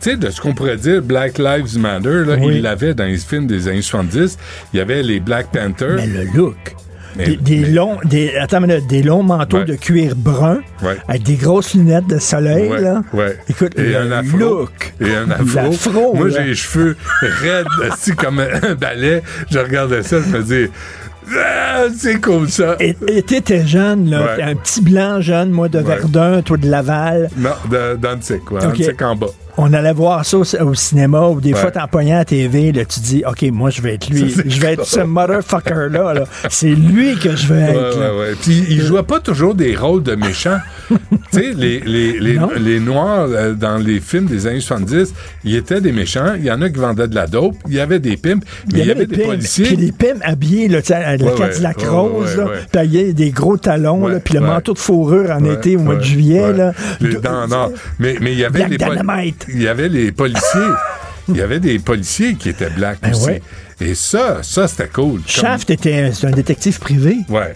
tu 0.00 0.10
sais, 0.10 0.16
de 0.16 0.30
ce 0.30 0.40
qu'on 0.40 0.54
pourrait 0.54 0.76
dire 0.76 1.02
Black 1.02 1.38
Lives 1.38 1.78
Matter, 1.78 2.24
là. 2.26 2.36
Oui. 2.40 2.56
Il 2.56 2.62
l'avait 2.62 2.94
dans 2.94 3.04
les 3.04 3.16
films 3.18 3.46
des 3.46 3.68
années 3.68 3.82
70. 3.82 4.38
Il 4.72 4.76
y 4.78 4.80
avait 4.80 5.02
les 5.02 5.20
Black 5.20 5.48
Panthers. 5.52 5.96
Mais 5.96 6.06
le 6.06 6.24
look. 6.34 6.56
Mais- 7.16 7.26
des, 7.26 7.36
des 7.36 7.56
mais- 7.60 7.68
longs, 7.70 7.96
des, 8.04 8.36
attends 8.36 8.60
minute, 8.60 8.86
des 8.86 9.02
longs 9.02 9.22
manteaux 9.24 9.58
Ouais. 9.58 9.64
de 9.64 9.74
cuir 9.74 10.14
brun 10.14 10.58
Ouais. 10.84 10.98
avec 11.08 11.22
des 11.24 11.34
grosses 11.34 11.74
lunettes 11.74 12.06
de 12.06 12.18
soleil. 12.18 12.68
Ouais, 12.68 12.80
là. 12.80 13.02
ouais. 13.12 13.36
Écoute, 13.48 13.72
Et 13.76 13.82
le 13.88 13.96
un 13.96 14.12
afro. 14.12 14.36
look. 14.38 14.94
Et 15.00 15.14
un 15.16 15.28
afro. 15.30 16.14
Moi, 16.14 16.28
j'ai 16.28 16.44
les 16.44 16.54
cheveux 16.54 16.96
raides, 17.22 17.66
assis 17.90 18.12
comme 18.12 18.38
un 18.40 18.74
balai. 18.74 19.22
Je 19.50 19.58
regardais 19.58 20.02
ça, 20.04 20.18
je 20.20 20.36
me 20.36 20.42
dis, 20.44 20.70
ah, 21.36 21.84
c'est 21.96 22.20
cool 22.20 22.48
ça. 22.50 22.76
Et 22.78 22.94
t'étais 23.22 23.66
jeune, 23.66 24.10
là, 24.10 24.36
Ouais. 24.36 24.42
un 24.42 24.54
petit 24.54 24.82
blanc 24.82 25.20
jeune, 25.20 25.50
moi, 25.50 25.68
de 25.68 25.78
Ouais. 25.78 25.84
Verdun, 25.84 26.42
toi 26.42 26.56
de 26.56 26.68
Laval. 26.70 27.30
Non, 27.36 27.50
de, 27.70 27.96
d'Antique, 27.96 28.44
quoi. 28.44 28.60
Ok. 28.64 28.74
Antique 28.74 29.02
en 29.02 29.16
bas. 29.16 29.26
On 29.60 29.72
allait 29.72 29.92
voir 29.92 30.24
ça 30.24 30.38
au, 30.38 30.44
au 30.62 30.74
cinéma, 30.74 31.28
ou 31.28 31.40
des 31.40 31.52
Ouais. 31.52 31.58
fois, 31.58 31.70
t'en 31.72 31.88
pognais 31.88 32.12
à 32.14 32.18
la 32.18 32.24
TV, 32.24 32.70
là, 32.70 32.84
tu 32.84 33.00
dis, 33.00 33.24
OK, 33.26 33.42
moi, 33.52 33.70
je 33.70 33.82
vais 33.82 33.94
être 33.94 34.08
lui. 34.08 34.30
Ça, 34.38 34.42
Je 34.46 34.60
vais 34.60 34.74
être 34.74 34.86
ce 34.86 35.00
motherfucker-là. 35.00 36.14
là. 36.14 36.24
C'est 36.48 36.68
lui 36.70 37.16
que 37.16 37.34
je 37.34 37.46
veux 37.48 37.58
être. 37.58 37.98
ouais, 37.98 38.20
ouais. 38.20 38.34
Puis 38.40 38.64
il 38.70 38.80
jouait 38.82 39.02
pas 39.02 39.18
toujours 39.20 39.54
des 39.56 39.74
rôles 39.74 40.02
de 40.04 40.14
méchants. 40.14 40.58
tu 40.90 40.96
sais, 41.32 41.52
les, 41.56 41.80
les, 41.80 42.20
les, 42.20 42.34
Non. 42.38 42.50
les 42.58 42.78
Noirs 42.78 43.26
euh, 43.30 43.52
dans 43.54 43.78
les 43.78 44.00
films 44.00 44.26
des 44.26 44.46
années 44.46 44.60
70, 44.60 45.12
ils 45.44 45.56
étaient 45.56 45.80
des 45.80 45.92
méchants. 45.92 46.34
Il 46.38 46.44
y 46.44 46.50
en 46.50 46.62
a 46.62 46.70
qui 46.70 46.78
vendaient 46.78 47.08
de 47.08 47.14
la 47.14 47.26
dope. 47.26 47.56
Il 47.66 47.74
y 47.74 47.80
avait 47.80 47.98
des 47.98 48.16
pimps, 48.16 48.46
mais 48.72 48.80
il 48.80 48.86
y 48.86 48.90
avait 48.90 49.06
des, 49.06 49.16
pimps, 49.16 49.26
policiers. 49.26 49.66
Puis 49.66 49.76
des 49.76 49.92
pimps 49.92 50.20
habillés, 50.22 50.68
là, 50.68 50.78
la 50.88 51.18
Cadillac 51.18 51.82
rose, 51.82 52.36
là, 52.36 52.86
des 52.86 53.30
gros 53.30 53.56
talons, 53.56 54.06
là, 54.06 54.20
puis 54.20 54.34
le 54.34 54.40
manteau 54.40 54.72
de 54.72 54.78
fourrure 54.78 55.30
en 55.30 55.44
été 55.44 55.76
au 55.76 55.80
mois 55.80 55.96
de 55.96 56.04
juillet. 56.04 56.52
Là. 56.52 56.72
Les 57.00 57.16
or. 57.16 57.72
Mais, 57.98 58.16
il 58.20 58.38
y 58.38 58.44
avait 58.44 58.66
Black 58.66 58.70
les 58.70 58.76
Dynamite. 58.78 59.46
Il 59.48 59.62
y 59.62 59.68
avait 59.68 59.88
les 59.88 60.12
policiers. 60.12 60.60
Il 61.30 61.36
y 61.36 61.42
avait 61.42 61.60
des 61.60 61.78
policiers 61.78 62.36
qui 62.36 62.48
étaient 62.48 62.70
blacks 62.70 63.02
Ben 63.02 63.10
aussi. 63.10 63.26
ouais. 63.26 63.42
Et 63.80 63.94
ça, 63.94 64.38
ça, 64.42 64.66
c'était 64.66 64.88
cool. 64.88 65.20
Shaft 65.26 65.68
était 65.68 66.10
un, 66.22 66.30
détective 66.30 66.78
privé. 66.78 67.18
Ouais. 67.28 67.54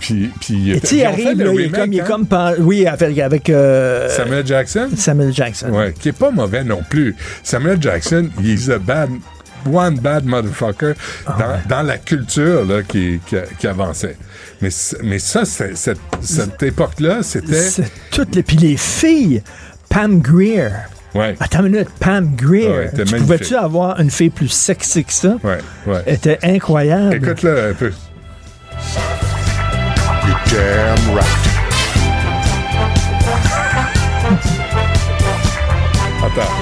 Puis, 0.00 0.30
puis 0.40 0.72
Et 0.72 0.80
il 0.92 1.04
arrive, 1.04 1.36
il 1.36 1.60
est 1.60 1.68
comme, 1.70 1.92
il 1.92 1.98
est 1.98 2.02
hein? 2.02 2.04
comme 2.04 2.26
oui, 2.58 2.86
avec, 2.86 3.18
avec 3.18 3.50
euh, 3.50 4.08
Samuel 4.08 4.46
Jackson? 4.46 4.88
Samuel 4.96 5.32
Jackson. 5.32 5.68
Ouais, 5.70 5.94
qui 5.98 6.08
est 6.08 6.18
pas 6.18 6.30
mauvais 6.30 6.64
non 6.64 6.82
plus. 6.88 7.14
Samuel 7.42 7.80
Jackson, 7.80 8.28
il 8.42 8.50
est 8.50 8.70
a 8.70 8.78
bad, 8.78 9.10
one 9.70 9.98
bad 9.98 10.24
motherfucker 10.24 10.94
Ah 11.26 11.36
dans, 11.68 11.76
dans 11.76 11.82
la 11.82 11.98
culture 11.98 12.64
là, 12.64 12.82
qui, 12.82 13.20
qui, 13.26 13.36
qui 13.58 13.66
avançait. 13.66 14.16
Mais, 14.60 14.70
mais 15.02 15.18
ça, 15.18 15.44
cette, 15.44 15.98
cette 16.20 16.62
époque-là, 16.62 17.22
c'était. 17.22 17.68
Toutes 18.10 18.34
les, 18.34 18.42
puis 18.42 18.56
les 18.56 18.76
filles, 18.76 19.42
Pam 19.88 20.20
Greer. 20.20 20.72
Ouais, 21.16 21.34
Attends 21.40 21.64
une 21.64 21.72
minute, 21.72 21.88
Pam 21.98 22.34
Greer. 22.36 22.68
Ouais, 22.68 22.90
tu 23.06 23.16
pouvais-tu 23.16 23.54
avoir 23.56 23.98
une 24.00 24.10
fille 24.10 24.30
plus 24.30 24.48
sexy 24.48 25.04
que 25.04 25.12
ça? 25.12 25.36
ouais, 25.42 25.58
ouais. 25.86 26.02
Elle 26.06 26.14
était 26.14 26.38
incroyable. 26.42 27.14
Écoute-le 27.14 27.70
un 27.70 27.74
peu. 27.74 27.92
Damn 30.50 31.14
right. 31.14 31.24
Attends. 36.22 36.52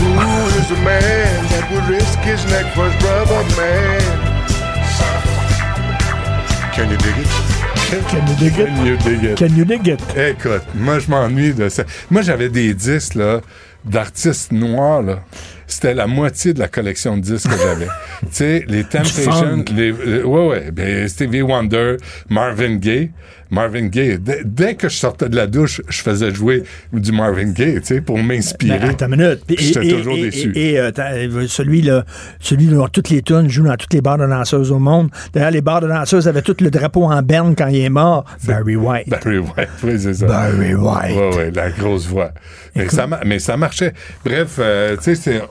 Who 0.00 0.46
is 0.58 0.68
the 0.68 0.76
man 0.82 1.44
that 1.50 1.70
would 1.72 1.84
risk 1.88 2.18
his 2.20 2.44
neck 2.46 2.66
for 2.74 2.88
his 2.88 2.96
brother, 3.02 3.42
man? 3.56 4.00
Can 6.72 6.90
you 6.90 6.96
dig 6.96 7.18
it? 7.18 7.28
Can 7.90 8.24
you 8.28 8.36
dig 8.36 8.56
it? 8.56 8.66
Can 8.68 8.86
you 8.86 8.96
dig 8.98 9.24
it? 9.24 9.36
Can 9.36 9.56
you 9.56 9.64
dig 9.64 9.88
it? 9.88 10.00
Écoute, 10.16 10.62
moi, 10.76 11.00
je 11.00 11.10
m'ennuie 11.10 11.52
de 11.52 11.68
ça. 11.68 11.82
Moi, 12.08 12.22
j'avais 12.22 12.48
des 12.48 12.72
disques, 12.72 13.16
là, 13.16 13.40
d'artistes 13.84 14.52
noirs, 14.52 15.02
là. 15.02 15.24
C'était 15.66 15.94
la 15.94 16.06
moitié 16.06 16.54
de 16.54 16.60
la 16.60 16.68
collection 16.68 17.16
de 17.16 17.22
disques 17.22 17.50
que 17.50 17.58
j'avais. 17.58 17.88
tu 18.20 18.28
sais, 18.30 18.64
les 18.68 18.84
Temptations, 18.84 19.64
les, 19.74 19.90
euh, 19.90 20.22
ouais, 20.22 20.46
ouais, 20.46 20.70
ben, 20.70 21.08
Stevie 21.08 21.42
Wonder, 21.42 21.96
Marvin 22.28 22.76
Gaye. 22.76 23.10
Marvin 23.50 23.86
Gaye. 23.86 24.18
Dès, 24.18 24.42
dès 24.44 24.74
que 24.74 24.88
je 24.88 24.96
sortais 24.96 25.28
de 25.28 25.36
la 25.36 25.46
douche, 25.46 25.80
je 25.88 26.02
faisais 26.02 26.32
jouer 26.34 26.62
du 26.92 27.12
Marvin 27.12 27.50
Gaye, 27.52 27.80
tu 27.80 27.86
sais, 27.86 28.00
pour 28.00 28.18
m'inspirer. 28.18 28.78
Ben, 28.98 29.08
minute. 29.08 29.40
J'étais 29.48 29.88
toujours 29.88 30.16
et- 30.16 30.22
déçu. 30.22 30.52
Et, 30.54 30.72
et, 30.72 30.80
euh, 30.80 30.90
euh, 30.98 31.46
celui 31.48 31.82
là, 31.82 32.04
celui 32.40 32.66
là, 32.66 32.86
toutes 32.92 33.10
les 33.10 33.22
tunes 33.22 33.48
joue 33.48 33.64
dans 33.64 33.76
toutes 33.76 33.92
les 33.94 34.00
bars 34.00 34.18
de 34.18 34.26
danseuses 34.26 34.70
au 34.70 34.78
monde. 34.78 35.10
D'ailleurs, 35.32 35.50
les 35.50 35.60
bars 35.62 35.80
de 35.80 35.88
danseuses 35.88 36.28
avaient 36.28 36.42
tout 36.42 36.56
le 36.60 36.70
drapeau 36.70 37.04
en 37.04 37.22
berne 37.22 37.54
quand 37.56 37.68
il 37.68 37.80
est 37.80 37.88
mort. 37.90 38.24
Barry 38.46 38.76
White. 38.76 39.08
Barry 39.08 39.38
White, 39.38 39.68
oui, 39.82 39.92
c'est 39.98 40.14
ça. 40.14 40.26
Barry 40.26 40.74
White. 40.74 41.16
Oui, 41.16 41.36
oui, 41.36 41.44
la 41.54 41.70
grosse 41.70 42.06
voix. 42.06 42.30
Mais 42.76 42.88
ça, 42.88 43.06
ma- 43.06 43.20
mais 43.24 43.38
ça 43.38 43.56
marchait. 43.56 43.92
Bref, 44.24 44.56
euh, 44.58 44.96
tu 45.02 45.14
sais, 45.16 45.42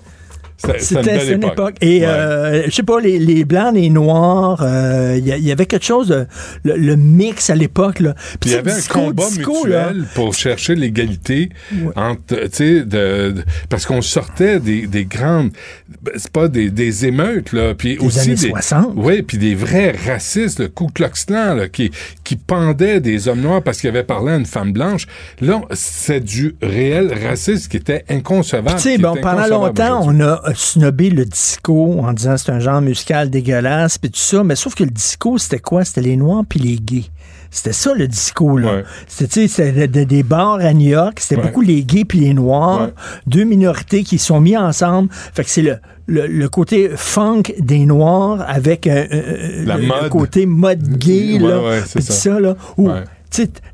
C'était 0.80 1.34
une 1.34 1.44
époque. 1.44 1.54
époque. 1.54 1.76
Et 1.82 2.02
Ouais. 2.02 2.06
euh, 2.08 2.64
je 2.66 2.72
sais 2.72 2.84
pas, 2.84 3.00
les, 3.00 3.18
les 3.20 3.46
blancs, 3.46 3.74
les 3.74 3.90
noirs, 3.90 4.62
euh, 4.62 5.16
il 5.18 5.26
y, 5.28 5.32
a- 5.32 5.38
il 5.38 5.44
y 5.46 5.52
avait 5.52 5.66
quelque 5.66 5.86
chose 5.86 6.08
de 6.10 6.28
le, 6.64 6.76
le 6.76 6.96
mix 6.96 7.50
à 7.50 7.56
l'époque. 7.56 7.98
Puis 8.40 8.50
il 8.50 8.52
y 8.52 8.56
avait 8.56 8.72
un 8.74 8.82
combat 8.90 9.26
disco, 9.28 9.66
là. 9.66 9.88
mutuel 9.94 10.06
pour 10.16 10.34
chercher 10.34 10.76
l'égalité 10.76 11.50
entre, 11.96 12.36
tu 12.36 12.50
sais, 12.52 12.74
de, 12.82 13.32
de- 13.32 13.44
parce 13.70 13.86
qu'on 13.86 14.02
sortait 14.02 14.60
des, 14.60 14.86
des 14.88 15.06
grandes, 15.06 15.52
ben, 16.02 16.14
c'est 16.18 16.32
pas 16.32 16.48
des, 16.48 16.70
des 16.70 17.06
émeutes 17.06 17.54
là, 17.54 17.74
puis 17.74 17.98
Des 17.98 18.06
aussi 18.06 18.20
années 18.20 18.36
des, 18.36 18.50
60. 18.50 18.94
oui, 18.96 19.22
puis 19.22 19.38
des 19.38 19.56
vrais 19.56 19.96
racistes, 20.08 20.60
le 20.60 20.68
Ku 20.68 20.86
Klux 20.94 21.08
Klan 21.26 21.56
là, 21.56 21.68
qui 21.70 21.92
qui 22.24 22.36
pendaient 22.36 23.00
des 23.00 23.28
hommes 23.28 23.42
noirs 23.42 23.64
parce 23.64 23.80
qu'ils 23.80 23.90
avaient 23.90 24.04
parlé 24.04 24.34
à 24.34 24.36
une 24.36 24.46
femme 24.46 24.72
blanche. 24.74 25.08
Là, 25.42 25.62
c'est 25.74 26.20
du 26.20 26.56
réel 26.62 27.12
racisme 27.26 27.70
qui 27.70 27.78
était 27.78 28.04
inconcevable. 28.10 28.76
Tu 28.78 28.84
sais, 28.92 28.98
bon, 28.98 29.16
est 29.16 29.22
pendant 29.22 29.48
longtemps, 29.48 30.02
on 30.04 30.20
a 30.20 30.42
euh, 30.48 30.49
snobé 30.54 31.10
le 31.10 31.26
disco 31.26 32.00
en 32.00 32.14
disant 32.14 32.38
c'est 32.38 32.52
un 32.52 32.60
genre 32.60 32.82
musical 32.82 33.30
dégueulasse, 33.30 33.98
puis 33.98 34.10
tout 34.12 34.20
ça. 34.20 34.44
Mais 34.44 34.56
sauf 34.56 34.76
que 34.76 34.84
le 34.84 34.90
disco, 34.92 35.38
c'était 35.38 35.60
quoi? 35.60 35.84
C'était 35.86 36.02
les 36.02 36.16
noirs 36.18 36.44
puis 36.48 36.60
les 36.60 36.76
gays. 36.78 37.06
C'était 37.52 37.74
ça, 37.74 37.94
le 37.96 38.08
disco, 38.08 38.58
là. 38.58 38.76
Ouais. 38.76 38.84
C'était, 39.08 39.28
tu 39.28 39.42
sais, 39.42 39.48
c'était 39.48 39.88
de- 39.88 40.00
de- 40.00 40.04
des 40.04 40.22
bars 40.22 40.60
à 40.60 40.72
New 40.72 40.90
York. 40.90 41.20
C'était 41.20 41.38
Ouais. 41.42 41.48
beaucoup 41.48 41.62
les 41.62 41.84
gays 41.84 42.06
puis 42.06 42.20
les 42.20 42.34
noirs. 42.36 42.82
Ouais. 42.88 42.94
Deux 43.26 43.44
minorités 43.44 44.04
qui 44.04 44.20
sont 44.20 44.40
mis 44.40 44.56
ensemble. 44.56 45.10
Fait 45.12 45.44
que 45.44 45.50
c'est 45.50 45.64
le, 45.64 45.78
le, 46.06 46.28
le 46.28 46.50
côté 46.50 46.92
funk 46.96 47.44
des 47.60 47.86
noirs 47.86 48.46
avec 48.48 48.86
euh, 48.86 49.06
euh, 49.12 49.66
La 49.66 49.78
le, 49.78 49.88
mode. 49.88 50.10
côté 50.10 50.46
mode 50.46 50.98
gay, 51.00 51.40
là. 51.40 51.82
tout 51.92 52.02
ça. 52.02 52.14
ça, 52.14 52.40
là. 52.40 52.56
Où, 52.78 52.90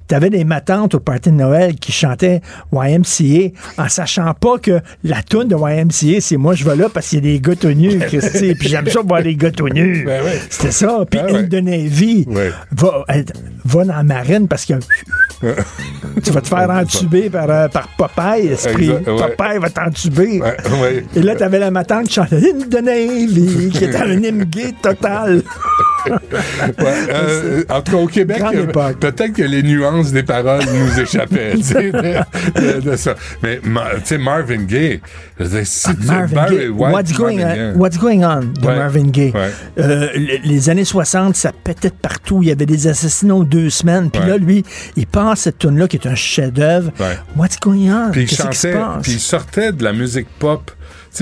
t'avais 0.08 0.30
des 0.30 0.44
matantes 0.44 0.96
au 0.96 1.00
party 1.00 1.30
de 1.32 1.36
Noël 1.36 1.76
qui 1.76 1.92
chantaient 1.92 2.42
YMCA 2.72 3.52
en 3.78 3.90
sachant 3.90 4.34
pas 4.34 4.58
que 4.58 4.80
la 5.04 5.24
toune 5.24 5.48
de 5.48 5.56
YMCA, 5.56 6.22
c'est 6.22 6.38
moi 6.38 6.54
je 6.56 6.64
vais 6.64 6.76
là 6.76 6.90
parce 6.94 7.08
qu'il 7.10 7.26
y 7.26 7.30
a 7.30 7.34
des 7.34 7.40
gars 7.40 7.56
tout 7.56 7.70
nus, 7.70 7.98
Christy, 8.00 8.56
puis 8.56 8.70
j'aime 8.70 8.88
ça 8.88 9.02
voir 9.02 9.22
les 9.22 9.36
gars 9.36 9.52
tout 9.52 9.70
nus. 9.70 10.04
Ben 10.06 10.24
ouais. 10.24 10.40
C'était 10.50 10.72
ça. 10.72 11.00
Puis 11.10 11.20
Ben 11.20 11.34
ouais. 11.34 11.40
Hilde 11.42 11.56
Navy 11.56 12.26
Ouais. 12.28 12.52
va, 12.72 13.06
va 13.66 13.86
dans 13.86 13.96
la 13.96 14.04
marine 14.04 14.48
parce 14.48 14.66
que 14.66 14.74
tu 16.24 16.32
vas 16.32 16.42
te 16.42 16.48
faire 16.48 16.70
entuber 16.70 17.30
par, 17.30 17.50
euh, 17.50 17.68
par 17.68 17.88
Popeye, 17.98 18.48
esprit. 18.48 18.92
Popeye 19.06 19.60
va 19.60 19.70
t'entuber. 19.70 20.42
Et 21.16 21.22
là, 21.22 21.36
t'avais 21.36 21.60
la 21.60 21.72
matante 21.72 22.08
qui 22.08 22.14
chantait 22.16 22.40
Hilde 22.40 22.74
Navy, 22.84 23.70
qui 23.72 23.84
était 23.86 23.98
un 23.98 24.22
hymne 24.24 24.44
gay 24.46 24.74
total. 24.82 25.42
Euh, 26.80 27.64
en 27.70 27.82
tout 27.82 27.92
cas, 27.94 27.98
au 27.98 28.06
Québec, 28.08 28.40
euh, 28.54 28.66
peut-être 28.94 29.34
que 29.34 29.42
les 29.42 29.64
nuances 29.64 29.95
des 30.04 30.24
paroles 30.24 30.62
nous 30.66 31.00
sais, 31.64 31.92
de, 31.92 32.02
de- 32.76 32.80
de 32.92 32.96
ça. 32.96 33.16
Mais, 33.44 33.60
ma- 33.64 33.96
tu 33.96 34.02
sais, 34.06 34.18
Marvin 34.18 34.64
Gaye, 34.64 35.02
si 35.66 35.88
Ah, 35.90 35.94
Marvin 36.06 36.36
Barry 36.36 36.58
Gaye. 36.58 36.68
White, 36.70 36.94
What's, 36.94 37.14
going 37.14 37.38
Marvin 37.38 37.74
on? 37.76 37.80
What's 37.80 37.98
Going 37.98 38.24
On 38.24 38.40
de 38.42 38.66
Ouais. 38.66 38.76
Marvin 38.78 39.08
Gaye? 39.08 39.32
Ouais. 39.32 39.52
Euh, 39.80 40.08
le- 40.16 40.38
les 40.48 40.70
années 40.70 40.86
60, 40.86 41.36
ça 41.36 41.52
pétait 41.52 41.90
de 41.90 41.96
partout. 41.96 42.40
Il 42.42 42.50
y 42.50 42.52
avait 42.52 42.66
des 42.66 42.88
assassinats 42.88 43.36
aux 43.36 43.44
deux 43.44 43.70
semaines. 43.70 44.10
Puis 44.12 44.22
Ouais. 44.22 44.28
là, 44.30 44.38
lui, 44.38 44.64
il 44.96 45.08
passe 45.08 45.42
cette 45.42 45.58
tune-là 45.60 45.88
qui 45.88 45.98
est 45.98 46.08
un 46.08 46.16
chef-d'œuvre. 46.16 46.92
What's 47.36 47.60
going 47.60 47.90
on? 47.92 48.12
Puis 48.12 48.24
il 48.24 48.30
chantait, 48.32 48.76
puis 49.02 49.14
il 49.14 49.20
sortait 49.20 49.72
de 49.72 49.84
la 49.84 49.94
musique 49.94 50.28
pop, 50.40 50.72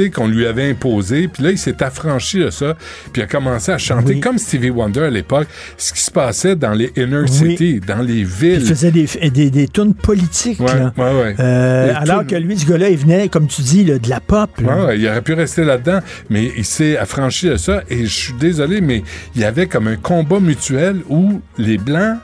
qu'on 0.09 0.27
lui 0.27 0.45
avait 0.45 0.69
imposée. 0.69 1.27
Puis 1.27 1.43
là, 1.43 1.51
il 1.51 1.57
s'est 1.57 1.81
affranchi 1.83 2.39
de 2.39 2.49
ça, 2.49 2.75
puis 3.11 3.21
il 3.21 3.23
a 3.23 3.27
commencé 3.27 3.71
à 3.71 3.77
chanter 3.77 4.13
Oui. 4.15 4.19
comme 4.19 4.37
Stevie 4.37 4.69
Wonder 4.69 5.01
à 5.01 5.09
l'époque, 5.09 5.47
ce 5.77 5.93
qui 5.93 6.01
se 6.01 6.11
passait 6.11 6.55
dans 6.55 6.71
les 6.73 6.91
inner 6.95 7.21
Oui. 7.21 7.29
cities, 7.29 7.79
dans 7.85 8.01
les 8.01 8.23
villes. 8.23 8.59
Il 8.61 8.65
faisait 8.67 8.91
des, 8.91 9.07
des, 9.29 9.49
des 9.49 9.67
tunes 9.67 9.93
politiques. 9.93 10.59
Ouais, 10.59 10.75
là. 10.75 10.93
ouais, 10.97 11.21
ouais. 11.21 11.35
Euh, 11.39 11.93
alors 11.95 12.25
que 12.25 12.35
lui, 12.35 12.57
ce 12.57 12.65
gars-là, 12.65 12.89
il 12.89 12.97
venait, 12.97 13.27
comme 13.29 13.47
tu 13.47 13.61
dis, 13.61 13.83
là, 13.83 13.99
de 13.99 14.09
la 14.09 14.19
pop. 14.19 14.49
là. 14.61 14.75
Ouais, 14.77 14.85
ouais, 14.85 14.99
il 14.99 15.07
aurait 15.07 15.21
pu 15.21 15.33
rester 15.33 15.63
là-dedans, 15.63 15.99
mais 16.29 16.51
il 16.57 16.65
s'est 16.65 16.97
affranchi 16.97 17.47
de 17.49 17.57
ça. 17.57 17.83
Et 17.89 18.05
je 18.05 18.13
suis 18.13 18.33
désolé, 18.33 18.81
mais 18.81 19.03
il 19.35 19.41
y 19.41 19.45
avait 19.45 19.67
comme 19.67 19.87
un 19.87 19.95
combat 19.95 20.39
mutuel 20.39 20.97
où 21.09 21.41
les 21.57 21.77
Blancs, 21.77 22.17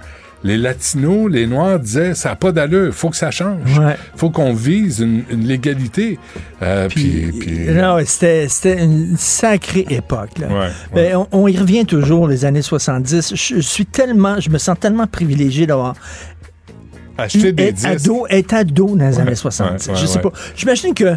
les 0.44 0.58
Latinos, 0.58 1.30
les 1.30 1.46
Noirs 1.48 1.80
disaient 1.80 2.14
ça 2.16 2.30
n'a 2.30 2.36
pas 2.36 2.52
d'allure, 2.52 2.94
faut 2.94 3.10
que 3.10 3.16
ça 3.18 3.30
change. 3.32 3.78
Ouais. 3.78 3.96
faut 4.16 4.30
qu'on 4.30 4.54
vise 4.54 5.00
une, 5.00 5.24
une 5.30 5.46
légalité. 5.46 6.18
Euh, 6.62 6.88
puis, 6.88 7.32
puis- 7.38 7.68
Non, 7.72 7.98
c'était, 8.06 8.48
c'était 8.48 8.84
une 8.84 9.18
sacrée 9.18 9.86
époque. 9.90 10.38
Là. 10.40 10.48
Ouais, 10.48 10.70
Ben, 10.96 11.16
on, 11.18 11.28
on 11.32 11.48
y 11.48 11.58
revient 11.58 11.86
toujours, 11.86 12.28
les 12.28 12.46
années 12.46 12.62
70. 12.62 13.34
Je 13.36 13.60
suis 13.60 13.86
tellement, 13.86 14.40
je 14.40 14.50
me 14.50 14.58
sens 14.58 14.78
tellement 14.80 15.08
privilégié 15.08 15.68
d'avoir 15.68 15.96
acheter 17.22 17.52
des 17.52 17.72
disques. 17.72 17.86
ado, 17.88 18.26
être 18.30 18.54
ado 18.54 18.96
dans 18.96 19.08
les 19.10 19.16
Ouais, 19.16 19.22
années 19.22 19.36
70. 19.36 19.88
ouais, 19.88 19.94
ouais, 19.94 20.00
je 20.00 20.06
sais 20.06 20.20
pas. 20.20 20.32
J'imagine 20.56 20.94
que 20.94 21.16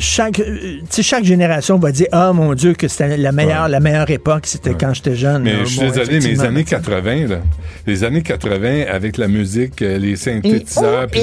chaque, 0.00 0.40
euh, 0.40 0.78
chaque 1.00 1.24
génération 1.24 1.78
va 1.78 1.92
dire 1.92 2.06
Ah 2.12 2.32
mon 2.32 2.54
Dieu, 2.54 2.74
que 2.74 2.88
c'était 2.88 3.16
la 3.16 3.32
meilleure, 3.32 3.68
la 3.68 3.80
meilleure 3.80 4.10
époque, 4.10 4.46
c'était 4.46 4.74
quand 4.74 4.92
j'étais 4.94 5.14
jeune. 5.14 5.42
Mais 5.42 5.60
je 5.60 5.64
suis 5.66 5.78
Bon, 5.80 5.86
désolé, 5.90 6.18
mais 6.20 6.28
les 6.28 6.40
années 6.44 6.64
80, 6.64 7.26
là, 7.28 7.36
les 7.86 8.04
années 8.04 8.22
80 8.22 8.84
avec 8.90 9.16
la 9.16 9.28
musique, 9.28 9.82
euh, 9.82 9.98
les 9.98 10.16
synthétiseurs, 10.16 11.04
Et- 11.04 11.06
puis 11.06 11.20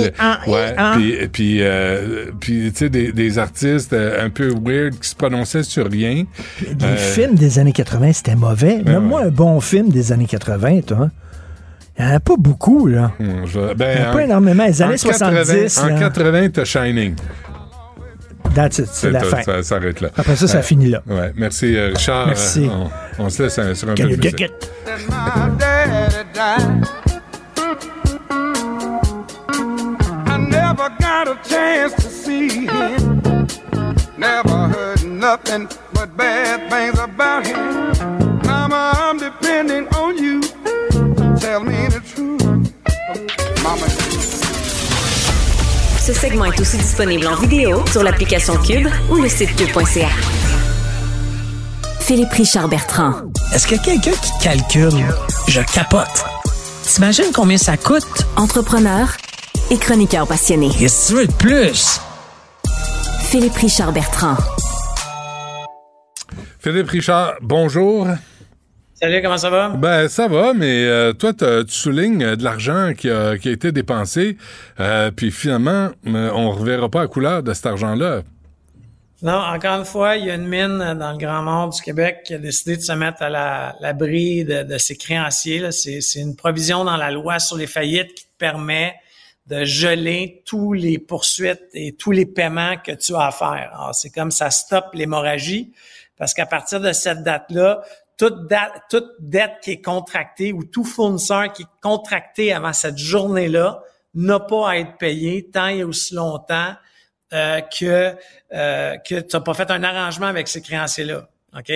puis 0.94 1.28
puis 1.32 1.58
euh, 1.62 2.26
puis 2.40 2.72
tu 2.72 2.78
sais 2.80 2.90
des, 2.90 3.12
des 3.12 3.38
artistes 3.40 3.94
un 3.94 4.30
peu 4.30 4.54
weird 4.64 4.98
qui 5.00 5.10
se 5.10 5.16
prononçaient 5.16 5.64
sur 5.64 5.90
rien. 5.90 6.26
Les 6.62 6.86
Euh, 6.86 6.96
films 6.96 7.36
des 7.36 7.60
années 7.60 7.72
80, 7.74 8.14
c'était 8.14 8.36
mauvais. 8.36 8.82
Ben 8.84 8.94
Nomme-moi 8.94 9.24
un 9.24 9.30
bon 9.30 9.60
film 9.60 9.90
des 9.90 10.12
années 10.12 10.26
80, 10.28 10.82
toi. 10.82 11.10
Il 12.00 12.06
n'y 12.06 12.12
en 12.12 12.16
a 12.16 12.20
pas 12.20 12.36
beaucoup, 12.38 12.88
là. 12.88 13.12
hum, 13.20 13.46
je 13.46 13.74
ben, 13.76 13.98
Il 13.98 14.02
y 14.02 14.06
en 14.06 14.10
a 14.10 14.14
pas 14.14 14.24
énormément. 14.24 14.66
Les 14.66 14.82
années 14.82 14.96
en 14.96 14.98
80, 15.10 15.44
70, 15.44 15.78
En 15.80 15.88
là. 15.88 16.00
80, 16.00 16.50
t'as 16.50 16.66
Shining. 16.66 17.16
That's 18.56 18.80
it, 18.80 18.88
c'est 18.88 19.12
la 19.12 19.20
Ça- 19.22 19.26
fin. 19.38 19.44
Ça 19.44 19.64
s'arrête 19.64 20.02
là. 20.02 20.10
Après 20.18 20.36
ça, 20.36 20.48
ça 20.48 20.62
finit 20.62 20.90
là. 20.90 21.02
Ouais, 21.08 21.32
merci 21.36 21.76
euh, 21.78 21.90
Richard. 21.96 22.28
Merci. 22.28 22.66
Euh, 22.68 22.86
on, 23.20 23.26
on 23.26 23.30
se 23.30 23.44
laisse 23.44 23.58
euh, 23.60 23.74
sur 23.76 23.90
un 23.90 23.96
Can 23.96 24.04
peu 24.04 24.10
you 24.10 24.18
dig 24.18 24.34
musique. 24.34 24.42
it? 24.42 24.70
my 25.10 25.50
daddy 25.58 26.16
died. 26.34 26.88
I 30.28 30.38
never 30.50 30.90
got 31.00 31.28
a 31.28 31.38
chance 31.48 31.94
to 31.96 32.10
see 32.10 32.50
him. 32.50 33.22
Never 34.18 34.68
heard 34.70 35.04
nothing 35.06 35.68
but 35.94 36.16
bad 36.18 36.70
things 36.70 37.00
about 37.00 37.46
him. 37.46 37.92
Mama, 38.46 38.92
I'm 38.96 39.18
depending 39.18 39.88
on 39.96 40.18
you. 40.18 40.41
Ce 46.00 46.14
segment 46.14 46.46
est 46.46 46.60
aussi 46.60 46.78
disponible 46.78 47.26
en 47.26 47.36
vidéo 47.36 47.84
sur 47.92 48.04
l'application 48.04 48.56
Cube 48.58 48.88
ou 49.10 49.16
le 49.16 49.28
site 49.28 49.56
cube.ca. 49.56 50.10
Philippe 52.00 52.32
Richard 52.34 52.68
Bertrand. 52.68 53.14
Est-ce 53.56 53.66
qu'il 53.66 53.78
y 53.78 53.80
a 53.80 53.84
quelqu'un 53.84 54.12
qui 54.12 54.32
calcule? 54.44 55.06
Je 55.48 55.62
capote. 55.74 56.26
T'imagines 56.84 57.32
combien 57.34 57.58
ça 57.58 57.76
coûte? 57.76 58.06
Entrepreneur 58.36 59.08
et 59.72 59.78
chroniqueur 59.78 60.28
passionné. 60.28 60.70
Qu'est-ce 60.78 61.08
que 61.08 61.14
tu 61.14 61.20
veux 61.22 61.28
de 61.28 61.34
plus? 61.34 62.00
Philippe 63.24 63.56
Richard 63.56 63.94
Bertrand. 63.94 64.38
Philippe 66.60 66.90
Richard, 66.90 67.34
bonjour. 67.42 68.06
Salut, 69.02 69.22
comment 69.24 69.38
ça 69.38 69.50
va? 69.50 69.70
Ben 69.70 70.08
ça 70.08 70.28
va, 70.28 70.54
mais 70.54 70.86
euh, 70.86 71.12
toi 71.14 71.34
tu 71.34 71.46
soulignes 71.70 72.24
euh, 72.24 72.36
de 72.36 72.44
l'argent 72.44 72.94
qui 72.96 73.10
a, 73.10 73.36
qui 73.38 73.50
a 73.50 73.52
été 73.52 73.72
dépensé, 73.72 74.38
euh, 74.80 75.10
puis 75.10 75.32
finalement 75.32 75.90
euh, 76.06 76.30
on 76.36 76.52
reverra 76.52 76.88
pas 76.88 77.02
la 77.02 77.08
couleur 77.08 77.42
de 77.42 77.52
cet 77.54 77.66
argent-là. 77.66 78.22
Non, 79.24 79.34
encore 79.38 79.80
une 79.80 79.86
fois, 79.86 80.18
il 80.18 80.26
y 80.26 80.32
a 80.32 80.36
une 80.36 80.48
mine 80.48 80.78
dans 81.00 81.12
le 81.12 81.18
Grand 81.18 81.44
Nord 81.44 81.70
du 81.70 81.82
Québec 81.82 82.22
qui 82.26 82.34
a 82.36 82.38
décidé 82.40 82.78
de 82.78 82.82
se 82.82 82.92
mettre 82.92 83.22
à 83.22 83.30
la- 83.30 83.76
l'abri 83.80 84.44
de, 84.46 84.64
de 84.64 84.78
ses 84.80 84.96
créanciers. 84.98 85.72
C'est 85.72 86.02
une 86.20 86.36
provision 86.36 86.84
dans 86.84 86.98
la 86.98 87.12
loi 87.12 87.38
sur 87.38 87.56
les 87.56 87.68
faillites 87.68 88.16
qui 88.16 88.24
te 88.24 88.38
permet 88.40 88.96
de 89.46 89.64
geler 89.64 90.42
tous 90.46 90.74
les 90.74 90.98
poursuites 90.98 91.70
et 91.74 91.92
tous 91.94 92.10
les 92.12 92.26
paiements 92.26 92.78
que 92.84 92.94
tu 92.94 93.14
as 93.16 93.28
à 93.28 93.32
faire. 93.32 93.72
Alors, 93.76 93.94
c'est 93.94 94.10
comme 94.10 94.32
ça 94.32 94.50
stoppe 94.50 94.94
l'hémorragie 94.96 95.72
parce 96.18 96.34
qu'à 96.34 96.48
partir 96.48 96.80
de 96.82 96.92
cette 96.92 97.22
date-là, 97.22 97.82
toute, 98.22 98.46
date, 98.46 98.84
toute 98.88 99.16
dette 99.18 99.54
qui 99.64 99.72
est 99.72 99.82
contractée 99.82 100.54
ou 100.54 100.64
tout 100.64 100.84
fournisseur 100.84 101.52
qui 101.54 101.64
est 101.64 101.82
contracté 101.82 102.54
avant 102.54 102.72
cette 102.72 103.00
journée-là 103.00 103.82
n'a 104.14 104.40
pas 104.40 104.70
à 104.70 104.78
être 104.78 104.98
payé 105.00 105.50
tant 105.50 105.70
et 105.70 105.84
aussi 105.84 106.14
longtemps 106.14 106.76
euh, 107.34 107.62
que 107.62 108.16
euh, 108.54 108.98
que 108.98 109.22
tu 109.22 109.36
n'as 109.36 109.40
pas 109.40 109.56
fait 109.56 109.72
un 109.72 109.82
arrangement 109.84 110.28
avec 110.28 110.48
ces 110.50 110.62
créanciers-là. 110.62 111.30
OK? 111.58 111.72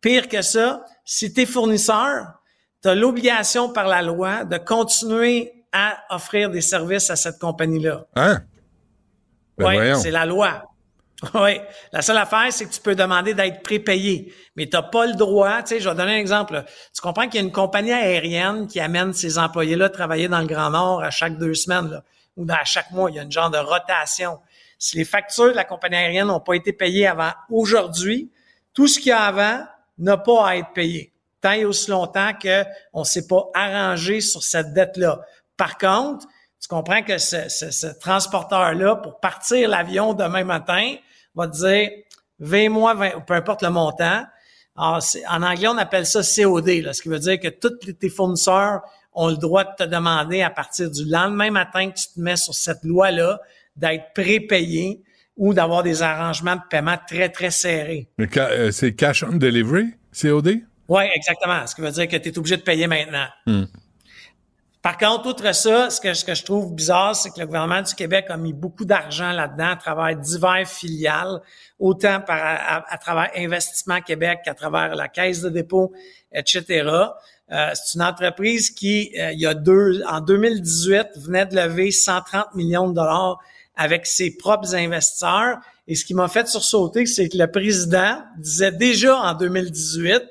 Pire 0.00 0.28
que 0.28 0.40
ça, 0.40 0.84
si 1.04 1.34
tu 1.34 1.40
es 1.40 1.46
fournisseur, 1.46 2.28
tu 2.80 2.88
as 2.88 2.94
l'obligation 2.94 3.72
par 3.72 3.88
la 3.88 4.02
loi 4.02 4.44
de 4.44 4.58
continuer 4.58 5.64
à 5.72 5.98
offrir 6.10 6.50
des 6.50 6.60
services 6.60 7.10
à 7.10 7.16
cette 7.16 7.40
compagnie-là. 7.40 8.06
Hein? 8.14 8.42
Ben 9.58 9.94
oui, 9.94 10.00
c'est 10.00 10.12
la 10.12 10.26
loi. 10.26 10.62
Oui. 11.34 11.60
La 11.92 12.02
seule 12.02 12.18
affaire, 12.18 12.46
c'est 12.50 12.66
que 12.66 12.72
tu 12.72 12.80
peux 12.80 12.94
demander 12.94 13.34
d'être 13.34 13.62
prépayé, 13.62 14.34
mais 14.56 14.66
tu 14.66 14.76
n'as 14.76 14.82
pas 14.82 15.06
le 15.06 15.14
droit. 15.14 15.62
Tu 15.62 15.68
sais, 15.68 15.80
je 15.80 15.88
vais 15.88 15.94
donner 15.94 16.14
un 16.14 16.18
exemple. 16.18 16.54
là. 16.54 16.64
Tu 16.94 17.00
comprends 17.00 17.24
qu'il 17.28 17.36
y 17.36 17.38
a 17.38 17.46
une 17.46 17.52
compagnie 17.52 17.92
aérienne 17.92 18.66
qui 18.66 18.80
amène 18.80 19.12
ses 19.12 19.38
employés-là 19.38 19.88
travailler 19.88 20.28
dans 20.28 20.40
le 20.40 20.46
Grand 20.46 20.70
Nord 20.70 21.02
à 21.02 21.10
chaque 21.10 21.38
deux 21.38 21.54
semaines, 21.54 22.02
ou 22.36 22.46
à 22.50 22.64
chaque 22.64 22.90
mois. 22.90 23.10
Il 23.10 23.16
y 23.16 23.18
a 23.18 23.22
une 23.22 23.32
genre 23.32 23.50
de 23.50 23.58
rotation. 23.58 24.38
Si 24.78 24.96
les 24.96 25.04
factures 25.04 25.52
de 25.52 25.56
la 25.56 25.64
compagnie 25.64 25.96
aérienne 25.96 26.26
n'ont 26.26 26.40
pas 26.40 26.54
été 26.54 26.72
payées 26.72 27.06
avant 27.06 27.30
aujourd'hui, 27.50 28.30
tout 28.74 28.88
ce 28.88 28.98
qu'il 28.98 29.10
y 29.10 29.12
a 29.12 29.22
avant 29.22 29.64
n'a 29.98 30.16
pas 30.16 30.48
à 30.48 30.56
être 30.56 30.72
payé. 30.72 31.12
Tant 31.40 31.52
et 31.52 31.64
aussi 31.64 31.90
longtemps 31.90 32.32
qu'on 32.40 33.00
ne 33.00 33.04
s'est 33.04 33.26
pas 33.26 33.48
arrangé 33.54 34.20
sur 34.20 34.42
cette 34.42 34.72
dette-là. 34.72 35.20
Par 35.56 35.76
contre, 35.76 36.26
comprends 36.74 37.02
que 37.02 37.18
ce, 37.18 37.48
ce- 37.48 37.70
ce 37.70 37.86
transporteur-là, 37.98 38.96
pour 38.96 39.20
partir 39.20 39.68
l'avion 39.68 40.14
demain 40.14 40.44
matin, 40.44 40.94
va 41.34 41.46
te 41.48 41.56
dire 41.56 41.90
20 42.40 42.68
mois, 42.70 42.94
20 42.94 43.20
peu 43.26 43.34
importe 43.34 43.62
le 43.62 43.70
montant. 43.70 44.24
Alors, 44.76 45.02
en 45.28 45.42
anglais, 45.42 45.68
on 45.68 45.76
appelle 45.78 46.06
ça 46.06 46.20
COD, 46.22 46.68
là, 46.82 46.92
ce 46.94 47.02
qui 47.02 47.08
veut 47.08 47.18
dire 47.18 47.38
que 47.38 47.48
tous 47.48 47.92
tes 47.92 48.08
fournisseurs 48.08 48.80
ont 49.12 49.28
le 49.28 49.36
droit 49.36 49.64
de 49.64 49.70
te 49.76 49.84
demander 49.84 50.40
à 50.40 50.48
partir 50.50 50.90
du 50.90 51.04
lendemain 51.04 51.50
matin 51.50 51.90
que 51.90 51.96
tu 51.98 52.06
te 52.14 52.18
mets 52.20 52.36
sur 52.36 52.54
cette 52.54 52.82
loi-là 52.82 53.38
d'être 53.76 54.12
prépayé 54.14 55.02
ou 55.36 55.52
d'avoir 55.52 55.82
des 55.82 56.02
arrangements 56.02 56.56
de 56.56 56.60
paiement 56.70 56.96
très, 57.06 57.28
très 57.28 57.50
serrés. 57.50 58.08
Mais 58.18 58.28
euh, 58.38 58.70
c'est 58.70 58.94
cash 58.94 59.22
on 59.22 59.36
delivery, 59.36 59.92
COD? 60.18 60.60
Oui, 60.88 61.02
exactement. 61.14 61.66
Ce 61.66 61.74
qui 61.74 61.80
veut 61.82 61.90
dire 61.90 62.08
que 62.08 62.16
tu 62.16 62.28
es 62.30 62.38
obligé 62.38 62.56
de 62.56 62.62
payer 62.62 62.86
maintenant. 62.86 63.26
Hmm. 63.46 63.64
Par 64.82 64.98
contre, 64.98 65.28
outre 65.28 65.54
ça, 65.54 65.90
ce 65.90 66.00
que, 66.00 66.12
ce 66.12 66.24
que 66.24 66.34
je 66.34 66.44
trouve 66.44 66.74
bizarre, 66.74 67.14
c'est 67.14 67.30
que 67.30 67.38
le 67.38 67.46
gouvernement 67.46 67.82
du 67.82 67.94
Québec 67.94 68.26
a 68.30 68.36
mis 68.36 68.52
beaucoup 68.52 68.84
d'argent 68.84 69.30
là-dedans 69.30 69.70
à 69.70 69.76
travers 69.76 70.16
divers 70.16 70.66
filiales, 70.66 71.40
autant 71.78 72.20
par, 72.20 72.84
à, 72.88 72.98
travers 72.98 73.30
Investissement 73.36 74.00
Québec 74.00 74.40
qu'à 74.44 74.54
travers 74.54 74.96
la 74.96 75.06
Caisse 75.06 75.40
de 75.40 75.50
dépôt, 75.50 75.92
etc. 76.32 76.64
Euh, 77.52 77.70
c'est 77.74 77.94
une 77.94 78.02
entreprise 78.02 78.72
qui, 78.72 79.12
euh, 79.20 79.30
il 79.32 79.40
y 79.40 79.46
a 79.46 79.54
deux, 79.54 80.02
en 80.08 80.20
2018, 80.20 81.10
venait 81.16 81.46
de 81.46 81.54
lever 81.54 81.92
130 81.92 82.56
millions 82.56 82.88
de 82.88 82.94
dollars 82.94 83.38
avec 83.76 84.04
ses 84.04 84.36
propres 84.36 84.74
investisseurs. 84.74 85.58
Et 85.86 85.94
ce 85.94 86.04
qui 86.04 86.14
m'a 86.14 86.26
fait 86.26 86.48
sursauter, 86.48 87.06
c'est 87.06 87.28
que 87.28 87.38
le 87.38 87.48
président 87.48 88.20
disait 88.36 88.72
déjà 88.72 89.16
en 89.16 89.34
2018, 89.34 90.22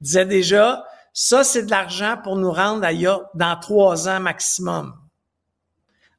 disait 0.00 0.26
déjà, 0.26 0.84
ça, 1.12 1.44
c'est 1.44 1.64
de 1.64 1.70
l'argent 1.70 2.16
pour 2.22 2.36
nous 2.36 2.50
rendre 2.52 2.84
à 2.84 2.92
il 2.92 3.00
y 3.02 3.06
a- 3.06 3.20
dans 3.34 3.56
trois 3.58 4.08
ans 4.08 4.20
maximum. 4.20 4.94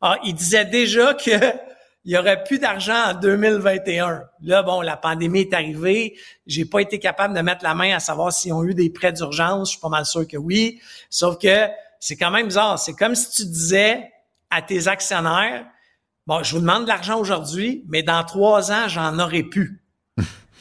Ah, 0.02 0.18
il 0.24 0.34
disait 0.36 0.66
déjà 0.66 1.14
que 1.14 1.32
il 2.06 2.12
y 2.12 2.18
aurait 2.18 2.44
plus 2.44 2.60
d'argent 2.60 3.12
en 3.12 3.14
2021. 3.14 4.24
Là, 4.42 4.64
bon, 4.64 4.82
la 4.82 4.98
pandémie 4.98 5.42
est 5.42 5.54
arrivée. 5.54 6.18
J'ai 6.46 6.66
pas 6.66 6.80
été 6.82 7.00
capable 7.00 7.34
de 7.34 7.42
mettre 7.42 7.64
la 7.64 7.74
main 7.76 7.96
à 7.96 8.00
savoir 8.00 8.34
s'ils 8.34 8.54
ont 8.54 8.64
eu 8.64 8.74
des 8.74 8.90
prêts 8.90 9.14
d'urgence. 9.14 9.70
Je 9.70 9.72
suis 9.74 9.82
pas 9.82 9.90
mal 9.90 10.06
sûr 10.06 10.28
que 10.28 10.38
oui. 10.38 10.82
Sauf 11.10 11.38
que 11.40 11.68
c'est 12.00 12.18
quand 12.18 12.32
même 12.32 12.48
bizarre. 12.48 12.78
C'est 12.78 12.94
comme 12.94 13.16
si 13.16 13.32
tu 13.32 13.46
disais 13.46 14.12
à 14.50 14.62
tes 14.62 14.88
actionnaires, 14.90 15.66
bon, 16.28 16.44
je 16.44 16.54
vous 16.54 16.60
demande 16.62 16.84
de 16.84 16.90
l'argent 16.90 17.18
aujourd'hui, 17.18 17.84
mais 17.88 18.04
dans 18.04 18.24
trois 18.26 18.72
ans, 18.72 18.88
j'en 18.90 19.18
aurai 19.20 19.44
plus. 19.44 19.83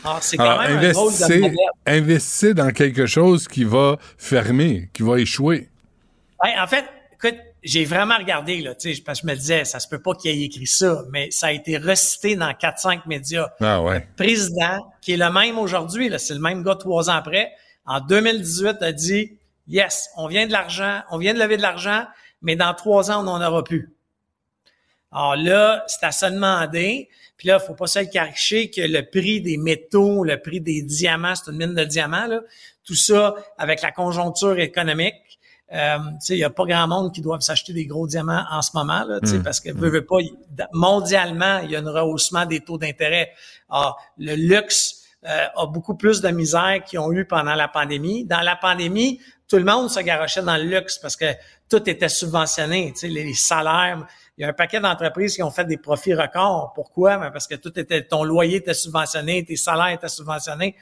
Alors, 0.05 0.23
c'est 0.23 0.37
quand 0.37 0.45
Alors, 0.45 0.63
même 0.63 0.79
un 0.79 0.93
drôle 0.93 1.13
de 1.13 1.53
investissez, 1.87 2.55
dans 2.55 2.71
quelque 2.71 3.07
chose 3.07 3.47
qui 3.49 3.65
va 3.65 3.99
fermer, 4.19 4.91
qui 4.93 5.03
va 5.03 5.19
échouer. 5.19 5.69
Ouais, 6.43 6.55
en 6.59 6.67
fait, 6.67 6.85
écoute, 7.13 7.39
j'ai 7.63 7.85
vraiment 7.85 8.17
regardé, 8.17 8.61
là, 8.61 8.75
parce 9.07 9.21
que 9.21 9.27
je 9.27 9.33
me 9.33 9.37
disais, 9.37 9.65
ça 9.65 9.79
se 9.79 9.89
peut 9.89 10.03
pas 10.03 10.15
qu'il 10.15 10.31
ait 10.31 10.45
écrit 10.45 10.67
ça, 10.67 11.05
mais 11.11 11.31
ça 11.31 11.47
a 11.49 11.53
été 11.53 11.79
recité 11.79 12.35
dans 12.35 12.51
4-5 12.51 13.03
médias. 13.07 13.49
Ah 13.61 13.81
ouais. 13.81 14.07
Président, 14.17 14.93
qui 15.01 15.13
est 15.13 15.17
le 15.17 15.31
même 15.31 15.59
aujourd'hui, 15.59 16.11
c'est 16.19 16.35
le 16.35 16.41
même 16.41 16.65
gars 16.65 16.75
trois 16.75 17.09
ans 17.09 17.15
après, 17.15 17.53
en 17.87 18.01
2018 18.01 18.83
a 18.83 18.93
dit, 18.93 19.39
yes, 19.69 20.09
on 20.17 20.27
vient 20.27 20.47
de 20.47 20.53
l'argent, 20.53 21.03
on 21.11 21.19
vient 21.19 21.35
de 21.35 21.39
lever 21.39 21.57
de 21.57 21.63
l'argent, 21.63 22.05
mais 22.43 22.57
dans 22.57 22.75
trois 22.75 23.11
ans, 23.13 23.21
on 23.21 23.25
n'en 23.25 23.47
aura 23.47 23.63
plus. 23.63 23.93
Alors 25.13 25.37
là, 25.37 25.85
c'est 25.87 26.05
à 26.05 26.11
se 26.11 26.27
demander. 26.27 27.09
Puis 27.43 27.49
là, 27.49 27.59
faut 27.59 27.75
pas 27.75 27.89
se 27.89 27.99
le 27.99 28.07
cacher 28.07 28.71
que 28.71 28.83
le 28.83 29.03
prix 29.03 29.41
des 29.41 29.57
métaux, 29.57 30.23
le 30.23 30.41
prix 30.41 30.61
des 30.61 30.81
diamants, 30.81 31.35
c'est 31.35 31.51
une 31.51 31.57
mine 31.57 31.75
de 31.75 31.83
diamants, 31.83 32.29
là. 32.29 32.41
Tout 32.85 32.95
ça, 32.95 33.35
avec 33.59 33.83
la 33.83 33.91
conjoncture 33.91 34.61
économique, 34.61 35.41
euh, 35.73 35.99
tu 35.99 36.15
sais, 36.21 36.35
il 36.37 36.39
y 36.39 36.45
a 36.45 36.51
pas 36.51 36.65
grand 36.67 36.87
monde 36.87 37.13
qui 37.13 37.21
doivent 37.21 37.41
s'acheter 37.41 37.73
des 37.73 37.85
gros 37.85 38.07
diamants 38.07 38.45
en 38.49 38.63
ce 38.63 38.71
moment, 38.75 39.03
là, 39.03 39.19
tu 39.19 39.27
sais, 39.27 39.39
Mm. 39.39 39.43
parce 39.43 39.59
que 39.59 39.73
veut, 39.73 39.91
veut 39.91 40.07
pas, 40.07 40.19
mondialement, 40.73 41.59
il 41.65 41.73
y 41.73 41.75
a 41.75 41.81
un 41.81 41.91
rehaussement 41.91 42.47
des 42.47 42.61
taux 42.61 42.79
d'intérêt. 42.79 43.33
Le 44.19 44.37
luxe 44.37 45.03
euh, 45.29 45.47
a 45.57 45.67
beaucoup 45.67 45.97
plus 45.97 46.21
de 46.21 46.29
misère 46.29 46.85
qu'ils 46.87 47.01
ont 47.01 47.11
eu 47.11 47.25
pendant 47.25 47.57
la 47.57 47.67
pandémie. 47.67 48.25
Dans 48.25 48.43
la 48.43 48.55
pandémie, 48.55 49.21
tout 49.49 49.57
le 49.57 49.65
monde 49.65 49.91
se 49.91 49.99
garochait 49.99 50.43
dans 50.43 50.59
le 50.59 50.63
luxe 50.63 50.97
parce 50.97 51.17
que 51.17 51.27
tout 51.69 51.91
était 51.91 52.09
subventionné, 52.09 52.93
tu 52.93 53.01
sais, 53.01 53.09
les, 53.09 53.25
les 53.25 53.35
salaires. 53.35 54.07
Il 54.39 54.43
y 54.43 54.45
a 54.45 54.49
un 54.49 54.53
paquet 54.53 54.81
d'entreprises 54.81 55.37
qui 55.37 55.43
ont 55.43 55.51
fait 55.51 55.65
des 55.65 55.77
profits 55.77 56.15
records. 56.15 56.73
Pourquoi? 56.75 57.19
Ben, 57.19 57.31
parce 57.31 57.47
que 57.47 57.55
tout 57.55 57.79
était, 57.79 58.03
ton 58.03 58.25
loyer 58.25 58.57
était 58.57 58.75
subventionné, 58.75 59.45
tes 59.45 59.57
salaires 59.57 59.89
étaient 59.89 60.09
subventionnés. 60.09 60.75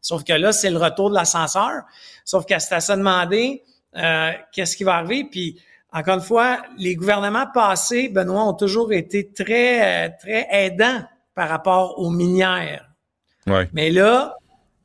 Sauf 0.00 0.24
que 0.24 0.32
là, 0.32 0.52
c'est 0.52 0.70
le 0.70 0.78
retour 0.78 1.10
de 1.10 1.14
l'ascenseur. 1.14 1.82
Sauf 2.24 2.44
qu'à 2.44 2.60
se 2.60 2.92
demander 2.92 3.62
euh, 3.96 4.32
qu'est-ce 4.52 4.76
qui 4.76 4.84
va 4.84 4.96
arriver? 4.96 5.26
Puis, 5.30 5.60
encore 5.92 6.14
une 6.16 6.20
fois, 6.20 6.62
les 6.76 6.94
gouvernements 6.94 7.46
passés, 7.52 8.08
Benoît, 8.08 8.44
ont 8.44 8.54
toujours 8.54 8.92
été 8.92 9.32
très, 9.32 10.06
euh, 10.06 10.10
très 10.20 10.46
aidants 10.50 11.02
par 11.34 11.48
rapport 11.48 11.98
aux 11.98 12.10
minières. 12.10 12.90
Ouais. 13.46 13.68
Mais 13.72 13.90
là, 13.90 14.36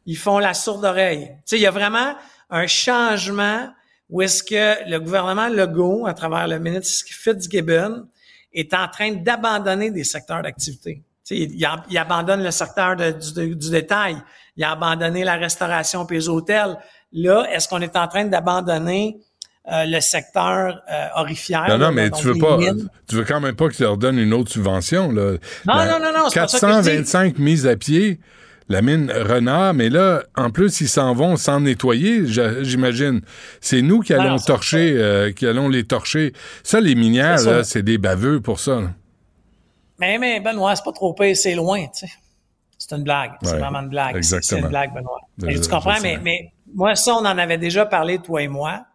ils 0.06 0.18
font 0.18 0.40
la 0.40 0.54
sourde 0.54 0.86
oreille. 0.86 1.28
Tu 1.28 1.42
sais, 1.46 1.58
il 1.58 1.62
y 1.62 1.68
a 1.68 1.72
vraiment 1.72 2.16
un 2.50 2.68
changement 2.68 3.70
où 4.10 4.22
est-ce 4.22 4.44
que 4.44 4.90
le 4.90 5.00
gouvernement 5.00 5.50
Legault, 5.50 6.06
à 6.06 6.14
travers 6.14 6.48
le 6.48 6.60
ministre 6.60 7.06
Fitzgibbon, 7.10 8.08
est 8.54 8.74
en 8.74 8.88
train 8.88 9.12
d'abandonner 9.14 9.92
des 9.92 10.04
secteurs 10.04 10.42
d'activité. 10.42 11.02
Il, 11.30 11.66
il 11.90 11.98
abandonne 11.98 12.44
le 12.44 12.52
secteur 12.52 12.96
de- 12.96 13.12
du, 13.12 13.56
du 13.56 13.70
détail. 13.72 14.18
Il 14.58 14.64
a 14.64 14.72
abandonné 14.72 15.24
la 15.24 15.36
restauration 15.36 16.06
et 16.08 16.14
les 16.14 16.30
hôtels. 16.30 16.78
Là, 17.14 17.46
est-ce 17.52 17.68
qu'on 17.68 17.82
est 17.82 17.96
en 17.96 18.08
train 18.08 18.26
d'abandonner 18.26 19.18
euh, 19.72 19.86
le 19.86 20.00
secteur 20.02 20.82
euh? 20.92 21.08
Non, 21.70 21.78
là, 21.78 21.78
non, 21.78 21.92
mais 21.94 22.12
tu 22.12 22.28
veux 22.28 22.38
pas, 22.38 22.58
mines? 22.58 22.90
tu 23.08 23.16
veux 23.16 23.24
quand 23.24 23.40
même 23.40 23.56
pas 23.56 23.70
qu'ils 23.70 23.86
leur 23.86 23.98
donnent 23.98 24.20
une 24.20 24.34
autre 24.34 24.52
subvention, 24.52 25.12
là. 25.12 25.32
Non, 25.66 25.76
La- 25.76 25.86
non, 26.00 26.06
non, 26.06 26.12
non, 26.20 26.30
c'est 26.30 26.40
pas 26.42 26.48
ça 26.48 26.60
que 26.60 26.74
je 26.74 26.80
dis. 26.82 26.86
425 26.98 27.40
mises 27.40 27.66
à 27.66 27.76
pied, 27.78 28.20
la 28.70 28.82
mine 28.82 29.12
Renard, 29.12 29.74
mais 29.74 29.90
là, 29.90 30.24
en 30.36 30.50
plus, 30.52 30.82
ils 30.82 30.88
s'en 30.88 31.14
vont 31.14 31.36
sans 31.36 31.60
nettoyer, 31.60 32.24
j'imagine. 32.62 33.22
C'est 33.62 33.82
nous 33.82 34.00
qui 34.02 34.14
allons 34.14 34.38
torcher, 34.38 34.94
euh, 34.98 35.32
qui 35.32 35.46
allons 35.46 35.70
les 35.70 35.84
torcher. 35.84 36.34
Ça, 36.64 36.80
les 36.80 36.96
minières, 36.96 37.40
C'est 37.40 37.46
ça. 37.46 37.52
là, 37.58 37.64
c'est 37.64 37.84
des 37.84 37.98
baveux 37.98 38.40
pour 38.42 38.60
ça, 38.60 38.80
là. 38.82 38.90
Mais, 40.00 40.18
mais 40.18 40.40
Benoît, 40.40 40.76
c'est 40.76 40.84
pas 40.84 40.92
trop 40.92 41.14
pire, 41.14 41.36
c'est 41.38 41.56
loin, 41.56 41.82
tu 41.86 42.08
sais. 42.08 42.12
C'est 42.78 42.96
une 42.96 43.04
blague. 43.04 43.32
C'est 43.42 43.52
Ouais, 43.54 43.60
vraiment 43.60 43.80
une 43.80 43.90
blague. 43.90 44.22
C'est- 44.22 44.58
une 44.60 44.68
blague, 44.68 44.94
Benoît. 44.94 45.22
Tu 45.40 45.70
comprends, 45.70 46.00
mais, 46.02 46.18
mais 46.22 46.52
moi, 46.74 46.96
ça, 46.96 47.14
on 47.14 47.20
en 47.26 47.38
avait 47.38 47.58
déjà 47.58 47.86
parlé, 47.86 48.20
toi 48.20 48.42
et 48.42 48.48
moi. 48.48 48.86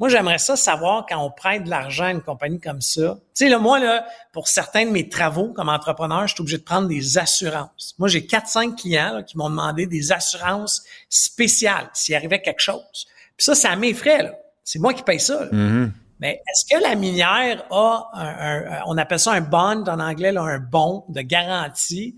Moi, 0.00 0.08
j'aimerais 0.08 0.38
ça 0.38 0.56
savoir 0.56 1.06
quand 1.08 1.18
on 1.24 1.30
prête 1.30 1.64
de 1.64 1.70
l'argent 1.70 2.04
à 2.06 2.10
une 2.10 2.20
compagnie 2.20 2.58
comme 2.60 2.80
ça. 2.80 3.14
Tu 3.34 3.44
sais, 3.44 3.48
là, 3.48 3.58
moi, 3.58 3.78
là, 3.78 4.04
pour 4.32 4.48
certains 4.48 4.86
de 4.86 4.90
mes 4.90 5.08
travaux 5.08 5.52
comme 5.52 5.68
entrepreneur, 5.68 6.26
je 6.26 6.34
suis 6.34 6.40
obligé 6.40 6.58
de 6.58 6.64
prendre 6.64 6.88
des 6.88 7.16
assurances. 7.16 7.94
Moi, 7.98 8.08
j'ai 8.08 8.22
4-5 8.26 8.74
clients 8.74 9.12
là, 9.14 9.22
qui 9.22 9.38
m'ont 9.38 9.50
demandé 9.50 9.86
des 9.86 10.10
assurances 10.10 10.82
spéciales 11.08 11.88
s'il 11.92 12.14
arrivait 12.14 12.42
quelque 12.42 12.60
chose. 12.60 13.06
Puis 13.36 13.44
ça, 13.44 13.54
c'est 13.54 13.68
à 13.68 13.76
mes 13.76 13.94
frais. 13.94 14.22
là. 14.24 14.32
C'est 14.64 14.78
moi 14.78 14.94
qui 14.94 15.02
paye 15.02 15.20
ça. 15.20 15.44
là. 15.44 15.48
Mhm. 15.52 15.92
Mais 16.20 16.40
est-ce 16.48 16.64
que 16.74 16.82
la 16.82 16.94
minière 16.94 17.64
a 17.70 18.10
un, 18.14 18.26
un- 18.26 18.72
un- 18.72 18.82
on 18.86 18.96
appelle 18.98 19.18
ça 19.18 19.32
un 19.32 19.40
bond 19.40 19.84
en 19.86 20.00
anglais, 20.00 20.32
là, 20.32 20.42
un 20.42 20.58
bon 20.58 21.04
de 21.08 21.20
garantie 21.20 22.14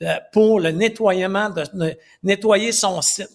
de- 0.00 0.06
pour 0.32 0.60
le 0.60 0.70
nettoyement, 0.70 1.50
de, 1.50 1.64
de 1.74 1.98
nettoyer 2.22 2.72
son 2.72 3.02
site? 3.02 3.28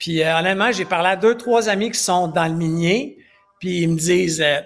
Puis 0.00 0.22
euh, 0.24 0.38
honnêtement, 0.38 0.72
j'ai 0.72 0.84
parlé 0.86 1.10
à 1.10 1.16
deux, 1.16 1.36
trois 1.36 1.68
amis 1.68 1.92
qui 1.92 1.98
sont 2.00 2.26
dans 2.26 2.46
le 2.46 2.54
minier, 2.54 3.18
puis 3.60 3.82
ils 3.82 3.88
me 3.88 3.96
disent 3.96 4.40
euh, 4.42 4.58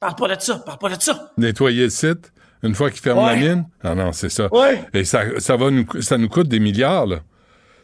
parle 0.00 0.14
pas 0.16 0.36
de 0.36 0.40
ça, 0.40 0.58
parle 0.64 0.78
pas 0.78 0.94
de 0.96 1.02
ça. 1.02 1.32
Nettoyer 1.38 1.84
le 1.84 1.90
site, 1.90 2.32
une 2.62 2.74
fois 2.74 2.90
qu'ils 2.90 3.00
ferment 3.00 3.24
Ouais. 3.26 3.40
la 3.40 3.54
mine? 3.54 3.66
Ah 3.82 3.94
non, 3.94 4.12
c'est 4.12 4.28
ça. 4.28 4.48
Ouais. 4.54 4.82
Et 4.92 5.04
ça, 5.04 5.22
ça 5.38 5.56
va 5.56 5.70
nous, 5.70 5.86
ça 6.00 6.18
nous 6.18 6.28
coûte 6.28 6.48
des 6.48 6.60
milliards, 6.60 7.06
là. 7.06 7.20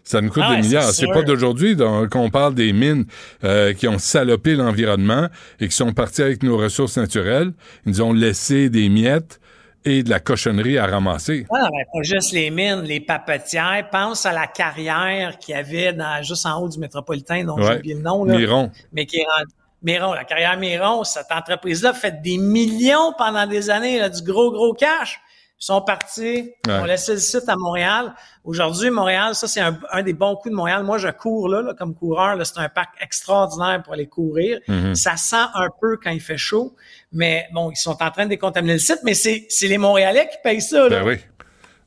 Ça 0.02 0.20
nous 0.22 0.30
coûte 0.30 0.42
Ah 0.46 0.56
des 0.56 0.62
milliards. 0.62 0.90
c'est 0.92 1.06
pas 1.08 1.22
d'aujourd'hui 1.22 1.76
qu'on 2.10 2.30
parle 2.30 2.54
des 2.54 2.72
mines 2.72 3.04
euh, 3.44 3.74
qui 3.74 3.86
ont 3.86 3.98
salopé 3.98 4.54
l'environnement 4.54 5.28
et 5.60 5.68
qui 5.68 5.76
sont 5.76 5.92
partis 5.92 6.22
avec 6.22 6.42
nos 6.42 6.56
ressources 6.56 6.96
naturelles. 6.96 7.52
Ils 7.84 7.90
nous 7.92 8.00
ont 8.02 8.12
laissé 8.14 8.70
des 8.70 8.88
miettes 8.88 9.40
et 9.84 10.02
de 10.02 10.10
la 10.10 10.20
cochonnerie 10.20 10.78
à 10.78 10.86
ramasser. 10.86 11.46
Ah, 11.50 11.68
ben, 11.70 11.84
pas 11.92 12.02
juste 12.02 12.32
les 12.32 12.50
mines, 12.50 12.82
les 12.82 13.00
papetières. 13.00 13.88
Pense 13.90 14.26
à 14.26 14.32
la 14.32 14.46
carrière 14.46 15.38
qu'il 15.38 15.54
y 15.54 15.58
avait 15.58 15.92
dans, 15.92 16.22
juste 16.22 16.44
en 16.46 16.60
haut 16.62 16.68
du 16.68 16.78
métropolitain, 16.78 17.44
dont 17.44 17.56
j'ai 17.60 17.76
oublié 17.76 17.94
le 17.94 18.02
nom. 18.02 18.24
Là, 18.24 18.36
Miron. 18.36 18.70
Mais 18.92 19.06
qui 19.06 19.18
est 19.18 19.24
rendu- 19.24 19.52
Miron, 19.82 20.12
la 20.12 20.24
carrière 20.24 20.58
Miron, 20.58 21.04
cette 21.04 21.32
entreprise-là 21.32 21.94
fait 21.94 22.20
des 22.20 22.36
millions 22.36 23.14
pendant 23.16 23.46
des 23.46 23.70
années, 23.70 23.98
là, 23.98 24.10
du 24.10 24.22
gros, 24.22 24.50
gros 24.52 24.74
cash. 24.74 25.18
Ils 25.62 25.66
sont 25.66 25.82
partis, 25.82 26.52
Ouais. 26.66 26.72
ont 26.80 26.84
laissé 26.86 27.12
le 27.12 27.18
site 27.18 27.46
à 27.48 27.54
Montréal. 27.54 28.14
Aujourd'hui, 28.44 28.88
Montréal, 28.88 29.34
ça, 29.34 29.46
c'est 29.46 29.60
un, 29.60 29.78
un 29.92 30.02
des 30.02 30.14
bons 30.14 30.34
coups 30.36 30.50
de 30.52 30.56
Montréal. 30.56 30.84
Moi, 30.84 30.96
je 30.96 31.08
cours 31.08 31.50
là, 31.50 31.60
là, 31.60 31.74
comme 31.78 31.94
coureur. 31.94 32.36
Là, 32.36 32.46
c'est 32.46 32.58
un 32.58 32.70
parc 32.70 32.94
extraordinaire 33.02 33.82
pour 33.82 33.92
aller 33.92 34.06
courir. 34.06 34.58
Mhm. 34.68 34.94
Ça 34.94 35.18
sent 35.18 35.36
un 35.54 35.68
peu 35.78 35.98
quand 36.02 36.10
il 36.12 36.20
fait 36.20 36.38
chaud, 36.38 36.74
mais 37.12 37.46
bon, 37.52 37.70
ils 37.70 37.76
sont 37.76 38.02
en 38.02 38.10
train 38.10 38.24
de 38.24 38.30
décontaminer 38.30 38.72
le 38.74 38.78
site, 38.78 39.00
mais 39.04 39.12
c'est 39.12 39.44
c'est 39.50 39.66
les 39.68 39.76
Montréalais 39.76 40.28
qui 40.32 40.38
payent 40.42 40.62
ça. 40.62 40.88
Là. 40.88 41.00
Ben 41.00 41.06
oui. 41.06 41.18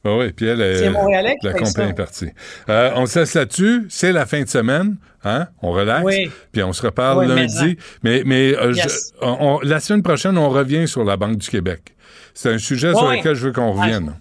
Ben 0.04 0.18
oui, 0.20 0.34
puis 0.34 0.46
elle, 0.46 0.92
Montréalais 0.92 1.38
qui 1.42 1.48
la 1.48 1.54
compagnie 1.54 1.92
est 1.92 1.96
partie. 1.96 2.30
Euh, 2.70 2.92
on 2.96 3.06
se 3.08 3.20
laisse 3.20 3.34
là-dessus. 3.34 3.88
C'est 3.90 4.12
la 4.12 4.26
fin 4.28 4.42
de 4.44 4.50
semaine. 4.50 4.98
Hein? 5.24 5.48
On 5.64 5.72
relaxe. 5.72 6.04
Oui. 6.04 6.30
Puis 6.52 6.62
on 6.62 6.74
se 6.74 6.82
reparle 6.82 7.20
Oui, 7.20 7.28
lundi. 7.28 7.78
Mais, 8.04 8.22
mais 8.26 8.54
euh, 8.56 8.74
Yes. 8.74 9.14
je- 9.20 9.26
on- 9.26 9.38
on- 9.56 9.60
la 9.62 9.80
semaine 9.80 10.04
prochaine, 10.04 10.38
on 10.38 10.50
revient 10.50 10.88
sur 10.90 11.06
la 11.06 11.16
Banque 11.16 11.38
du 11.38 11.50
Québec. 11.50 11.96
C'est 12.34 12.52
un 12.54 12.58
sujet 12.58 12.94
sur 12.94 13.10
lequel 13.12 13.36
je 13.36 13.46
veux 13.48 13.54
qu'on 13.54 13.72
revienne. 13.74 14.16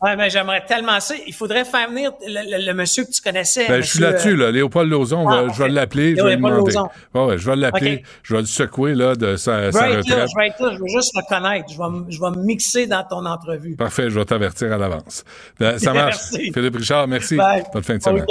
Ouais, 0.00 0.16
mais 0.16 0.30
j'aimerais 0.30 0.64
tellement 0.66 0.98
ça. 0.98 1.14
Il 1.28 1.32
faudrait 1.32 1.64
faire 1.64 1.88
venir 1.88 2.10
le, 2.26 2.58
le- 2.58 2.66
le 2.66 2.74
monsieur 2.74 3.04
que 3.04 3.12
tu 3.12 3.22
connaissais. 3.22 3.68
Ben, 3.68 3.80
je 3.80 3.86
suis 3.86 4.00
monsieur, 4.00 4.10
là-dessus, 4.10 4.30
euh, 4.32 4.36
là. 4.46 4.50
Léopold 4.50 4.90
Lozon, 4.90 5.28
Ah, 5.28 5.44
je 5.54 5.62
vais 5.62 5.68
l'appeler, 5.68 6.16
je 6.16 6.24
vais 6.24 6.34
demander. 6.34 6.74
Ouais, 7.14 7.38
je 7.38 7.48
vais 7.48 7.54
l'appeler, 7.54 8.02
je 8.24 8.34
vais 8.34 8.40
le 8.40 8.46
secouer 8.46 8.94
là, 8.96 9.14
de 9.14 9.36
sa, 9.36 9.66
Je 9.66 9.70
sa 9.70 9.86
vais 9.86 9.92
être 9.92 10.08
là, 10.08 10.14
retraite. 10.16 10.28
je 10.28 10.40
vais 10.40 10.46
être 10.48 10.60
là, 10.60 10.70
je 10.74 10.78
veux 10.80 10.88
juste 10.88 11.12
le 11.14 11.22
connaître. 11.28 11.66
Je 11.72 11.78
vais, 11.78 11.88
me- 11.88 12.04
je 12.10 12.20
vais 12.20 12.30
me 12.30 12.44
mixer 12.44 12.88
dans 12.88 13.04
ton 13.04 13.24
entrevue. 13.24 13.76
Parfait, 13.76 14.10
je 14.10 14.18
vais 14.18 14.24
t'avertir 14.24 14.72
à 14.72 14.76
l'avance. 14.78 15.22
Ben, 15.60 15.78
ça 15.78 15.92
marche. 15.94 16.16
Merci. 16.32 16.52
Philippe 16.52 16.76
Richard, 16.76 17.06
merci. 17.06 17.36
Bye. 17.36 17.62
Bonne 17.72 17.84
fin 17.84 17.96
de 17.96 18.02
semaine. 18.02 18.26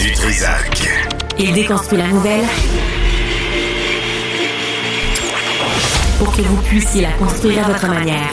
Du 0.00 0.12
Trisac. 0.14 0.82
Il 1.38 1.52
déconstruit 1.54 1.98
la 1.98 2.08
nouvelle 2.08 2.44
pour 6.18 6.34
que 6.34 6.40
vous 6.42 6.56
puissiez 6.62 7.02
la 7.02 7.12
construire 7.12 7.64
à 7.66 7.72
votre 7.72 7.86
manière. 7.88 8.30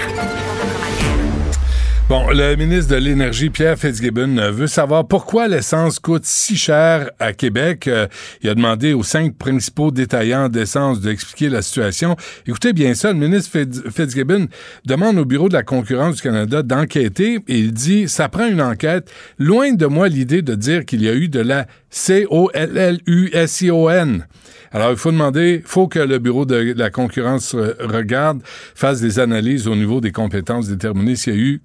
Bon, 2.09 2.29
le 2.31 2.55
ministre 2.57 2.91
de 2.91 2.97
l'Énergie, 2.97 3.49
Pierre 3.49 3.77
Fitzgibbon, 3.77 4.37
euh, 4.37 4.51
veut 4.51 4.67
savoir 4.67 5.07
pourquoi 5.07 5.47
l'essence 5.47 5.99
coûte 5.99 6.25
si 6.25 6.57
cher 6.57 7.09
à 7.17 7.31
Québec. 7.33 7.87
Euh, 7.87 8.07
il 8.41 8.49
a 8.49 8.55
demandé 8.55 8.91
aux 8.93 9.03
cinq 9.03 9.35
principaux 9.37 9.89
détaillants 9.89 10.49
d'essence 10.49 10.99
d'expliquer 10.99 11.47
la 11.49 11.61
situation. 11.61 12.17
Écoutez 12.45 12.73
bien 12.73 12.93
ça, 12.93 13.13
le 13.13 13.19
ministre 13.19 13.51
Fitz- 13.57 13.89
Fitzgibbon 13.89 14.47
demande 14.85 15.17
au 15.17 15.23
Bureau 15.25 15.47
de 15.47 15.53
la 15.53 15.63
concurrence 15.63 16.17
du 16.17 16.21
Canada 16.21 16.61
d'enquêter 16.61 17.39
et 17.47 17.57
il 17.57 17.71
dit, 17.71 18.09
ça 18.09 18.27
prend 18.27 18.47
une 18.47 18.61
enquête. 18.61 19.09
Loin 19.39 19.71
de 19.71 19.85
moi 19.85 20.09
l'idée 20.09 20.41
de 20.41 20.55
dire 20.55 20.83
qu'il 20.85 21.01
y 21.01 21.07
a 21.09 21.13
eu 21.13 21.29
de 21.29 21.39
la 21.39 21.67
C-O-L-L-U-S-I-O-N. 21.89 24.25
Alors, 24.73 24.89
il 24.89 24.97
faut 24.97 25.11
demander, 25.11 25.61
il 25.63 25.67
faut 25.67 25.87
que 25.87 25.99
le 25.99 26.17
Bureau 26.17 26.45
de 26.45 26.73
la 26.75 26.89
concurrence 26.89 27.53
euh, 27.53 27.75
regarde, 27.79 28.41
fasse 28.73 29.01
des 29.01 29.19
analyses 29.19 29.67
au 29.67 29.75
niveau 29.75 30.01
des 30.01 30.11
compétences, 30.11 30.67
déterminer 30.67 31.15
s'il 31.15 31.35
y 31.35 31.37
a 31.37 31.39
eu 31.39 31.61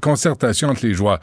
concertation 0.00 0.68
entre 0.68 0.84
les 0.84 0.94
joueurs. 0.94 1.20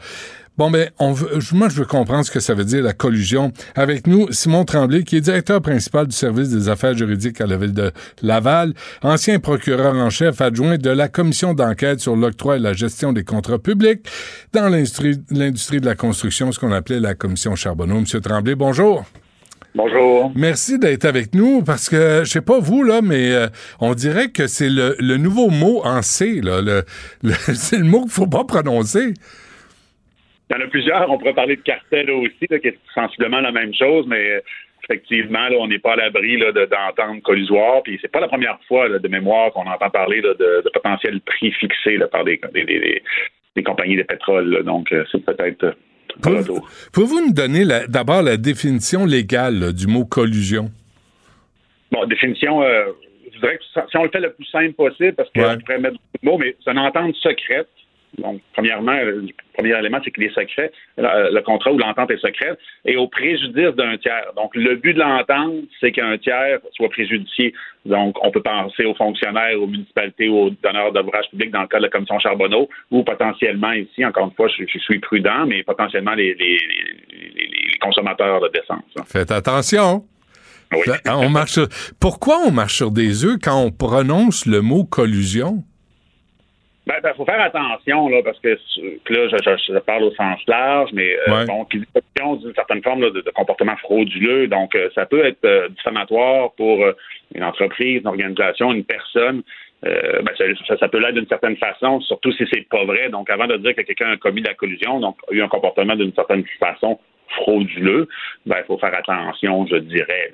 Bon, 0.58 0.70
ben, 0.70 0.90
on 0.98 1.12
veut, 1.12 1.38
moi, 1.52 1.70
je 1.70 1.76
veux 1.76 1.86
comprendre 1.86 2.26
ce 2.26 2.30
que 2.30 2.40
ça 2.40 2.52
veut 2.54 2.64
dire, 2.64 2.82
la 2.82 2.92
collusion. 2.92 3.52
Avec 3.74 4.06
nous, 4.06 4.30
Simon 4.32 4.64
Tremblay, 4.64 5.02
qui 5.02 5.16
est 5.16 5.22
directeur 5.22 5.62
principal 5.62 6.06
du 6.06 6.14
service 6.14 6.50
des 6.50 6.68
affaires 6.68 6.96
juridiques 6.96 7.40
à 7.40 7.46
la 7.46 7.56
ville 7.56 7.72
de 7.72 7.90
Laval, 8.22 8.74
ancien 9.02 9.38
procureur 9.38 9.94
en 9.94 10.10
chef 10.10 10.42
adjoint 10.42 10.76
de 10.76 10.90
la 10.90 11.08
commission 11.08 11.54
d'enquête 11.54 12.00
sur 12.00 12.16
l'octroi 12.16 12.56
et 12.56 12.60
la 12.60 12.74
gestion 12.74 13.14
des 13.14 13.24
contrats 13.24 13.58
publics 13.58 14.06
dans 14.52 14.68
l'industrie 14.68 15.80
de 15.80 15.86
la 15.86 15.94
construction, 15.94 16.52
ce 16.52 16.58
qu'on 16.58 16.72
appelait 16.72 17.00
la 17.00 17.14
commission 17.14 17.54
Charbonneau. 17.54 18.00
Monsieur 18.00 18.20
Tremblay, 18.20 18.54
bonjour. 18.54 19.06
Bonjour. 19.74 20.32
Merci 20.36 20.78
d'être 20.78 21.06
avec 21.06 21.34
nous 21.34 21.62
parce 21.64 21.88
que 21.88 22.20
je 22.24 22.30
sais 22.30 22.42
pas 22.42 22.58
vous 22.60 22.82
là, 22.82 23.00
mais 23.02 23.32
euh, 23.32 23.46
on 23.80 23.94
dirait 23.94 24.28
que 24.30 24.46
c'est 24.46 24.68
le, 24.68 24.96
le 24.98 25.16
nouveau 25.16 25.48
mot 25.48 25.80
en 25.84 26.02
C 26.02 26.40
là. 26.42 26.60
Le, 26.60 26.82
le- 27.22 27.32
c'est 27.54 27.78
le 27.78 27.84
mot 27.84 28.02
qu'il 28.02 28.10
faut 28.10 28.26
pas 28.26 28.44
prononcer. 28.44 29.14
Il 30.50 30.56
y 30.56 30.62
en 30.62 30.64
a 30.64 30.68
plusieurs. 30.68 31.10
On 31.10 31.16
pourrait 31.16 31.32
parler 31.32 31.56
de 31.56 31.62
cartel 31.62 32.10
aussi, 32.10 32.46
là, 32.50 32.58
qui 32.58 32.68
est 32.68 32.78
sensiblement 32.94 33.40
la 33.40 33.52
même 33.52 33.72
chose, 33.72 34.04
mais 34.06 34.32
euh, 34.32 34.40
effectivement, 34.84 35.48
là, 35.48 35.56
on 35.58 35.68
n'est 35.68 35.78
pas 35.78 35.94
à 35.94 35.96
l'abri 35.96 36.36
de- 36.36 36.50
d'entendre 36.66 37.22
collusoire. 37.22 37.82
Puis 37.82 37.98
c'est 38.02 38.12
pas 38.12 38.20
la 38.20 38.28
première 38.28 38.58
fois 38.68 38.88
là, 38.88 38.98
de 38.98 39.08
mémoire 39.08 39.52
qu'on 39.52 39.66
entend 39.66 39.88
parler 39.88 40.20
là, 40.20 40.34
de, 40.34 40.62
de 40.64 40.70
potentiels 40.74 41.22
prix 41.22 41.50
fixés 41.52 41.96
là, 41.96 42.08
par 42.08 42.24
des, 42.24 42.38
des, 42.52 42.64
des- 43.56 43.62
compagnies 43.62 43.96
de 43.96 44.02
pétrole. 44.02 44.62
Donc 44.64 44.92
euh, 44.92 45.04
c'est 45.10 45.24
peut-être 45.24 45.74
Pouvez-vous 46.20 47.20
nous 47.26 47.32
donner 47.32 47.64
d'abord 47.88 48.22
la 48.22 48.36
définition 48.36 49.04
légale 49.06 49.58
là, 49.58 49.72
du 49.72 49.86
mot 49.86 50.04
collusion? 50.04 50.70
Bon, 51.90 52.04
définition, 52.06 52.62
euh, 52.62 52.84
je 53.32 53.38
dirais 53.38 53.58
que 53.58 53.64
si 53.90 53.96
on 53.96 54.04
le 54.04 54.10
fait 54.10 54.20
le 54.20 54.32
plus 54.32 54.46
simple 54.46 54.72
possible, 54.74 55.14
parce 55.14 55.30
que 55.30 55.40
Ouais. 55.40 55.54
je 55.54 55.58
pourrais 55.64 55.78
mettre 55.78 55.96
beaucoup 55.96 56.18
de 56.22 56.30
mots, 56.30 56.38
mais 56.38 56.56
c'est 56.64 56.70
une 56.72 56.78
entente 56.78 57.14
secrète. 57.16 57.68
Donc, 58.18 58.40
premièrement, 58.52 58.92
le 58.92 59.26
premier 59.54 59.76
élément, 59.78 59.98
c'est 60.04 60.10
qu'il 60.10 60.24
est 60.24 60.34
secret. 60.34 60.70
Le, 60.98 61.34
le 61.34 61.40
contrat 61.40 61.72
ou 61.72 61.78
l'entente 61.78 62.10
est 62.10 62.18
secrète 62.20 62.58
et 62.84 62.96
au 62.96 63.08
préjudice 63.08 63.74
d'un 63.74 63.96
tiers. 63.96 64.26
Donc, 64.36 64.54
le 64.54 64.76
but 64.76 64.92
de 64.94 64.98
l'entente, 65.00 65.54
c'est 65.80 65.92
qu'un 65.92 66.18
tiers 66.18 66.58
soit 66.74 66.90
préjudicié. 66.90 67.54
Donc, 67.86 68.16
on 68.22 68.30
peut 68.30 68.42
penser 68.42 68.84
aux 68.84 68.94
fonctionnaires, 68.94 69.60
aux 69.60 69.66
municipalités, 69.66 70.28
aux 70.28 70.50
donneurs 70.62 70.92
d'ouvrages 70.92 71.28
publics 71.30 71.50
dans 71.50 71.62
le 71.62 71.68
cas 71.68 71.78
de 71.78 71.84
la 71.84 71.88
commission 71.88 72.18
Charbonneau, 72.18 72.68
ou 72.90 73.02
potentiellement 73.02 73.72
ici, 73.72 74.04
encore 74.04 74.26
une 74.26 74.34
fois, 74.34 74.48
je, 74.48 74.64
je 74.70 74.78
suis 74.78 74.98
prudent, 74.98 75.46
mais 75.46 75.62
potentiellement 75.62 76.14
les, 76.14 76.34
les- 76.34 76.58
les- 76.58 77.32
les- 77.34 77.48
les 77.48 77.78
consommateurs 77.80 78.40
d'essence. 78.50 78.84
là. 78.94 79.04
Faites 79.06 79.30
attention. 79.30 80.04
Fait- 80.84 81.08
On 81.10 81.28
marche 81.28 81.52
sur- 81.52 81.68
Pourquoi 82.00 82.38
on 82.46 82.50
marche 82.50 82.74
sur 82.76 82.90
des 82.90 83.24
œufs 83.24 83.36
quand 83.42 83.58
on 83.62 83.70
prononce 83.70 84.46
le 84.46 84.60
mot 84.62 84.84
collusion? 84.84 85.64
Ben, 86.84 86.96
ben, 87.00 87.14
faut 87.14 87.24
faire 87.24 87.40
attention, 87.40 88.08
là, 88.08 88.22
parce 88.24 88.40
que 88.40 88.56
que 89.04 89.12
là, 89.14 89.28
je, 89.28 89.36
je- 89.36 89.72
je 89.72 89.78
parle 89.78 90.02
au 90.02 90.10
sens 90.14 90.40
large, 90.48 90.90
mais 90.92 91.16
euh, 91.28 91.32
Ouais. 91.40 91.46
donc, 91.46 91.68
il 91.74 91.82
y 91.82 92.38
d'une 92.38 92.54
certaine 92.54 92.82
forme 92.82 93.02
là, 93.02 93.10
de, 93.10 93.20
de 93.20 93.30
comportement 93.30 93.76
frauduleux. 93.76 94.48
Donc, 94.48 94.74
euh, 94.74 94.88
ça 94.94 95.06
peut 95.06 95.24
être 95.24 95.44
euh, 95.44 95.68
diffamatoire 95.68 96.52
pour 96.52 96.82
euh, 96.84 96.92
une 97.34 97.44
entreprise, 97.44 98.00
une 98.00 98.08
organisation, 98.08 98.72
une 98.72 98.84
personne. 98.84 99.42
Euh, 99.84 100.22
ben, 100.22 100.32
ça, 100.36 100.44
ça- 100.66 100.76
ça 100.76 100.88
peut 100.88 100.98
l'être 100.98 101.14
d'une 101.14 101.26
certaine 101.28 101.56
façon, 101.56 102.00
surtout 102.00 102.32
si 102.32 102.44
c'est 102.52 102.68
pas 102.68 102.84
vrai. 102.84 103.08
Donc, 103.10 103.30
avant 103.30 103.46
de 103.46 103.56
dire 103.58 103.74
que 103.76 103.82
quelqu'un 103.82 104.10
a 104.12 104.16
commis 104.16 104.42
de 104.42 104.48
la 104.48 104.54
collusion, 104.54 104.98
donc 105.00 105.16
a 105.30 105.34
eu 105.34 105.42
un 105.42 105.48
comportement 105.48 105.94
d'une 105.96 106.12
certaine 106.14 106.44
façon 106.60 106.98
frauduleux, 107.28 108.08
ben, 108.46 108.56
il 108.58 108.64
faut 108.66 108.78
faire 108.78 108.94
attention, 108.94 109.66
je 109.66 109.76
dirais. 109.76 110.30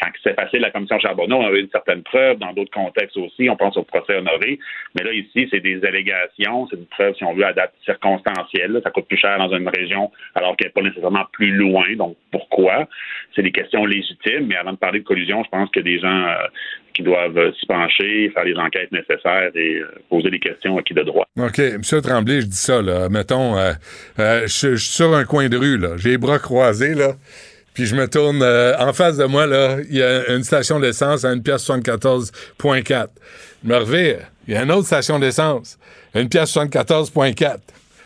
Quand 0.00 0.10
c'est 0.22 0.34
facile, 0.34 0.60
la 0.60 0.70
commission 0.70 0.98
Charbonneau, 0.98 1.36
on 1.36 1.46
avait 1.46 1.60
une 1.60 1.70
certaine 1.70 2.02
preuve, 2.02 2.38
dans 2.38 2.52
d'autres 2.52 2.72
contextes 2.72 3.16
aussi, 3.16 3.48
on 3.48 3.56
pense 3.56 3.76
au 3.76 3.82
procès 3.82 4.16
honoré, 4.16 4.58
mais 4.94 5.04
là, 5.04 5.12
ici, 5.12 5.48
c'est 5.50 5.60
des 5.60 5.84
allégations, 5.84 6.66
c'est 6.68 6.76
une 6.76 6.86
preuve, 6.86 7.14
si 7.14 7.24
on 7.24 7.34
veut, 7.34 7.44
à 7.44 7.52
date 7.52 7.72
circonstancielle. 7.84 8.80
Ça 8.82 8.90
coûte 8.90 9.06
plus 9.06 9.18
cher 9.18 9.38
dans 9.38 9.54
une 9.54 9.68
région 9.68 10.10
alors 10.34 10.56
qu'elle 10.56 10.68
n'est 10.68 10.72
pas 10.72 10.82
nécessairement 10.82 11.24
plus 11.32 11.52
loin. 11.52 11.94
Donc, 11.96 12.16
pourquoi? 12.32 12.88
C'est 13.34 13.42
des 13.42 13.52
questions 13.52 13.84
légitimes, 13.84 14.46
mais 14.46 14.56
avant 14.56 14.72
de 14.72 14.78
parler 14.78 15.00
de 15.00 15.04
collusion, 15.04 15.44
je 15.44 15.50
pense 15.50 15.68
a 15.76 15.82
des 15.82 15.98
gens 16.00 16.26
euh, 16.26 16.46
qui 16.94 17.02
doivent 17.02 17.36
euh, 17.36 17.52
s'y 17.58 17.66
pencher, 17.66 18.30
faire 18.32 18.44
les 18.44 18.56
enquêtes 18.56 18.92
nécessaires 18.92 19.50
et 19.54 19.76
euh, 19.76 19.86
poser 20.08 20.30
des 20.30 20.38
questions 20.38 20.76
à 20.78 20.82
qui 20.82 20.94
de 20.94 21.02
droit. 21.02 21.26
OK. 21.38 21.58
Monsieur 21.58 22.00
Tremblay, 22.00 22.40
je 22.40 22.46
dis 22.46 22.56
ça, 22.56 22.82
là. 22.82 23.08
Mettons, 23.08 23.56
euh, 23.56 23.72
je 24.16 24.76
suis 24.76 24.78
sur 24.78 25.14
un 25.14 25.24
coin 25.24 25.48
de 25.48 25.56
rue, 25.56 25.78
là. 25.78 25.96
J'ai 25.96 26.10
les 26.10 26.18
bras 26.18 26.38
croisés, 26.38 26.94
là. 26.94 27.12
Puis 27.74 27.86
je 27.86 27.94
me 27.94 28.08
tourne 28.08 28.42
en 28.42 28.92
face 28.92 29.16
de 29.16 29.24
moi, 29.24 29.46
là. 29.46 29.78
Il 29.88 29.96
y 29.96 30.02
a 30.02 30.34
une 30.34 30.42
station 30.42 30.80
d'essence 30.80 31.24
à 31.24 31.32
une 31.32 31.42
pièce 31.42 31.66
74.4. 31.68 33.08
Je 33.62 33.68
me 33.68 33.76
revire. 33.76 34.18
Il 34.48 34.54
y 34.54 34.56
a 34.56 34.62
une 34.62 34.72
autre 34.72 34.86
station 34.86 35.18
d'essence. 35.18 35.78
Une 36.14 36.28
pièce 36.28 36.54
74.4. 36.54 37.58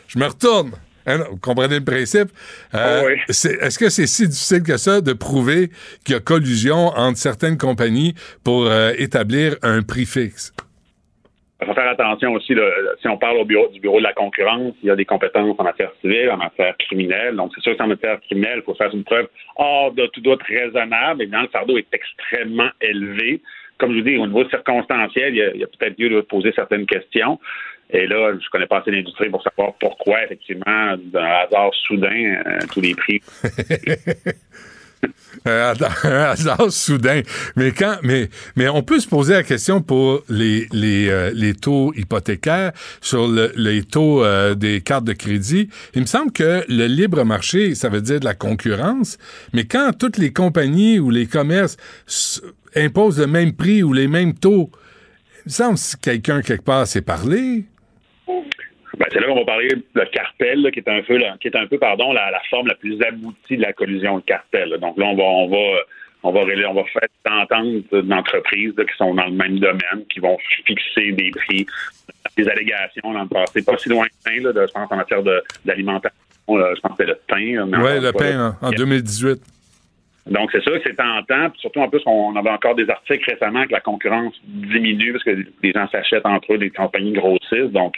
Je 0.07 0.19
me 0.19 0.27
retourne. 0.27 0.71
Hein, 1.07 1.19
Vous 1.29 1.37
comprenez 1.37 1.79
le 1.79 1.85
principe? 1.85 2.29
Euh, 2.73 3.15
c'est- 3.29 3.61
Est-ce 3.61 3.77
que 3.79 3.89
c'est 3.89 4.07
si 4.07 4.27
difficile 4.27 4.63
que 4.63 4.77
ça 4.77 5.01
de 5.01 5.13
prouver 5.13 5.69
qu'il 6.03 6.13
y 6.15 6.17
a 6.17 6.19
collusion 6.21 6.87
entre 6.95 7.17
certaines 7.17 7.57
compagnies 7.57 8.13
pour 8.43 8.65
euh, 8.65 8.91
établir 8.97 9.55
un 9.61 9.81
prix 9.81 10.05
fixe? 10.05 10.53
Il 11.61 11.67
faut 11.67 11.73
faire 11.73 11.89
attention 11.89 12.33
aussi, 12.33 12.53
là, 12.53 12.63
si 13.01 13.07
on 13.07 13.17
parle 13.17 13.37
au 13.37 13.45
bureau, 13.45 13.69
du 13.69 13.79
bureau 13.79 13.99
de 13.99 14.03
la 14.03 14.13
concurrence, 14.13 14.73
il 14.83 14.87
y 14.87 14.91
a 14.91 14.95
des 14.95 15.05
compétences 15.05 15.55
en 15.57 15.63
matière 15.63 15.89
civile, 16.01 16.29
en 16.29 16.37
matière 16.37 16.75
criminelle. 16.77 17.35
Donc, 17.37 17.53
c'est 17.55 17.61
sûr 17.61 17.77
qu'en 17.77 17.87
matière 17.87 18.19
criminelle, 18.21 18.57
il 18.57 18.63
faut 18.63 18.75
faire 18.75 18.93
une 18.93 19.05
preuve 19.05 19.27
hors 19.55 19.93
de 19.93 20.05
tout 20.07 20.19
doute 20.19 20.41
raisonnable. 20.43 21.21
Évidemment, 21.21 21.43
le 21.43 21.49
fardeau 21.49 21.77
est 21.77 21.87
extrêmement 21.93 22.69
élevé. 22.81 23.41
Comme 23.77 23.93
je 23.93 23.99
vous 23.99 24.03
dis, 24.03 24.17
au 24.17 24.27
niveau 24.27 24.47
circonstanciel, 24.49 25.33
il 25.33 25.37
y 25.37 25.41
a, 25.41 25.53
il 25.53 25.61
y 25.61 25.63
a 25.63 25.67
peut-être 25.67 25.97
lieu 25.97 26.09
de 26.09 26.21
poser 26.21 26.51
certaines 26.53 26.85
questions. 26.85 27.39
Et 27.89 28.07
là, 28.07 28.33
je 28.33 28.49
connais 28.49 28.65
pas 28.65 28.79
assez 28.79 28.91
l'industrie 28.91 29.29
pour 29.29 29.43
savoir 29.43 29.73
pourquoi, 29.79 30.23
effectivement, 30.23 30.97
d'un 30.97 31.23
hasard 31.23 31.73
soudain, 31.73 32.41
euh, 32.45 32.59
tous 32.71 32.81
les 32.81 32.95
prix. 32.95 33.21
un 35.45 36.31
hasard 36.31 36.71
soudain. 36.71 37.21
Mais 37.55 37.71
quand, 37.71 37.97
mais, 38.03 38.29
mais 38.55 38.67
on 38.67 38.81
peut 38.81 38.99
se 38.99 39.07
poser 39.07 39.33
la 39.33 39.43
question 39.43 39.81
pour 39.81 40.23
les, 40.29 40.67
les, 40.71 41.09
euh, 41.09 41.31
les 41.33 41.53
taux 41.53 41.93
hypothécaires 41.95 42.71
sur 43.01 43.27
le, 43.27 43.51
les 43.55 43.83
taux 43.83 44.23
euh, 44.23 44.55
des 44.55 44.81
cartes 44.81 45.05
de 45.05 45.13
crédit. 45.13 45.69
Il 45.93 46.01
me 46.01 46.07
semble 46.07 46.31
que 46.31 46.63
le 46.67 46.87
libre 46.87 47.23
marché, 47.23 47.75
ça 47.75 47.89
veut 47.89 48.01
dire 48.01 48.19
de 48.19 48.25
la 48.25 48.33
concurrence. 48.33 49.17
Mais 49.53 49.65
quand 49.65 49.91
toutes 49.97 50.17
les 50.17 50.33
compagnies 50.33 50.99
ou 50.99 51.09
les 51.09 51.27
commerces 51.27 51.77
imposent 52.75 53.19
le 53.19 53.27
même 53.27 53.53
prix 53.53 53.83
ou 53.83 53.93
les 53.93 54.07
mêmes 54.07 54.33
taux, 54.33 54.71
il 55.45 55.49
me 55.49 55.51
semble 55.51 55.77
que 55.77 55.97
quelqu'un 56.01 56.41
quelque 56.41 56.63
part 56.63 56.87
s'est 56.87 57.01
parlé. 57.01 57.65
Ben, 58.97 59.05
c'est 59.11 59.19
là 59.19 59.27
qu'on 59.27 59.39
va 59.39 59.45
parler 59.45 59.69
le 59.93 60.05
cartel, 60.05 60.61
là, 60.61 60.71
qui 60.71 60.79
est 60.79 60.89
un 60.89 61.01
peu, 61.01 61.17
là, 61.17 61.35
qui 61.39 61.47
est 61.47 61.55
un 61.55 61.67
peu, 61.67 61.77
pardon, 61.77 62.13
la, 62.13 62.31
la, 62.31 62.41
forme 62.49 62.67
la 62.67 62.75
plus 62.75 63.01
aboutie 63.01 63.57
de 63.57 63.61
la 63.61 63.73
collusion 63.73 64.17
de 64.17 64.23
cartel. 64.23 64.69
Là. 64.69 64.77
Donc 64.77 64.97
là, 64.97 65.05
on 65.05 65.15
va, 65.15 65.23
on 65.23 65.47
va, 65.49 65.79
on 66.23 66.31
va, 66.31 66.39
on 66.41 66.73
va 66.73 66.83
faire 66.85 67.07
des 67.25 67.31
ententes 67.31 68.05
d'entreprises 68.05 68.73
qui 68.75 68.97
sont 68.97 69.13
dans 69.13 69.25
le 69.25 69.31
même 69.31 69.59
domaine, 69.59 70.05
qui 70.09 70.19
vont 70.19 70.37
fixer 70.65 71.11
des 71.11 71.31
prix, 71.31 71.65
des 72.37 72.47
allégations 72.47 73.13
dans 73.13 73.23
le 73.23 73.27
passé, 73.27 73.63
pas 73.63 73.77
si 73.77 73.89
loin 73.89 74.05
là, 74.25 74.53
de, 74.53 74.67
je 74.67 74.71
pense 74.71 74.91
en 74.91 74.95
matière 74.95 75.23
d'alimentation. 75.63 76.17
Je 76.47 76.79
pense 76.79 76.97
que 76.97 76.97
c'est 76.99 77.05
le 77.05 77.19
pain. 77.27 77.81
Oui, 77.81 77.99
le 78.01 78.11
pain 78.11 78.55
en 78.61 78.71
2018. 78.71 79.54
Donc, 80.25 80.49
c'est 80.51 80.61
sûr 80.61 80.73
que 80.73 80.81
c'est 80.85 80.95
tentant. 80.95 81.49
Puis 81.51 81.61
surtout, 81.61 81.79
en 81.79 81.89
plus, 81.89 82.01
on 82.05 82.35
avait 82.35 82.49
encore 82.49 82.75
des 82.75 82.89
articles 82.89 83.29
récemment 83.29 83.65
que 83.65 83.71
la 83.71 83.79
concurrence 83.79 84.33
diminue 84.43 85.11
parce 85.11 85.23
que 85.23 85.37
les 85.61 85.71
gens 85.71 85.87
s'achètent 85.89 86.25
entre 86.25 86.53
eux, 86.53 86.57
des 86.57 86.71
compagnies 86.71 87.13
grossissent. 87.13 87.71
Donc, 87.71 87.95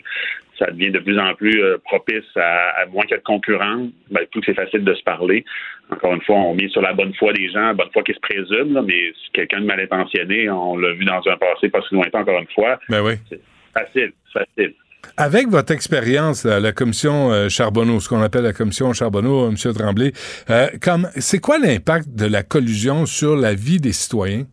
ça 0.59 0.65
devient 0.71 0.91
de 0.91 0.99
plus 0.99 1.17
en 1.19 1.33
plus 1.35 1.61
euh, 1.61 1.77
propice 1.85 2.25
à, 2.35 2.85
moins 2.91 3.03
qu'il 3.03 3.11
y 3.11 3.13
ait 3.13 3.19
de 3.19 3.23
concurrence. 3.23 3.89
Ben, 4.11 4.25
plus 4.29 4.41
que 4.41 4.47
c'est 4.47 4.61
facile 4.61 4.83
de 4.83 4.93
se 4.93 5.03
parler. 5.03 5.45
Encore 5.89 6.13
une 6.13 6.21
fois, 6.21 6.35
on 6.35 6.55
met 6.55 6.67
sur 6.67 6.81
la 6.81 6.93
bonne 6.93 7.13
foi 7.13 7.31
des 7.31 7.49
gens, 7.49 7.67
la 7.67 7.73
bonne 7.73 7.91
foi 7.93 8.03
qui 8.03 8.13
se 8.13 8.19
présume, 8.19 8.73
là, 8.73 8.81
mais 8.81 9.13
si 9.13 9.31
quelqu'un 9.31 9.61
de 9.61 9.65
mal 9.65 9.79
intentionné, 9.79 10.49
on 10.49 10.77
l'a 10.77 10.91
vu 10.93 11.05
dans 11.05 11.21
un 11.27 11.37
passé 11.37 11.69
pas 11.69 11.81
si 11.87 11.95
lointain, 11.95 12.21
encore 12.21 12.39
une 12.39 12.47
fois. 12.47 12.77
Ben 12.89 13.01
oui. 13.03 13.13
C'est 13.29 13.39
facile, 13.73 14.11
facile. 14.33 14.73
Avec 15.15 15.47
votre 15.47 15.71
expérience 15.71 16.45
la 16.45 16.71
commission 16.71 17.31
euh, 17.31 17.49
Charbonneau, 17.49 17.99
ce 17.99 18.09
qu'on 18.09 18.21
appelle 18.21 18.43
la 18.43 18.53
commission 18.53 18.93
Charbonneau, 18.93 19.49
M. 19.49 19.55
Tremblay, 19.55 20.11
euh, 20.49 20.67
c'est 21.15 21.39
quoi 21.39 21.57
l'impact 21.59 22.09
de 22.15 22.25
la 22.25 22.43
collusion 22.43 23.05
sur 23.05 23.35
la 23.35 23.53
vie 23.53 23.79
des 23.79 23.93
citoyens? 23.93 24.43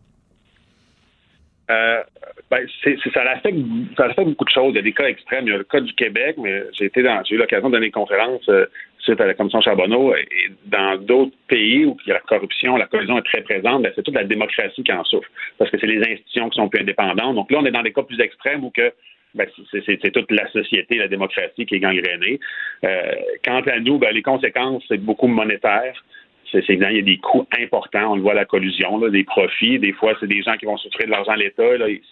Euh, 1.69 2.01
ben, 2.49 2.59
ça, 2.83 3.21
affecte, 3.31 3.57
ça 3.97 4.05
affecte 4.05 4.29
beaucoup 4.29 4.45
de 4.45 4.49
choses. 4.49 4.71
Il 4.73 4.75
y 4.75 4.79
a 4.79 4.83
des 4.83 4.93
cas 4.93 5.05
extrêmes. 5.05 5.45
Il 5.47 5.51
y 5.51 5.53
a 5.53 5.57
le 5.57 5.63
cas 5.63 5.81
du 5.81 5.93
Québec, 5.93 6.35
mais 6.37 6.63
j'ai 6.77 6.85
été 6.85 7.01
dans, 7.01 7.21
eu 7.29 7.37
l'occasion 7.37 7.69
de 7.69 7.73
donner 7.73 7.87
une 7.87 7.91
conférence 7.91 8.47
suite 8.99 9.21
à 9.21 9.25
la 9.25 9.33
commission 9.33 9.61
Charbonneau. 9.61 10.15
Et 10.15 10.51
dans 10.65 10.97
d'autres 10.97 11.35
pays 11.47 11.85
où 11.85 11.97
il 12.05 12.09
y 12.09 12.11
a 12.11 12.15
la 12.15 12.21
corruption, 12.21 12.77
la 12.77 12.87
collusion 12.87 13.17
est 13.17 13.23
très 13.23 13.41
présente, 13.41 13.83
ben, 13.83 13.91
c'est 13.95 14.03
toute 14.03 14.15
la 14.15 14.23
démocratie 14.23 14.83
qui 14.83 14.91
en 14.91 15.03
souffre. 15.03 15.29
Parce 15.57 15.71
que 15.71 15.77
c'est 15.79 15.87
les 15.87 15.99
institutions 15.99 16.49
qui 16.49 16.57
sont 16.57 16.69
plus 16.69 16.81
indépendantes. 16.81 17.35
Donc 17.35 17.51
là, 17.51 17.59
on 17.61 17.65
est 17.65 17.71
dans 17.71 17.83
des 17.83 17.93
cas 17.93 18.03
plus 18.03 18.19
extrêmes 18.19 18.63
où 18.63 18.71
que 18.71 18.91
ben, 19.35 19.47
c'est 19.71 20.11
toute 20.11 20.31
la 20.31 20.49
société, 20.51 20.95
la 20.97 21.07
démocratie 21.07 21.65
qui 21.65 21.75
est 21.75 21.79
gangrénée. 21.79 22.39
Euh, 22.83 23.11
quant 23.43 23.61
à 23.61 23.79
nous, 23.79 23.97
ben, 23.99 24.13
les 24.13 24.21
conséquences, 24.21 24.83
c'est 24.87 24.97
beaucoup 24.97 25.27
monétaire. 25.27 26.03
C'est 26.51 26.69
évident, 26.69 26.87
il 26.89 26.95
y 26.95 26.99
a 26.99 27.01
des 27.01 27.17
coûts 27.17 27.45
importants. 27.59 28.13
On 28.13 28.15
le 28.15 28.21
voit 28.21 28.31
à 28.31 28.35
la 28.35 28.45
collusion, 28.45 28.99
des 29.09 29.23
profits. 29.25 29.79
Des 29.79 29.91
fois, 29.91 30.13
c'est 30.19 30.27
des 30.27 30.41
gens 30.41 30.55
qui 30.55 30.65
vont 30.65 30.77
souffrir 30.77 31.07
de 31.07 31.11
l'argent 31.11 31.33
à 31.33 31.37
l'État. 31.37 31.63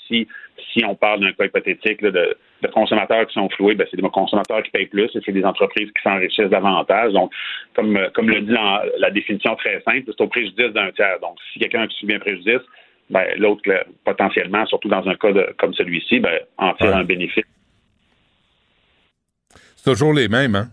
Si, 0.07 0.27
si 0.73 0.83
on 0.83 0.95
parle 0.95 1.21
d'un 1.21 1.31
cas 1.31 1.45
hypothétique 1.45 2.01
de, 2.01 2.35
consommateurs 2.73 3.25
qui 3.27 3.33
sont 3.35 3.49
floués, 3.49 3.75
ben, 3.75 3.87
c'est 3.89 4.01
des 4.01 4.09
consommateurs 4.09 4.63
qui 4.63 4.71
payent 4.71 4.87
plus 4.87 5.09
et 5.15 5.19
c'est 5.25 5.31
des 5.31 5.45
entreprises 5.45 5.89
qui 5.95 6.01
s'enrichissent 6.03 6.49
davantage. 6.49 7.13
Donc, 7.13 7.31
comme, 7.73 7.93
le 7.93 8.41
dit 8.41 8.53
dans 8.53 8.81
la 8.97 9.11
définition 9.11 9.55
très 9.55 9.81
simple, 9.81 10.03
c'est 10.07 10.21
au 10.21 10.27
préjudice 10.27 10.73
d'un 10.73 10.91
tiers. 10.91 11.19
Donc, 11.21 11.37
si 11.53 11.59
quelqu'un 11.59 11.83
a 11.83 11.89
subi 11.89 12.15
un 12.15 12.19
préjudice, 12.19 12.61
ben, 13.09 13.25
l'autre, 13.37 13.61
potentiellement, 14.05 14.65
surtout 14.65 14.89
dans 14.89 15.07
un 15.07 15.15
cas 15.15 15.29
comme 15.57 15.73
celui-ci, 15.73 16.19
ben, 16.19 16.39
en 16.57 16.73
tire 16.73 16.95
un 16.95 17.03
bénéfice. 17.03 17.43
C'est 19.75 19.91
toujours 19.91 20.13
les 20.13 20.27
mêmes, 20.27 20.55
hein? 20.55 20.69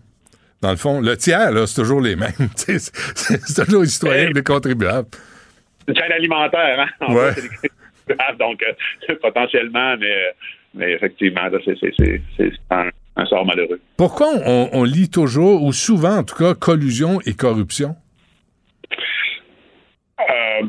Dans 0.61 0.71
le 0.71 0.77
fond, 0.77 1.01
le 1.01 1.17
tiers, 1.17 1.51
là, 1.51 1.65
c'est 1.65 1.81
toujours 1.81 2.01
les 2.01 2.15
mêmes. 2.15 2.31
c'est 2.55 3.65
toujours 3.65 3.81
les 3.81 3.87
citoyens 3.87 4.29
et 4.29 4.33
les 4.33 4.43
contribuables. 4.43 5.09
C'est 5.79 5.91
une 5.91 5.95
chaîne 5.95 6.11
alimentaire, 6.11 6.79
hein? 6.79 7.05
En 7.07 7.15
ouais. 7.15 7.33
fait, 7.33 8.37
donc, 8.39 8.63
euh, 8.63 9.15
potentiellement, 9.21 9.97
mais, 9.97 10.15
mais 10.73 10.91
effectivement, 10.93 11.49
c'est 11.65 12.51
un, 12.69 12.89
un, 13.15 13.25
sort 13.25 13.45
malheureux. 13.45 13.81
Pourquoi 13.97 14.27
on, 14.45 14.69
on 14.71 14.83
lit 14.83 15.09
toujours, 15.09 15.63
ou 15.63 15.73
souvent 15.73 16.17
en 16.17 16.23
tout 16.23 16.35
cas, 16.35 16.53
collusion 16.53 17.19
et 17.25 17.33
corruption? 17.33 17.95
Euh, 20.19 20.67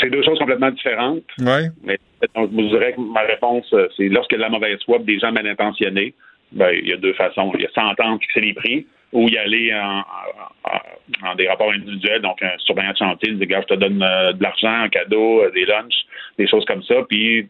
c'est 0.00 0.10
deux 0.10 0.22
choses 0.22 0.38
complètement 0.38 0.70
différentes. 0.70 1.24
Oui. 1.38 1.68
Mais 1.84 1.98
donc, 2.34 2.50
je 2.52 2.68
dirais 2.68 2.92
que 2.92 3.00
ma 3.00 3.22
réponse, 3.22 3.66
euh, 3.72 3.88
c'est 3.96 4.08
lorsque 4.08 4.32
la 4.32 4.48
mauvaise 4.48 4.78
foi 4.84 4.98
des 5.00 5.18
gens 5.18 5.32
mal 5.32 5.46
intentionnés, 5.46 6.14
ben, 6.52 6.70
il 6.72 6.88
y 6.88 6.92
a 6.92 6.96
deux 6.96 7.14
façons. 7.14 7.50
Il 7.54 7.62
y 7.62 7.66
a 7.66 7.70
s'entendre, 7.70 8.20
fixer 8.20 8.40
les 8.40 8.54
prix, 8.54 8.86
ou 9.12 9.28
y 9.28 9.36
aller 9.36 9.72
en, 9.74 10.00
en, 10.00 11.28
en, 11.28 11.34
des 11.34 11.48
rapports 11.48 11.72
individuels, 11.72 12.22
donc 12.22 12.42
un 12.42 12.56
surveillant 12.58 12.92
de 12.92 12.96
chantier, 12.96 13.32
dit, 13.32 13.46
gars, 13.46 13.62
je 13.62 13.74
te 13.74 13.78
donne 13.78 14.02
euh, 14.02 14.32
de 14.32 14.42
l'argent, 14.42 14.82
un 14.82 14.88
cadeau, 14.88 15.42
euh, 15.42 15.50
des 15.50 15.64
lunchs, 15.64 16.06
des 16.38 16.46
choses 16.46 16.64
comme 16.64 16.82
ça, 16.82 17.02
puis 17.08 17.48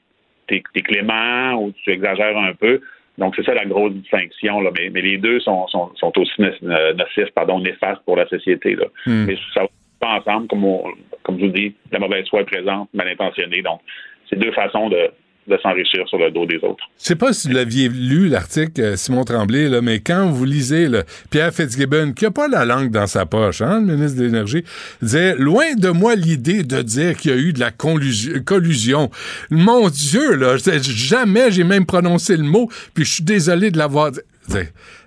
t'es 0.49 0.63
es 0.75 0.83
clément 0.83 1.55
ou 1.55 1.73
tu 1.85 1.91
exagères 1.91 2.37
un 2.37 2.55
peu. 2.55 2.81
Donc, 3.19 3.35
c'est 3.37 3.45
ça 3.45 3.55
la 3.55 3.67
grosse 3.67 3.93
distinction. 3.93 4.61
Là. 4.61 4.71
Mais, 4.77 4.89
mais 4.91 5.03
les 5.03 5.19
deux 5.19 5.39
sont, 5.41 5.67
sont, 5.69 5.95
sont 5.97 6.13
aussi 6.19 6.33
nocifs, 6.41 7.31
pardon, 7.35 7.61
néfastes 7.61 8.03
pour 8.05 8.17
la 8.17 8.27
société. 8.27 8.75
Là. 8.75 8.87
Hmm. 9.07 9.27
Mais 9.27 9.37
ça 9.55 9.67
pas 10.03 10.19
ensemble, 10.19 10.49
comme, 10.49 10.65
on, 10.65 10.83
comme 11.23 11.39
je 11.39 11.47
vous 11.47 11.53
dis, 11.53 11.75
la 11.93 12.01
mauvaise 12.01 12.29
foi 12.29 12.41
est 12.41 12.45
présente, 12.45 12.89
mal 12.93 13.09
intentionnée. 13.09 13.63
Donc, 13.63 13.81
c'est 14.29 14.39
deux 14.39 14.53
façons 14.53 14.89
de, 14.89 15.11
de 15.47 15.59
s'enrichir 15.63 16.09
sur 16.09 16.19
le 16.19 16.31
dos 16.31 16.45
des 16.45 16.57
autres. 16.57 16.85
Je 16.99 17.05
sais 17.05 17.17
pas 17.17 17.33
si 17.33 17.49
vous 17.49 17.55
l'aviez 17.55 17.89
lu, 17.89 18.29
l'article 18.29 18.81
euh, 18.81 18.97
Simon 18.97 19.25
Tremblay, 19.25 19.69
là, 19.69 19.81
mais 19.81 20.01
quand 20.01 20.27
vous 20.31 20.45
lisez 20.45 20.89
Pierre 21.31 21.53
Fitzgibbon, 21.55 22.13
qui 22.13 22.27
a 22.27 22.31
pas 22.31 22.49
la 22.49 22.65
langue 22.65 22.91
dans 22.91 23.07
sa 23.07 23.27
poche, 23.27 23.61
hein, 23.63 23.81
le 23.81 23.95
ministre 23.95 24.19
de 24.19 24.25
l'Énergie, 24.25 24.65
disait 25.01 25.35
«Loin 25.39 25.75
de 25.77 25.91
moi 25.91 26.17
l'idée 26.17 26.65
de 26.65 26.83
dire 26.83 27.17
qu'il 27.17 27.31
y 27.31 27.35
a 27.35 27.39
eu 27.39 27.53
de 27.53 27.61
la 27.61 27.71
collusion. 27.71 29.11
Mon 29.51 29.89
Dieu, 29.89 30.35
là, 30.35 30.57
jamais 30.57 31.51
j'ai 31.53 31.65
même 31.65 31.87
prononcé 31.87 32.37
le 32.37 32.45
mot, 32.45 32.69
puis 32.95 33.05
je 33.05 33.15
suis 33.15 33.25
désolé 33.25 33.71
de 33.71 33.79
l'avoir 33.79 34.11
dit. 34.13 34.21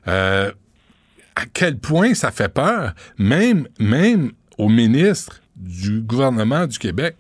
Euh, 0.07 0.51
à 1.35 1.43
quel 1.53 1.77
point 1.77 2.13
ça 2.13 2.31
fait 2.31 2.53
peur, 2.53 2.93
même, 3.17 3.67
même 3.77 4.31
au 4.57 4.69
ministre 4.69 5.41
du 5.55 6.01
gouvernement 6.01 6.65
du 6.67 6.77
Québec. 6.77 7.15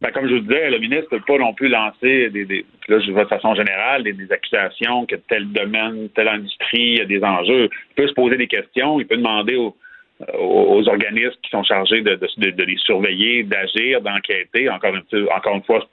Ben, 0.00 0.10
comme 0.10 0.28
je 0.28 0.34
vous 0.34 0.40
disais, 0.40 0.70
le 0.70 0.78
ministre 0.78 1.08
ne 1.12 1.18
peut 1.18 1.24
pas 1.26 1.38
non 1.38 1.54
plus 1.54 1.68
lancer 1.68 2.28
des, 2.28 2.44
de 2.44 3.24
façon 3.28 3.54
générale, 3.54 4.02
des, 4.02 4.30
accusations 4.30 5.06
que 5.06 5.16
tel 5.16 5.50
domaine, 5.52 6.10
telle 6.14 6.28
industrie, 6.28 6.82
il 6.82 6.98
y 6.98 7.00
a 7.00 7.06
des 7.06 7.22
enjeux. 7.22 7.70
Il 7.90 7.94
peut 7.96 8.06
se 8.06 8.12
poser 8.12 8.36
des 8.36 8.46
questions, 8.46 9.00
il 9.00 9.06
peut 9.06 9.16
demander 9.16 9.56
aux, 9.56 9.74
aux, 10.38 10.86
organismes 10.88 11.36
qui 11.42 11.50
sont 11.50 11.64
chargés 11.64 12.02
de, 12.02 12.14
de, 12.14 12.50
de 12.50 12.62
les 12.64 12.76
surveiller, 12.76 13.42
d'agir, 13.42 14.02
d'enquêter. 14.02 14.68
Encore 14.68 14.94
une, 14.94 15.28
encore 15.34 15.56
une 15.56 15.62
fois, 15.62 15.86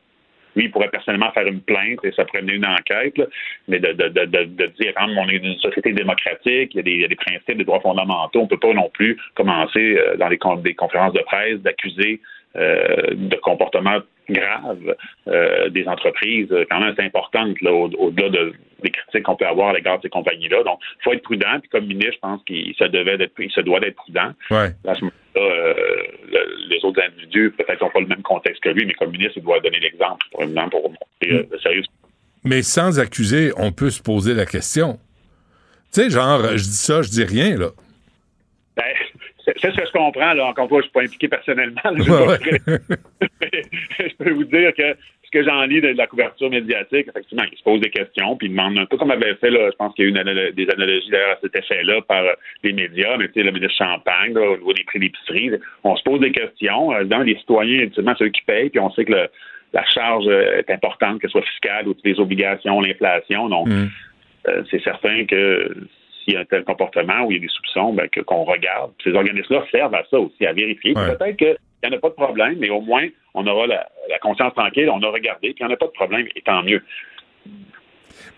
lui, 0.56 0.66
il 0.66 0.72
pourrait 0.72 0.90
personnellement 0.90 1.32
faire 1.32 1.48
une 1.48 1.62
plainte 1.62 2.00
et 2.04 2.12
ça 2.12 2.26
pourrait 2.26 2.42
mener 2.42 2.54
une 2.54 2.66
enquête, 2.66 3.18
là, 3.18 3.26
mais 3.68 3.80
de, 3.80 3.92
de, 3.94 4.08
de, 4.08 4.26
de, 4.26 4.66
dire, 4.80 4.94
hein, 4.98 5.08
on 5.18 5.28
est 5.30 5.38
une 5.38 5.58
société 5.60 5.94
démocratique, 5.94 6.74
il 6.74 6.78
y, 6.78 6.80
a 6.80 6.84
des, 6.84 6.92
il 6.92 7.02
y, 7.02 7.06
a 7.06 7.08
des, 7.08 7.16
principes, 7.16 7.58
des 7.58 7.64
droits 7.64 7.82
fondamentaux, 7.82 8.42
on 8.42 8.44
ne 8.44 8.50
peut 8.50 8.60
pas 8.60 8.74
non 8.74 8.90
plus 8.94 9.18
commencer 9.36 9.98
euh, 9.98 10.16
dans 10.18 10.28
les 10.28 10.40
des 10.64 10.74
conférences 10.76 11.14
de 11.14 11.22
presse 11.22 11.60
d'accuser 11.60 12.20
euh, 12.56 12.86
de 13.14 13.36
comportements 13.38 14.00
graves 14.30 14.96
euh, 15.28 15.70
des 15.70 15.88
entreprises 15.88 16.54
quand 16.70 16.80
même 16.80 16.94
assez 16.94 17.02
importantes 17.02 17.60
là, 17.62 17.72
au-delà 17.72 18.30
de, 18.30 18.54
des 18.84 18.92
critiques 18.92 19.24
qu'on 19.24 19.36
peut 19.36 19.48
avoir 19.48 19.70
à 19.70 19.74
l'égard 19.74 19.98
de 19.98 20.04
ces 20.04 20.10
compagnies-là. 20.10 20.64
Donc, 20.64 20.80
il 21.00 21.04
faut 21.04 21.14
être 21.14 21.24
prudent. 21.24 21.60
Puis 21.60 21.70
comme 21.70 21.86
ministre, 21.86 22.14
je 22.16 22.20
pense 22.20 22.44
qu'il 22.44 22.76
se 22.76 22.84
devait 22.84 23.18
d'être, 23.18 23.34
il 23.40 23.52
se 23.52 23.62
doit 23.62 23.80
d'être 23.80 23.96
prudent. 23.96 24.32
Ouais. 24.52 24.70
À 24.88 24.94
euh, 25.36 25.74
le, 26.28 26.70
les 26.70 26.86
autres 26.86 27.02
individus 27.02 27.52
peut-être 27.58 27.82
n'ont 27.82 27.90
pas 27.90 28.00
le 28.00 28.08
même 28.08 28.22
contexte 28.22 28.64
que 28.64 28.70
lui, 28.70 28.86
mais 28.86 28.94
comme 28.94 29.12
ministre, 29.12 29.34
il 29.38 29.44
doit 29.44 29.60
donner 29.60 29.80
l'exemple 29.80 30.26
pour, 30.32 30.42
pour 30.42 30.90
montrer 30.90 31.00
euh, 31.24 31.44
le 31.52 31.60
sérieux. 31.60 31.84
Mais 32.44 32.62
sans 32.62 33.00
accuser, 33.00 33.52
on 33.58 33.72
peut 33.72 33.90
se 33.90 34.02
poser 34.02 34.34
la 34.34 34.46
question. 34.46 35.00
Tu 35.94 36.02
sais, 36.02 36.10
genre, 36.10 36.42
je 36.42 36.64
dis 36.64 36.76
ça, 36.76 37.02
je 37.02 37.10
dis 37.10 37.24
rien, 37.24 37.58
là. 37.58 37.70
Ben, 38.76 38.84
c'est 39.46 39.72
ce 39.72 39.78
que 39.78 39.86
je 39.86 39.92
comprends. 39.92 40.34
Là. 40.34 40.46
Encore 40.48 40.66
une 40.66 40.70
fois, 40.70 40.82
je 40.82 40.86
ne 40.86 40.90
suis 40.90 40.92
pas 40.92 41.04
impliqué 41.04 41.28
personnellement. 41.28 41.82
Là, 41.84 41.92
je, 41.98 42.12
ouais, 42.12 42.28
ouais. 42.28 42.82
je 44.10 44.16
peux 44.18 44.32
vous 44.32 44.44
dire 44.46 44.74
que 44.76 44.96
que 45.34 45.44
j'en 45.44 45.64
lis 45.64 45.82
de, 45.82 45.90
la 45.90 46.06
couverture 46.06 46.50
médiatique, 46.50 47.08
effectivement, 47.10 47.44
ils 47.52 47.58
se 47.58 47.64
posent 47.64 47.82
des 47.82 47.90
questions, 47.90 48.38
puis 48.38 48.48
ils 48.48 48.52
demandent 48.52 48.78
un 48.78 48.86
peu 48.86 48.98
comme 48.98 49.10
avait 49.10 49.34
fait, 49.36 49.50
là, 49.50 49.70
je 49.72 49.76
pense 49.76 49.94
qu'il 49.96 50.06
y 50.06 50.08
a 50.08 50.12
eu 50.12 50.14
une, 50.14 50.52
des 50.52 50.70
analogies 50.70 51.10
d'ailleurs 51.10 51.38
à 51.38 51.40
cet 51.42 51.56
effet-là 51.56 52.02
par 52.08 52.24
les 52.64 52.72
médias, 52.72 53.18
mais 53.18 53.28
tu 53.28 53.34
sais, 53.34 53.44
le 53.44 53.52
ministre 53.52 53.76
Champagne, 53.78 54.34
là, 54.34 54.42
au 54.42 54.58
niveau 54.58 54.74
des 54.74 54.84
prix 54.84 55.00
d'épicerie, 55.00 55.52
on 55.84 55.96
se 55.96 56.04
pose 56.04 56.20
des 56.20 56.32
questions. 56.32 56.92
Dans 57.06 57.24
les 57.24 57.36
citoyens, 57.38 57.80
effectivement, 57.80 58.14
ceux 58.18 58.30
qui 58.30 58.44
payent, 58.44 58.70
puis 58.70 58.80
on 58.80 58.92
sait 58.92 59.06
que 59.06 59.12
le, 59.12 59.28
la 59.74 59.84
charge 59.86 60.28
est 60.28 60.70
importante, 60.70 61.20
que 61.20 61.28
ce 61.28 61.32
soit 61.32 61.42
fiscale 61.42 61.88
ou 61.88 61.96
les 62.04 62.20
obligations, 62.20 62.80
l'inflation. 62.80 63.50
Donc, 63.50 63.68
mm. 63.68 63.88
euh, 64.50 64.64
c'est 64.70 64.84
certain 64.84 65.26
que 65.26 65.76
s'il 66.24 66.36
y 66.36 66.38
a 66.38 66.42
un 66.42 66.46
tel 66.46 66.64
comportement 66.64 67.26
ou 67.26 67.32
il 67.32 67.38
y 67.38 67.40
a 67.40 67.42
des 67.42 67.48
soupçons, 67.48 67.94
ben, 67.94 68.08
que, 68.08 68.22
qu'on 68.22 68.44
regarde. 68.44 68.92
Ces 69.04 69.14
organismes-là 69.14 69.66
servent 69.72 69.96
à 69.96 70.04
ça 70.10 70.20
aussi, 70.20 70.46
à 70.46 70.54
vérifier. 70.54 70.94
Ouais. 70.96 71.16
Peut-être 71.18 71.58
qu'il 71.84 71.92
n'y 71.92 71.96
en 71.96 72.00
a 72.00 72.02
pas 72.02 72.10
de 72.10 72.14
problème, 72.14 72.56
mais 72.60 72.70
au 72.70 72.82
moins, 72.82 73.08
on 73.34 73.46
aura 73.46 73.68
la, 73.68 73.86
conscience 74.22 74.54
tranquille, 74.54 74.90
on 74.90 75.02
a 75.04 75.08
regardé, 75.10 75.54
puis 75.54 75.58
il 75.60 75.66
n'y 75.66 75.72
en 75.72 75.76
a 75.76 75.78
pas 75.78 75.88
de 75.88 75.92
problème, 75.92 76.28
et 76.36 76.42
tant 76.42 76.64
mieux. 76.64 76.82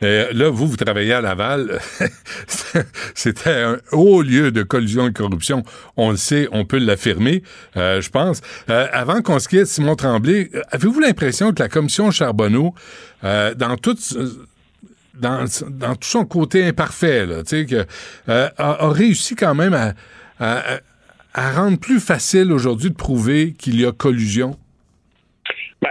Mais 0.01 0.33
là, 0.33 0.49
vous, 0.49 0.67
vous 0.67 0.77
travaillez 0.77 1.13
à 1.13 1.21
Laval. 1.21 1.79
C'était 3.15 3.51
un 3.51 3.77
haut 3.91 4.21
lieu 4.21 4.51
de 4.51 4.63
collusion 4.63 5.07
et 5.07 5.11
de 5.11 5.17
corruption. 5.17 5.63
On 5.95 6.11
le 6.11 6.17
sait, 6.17 6.47
on 6.51 6.65
peut 6.65 6.79
l'affirmer, 6.79 7.43
euh, 7.77 8.01
je 8.01 8.09
pense. 8.09 8.41
Euh, 8.69 8.87
avant 8.91 9.21
qu'on 9.21 9.39
se 9.39 9.47
quitte, 9.47 9.67
Simon 9.67 9.95
Tremblay, 9.95 10.49
avez-vous 10.71 10.99
l'impression 10.99 11.53
que 11.53 11.61
la 11.61 11.69
commission 11.69 12.09
Charbonneau, 12.11 12.73
euh, 13.23 13.53
dans 13.53 13.75
tout 13.77 13.95
son 16.01 16.25
côté 16.25 16.65
imparfait, 16.65 17.27
a, 18.27 18.89
réussi 18.89 19.35
quand 19.35 19.55
même 19.55 19.93
à 20.39 20.79
rendre 21.41 21.79
plus 21.79 21.99
facile 21.99 22.51
aujourd'hui 22.51 22.89
de 22.89 22.95
prouver 22.95 23.53
qu'il 23.53 23.79
y 23.79 23.85
a 23.85 23.91
collusion? 23.91 24.51
Ben, 25.81 25.89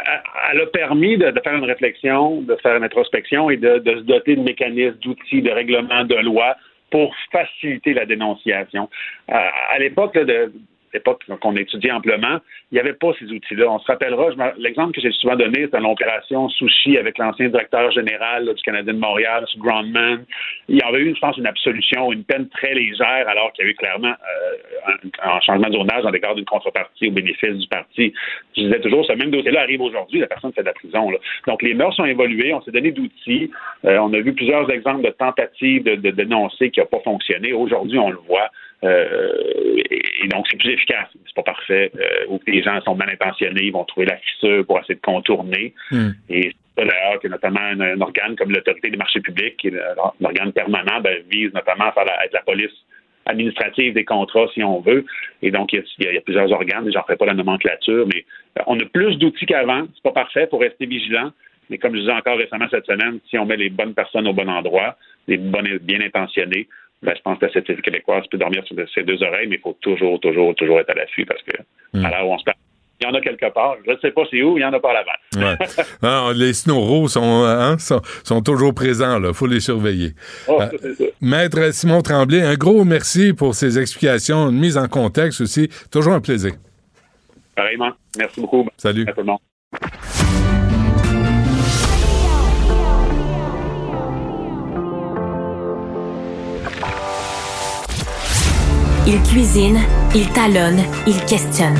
elle 0.51 0.61
a 0.61 0.67
permis 0.67 1.17
de, 1.17 1.33
faire 1.43 1.55
une 1.55 1.65
réflexion, 1.65 2.43
de 2.43 2.57
faire 2.57 2.77
une 2.77 2.85
introspection 2.85 3.51
et 3.51 3.57
de, 3.57 3.79
de 3.79 3.97
se 3.97 4.03
doter 4.03 4.37
de 4.37 4.43
mécanismes, 4.43 4.97
d'outils, 5.03 5.43
de 5.43 5.51
règlements, 5.51 6.05
de 6.05 6.17
lois 6.17 6.57
pour 6.91 7.15
faciliter 7.33 7.93
la 7.93 8.07
dénonciation. 8.07 8.89
Euh, 9.31 9.35
à 9.35 9.79
l'époque 9.79 10.17
de 10.17 10.53
l'époque 10.95 11.23
qu'on 11.41 11.57
étudiait 11.57 11.91
amplement, 11.91 12.39
il 12.71 12.75
n'y 12.77 12.81
avait 12.81 12.95
pas 12.95 13.13
ces 13.19 13.27
outils-là. 13.27 13.69
On 13.69 13.79
se 13.81 13.87
rappellera, 13.87 14.29
l'exemple 14.59 14.93
que 14.93 15.01
j'ai 15.01 15.11
souvent 15.13 15.37
donné, 15.37 15.69
c'est 15.71 15.81
l'opération 15.81 16.49
Sushi 16.49 16.97
avec 16.97 17.19
l'ancien 17.19 17.49
directeur 17.49 17.91
général 17.91 18.53
du 18.55 18.63
Canadien 18.63 18.95
de 18.95 18.99
Montréal, 18.99 19.45
M. 19.55 19.61
Grandman. 19.61 20.25
Il 20.69 20.77
y 20.77 20.83
avait 20.83 21.01
eu, 21.01 21.15
je 21.15 21.21
pense, 21.21 21.37
une 21.37 21.47
absolution, 21.47 22.13
une 22.13 22.25
peine 22.25 22.49
très 22.49 22.75
légère, 22.75 23.29
alors 23.29 23.53
qu'il 23.53 23.65
y 23.65 23.69
a 23.69 23.71
eu 23.71 23.75
clairement 23.75 24.13
euh, 24.13 25.09
un, 25.23 25.41
changement 25.41 25.69
de 25.69 25.75
zonage 25.75 26.03
dans 26.05 26.11
l'égard 26.11 26.35
d'une 26.35 26.45
contrepartie 26.45 27.09
au 27.09 27.13
bénéfice 27.13 27.55
du 27.55 27.69
parti. 27.69 28.15
Je 28.57 28.63
disais 28.63 28.81
toujours, 28.81 29.05
ce 29.05 29.13
même 29.13 29.31
dossier-là 29.31 29.63
arrive 29.63 29.81
aujourd'hui, 29.81 30.21
la 30.21 30.29
personne 30.29 30.53
fait 30.53 30.63
de 30.63 30.67
la 30.67 30.73
prison. 30.73 31.11
Donc, 31.47 31.63
les 31.63 31.75
mœurs 31.75 31.95
sont 31.95 32.05
évoluées, 32.05 32.55
on 32.55 32.63
s'est 32.63 32.71
donné 32.71 32.93
d'outils. 32.93 33.51
Euh, 33.85 33.99
on 33.99 34.13
a 34.15 34.21
vu 34.21 34.33
plusieurs 34.33 34.71
exemples 34.71 35.05
de 35.05 35.11
tentatives 35.11 35.83
de, 35.83 35.97
de 35.97 36.11
dénoncer 36.11 36.71
qui 36.71 36.81
n'ont 36.81 36.87
pas 36.87 37.01
fonctionné. 37.01 37.53
Aujourd'hui, 37.53 37.99
on 37.99 38.11
le 38.11 38.19
voit. 38.29 38.51
Euh, 38.85 39.82
et, 39.91 40.28
donc, 40.28 40.47
c'est 40.51 40.57
plus 40.59 40.72
efficace. 40.72 41.09
C'est 41.26 41.35
pas 41.35 41.43
parfait. 41.43 41.91
Euh, 41.97 42.26
où 42.28 42.41
les 42.47 42.62
gens 42.62 42.80
sont 42.82 42.95
mal 42.95 43.11
intentionnés, 43.11 43.64
ils 43.64 43.72
vont 43.72 43.85
trouver 43.85 44.07
la 44.07 44.16
fissure 44.16 44.64
pour 44.66 44.78
essayer 44.78 44.95
de 44.95 45.01
contourner. 45.01 45.74
Mm. 45.91 46.11
Et 46.28 46.53
d'ailleurs, 46.76 47.20
que 47.22 47.28
notamment 47.28 47.61
un, 47.61 47.80
un, 47.80 48.01
organe 48.01 48.37
comme 48.37 48.51
l'autorité 48.51 48.91
des 48.91 48.97
marchés 48.97 49.20
publics, 49.20 49.57
qui 49.57 49.68
est 49.68 49.78
un 49.78 50.24
organe 50.24 50.53
permanent, 50.53 51.01
ben, 51.01 51.18
vise 51.30 51.53
notamment 51.55 51.87
à 51.87 51.93
faire 51.93 52.05
la, 52.05 52.24
être 52.24 52.32
la 52.32 52.43
police 52.43 52.72
administrative 53.26 53.95
des 53.95 54.05
contrats, 54.05 54.47
si 54.53 54.62
on 54.62 54.80
veut. 54.80 55.05
Et 55.41 55.51
donc, 55.51 55.72
il 55.72 55.76
y 55.76 56.07
a, 56.07 56.11
il 56.11 56.14
y 56.14 56.18
a 56.18 56.20
plusieurs 56.20 56.51
organes, 56.53 56.91
j'en 56.93 57.03
ferai 57.03 57.16
pas 57.16 57.26
la 57.26 57.35
nomenclature, 57.35 58.07
mais 58.12 58.24
on 58.66 58.78
a 58.78 58.85
plus 58.85 59.16
d'outils 59.16 59.47
qu'avant. 59.47 59.87
C'est 59.95 60.03
pas 60.03 60.12
parfait 60.12 60.47
pour 60.47 60.61
rester 60.61 60.87
vigilant. 60.87 61.30
Mais 61.70 61.78
comme 61.78 61.95
je 61.95 62.01
disais 62.01 62.12
encore 62.12 62.37
récemment 62.37 62.66
cette 62.70 62.85
semaine, 62.85 63.20
si 63.30 63.39
on 63.39 63.47
met 63.47 63.57
les 63.57 63.70
bonnes 63.70 63.95
personnes 63.95 64.28
au 64.28 64.35
bon 64.35 64.49
endroit, 64.51 64.97
les 65.26 65.39
bonnes 65.39 65.78
bien 65.78 66.01
intentionnées, 66.03 66.68
ben, 67.05 67.15
je 67.17 67.23
pense 67.23 67.39
que 67.39 67.47
la 67.47 67.53
société 67.53 67.81
québécoise 67.83 68.25
peut 68.31 68.39
dormir 68.39 68.65
sur 68.67 68.77
ses 68.95 69.03
deux 69.03 69.23
oreilles, 69.23 69.47
mais 69.49 69.57
il 69.57 69.61
faut 69.61 69.77
toujours, 69.81 70.19
toujours, 70.21 70.55
toujours 70.55 70.81
être 70.81 70.91
à 70.91 70.95
l'affût 70.95 71.27
parce 71.27 71.43
que 71.43 71.57
mm. 71.93 72.05
à 72.05 72.11
là 72.11 72.25
où 72.25 72.31
on 72.31 72.39
se 72.39 72.45
parle, 72.45 72.57
il 73.01 73.07
y 73.07 73.11
en 73.11 73.15
a 73.15 73.21
quelque 73.21 73.53
part. 73.53 73.77
Je 73.85 73.93
ne 73.93 73.97
sais 73.99 74.11
pas 74.13 74.23
c'est 74.31 74.43
où, 74.43 74.57
il 74.57 74.61
n'y 74.61 74.65
en 74.65 74.73
a 74.73 74.81
pas 74.81 74.93
à 74.93 75.39
ouais. 75.39 75.57
non, 76.03 76.31
les 76.35 76.55
snoraux 76.55 77.09
sont, 77.09 77.45
hein, 77.45 77.77
sont, 77.79 78.01
sont, 78.23 78.41
toujours 78.41 78.73
présents, 78.73 79.23
il 79.23 79.35
faut 79.35 79.47
les 79.47 79.61
surveiller. 79.61 80.13
Oh, 80.49 80.59
ça, 80.59 80.71
euh, 80.85 81.11
Maître 81.21 81.73
Simon 81.75 82.01
Tremblay, 82.01 82.41
un 82.41 82.55
gros 82.55 82.85
merci 82.85 83.33
pour 83.33 83.55
ces 83.55 83.79
explications, 83.79 84.49
une 84.49 84.59
mise 84.59 84.79
en 84.79 84.89
contexte 84.89 85.41
aussi. 85.41 85.69
Toujours 85.91 86.15
un 86.15 86.21
plaisir. 86.21 86.53
Pareillement. 87.55 87.93
Merci 88.17 88.41
beaucoup. 88.41 88.67
Salut. 88.77 89.05
À 89.09 89.13
tout 89.13 89.21
le 89.21 89.27
monde. 89.27 89.39
Il 99.07 99.21
cuisine, 99.23 99.81
il 100.15 100.29
talonne, 100.31 100.83
il 101.07 101.23
questionne 101.27 101.79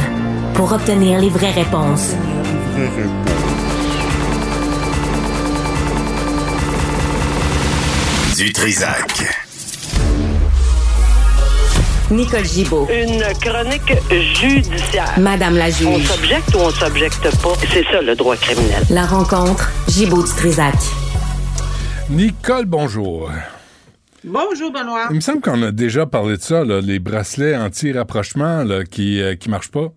pour 0.53 0.72
obtenir 0.72 1.18
les 1.20 1.31
vraies 1.31 1.53
réponses. 1.53 2.14
Du 8.37 8.53
Trisac. 8.53 9.45
Nicole 12.11 12.45
Gibaud. 12.45 12.89
Une 12.91 13.22
chronique 13.41 13.95
judiciaire. 14.11 15.12
Madame 15.18 15.57
la 15.57 15.70
juge. 15.70 15.87
On 15.87 16.01
s'objecte 16.01 16.55
ou 16.57 16.59
on 16.59 16.70
s'objecte 16.70 17.22
pas? 17.41 17.53
C'est 17.72 17.85
ça 17.85 18.03
le 18.03 18.16
droit 18.16 18.37
criminel. 18.37 18.83
La 18.91 19.07
rencontre 19.07 19.70
Gibaud 19.89 20.25
du 20.25 20.31
Trisac. 20.31 20.75
Nicole, 22.11 22.66
bonjour. 22.66 23.31
Bonjour, 24.25 24.72
Benoît. 24.72 25.09
Il 25.11 25.16
me 25.16 25.20
semble 25.20 25.43
qu'on 25.43 25.62
a 25.62 25.70
déjà 25.70 26.07
parlé 26.07 26.39
de 26.39 26.43
ça, 26.43 26.64
là, 26.64 26.81
les 26.81 26.99
bracelets 26.99 27.55
anti-rapprochement 27.57 28.64
qui 28.91 29.18
ne 29.18 29.22
euh, 29.22 29.35
qui 29.35 29.51
marchent 29.51 29.70
pas. 29.70 29.93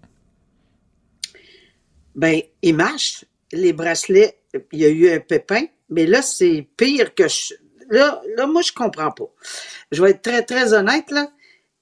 Ben, 2.13 2.41
ils 2.61 2.75
marchent. 2.75 3.23
Les 3.53 3.71
bracelets, 3.71 4.37
il 4.73 4.79
y 4.79 4.85
a 4.85 4.89
eu 4.89 5.09
un 5.09 5.19
pépin, 5.19 5.61
mais 5.89 6.05
là, 6.05 6.21
c'est 6.21 6.67
pire 6.75 7.15
que... 7.15 7.29
Je... 7.29 7.53
Là, 7.89 8.21
là, 8.35 8.47
moi, 8.47 8.61
je 8.61 8.73
comprends 8.73 9.11
pas. 9.11 9.29
Je 9.93 10.03
vais 10.03 10.11
être 10.11 10.21
très, 10.21 10.43
très 10.43 10.73
honnête, 10.73 11.09
là. 11.09 11.31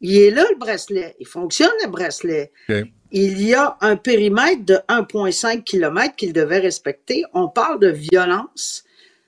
Il 0.01 0.15
est 0.15 0.29
là, 0.29 0.45
le 0.51 0.59
bracelet. 0.59 1.15
Il 1.19 1.25
fonctionne, 1.25 1.71
le 1.83 1.89
bracelet. 1.89 2.51
Okay. 2.69 2.93
Il 3.11 3.41
y 3.41 3.55
a 3.55 3.75
un 3.81 3.95
périmètre 3.95 4.63
de 4.65 4.75
1,5 4.87 5.63
km 5.63 6.15
qu'il 6.15 6.31
devait 6.31 6.59
respecter. 6.59 7.23
On 7.33 7.47
parle 7.47 7.79
de 7.79 7.87
violence. 7.87 8.84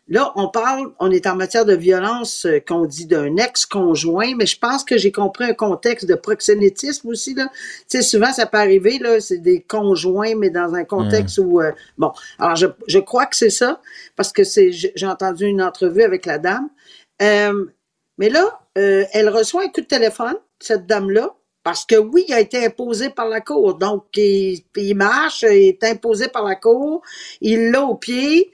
Là, 0.09 0.31
on 0.35 0.47
parle, 0.47 0.91
on 0.99 1.11
est 1.11 1.27
en 1.27 1.35
matière 1.35 1.65
de 1.65 1.75
violence 1.75 2.45
euh, 2.45 2.59
qu'on 2.59 2.85
dit 2.85 3.07
d'un 3.07 3.35
ex-conjoint, 3.35 4.35
mais 4.37 4.45
je 4.45 4.57
pense 4.57 4.85
que 4.85 4.97
j'ai 4.97 5.11
compris 5.11 5.43
un 5.43 5.53
contexte 5.53 6.05
de 6.05 6.15
proxénétisme 6.15 7.09
aussi. 7.09 7.33
Là. 7.33 7.49
Tu 7.89 7.97
sais, 7.97 8.01
souvent, 8.01 8.31
ça 8.31 8.45
peut 8.45 8.57
arriver, 8.57 8.99
là, 8.99 9.19
c'est 9.19 9.39
des 9.39 9.61
conjoints, 9.61 10.35
mais 10.35 10.49
dans 10.49 10.73
un 10.75 10.85
contexte 10.85 11.39
mmh. 11.39 11.45
où... 11.45 11.61
Euh, 11.61 11.71
bon, 11.97 12.13
alors 12.39 12.55
je, 12.55 12.67
je 12.87 12.99
crois 12.99 13.25
que 13.25 13.35
c'est 13.35 13.49
ça, 13.49 13.81
parce 14.15 14.31
que 14.31 14.45
c'est 14.45 14.71
j'ai 14.71 15.07
entendu 15.07 15.45
une 15.45 15.61
entrevue 15.61 16.03
avec 16.03 16.25
la 16.25 16.37
dame. 16.37 16.69
Euh, 17.21 17.65
mais 18.17 18.29
là, 18.29 18.61
euh, 18.77 19.03
elle 19.11 19.29
reçoit 19.29 19.63
un 19.63 19.69
coup 19.69 19.81
de 19.81 19.87
téléphone, 19.87 20.37
cette 20.59 20.85
dame-là, 20.87 21.35
parce 21.63 21.85
que 21.85 21.95
oui, 21.95 22.23
il 22.29 22.33
a 22.33 22.39
été 22.39 22.65
imposé 22.65 23.09
par 23.09 23.27
la 23.27 23.41
Cour. 23.41 23.75
Donc, 23.75 24.05
il, 24.15 24.63
il 24.77 24.95
marche, 24.95 25.41
il 25.43 25.67
est 25.67 25.83
imposé 25.83 26.29
par 26.29 26.45
la 26.45 26.55
Cour, 26.55 27.01
il 27.41 27.71
l'a 27.71 27.83
au 27.83 27.95
pied, 27.95 28.51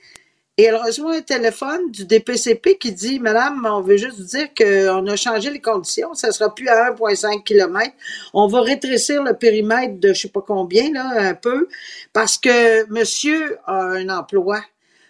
et 0.58 0.64
elle 0.64 0.76
reçoit 0.76 1.16
un 1.16 1.22
téléphone 1.22 1.89
du 1.89 2.06
DPCP 2.06 2.78
qui 2.78 2.91
dit 2.91 3.20
Madame, 3.20 3.68
on 3.70 3.82
veut 3.82 3.97
juste 3.97 4.18
vous 4.20 4.26
dire 4.26 4.47
qu'on 4.56 5.08
a 5.08 5.16
changé 5.16 5.49
les 5.49 5.60
conditions, 5.60 6.14
ça 6.14 6.32
sera 6.32 6.54
plus 6.54 6.68
à 6.70 6.91
1,5 6.91 7.43
km. 7.43 7.91
On 8.36 8.47
va 8.47 8.62
rétrécir 8.62 9.24
le 9.24 9.34
périmètre 9.34 9.99
de 9.99 10.14
je 10.14 10.22
sais 10.22 10.28
pas 10.28 10.43
combien, 10.45 10.91
là, 10.93 11.30
un 11.30 11.34
peu, 11.34 11.68
parce 12.14 12.38
que 12.38 12.88
monsieur 12.91 13.58
a 13.66 13.82
un 13.82 14.10
emploi, 14.10 14.62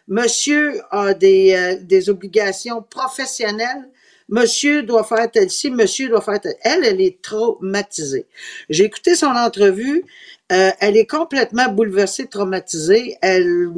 monsieur 0.08 0.82
a 0.92 1.14
des, 1.14 1.54
euh, 1.54 1.78
des 1.82 2.10
obligations 2.10 2.82
professionnelles. 2.82 3.90
Monsieur 4.30 4.84
doit 4.84 5.04
faire 5.04 5.30
tel 5.30 5.50
ci, 5.50 5.70
monsieur 5.70 6.08
doit 6.08 6.22
faire 6.22 6.40
tel. 6.40 6.56
Elle, 6.62 6.86
elle 6.86 7.02
est 7.02 7.22
traumatisée. 7.22 8.26
J'ai 8.70 8.86
écouté 8.86 9.16
son 9.16 9.28
entrevue. 9.28 10.06
Euh, 10.54 10.70
elle 10.80 10.98
est 10.98 11.08
complètement 11.08 11.68
bouleversée, 11.70 12.28
traumatisée. 12.28 13.18
Elle 13.22 13.70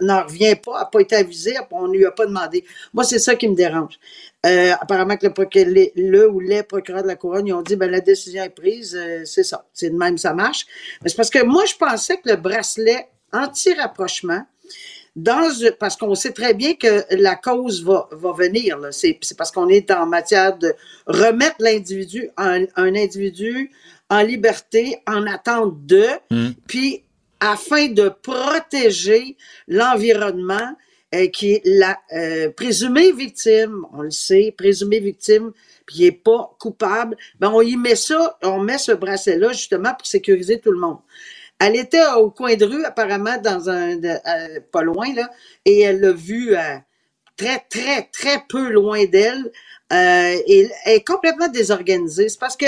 n'en 0.00 0.22
revient 0.22 0.56
pas. 0.56 0.72
Elle 0.72 0.78
n'a 0.78 0.84
pas 0.86 1.00
été 1.00 1.16
avisée. 1.16 1.54
On 1.70 1.88
ne 1.88 1.96
lui 1.96 2.06
a 2.06 2.10
pas 2.10 2.26
demandé. 2.26 2.64
Moi, 2.94 3.04
c'est 3.04 3.18
ça 3.18 3.34
qui 3.34 3.48
me 3.48 3.54
dérange. 3.54 3.98
Euh, 4.46 4.72
apparemment 4.80 5.16
que 5.16 5.26
le, 5.26 6.30
ou 6.30 6.40
les 6.40 6.62
procureurs 6.62 7.02
de 7.02 7.08
la 7.08 7.16
couronne, 7.16 7.46
ils 7.46 7.52
ont 7.52 7.62
dit, 7.62 7.76
ben, 7.76 7.90
la 7.90 8.00
décision 8.00 8.44
est 8.44 8.50
prise. 8.50 8.96
Euh, 8.98 9.24
c'est 9.24 9.42
ça. 9.42 9.66
C'est 9.74 9.90
de 9.90 9.96
même, 9.96 10.16
ça 10.16 10.32
marche. 10.32 10.66
Mais 11.02 11.10
c'est 11.10 11.16
parce 11.16 11.30
que 11.30 11.44
moi, 11.44 11.64
je 11.66 11.74
pensais 11.74 12.16
que 12.16 12.30
le 12.30 12.36
bracelet 12.36 13.08
anti-rapprochement, 13.32 14.42
dans, 15.16 15.50
parce 15.78 15.96
qu'on 15.96 16.14
sait 16.14 16.32
très 16.32 16.54
bien 16.54 16.74
que 16.74 17.04
la 17.10 17.36
cause 17.36 17.82
va, 17.82 18.08
va 18.12 18.32
venir. 18.32 18.78
C'est 18.90 19.18
parce 19.36 19.50
qu'on 19.50 19.68
est 19.68 19.90
en 19.90 20.06
matière 20.06 20.56
de 20.56 20.74
remettre 21.06 21.56
l'individu, 21.58 22.30
un, 22.36 22.64
un 22.76 22.94
individu 22.94 23.70
en 24.10 24.22
liberté, 24.22 24.98
en 25.06 25.26
attente 25.26 25.84
de, 25.86 26.06
mmh. 26.30 26.50
puis 26.66 27.02
afin 27.40 27.88
de 27.88 28.08
protéger 28.08 29.36
l'environnement 29.68 30.76
euh, 31.14 31.28
qui 31.28 31.52
est 31.52 31.62
la 31.64 31.98
euh, 32.14 32.50
présumée 32.50 33.12
victime, 33.12 33.86
on 33.92 34.02
le 34.02 34.10
sait, 34.10 34.54
présumée 34.56 35.00
victime, 35.00 35.52
puis 35.86 35.96
il 35.98 36.04
n'est 36.04 36.12
pas 36.12 36.56
coupable, 36.58 37.16
ben 37.38 37.50
on 37.54 37.62
y 37.62 37.76
met 37.76 37.94
ça, 37.94 38.38
on 38.42 38.58
met 38.58 38.78
ce 38.78 38.92
bracelet-là 38.92 39.52
justement 39.52 39.94
pour 39.94 40.06
sécuriser 40.06 40.60
tout 40.60 40.72
le 40.72 40.78
monde. 40.78 40.98
Elle 41.58 41.76
était 41.76 42.04
au 42.16 42.30
coin 42.30 42.54
de 42.54 42.64
rue, 42.64 42.84
apparemment, 42.84 43.38
dans 43.38 43.70
un, 43.70 43.96
de, 43.96 44.08
euh, 44.08 44.60
pas 44.72 44.82
loin, 44.82 45.14
là, 45.14 45.30
et 45.64 45.80
elle 45.80 46.00
l'a 46.00 46.12
vu 46.12 46.54
très, 47.36 47.64
très, 47.70 48.10
très 48.12 48.42
peu 48.46 48.68
loin 48.68 49.06
d'elle. 49.06 49.50
Et 49.90 50.68
elle 50.84 50.96
est 50.96 51.06
complètement 51.06 51.48
désorganisée. 51.48 52.28
C'est 52.28 52.38
parce 52.38 52.58
que 52.58 52.66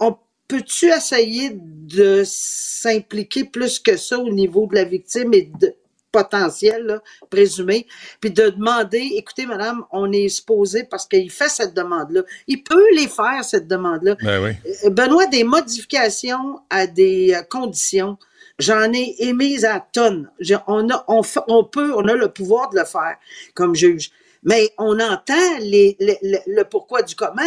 on 0.00 0.16
peut-tu 0.48 0.86
essayer 0.86 1.52
de 1.54 2.22
s'impliquer 2.24 3.44
plus 3.44 3.78
que 3.78 3.96
ça 3.96 4.18
au 4.18 4.30
niveau 4.30 4.66
de 4.66 4.74
la 4.74 4.84
victime 4.84 5.32
et 5.32 5.50
de 5.60 5.74
potentiel, 6.10 6.84
là, 6.84 7.02
présumé, 7.30 7.86
puis 8.20 8.30
de 8.30 8.50
demander, 8.50 9.12
écoutez, 9.14 9.46
madame, 9.46 9.84
on 9.92 10.10
est 10.10 10.28
supposé, 10.28 10.84
parce 10.84 11.06
qu'il 11.06 11.30
fait 11.30 11.48
cette 11.48 11.74
demande-là, 11.74 12.22
il 12.48 12.64
peut 12.64 12.84
les 12.96 13.06
faire, 13.06 13.44
cette 13.44 13.68
demande-là. 13.68 14.16
Ben 14.20 14.42
oui. 14.42 14.50
Euh, 14.84 14.90
Benoît, 14.90 15.26
des 15.26 15.44
modifications 15.44 16.58
à 16.68 16.88
des 16.88 17.32
euh, 17.32 17.42
conditions, 17.48 18.18
j'en 18.58 18.92
ai 18.92 19.14
émises 19.20 19.64
à 19.64 19.80
tonnes. 19.92 20.30
On, 20.66 20.90
a, 20.90 21.04
on, 21.08 21.22
on 21.46 21.64
peut, 21.64 21.92
on 21.94 22.08
a 22.08 22.14
le 22.14 22.32
pouvoir 22.32 22.70
de 22.70 22.78
le 22.78 22.84
faire 22.84 23.16
comme 23.54 23.74
juge. 23.74 24.10
Mais 24.42 24.72
on 24.78 24.98
entend 25.00 25.34
le, 25.60 26.62
pourquoi 26.64 27.02
du 27.02 27.14
comment. 27.14 27.42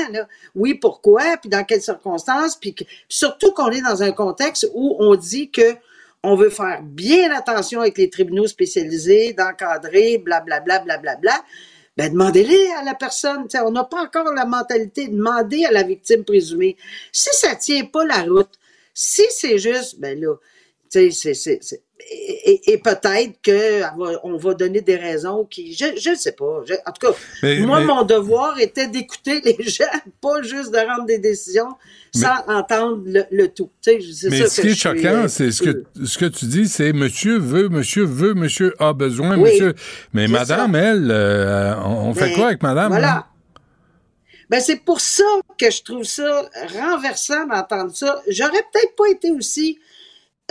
Oui, 0.55 0.75
pourquoi, 0.75 1.37
puis 1.37 1.49
dans 1.49 1.63
quelles 1.63 1.81
circonstances, 1.81 2.55
puis 2.55 2.75
surtout 3.09 3.51
qu'on 3.51 3.71
est 3.71 3.81
dans 3.81 4.03
un 4.03 4.11
contexte 4.11 4.69
où 4.73 4.95
on 4.99 5.15
dit 5.15 5.49
que 5.49 5.75
on 6.25 6.35
veut 6.35 6.49
faire 6.49 6.81
bien 6.83 7.35
attention 7.35 7.81
avec 7.81 7.97
les 7.97 8.09
tribunaux 8.09 8.47
spécialisés, 8.47 9.33
d'encadrer, 9.33 10.17
blablabla, 10.19 10.79
blablabla. 10.79 11.43
Ben, 11.97 12.11
demandez-les 12.11 12.71
à 12.79 12.83
la 12.83 12.95
personne. 12.95 13.45
On 13.65 13.71
n'a 13.71 13.83
pas 13.83 14.03
encore 14.03 14.33
la 14.33 14.45
mentalité 14.45 15.07
de 15.07 15.15
demander 15.15 15.65
à 15.65 15.71
la 15.71 15.83
victime 15.83 16.23
présumée. 16.23 16.77
Si 17.11 17.29
ça 17.33 17.55
tient 17.55 17.85
pas 17.85 18.05
la 18.05 18.23
route, 18.23 18.49
si 18.93 19.23
c'est 19.31 19.57
juste, 19.57 19.99
ben 19.99 20.19
là, 20.19 20.35
tu 20.89 21.11
sais, 21.11 21.33
c'est- 21.33 21.83
et, 22.11 22.77
peut-être 22.77 23.39
qu'on 24.21 24.37
va 24.37 24.53
donner 24.53 24.81
des 24.81 24.95
raisons 24.95 25.45
qui, 25.45 25.73
je 25.73 26.09
ne 26.09 26.15
sais 26.15 26.31
pas. 26.33 26.61
Je- 26.67 26.73
en 26.85 26.91
tout 26.91 27.07
cas, 27.07 27.13
Mais- 27.41 27.59
moi, 27.59 27.79
mais- 27.79 27.85
mon 27.85 28.03
devoir 28.03 28.59
était 28.59 28.87
d'écouter 28.87 29.41
les 29.43 29.57
gens, 29.69 29.85
pas 30.21 30.41
juste 30.41 30.71
de 30.71 30.77
rendre 30.77 31.05
des 31.05 31.17
décisions 31.19 31.69
sans 32.13 32.35
entendre 32.47 33.01
le, 33.05 33.23
le 33.31 33.47
tout. 33.47 33.69
Tu 33.81 34.01
sais, 34.13 34.29
Mais 34.29 34.39
ça 34.41 34.47
ce 34.49 34.57
que 34.57 34.61
qui 34.67 34.73
est 34.73 34.75
choquant, 34.75 35.23
euh, 35.23 35.27
c'est 35.27 35.51
ce 35.51 35.63
que, 35.63 35.83
ce 36.05 36.17
que 36.17 36.25
tu 36.25 36.45
dis, 36.45 36.67
c'est 36.67 36.93
monsieur 36.93 37.37
veut, 37.39 37.69
monsieur 37.69 38.03
veut, 38.05 38.33
monsieur 38.33 38.73
a 38.79 38.93
besoin, 38.93 39.37
Oui, 39.37 39.51
monsieur. 39.51 39.73
Mais 40.13 40.27
madame, 40.27 40.73
ça. 40.73 40.79
elle, 40.79 41.09
euh, 41.11 41.75
on 41.83 42.09
on 42.09 42.13
fait 42.13 42.33
quoi 42.33 42.47
avec 42.47 42.61
madame? 42.61 42.89
Voilà. 42.91 43.07
là? 43.07 43.27
Ben, 44.49 44.59
c'est 44.59 44.75
pour 44.83 44.99
ça 45.01 45.23
que 45.57 45.71
je 45.71 45.81
trouve 45.81 46.03
ça 46.03 46.47
renversant 46.79 47.47
d'entendre 47.47 47.95
ça. 47.95 48.21
J'aurais 48.27 48.63
peut-être 48.71 48.95
pas 48.95 49.09
été 49.09 49.31
aussi 49.31 49.79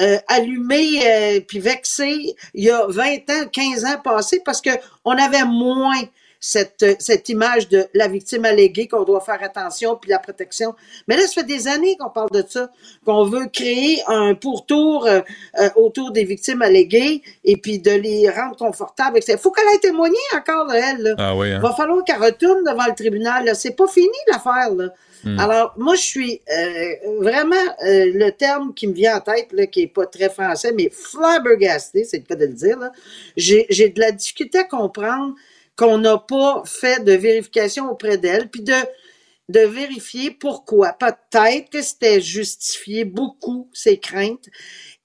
euh, 0.01 0.19
allumé 0.27 1.07
euh, 1.07 1.41
puis 1.47 1.59
vexé 1.59 2.35
il 2.55 2.65
y 2.65 2.71
a 2.71 2.87
20 2.89 3.05
ans, 3.31 3.47
15 3.53 3.85
ans 3.85 4.01
passés 4.03 4.41
parce 4.45 4.61
que 4.63 4.71
on 5.05 5.13
avait 5.13 5.45
moins 5.45 6.03
cette, 6.45 6.83
euh, 6.83 6.95
cette 6.99 7.29
image 7.29 7.69
de 7.69 7.87
la 7.95 8.09
victime 8.09 8.45
alléguée 8.45 8.89
qu'on 8.89 9.05
doit 9.05 9.21
faire 9.21 9.39
attention 9.43 9.97
puis 9.97 10.11
la 10.11 10.19
protection. 10.19 10.75
Mais 11.07 11.17
là, 11.17 11.23
ça 11.23 11.35
fait 11.35 11.45
des 11.45 11.69
années 11.69 11.97
qu'on 11.99 12.11
parle 12.11 12.31
de 12.31 12.45
ça, 12.47 12.69
qu'on 13.07 13.25
veut 13.25 13.47
créer 13.47 14.03
un 14.09 14.35
pourtour 14.35 15.07
euh, 15.07 15.21
autour 15.77 16.11
des 16.11 16.25
victimes 16.25 16.63
alléguées 16.63 17.23
et 17.45 17.57
puis 17.57 17.79
de 17.79 17.93
les 17.93 18.29
rendre 18.29 18.57
confortables. 18.57 19.21
Il 19.27 19.39
faut 19.39 19.53
qu'elle 19.53 19.73
ait 19.75 19.79
témoigné 19.79 20.19
encore 20.37 20.67
de 20.67 20.75
elle. 20.75 21.03
Là. 21.03 21.15
Ah 21.17 21.37
oui, 21.37 21.53
hein? 21.53 21.61
Va 21.61 21.73
falloir 21.75 22.03
qu'elle 22.05 22.21
retourne 22.23 22.65
devant 22.65 22.87
le 22.87 22.95
tribunal. 22.95 23.55
C'est 23.55 23.77
pas 23.77 23.87
fini 23.87 24.09
l'affaire. 24.27 24.75
là. 24.75 24.89
Hmm. 25.25 25.39
Alors, 25.39 25.75
moi, 25.77 25.95
je 25.95 26.03
suis 26.03 26.41
euh, 26.51 26.95
vraiment 27.21 27.55
euh, 27.85 28.11
le 28.13 28.31
terme 28.31 28.75
qui 28.75 28.87
me 28.87 28.93
vient 28.93 29.17
en 29.17 29.21
tête, 29.21 29.53
là, 29.53 29.67
qui 29.67 29.83
est 29.83 29.87
pas 29.87 30.07
très 30.07 30.29
français, 30.29 30.73
mais 30.73 30.91
flabbergasté, 30.91 32.05
c'est 32.05 32.19
le 32.19 32.25
cas 32.25 32.35
de 32.35 32.47
le 32.47 32.53
dire. 32.53 32.79
j'ai 33.37 33.89
de 33.89 34.01
la 34.01 34.13
difficulté 34.13 34.59
à 34.59 34.65
comprendre 34.65 35.35
qu'on 35.77 35.99
n'a 35.99 36.19
pas 36.19 36.63
fait 36.67 37.03
de 37.05 37.13
vérification 37.13 37.91
auprès 37.91 38.19
d'elle, 38.19 38.49
puis 38.49 38.63
de 38.63 38.75
de 39.49 39.61
vérifier 39.61 40.31
pourquoi. 40.31 40.93
Peut-être 40.93 41.71
que 41.71 41.83
c'était 41.83 42.21
justifié 42.21 43.05
beaucoup 43.05 43.69
ses 43.73 43.99
craintes, 43.99 44.49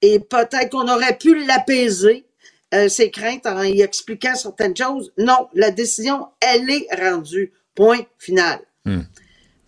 et 0.01 0.19
peut-être 0.19 0.69
qu'on 0.69 0.87
aurait 0.87 1.17
pu 1.17 1.45
l'apaiser 1.45 2.25
euh, 2.73 2.89
ses 2.89 3.11
craintes 3.11 3.45
en 3.45 3.63
y 3.63 3.81
expliquant 3.81 4.35
certaines 4.35 4.75
choses. 4.75 5.11
Non, 5.17 5.47
la 5.53 5.71
décision, 5.71 6.27
elle 6.41 6.69
est 6.69 6.87
rendue. 6.95 7.53
Point 7.75 8.05
final. 8.17 8.59
Hmm. 8.85 9.01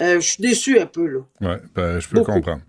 Euh, 0.02 0.20
je 0.22 0.28
suis 0.30 0.42
déçu 0.42 0.80
un 0.80 0.86
peu, 0.86 1.06
là. 1.08 1.20
Oui, 1.42 1.56
ben, 1.76 2.00
je 2.00 2.08
peux 2.08 2.18
Beaucoup. 2.20 2.32
comprendre. 2.34 2.62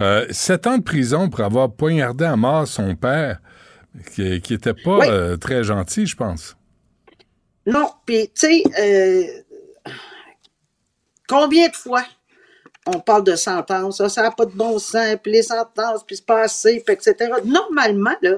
Euh, 0.00 0.26
sept 0.30 0.66
ans 0.66 0.78
de 0.78 0.82
prison 0.82 1.28
pour 1.28 1.40
avoir 1.40 1.72
poignardé 1.72 2.24
à 2.24 2.36
mort 2.36 2.66
son 2.68 2.94
père, 2.94 3.40
qui, 4.14 4.40
qui 4.40 4.54
était 4.54 4.74
pas 4.74 4.98
Oui. 4.98 5.06
euh, 5.08 5.36
très 5.36 5.64
gentil, 5.64 6.06
je 6.06 6.14
pense. 6.16 6.56
Non, 7.66 7.90
puis, 8.04 8.30
tu 8.38 8.62
sais, 8.62 9.44
combien 11.28 11.68
de 11.68 11.74
fois 11.74 12.04
on 12.88 13.00
parle 13.00 13.24
de 13.24 13.34
sentences, 13.34 14.06
ça 14.06 14.22
n'a 14.22 14.30
pas 14.30 14.46
de 14.46 14.52
bon 14.52 14.78
sens, 14.78 15.16
puis 15.20 15.32
les 15.32 15.42
sentences, 15.42 16.04
puis 16.06 16.14
c'est 16.14 16.26
pas 16.26 16.42
assez, 16.42 16.80
puis 16.86 16.94
etc. 16.94 17.32
Normalement, 17.44 18.14
là, 18.22 18.36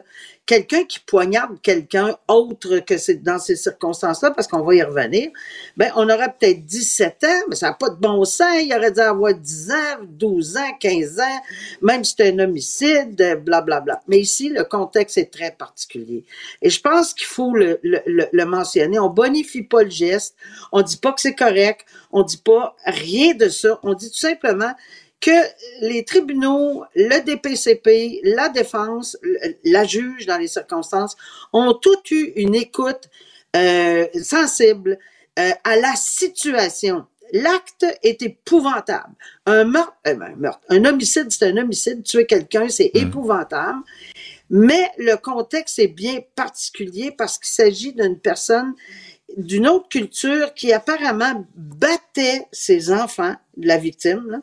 quelqu'un 0.49 0.85
qui 0.85 0.99
poignarde 1.01 1.61
quelqu'un 1.61 2.17
autre 2.27 2.79
que 2.79 2.97
c'est 2.97 3.23
dans 3.23 3.39
ces 3.39 3.55
circonstances-là, 3.55 4.31
parce 4.31 4.49
qu'on 4.49 4.63
va 4.63 4.75
y 4.75 4.83
revenir, 4.83 5.31
ben, 5.77 5.93
on 5.95 6.09
aurait 6.09 6.33
peut-être 6.41 6.65
17 6.65 7.25
ans, 7.25 7.43
mais 7.51 7.55
ça 7.55 7.69
n'a 7.69 7.75
pas 7.75 7.91
de 7.91 7.97
bon 7.97 8.25
sens, 8.25 8.57
il 8.63 8.75
aurait 8.75 8.91
dû 8.91 9.01
avoir 9.01 9.35
10 9.35 9.71
ans, 9.71 9.99
12 10.09 10.57
ans, 10.57 10.73
15 10.81 11.21
ans, 11.21 11.41
même 11.83 12.03
si 12.03 12.15
c'est 12.17 12.33
un 12.33 12.39
homicide, 12.39 13.15
blablabla. 13.15 13.61
Bla, 13.61 13.81
bla. 13.81 14.01
Mais 14.09 14.21
ici, 14.21 14.49
le 14.49 14.65
contexte 14.65 15.19
est 15.19 15.31
très 15.31 15.51
particulier. 15.51 16.25
Et 16.63 16.71
je 16.71 16.81
pense 16.81 17.13
qu'il 17.13 17.27
faut 17.27 17.53
le, 17.55 17.79
le, 17.83 17.99
le, 18.07 18.25
le 18.33 18.45
mentionner. 18.47 18.99
On 18.99 19.11
bonifie 19.11 19.63
pas 19.63 19.83
le 19.83 19.91
geste, 19.91 20.35
on 20.73 20.81
dit 20.81 20.97
pas 20.97 21.13
que 21.13 21.21
c'est 21.21 21.35
correct, 21.35 21.85
on 22.11 22.23
dit 22.23 22.39
pas 22.39 22.75
rien 22.87 23.35
de 23.35 23.51
ça, 23.51 23.79
on 23.83 23.93
dit 23.93 24.11
tout 24.11 24.17
simplement 24.17 24.73
que 25.21 25.31
les 25.81 26.05
tribunaux, 26.05 26.85
le 26.95 27.21
DPCP, 27.21 28.21
la 28.25 28.49
défense, 28.49 29.16
la 29.64 29.85
juge 29.85 30.27
dans 30.27 30.39
les 30.39 30.49
circonstances, 30.49 31.16
ont 31.53 31.75
tout 31.75 31.99
eu 32.11 32.33
une 32.37 32.55
écoute 32.55 33.09
euh, 33.57 34.07
sensible 34.23 34.99
euh, 35.39 35.51
à 35.64 35.77
la 35.77 35.95
situation. 35.97 37.07
L'acte 37.33 37.87
est 38.03 38.23
épouvantable. 38.23 39.14
Un 39.47 39.64
meurtre, 39.64 39.95
euh, 40.07 40.16
un 40.21 40.37
meurtre, 40.37 40.61
un 40.69 40.85
homicide, 40.85 41.27
c'est 41.31 41.47
un 41.47 41.57
homicide. 41.57 42.03
Tuer 42.03 42.27
quelqu'un, 42.27 42.69
c'est 42.69 42.91
épouvantable. 42.95 43.81
Mais 44.51 44.91
le 44.97 45.16
contexte 45.16 45.79
est 45.79 45.89
bien 45.89 46.21
particulier 46.35 47.11
parce 47.11 47.39
qu'il 47.39 47.51
s'agit 47.51 47.93
d'une 47.93 48.19
personne 48.19 48.75
d'une 49.37 49.68
autre 49.68 49.89
culture 49.89 50.55
qui 50.55 50.72
apparemment 50.72 51.45
battait 51.55 52.47
ses 52.51 52.93
enfants, 52.93 53.35
la 53.57 53.76
victime, 53.76 54.43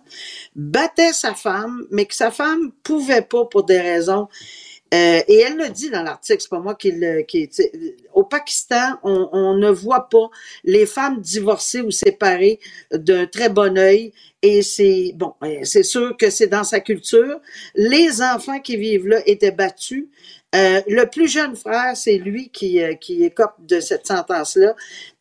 battait 0.56 1.14
sa 1.14 1.34
femme, 1.34 1.86
mais 1.92 2.06
que 2.06 2.16
sa 2.16 2.32
femme 2.32 2.72
pouvait 2.84 3.22
pas 3.22 3.46
pour 3.46 3.64
des 3.64 3.80
raisons. 3.80 4.28
Euh, 4.94 5.22
et 5.28 5.40
elle 5.40 5.58
le 5.58 5.70
dit 5.70 5.90
dans 5.90 6.04
l'article, 6.04 6.42
c'est 6.42 6.50
pas 6.50 6.60
moi 6.60 6.76
qui 6.76 6.92
le. 6.92 7.24
Qui, 7.24 7.50
au 8.14 8.24
Pakistan, 8.24 9.00
on, 9.04 9.30
on 9.34 9.56
ne 9.56 9.70
voit 9.70 10.08
pas 10.10 10.30
les 10.64 10.86
femmes 10.86 11.20
divorcées 11.20 11.82
ou 11.82 11.92
séparées 11.92 12.60
d'un 12.92 13.26
très 13.26 13.50
bon 13.50 13.78
œil. 13.78 14.14
Et 14.44 14.62
c'est 14.62 15.12
bon, 15.16 15.34
euh, 15.44 15.62
c'est 15.64 15.84
sûr 15.84 16.16
que 16.16 16.30
c'est 16.30 16.48
dans 16.48 16.64
sa 16.64 16.80
culture. 16.80 17.42
Les 17.74 18.22
enfants 18.22 18.60
qui 18.60 18.78
vivent 18.78 19.08
là 19.08 19.22
étaient 19.26 19.52
battus. 19.52 20.06
Euh, 20.56 20.82
le 20.88 21.06
plus 21.06 21.28
jeune 21.28 21.56
frère, 21.56 21.98
c'est 21.98 22.18
lui 22.18 22.50
qui, 22.50 22.82
euh, 22.82 22.94
qui 22.96 23.24
écope 23.24 23.56
de 23.60 23.80
cette 23.80 24.08
sentence-là. 24.08 24.74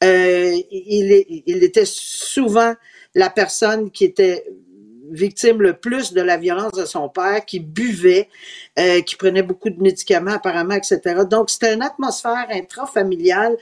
Euh, 0.03 0.57
il, 0.71 1.65
était 1.65 1.87
souvent 1.87 2.75
la 3.15 3.31
personne 3.31 3.91
qui 3.91 4.05
était 4.05 4.47
victime 5.11 5.61
le 5.61 5.75
plus 5.75 6.13
de 6.13 6.21
la 6.21 6.37
violence 6.37 6.73
de 6.73 6.85
son 6.85 7.09
père, 7.09 7.45
qui 7.45 7.61
buvait, 7.61 8.29
qui 9.07 9.17
prenait 9.17 9.43
beaucoup 9.43 9.71
de 9.71 9.81
médicaments 9.81 10.33
apparemment, 10.33 10.75
etc. 10.75 11.01
Donc, 11.31 11.51
c'était 11.51 11.75
une 11.75 11.83
atmosphère 11.83 12.47
intrafamiliale 12.51 13.57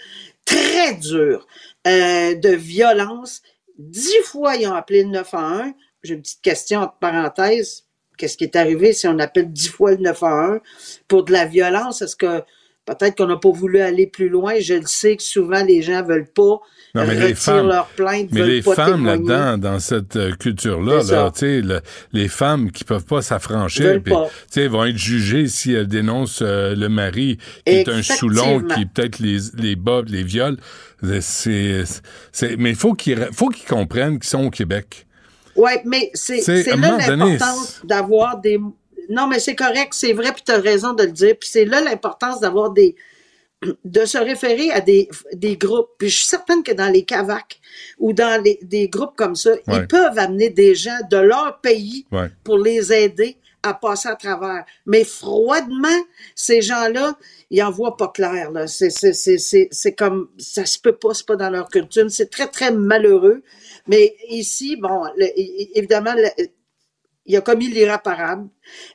très 0.45 0.95
dure 0.95 1.47
de 1.85 2.55
violence. 2.55 3.43
Dix 3.77 4.23
fois, 4.25 4.57
ils 4.57 4.67
ont 4.69 4.75
appelé 4.75 5.03
le 5.03 5.11
911. 5.11 5.73
J'ai 6.03 6.15
une 6.15 6.23
petite 6.23 6.43
question 6.43 6.81
entre 6.81 6.97
parenthèses. 6.99 7.85
Qu'est-ce 8.17 8.37
qui 8.37 8.45
est 8.45 8.57
arrivé 8.57 8.93
si 8.93 9.07
on 9.09 9.19
appelle 9.19 9.51
dix 9.53 9.69
fois 9.69 9.93
le 9.93 9.99
911 9.99 10.61
pour 11.09 11.25
de 11.25 11.33
la 11.33 11.45
violence? 11.47 12.03
Est-ce 12.03 12.17
que 12.17 12.43
peut-être 12.85 13.17
qu'on 13.17 13.27
n'a 13.27 13.37
pas 13.37 13.51
voulu 13.51 13.81
aller 13.81 14.07
plus 14.07 14.29
loin? 14.29 14.55
Je 14.61 14.75
le 14.75 14.87
sais 14.87 15.17
que 15.17 15.23
souvent 15.23 15.65
les 15.65 15.83
gens 15.83 16.03
veulent 16.05 16.31
pas 16.33 16.61
Non, 16.95 17.07
mais 17.07 17.15
les 17.15 17.35
femmes, 17.35 17.69
leur 17.69 17.87
plainte, 17.87 18.29
mais 18.33 18.41
les 18.47 18.63
pas 18.63 18.75
femmes 18.75 19.07
là-dedans, 19.07 19.59
dans 19.59 19.79
cette 19.79 20.17
euh, 20.17 20.33
culture-là, 20.33 20.97
là, 21.15 21.31
le- 21.63 21.81
les 22.13 22.29
femmes 22.29 22.71
qui 22.71 22.85
peuvent 22.85 23.07
pas 23.07 23.23
s'affranchir, 23.23 23.85
vont 24.69 24.85
être 24.85 24.99
jugées 24.99 25.49
si 25.49 25.73
elles 25.73 25.87
dénoncent 25.89 26.43
euh, 26.43 26.75
le 26.75 26.89
mari 26.89 27.39
qui 27.65 27.73
est 27.73 27.89
un 27.89 28.03
soulon, 28.03 28.61
qui 28.77 28.87
peut-être 28.87 29.19
les, 29.21 29.39
les 29.57 29.75
les 30.11 30.23
viole. 30.23 30.59
C'est, 31.21 31.85
mais 32.59 32.71
il 32.71 32.77
faut 32.77 32.95
qu'ils, 32.95 33.29
faut 33.33 33.49
qu'ils 33.49 33.69
comprennent 33.69 34.19
qu'ils 34.19 34.29
sont 34.31 34.45
au 34.47 34.51
Québec. 34.51 35.07
Oui, 35.57 35.73
mais 35.85 36.11
c'est 36.15 36.41
là 36.77 36.97
l'importance 37.17 37.81
d'avoir 37.85 38.41
des. 38.41 38.59
Non, 39.09 39.27
mais 39.27 39.39
c'est 39.41 39.57
correct, 39.57 39.93
c'est 39.93 40.13
vrai, 40.13 40.33
puis 40.33 40.43
tu 40.45 40.53
as 40.53 40.59
raison 40.59 40.93
de 40.93 41.03
le 41.05 41.13
dire. 41.13 41.35
Puis 41.39 41.49
c'est 41.53 41.65
là 41.65 41.81
l'importance 41.81 42.41
d'avoir 42.41 42.71
des 42.71 42.95
de 43.85 44.05
se 44.05 44.19
référer 44.19 44.73
à 44.73 44.81
des, 44.81 45.09
des 45.35 45.57
groupes. 45.57 45.91
Puis 45.99 46.09
je 46.09 46.17
suis 46.19 46.27
certaine 46.27 46.65
que 46.65 46.73
dans 46.73 46.89
les 46.89 47.05
CAVAC 47.05 47.61
ou 47.99 48.13
dans 48.13 48.43
les, 48.43 48.59
des 48.63 48.89
groupes 48.89 49.15
comme 49.17 49.37
ça, 49.37 49.51
Ouais. 49.53 49.77
ils 49.83 49.87
peuvent 49.87 50.19
amener 50.19 50.51
des 50.51 50.75
gens 50.75 50.99
de 51.09 51.17
leur 51.19 51.61
pays 51.61 52.05
Ouais. 52.11 52.29
pour 52.43 52.59
les 52.59 52.93
aider 52.93 53.37
à 53.63 53.73
passer 53.75 54.09
à 54.09 54.17
travers. 54.17 54.65
Mais 54.87 55.05
froidement, 55.05 55.89
ces 56.35 56.61
gens-là, 56.61 57.17
ils 57.51 57.63
en 57.63 57.71
voient 57.71 57.97
pas 57.97 58.09
clair. 58.09 58.51
Là. 58.51 58.67
C'est, 58.67 58.91
c'est, 58.91 59.13
c'est, 59.13 59.39
c'est, 59.39 59.69
c'est 59.71 59.93
comme 59.95 60.29
ça 60.39 60.67
se 60.67 60.81
peut 60.81 60.97
pas, 60.97 61.15
c'est 61.15 61.27
pas 61.27 61.37
dans 61.37 61.51
leur 61.51 61.69
culture. 61.69 62.11
C'est 62.11 62.31
très, 62.31 62.49
très 62.49 62.73
malheureux. 62.73 63.45
Mais 63.89 64.15
ici, 64.29 64.77
bon, 64.77 65.05
le- 65.17 65.29
évidemment, 65.79 66.15
le- 66.15 66.45
il 67.27 67.37
a 67.37 67.41
commis 67.41 67.69
l'irréparable. 67.69 68.49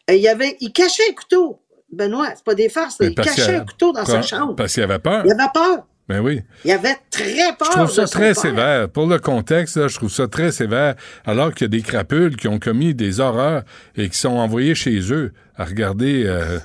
Euh, 0.09 0.15
Il 0.15 0.21
y 0.21 0.27
avait, 0.27 0.57
il 0.59 0.71
cachait 0.71 1.03
un 1.09 1.13
couteau. 1.13 1.61
Benoît, 1.91 2.27
c'est 2.35 2.43
pas 2.43 2.55
des 2.55 2.67
farces. 2.69 2.97
Il 2.99 3.15
cachait 3.15 3.55
a- 3.55 3.61
un 3.61 3.65
couteau 3.65 3.93
dans 3.93 4.05
sa 4.05 4.21
chambre. 4.21 4.55
Parce 4.55 4.73
qu'il 4.73 4.83
avait 4.83 4.99
peur. 4.99 5.23
Il 5.25 5.31
avait 5.31 5.49
peur. 5.53 5.85
Ben 6.09 6.19
oui. 6.21 6.41
Il 6.65 6.71
avait 6.71 6.95
très 7.09 7.53
peur. 7.57 7.67
Je 7.71 7.77
trouve 7.77 7.91
ça 7.91 8.05
de 8.05 8.09
très 8.09 8.33
sévère. 8.33 8.89
Pour 8.89 9.07
le 9.07 9.19
contexte, 9.19 9.75
là, 9.77 9.87
je 9.89 9.95
trouve 9.97 10.09
ça 10.11 10.27
très 10.27 10.51
sévère, 10.53 10.95
alors 11.25 11.53
qu'il 11.53 11.63
y 11.63 11.65
a 11.65 11.69
des 11.69 11.81
crapules 11.81 12.35
qui 12.37 12.47
ont 12.47 12.59
commis 12.59 12.93
des 12.93 13.19
horreurs 13.19 13.63
et 13.97 14.09
qui 14.09 14.17
sont 14.17 14.29
envoyés 14.37 14.73
chez 14.75 14.99
eux 15.11 15.33
à 15.55 15.65
regarder 15.65 16.23
euh, 16.25 16.59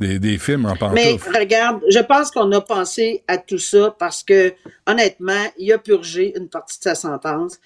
des, 0.00 0.18
des 0.18 0.38
films 0.38 0.66
en 0.66 0.74
Mais 0.92 1.16
pantoufles. 1.18 1.38
regarde, 1.38 1.82
je 1.88 1.98
pense 2.00 2.30
qu'on 2.30 2.50
a 2.52 2.60
pensé 2.60 3.22
à 3.28 3.38
tout 3.38 3.58
ça 3.58 3.94
parce 3.98 4.22
que, 4.24 4.52
honnêtement, 4.86 5.44
il 5.58 5.72
a 5.72 5.78
purgé 5.78 6.32
une 6.36 6.48
partie 6.48 6.78
de 6.78 6.84
sa 6.84 6.94
sentence. 6.94 7.58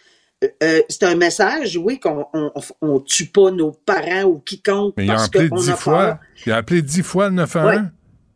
Euh, 0.43 0.49
euh, 0.63 0.83
c'est 0.89 1.05
un 1.05 1.15
message, 1.15 1.77
oui, 1.77 1.99
qu'on 2.01 2.27
on, 2.35 2.51
on 2.83 3.01
tue 3.01 3.27
pas 3.27 3.51
nos 3.51 3.71
parents 3.71 4.25
ou 4.25 4.41
quiconque 4.41 4.95
Mais 4.97 5.07
il 5.07 5.11
a 5.11 5.23
appelé 5.23 5.49
dix 5.49 5.71
fois. 5.73 6.05
peur. 6.07 6.19
Il 6.45 6.53
a 6.53 6.57
appelé 6.57 6.83
dix 6.83 7.03
fois 7.03 7.29
le 7.29 7.37
911. 7.37 7.75
Ouais. 7.77 7.83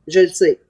Je 0.07 0.20
le 0.20 0.29
sais. 0.29 0.61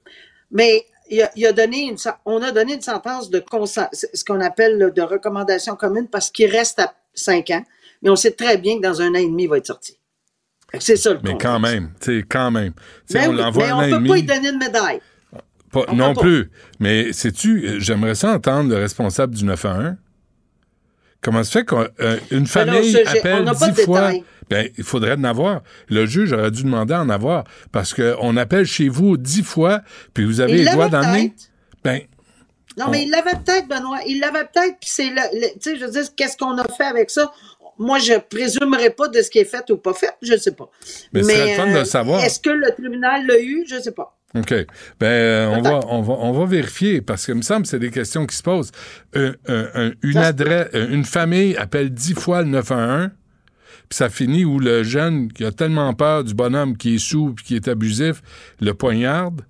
Mais 0.51 0.85
il 1.11 1.23
a, 1.23 1.31
il 1.37 1.47
a 1.47 1.53
donné 1.53 1.83
une, 1.91 1.97
on 2.25 2.43
a 2.43 2.51
donné 2.51 2.75
une 2.75 2.81
sentence 2.83 3.31
de 3.31 3.39
consen- 3.41 3.89
ce 3.93 4.25
qu'on 4.25 4.41
appelle 4.41 4.79
là, 4.79 4.91
de 4.91 5.03
recommandation 5.03 5.77
commune 5.77 6.09
parce 6.09 6.31
qu'il 6.31 6.51
reste 6.51 6.79
à 6.81 6.95
cinq 7.15 7.51
ans. 7.51 7.63
Mais 8.03 8.11
on 8.11 8.17
sait 8.17 8.31
très 8.33 8.57
bien 8.59 8.79
que 8.79 8.83
dans 8.83 9.03
un 9.03 9.11
an 9.11 9.15
et 9.19 9.27
demi, 9.27 9.45
il 9.45 9.49
va 9.49 9.59
être 9.59 9.67
sorti. 9.67 9.98
C'est 10.81 10.97
ça 10.97 11.11
le 11.11 11.17
Mais 11.23 11.31
contexte. 11.33 11.47
quand 11.47 11.61
même, 11.61 11.91
tu 12.01 12.19
sais, 12.21 12.25
quand 12.29 12.51
même. 12.51 12.73
Mais 13.15 13.27
on 13.27 13.31
oui, 13.31 13.37
l'envoie 13.37 13.65
mais 13.67 13.73
on 13.73 13.77
an 13.77 13.83
et 13.83 13.91
peut 13.91 13.97
demi. 13.97 14.09
pas 14.09 14.15
lui 14.17 14.23
donner 14.23 14.49
une 14.51 14.59
médaille. 14.59 15.01
Pas- 15.73 15.85
On 15.89 15.97
non 15.97 16.15
pas. 16.15 16.21
plus. 16.21 16.51
Mais 16.81 17.13
sais-tu, 17.13 17.81
j'aimerais 17.81 18.15
ça 18.15 18.33
entendre 18.33 18.71
le 18.71 18.77
responsable 18.77 19.35
du 19.35 19.45
911. 19.45 19.97
Comment 21.21 21.43
se 21.43 21.51
fait 21.51 21.65
qu'une 21.65 22.47
famille 22.47 22.93
ça, 22.93 22.99
j'ai- 23.05 23.19
appelle 23.19 23.45
dix 23.75 23.83
fois? 23.85 24.13
Ben, 24.49 24.69
il 24.79 24.85
faudrait 24.85 25.15
en 25.17 25.25
avoir. 25.25 25.63
Le 25.89 26.07
juge 26.07 26.33
aurait 26.33 26.51
dû 26.51 26.63
demander 26.63 26.95
à 26.95 27.01
en 27.03 27.09
avoir. 27.11 27.45
Parce 27.73 27.93
qu'on 27.93 28.37
appelle 28.37 28.65
chez 28.67 28.89
vous 28.89 29.17
dix 29.17 29.43
fois, 29.43 29.83
puis 30.15 30.25
vous 30.25 30.41
avez 30.41 30.53
Il 30.61 30.65
les 30.65 30.73
doigts 30.73 30.89
dans 30.89 31.01
le 31.01 31.13
nez. 31.13 31.35
Ben, 31.85 32.01
Non, 32.79 32.85
On- 32.87 32.91
mais 32.93 33.03
il 33.03 33.11
l'avait 33.11 33.33
peut-être, 33.45 33.67
Benoît. 33.67 33.99
Il 34.07 34.21
l'avait 34.21 34.45
peut-être, 34.45 34.79
puis 34.81 34.89
c'est 34.89 35.09
tu 35.11 35.61
sais, 35.61 35.77
je 35.77 35.85
veux 35.85 35.91
dire, 35.91 36.05
qu'est-ce 36.17 36.37
qu'on 36.37 36.57
a 36.59 36.65
fait 36.77 36.85
avec 36.85 37.11
ça? 37.11 37.29
Moi, 37.79 37.99
je 37.99 38.15
présumerai 38.19 38.91
pas 38.91 39.09
de 39.09 39.23
ce 39.23 39.31
qui 39.31 39.39
est 39.39 39.45
fait 39.45 39.69
ou 39.71 39.77
pas 39.77 39.95
fait, 39.95 40.13
je 40.23 40.37
sais 40.37 40.53
pas. 40.53 40.69
Mais 41.13 41.23
ce 41.23 41.29
serait 41.31 41.51
le 41.51 41.55
fun 41.55 41.73
de 41.73 41.79
le 41.79 41.85
savoir. 41.85 42.25
Est-ce 42.25 42.41
que 42.41 42.51
le 42.51 42.71
tribunal 42.73 43.27
l'a 43.27 43.39
eu? 43.41 43.65
Je 43.69 43.81
sais 43.81 43.93
pas. 43.93 44.19
OK. 44.35 44.53
Ben, 45.01 45.07
euh, 45.07 45.49
on, 45.57 45.63
va, 45.63 45.81
on, 45.89 46.03
va, 46.03 46.15
on 46.15 46.33
va 46.33 46.45
vérifier 46.45 47.01
parce 47.01 47.25
que, 47.25 47.33
il 47.33 47.37
me 47.37 47.43
semble 47.43 47.63
que 47.63 47.69
c'est 47.69 47.79
des 47.79 47.91
questions 47.91 48.27
qui 48.27 48.37
se 48.37 48.43
posent. 48.43 48.73
Un- 49.15 49.93
une, 50.03 50.17
adresse, 50.19 50.69
euh, 50.75 50.89
une 50.91 51.05
famille 51.05 51.57
appelle 51.57 51.91
dix 51.91 52.15
fois 52.15 52.43
le 52.43 52.49
911, 52.49 53.11
puis 53.89 53.97
ça 53.97 54.11
finit 54.11 54.45
où 54.45 54.59
le 54.59 54.83
jeune 54.83 55.33
qui 55.33 55.45
a 55.45 55.53
tellement 55.53 55.95
peur 55.95 56.25
du 56.25 56.35
bonhomme 56.35 56.77
qui 56.77 56.97
est 56.97 56.99
sous 56.99 57.33
puis 57.35 57.45
qui 57.45 57.57
est 57.57 57.69
abusif 57.69 58.21
le 58.61 58.75
poignarde. 58.75 59.43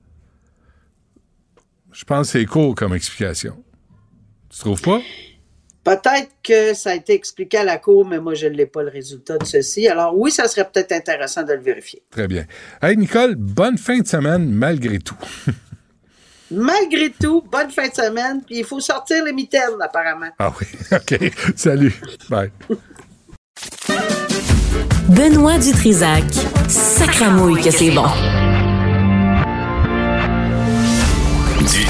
Je 1.93 2.05
pense 2.05 2.29
que 2.33 2.39
c'est 2.39 2.47
court 2.47 2.77
comme 2.77 2.95
explication. 2.95 3.57
Tu 4.51 4.61
trouves 4.61 4.81
pas? 4.83 5.01
Peut-être 5.89 6.29
que 6.43 6.75
ça 6.75 6.91
a 6.91 6.95
été 6.95 7.15
expliqué 7.15 7.57
à 7.59 7.65
la 7.65 7.79
cour, 7.79 8.07
mais 8.07 8.19
moi, 8.19 8.35
je 8.35 8.47
ne 8.47 8.53
l'ai 8.53 8.67
pas 8.67 8.83
le 8.83 8.91
résultat 8.91 9.39
de 9.39 9.47
ceci. 9.47 9.89
Alors 9.89 10.17
oui, 10.19 10.31
ça 10.31 10.47
serait 10.47 10.69
peut-être 10.71 10.93
intéressant 10.93 11.43
de 11.45 11.55
le 11.55 11.61
vérifier. 11.61 12.03
Très 12.11 12.29
bien. 12.29 12.45
Hey, 12.83 12.97
Nicole, 12.97 13.37
bonne 13.37 13.79
fin 13.79 13.99
de 13.99 14.07
semaine 14.07 14.51
malgré 14.51 14.99
tout. 14.99 15.17
Malgré 16.51 17.11
tout, 17.11 17.43
bonne 17.53 17.71
fin 17.71 17.89
de 17.89 17.95
semaine, 17.95 18.43
puis 18.43 18.61
il 18.61 18.65
faut 18.65 18.81
sortir 18.81 19.23
les 19.23 19.35
mitaines, 19.35 19.83
apparemment. 19.83 20.31
Ah 20.39 20.51
oui, 20.59 20.67
OK. 20.93 21.31
Salut. 21.55 21.95
Bye. 22.31 22.51
Benoît 25.11 25.59
Dutrisac. 25.59 26.25
Sacramouille 26.69 27.63
que 27.63 27.71
c'est 27.71 27.91
bon. 27.91 28.07
Du 31.61 31.85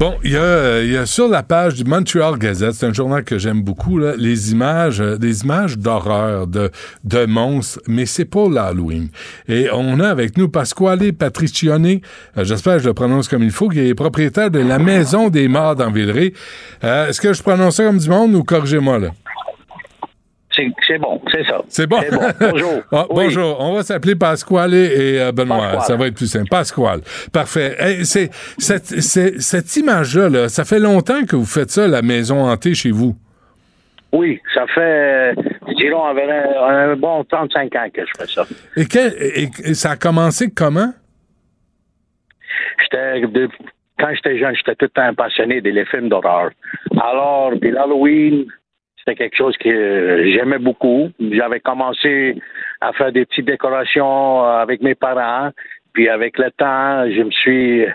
Bon, 0.00 0.16
il 0.24 0.30
y, 0.30 0.36
a, 0.36 0.40
euh, 0.40 0.86
y 0.90 0.96
a 0.96 1.04
sur 1.04 1.28
la 1.28 1.42
page 1.42 1.74
du 1.74 1.84
Montreal 1.84 2.38
Gazette, 2.38 2.72
c'est 2.72 2.86
un 2.86 2.92
journal 2.94 3.22
que 3.22 3.36
j'aime 3.36 3.60
beaucoup, 3.60 3.98
là, 3.98 4.14
les 4.16 4.50
images, 4.50 5.02
euh, 5.02 5.18
des 5.18 5.42
images 5.42 5.76
d'horreur, 5.76 6.46
de, 6.46 6.70
de 7.04 7.26
monstres, 7.26 7.82
mais 7.86 8.06
c'est 8.06 8.24
pour 8.24 8.48
l'Halloween. 8.48 9.10
Et 9.46 9.68
on 9.70 10.00
a 10.00 10.08
avec 10.08 10.38
nous 10.38 10.48
Pasquale 10.48 11.12
Patricione, 11.12 12.00
euh, 12.38 12.44
j'espère 12.44 12.78
que 12.78 12.84
je 12.84 12.88
le 12.88 12.94
prononce 12.94 13.28
comme 13.28 13.42
il 13.42 13.50
faut, 13.50 13.68
qui 13.68 13.80
est 13.80 13.94
propriétaire 13.94 14.50
de 14.50 14.60
la 14.60 14.78
Maison 14.78 15.28
des 15.28 15.48
Morts 15.48 15.76
dans. 15.76 15.92
Euh, 15.94 17.08
Est-ce 17.08 17.20
que 17.20 17.34
je 17.34 17.42
prononce 17.42 17.76
ça 17.76 17.84
comme 17.84 17.98
du 17.98 18.08
monde 18.08 18.34
ou 18.34 18.42
corrigez-moi, 18.42 19.00
là? 19.00 19.08
C'est 20.52 20.98
bon, 20.98 21.20
c'est 21.32 21.44
ça. 21.44 21.62
C'est 21.68 21.86
bon? 21.86 22.00
Bon. 22.10 22.48
Bonjour. 22.50 22.72
Ah, 22.92 23.06
Oui. 23.10 23.24
Bonjour. 23.24 23.56
On 23.60 23.74
va 23.74 23.82
s'appeler 23.82 24.16
Pasquale 24.16 24.74
et 24.74 25.18
euh, 25.20 25.32
Benoît. 25.32 25.58
Pasquale. 25.58 25.82
Ça 25.82 25.96
va 25.96 26.06
être 26.08 26.16
plus 26.16 26.26
simple. 26.30 26.48
Pasquale. 26.50 27.00
Parfait. 27.32 27.76
Hey, 27.78 28.04
c'est, 28.04 28.30
cette, 28.58 28.86
cette 29.40 29.76
image-là, 29.76 30.28
là, 30.28 30.48
ça 30.48 30.64
fait 30.64 30.80
longtemps 30.80 31.24
que 31.24 31.36
vous 31.36 31.44
faites 31.46 31.70
ça, 31.70 31.86
la 31.86 32.02
maison 32.02 32.42
hantée 32.44 32.74
chez 32.74 32.90
vous? 32.90 33.14
Oui, 34.12 34.40
ça 34.52 34.66
fait, 34.74 35.34
je 35.68 35.74
dirais, 35.76 35.92
environ 35.94 36.66
un 36.68 36.96
bon 36.96 37.22
35 37.24 37.76
ans 37.76 37.88
que 37.94 38.02
je 38.04 38.10
fais 38.18 38.26
ça. 38.26 38.44
Et, 38.76 39.44
et- 39.70 39.74
ça 39.74 39.92
a 39.92 39.96
commencé 39.96 40.50
comment? 40.50 40.92
J'étais, 42.82 43.22
quand 44.00 44.08
j'étais 44.14 44.38
jeune, 44.38 44.54
j'étais 44.56 44.74
tout 44.74 44.86
le 44.86 44.88
temps 44.88 45.14
passionné 45.14 45.60
des 45.60 45.70
les 45.70 45.84
films 45.86 46.08
d'horreur. 46.08 46.50
Alors, 47.00 47.52
puis 47.60 47.70
l'Halloween, 47.70 48.46
c'était 49.00 49.16
quelque 49.16 49.36
chose 49.36 49.56
que 49.56 50.30
j'aimais 50.32 50.58
beaucoup. 50.58 51.10
J'avais 51.18 51.60
commencé 51.60 52.36
à 52.80 52.92
faire 52.92 53.12
des 53.12 53.24
petites 53.24 53.46
décorations 53.46 54.44
euh, 54.44 54.58
avec 54.58 54.82
mes 54.82 54.94
parents. 54.94 55.50
Puis 55.92 56.08
avec 56.08 56.38
le 56.38 56.50
temps, 56.50 57.10
je 57.10 57.22
me 57.22 57.30
suis 57.30 57.86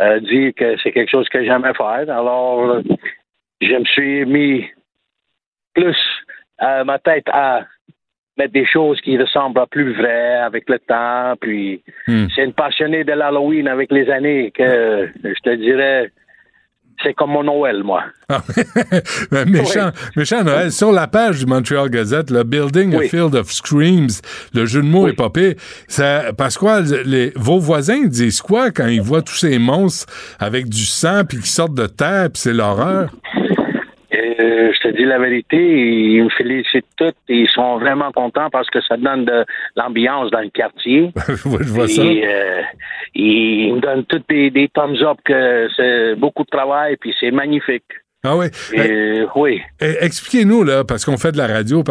euh, 0.00 0.20
dit 0.20 0.54
que 0.54 0.76
c'est 0.82 0.92
quelque 0.92 1.10
chose 1.10 1.28
que 1.28 1.44
j'aimais 1.44 1.74
faire. 1.74 2.10
Alors, 2.10 2.80
je 3.60 3.74
me 3.74 3.84
suis 3.84 4.24
mis 4.24 4.66
plus 5.74 5.96
euh, 6.62 6.84
ma 6.84 6.98
tête 6.98 7.28
à 7.30 7.66
mettre 8.36 8.52
des 8.52 8.66
choses 8.66 9.00
qui 9.00 9.18
ressemblent 9.18 9.60
à 9.60 9.66
plus 9.66 9.92
vrai 9.92 10.36
avec 10.36 10.68
le 10.68 10.78
temps. 10.78 11.34
Puis 11.40 11.82
c'est 12.06 12.44
une 12.44 12.52
passionnée 12.52 13.04
de 13.04 13.12
l'Halloween 13.12 13.68
avec 13.68 13.92
les 13.92 14.08
années 14.10 14.52
que 14.52 15.10
je 15.22 15.40
te 15.42 15.54
dirais, 15.54 16.10
c'est 17.02 17.14
comme 17.14 17.30
mon 17.30 17.44
Noël, 17.44 17.82
moi. 17.82 18.02
Ah, 18.28 18.42
ben, 19.30 19.48
méchant, 19.48 19.90
méchant 20.16 20.42
Noël. 20.42 20.72
Sur 20.72 20.92
la 20.92 21.06
page 21.06 21.38
du 21.38 21.46
Montreal 21.46 21.88
Gazette, 21.88 22.30
le 22.30 22.42
Building 22.42 22.94
a 22.94 23.00
Field 23.02 23.34
of 23.34 23.50
Screams, 23.50 24.10
le 24.52 24.66
jeu 24.66 24.82
de 24.82 24.86
mots 24.86 25.08
est 25.08 25.14
popé. 25.14 25.56
Ça, 25.86 26.32
Pasquale, 26.36 26.84
les, 27.04 27.32
vos 27.36 27.58
voisins 27.58 28.04
disent 28.06 28.40
quoi 28.40 28.70
quand 28.70 28.86
ils 28.86 29.00
voient 29.00 29.22
tous 29.22 29.36
ces 29.36 29.58
monstres 29.58 30.12
avec 30.38 30.68
du 30.68 30.84
sang 30.84 31.22
puis 31.24 31.38
qui 31.38 31.48
sortent 31.48 31.74
de 31.74 31.86
terre 31.86 32.30
puis 32.32 32.42
c'est 32.42 32.52
l'horreur? 32.52 33.10
Euh, 34.18 34.72
je 34.74 34.80
te 34.88 34.96
dis 34.96 35.04
la 35.04 35.18
vérité, 35.18 35.56
ils 35.56 36.24
me 36.24 36.28
félicitent 36.30 36.86
tous. 36.96 37.12
Ils 37.28 37.48
sont 37.48 37.78
vraiment 37.78 38.10
contents 38.12 38.50
parce 38.50 38.68
que 38.70 38.80
ça 38.82 38.96
donne 38.96 39.24
de 39.24 39.44
l'ambiance 39.76 40.30
dans 40.30 40.40
le 40.40 40.50
quartier. 40.50 41.12
je 41.28 41.48
vois 41.48 41.88
ça. 41.88 42.02
Euh, 42.02 42.62
ils 43.14 43.74
me 43.74 43.80
donnent 43.80 44.04
tous 44.04 44.22
des, 44.28 44.50
des 44.50 44.68
thumbs 44.68 45.02
up 45.02 45.18
que 45.24 45.68
c'est 45.76 46.14
beaucoup 46.16 46.42
de 46.44 46.48
travail 46.50 46.96
puis 47.00 47.14
c'est 47.18 47.30
magnifique. 47.30 47.84
Ah 48.24 48.36
oui. 48.36 48.46
Euh, 48.76 49.26
oui. 49.36 49.60
Eh, 49.80 49.94
Expliquez-nous, 50.00 50.64
là, 50.64 50.82
parce 50.82 51.04
qu'on 51.04 51.16
fait 51.16 51.30
de 51.30 51.38
la 51.38 51.46
radio, 51.46 51.84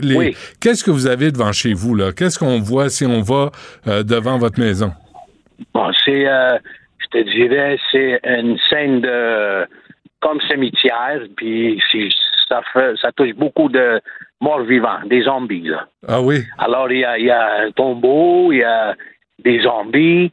les- 0.00 0.14
Oui. 0.16 0.36
qu'est-ce 0.60 0.84
que 0.84 0.92
vous 0.92 1.08
avez 1.08 1.32
devant 1.32 1.50
chez 1.52 1.72
vous, 1.74 1.96
là? 1.96 2.12
Qu'est-ce 2.16 2.38
qu'on 2.38 2.60
voit 2.60 2.88
si 2.88 3.04
on 3.04 3.20
va 3.20 3.50
euh, 3.88 4.04
devant 4.04 4.38
votre 4.38 4.60
maison? 4.60 4.92
Bon, 5.74 5.90
c'est, 6.04 6.26
euh, 6.28 6.56
je 6.98 7.18
te 7.18 7.30
dirais, 7.36 7.76
c'est 7.90 8.20
une 8.24 8.56
scène 8.70 9.00
de 9.00 9.66
comme 10.20 10.40
cimetière, 10.42 11.20
puis 11.36 11.80
ça 12.48 12.62
fait, 12.72 12.94
ça 13.00 13.12
touche 13.12 13.34
beaucoup 13.34 13.68
de 13.68 14.00
morts 14.40 14.62
vivants, 14.62 15.00
des 15.06 15.22
zombies 15.22 15.68
là. 15.68 15.86
Ah 16.06 16.20
oui? 16.20 16.42
Alors 16.58 16.90
il 16.90 17.00
y 17.00 17.04
a, 17.04 17.18
il 17.18 17.26
y 17.26 17.30
a 17.30 17.62
un 17.66 17.70
tombeau, 17.72 18.52
il 18.52 18.58
y 18.58 18.64
a 18.64 18.94
des 19.44 19.60
zombies 19.62 20.32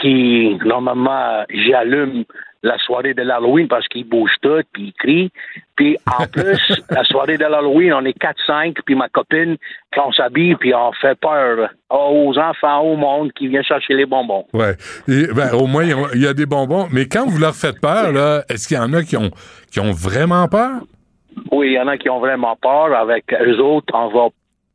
qui 0.00 0.56
normalement 0.64 1.44
j'allume 1.50 2.24
la 2.64 2.78
soirée 2.78 3.12
de 3.14 3.22
l'Halloween 3.22 3.66
parce 3.68 3.88
qu'ils 3.88 4.08
bougent 4.08 4.36
tout, 4.40 4.60
puis 4.72 4.84
ils 4.88 4.92
crient. 4.92 5.30
Puis 5.76 5.96
en 6.06 6.26
plus, 6.32 6.60
la 6.90 7.02
soirée 7.04 7.36
de 7.36 7.44
l'Halloween, 7.44 7.92
on 7.94 8.04
est 8.04 8.16
4-5, 8.16 8.76
puis 8.86 8.94
ma 8.94 9.08
copine, 9.08 9.56
quand 9.92 10.04
on 10.08 10.12
s'habille, 10.12 10.54
puis 10.56 10.72
on 10.74 10.92
fait 10.92 11.18
peur 11.18 11.70
aux 11.90 12.38
enfants, 12.38 12.80
au 12.82 12.96
monde 12.96 13.32
qui 13.32 13.48
vient 13.48 13.62
chercher 13.62 13.94
les 13.94 14.06
bonbons. 14.06 14.46
Et, 15.08 15.26
ben, 15.34 15.52
au 15.54 15.66
moins, 15.66 15.84
il 16.14 16.20
y 16.22 16.26
a 16.26 16.34
des 16.34 16.46
bonbons. 16.46 16.86
Mais 16.92 17.06
quand 17.06 17.26
vous 17.26 17.38
leur 17.40 17.54
faites 17.54 17.80
peur, 17.80 18.12
là, 18.12 18.42
est-ce 18.48 18.68
qu'il 18.68 18.76
y 18.76 18.80
en 18.80 18.92
a 18.92 19.02
qui 19.02 19.16
ont, 19.16 19.30
qui 19.70 19.80
ont 19.80 19.92
vraiment 19.92 20.46
peur? 20.48 20.82
Oui, 21.50 21.68
il 21.68 21.72
y 21.74 21.80
en 21.80 21.88
a 21.88 21.96
qui 21.96 22.08
ont 22.10 22.20
vraiment 22.20 22.56
peur. 22.60 22.94
Avec 22.94 23.24
eux 23.34 23.58
autres, 23.58 23.92
on 23.94 24.08
va 24.08 24.28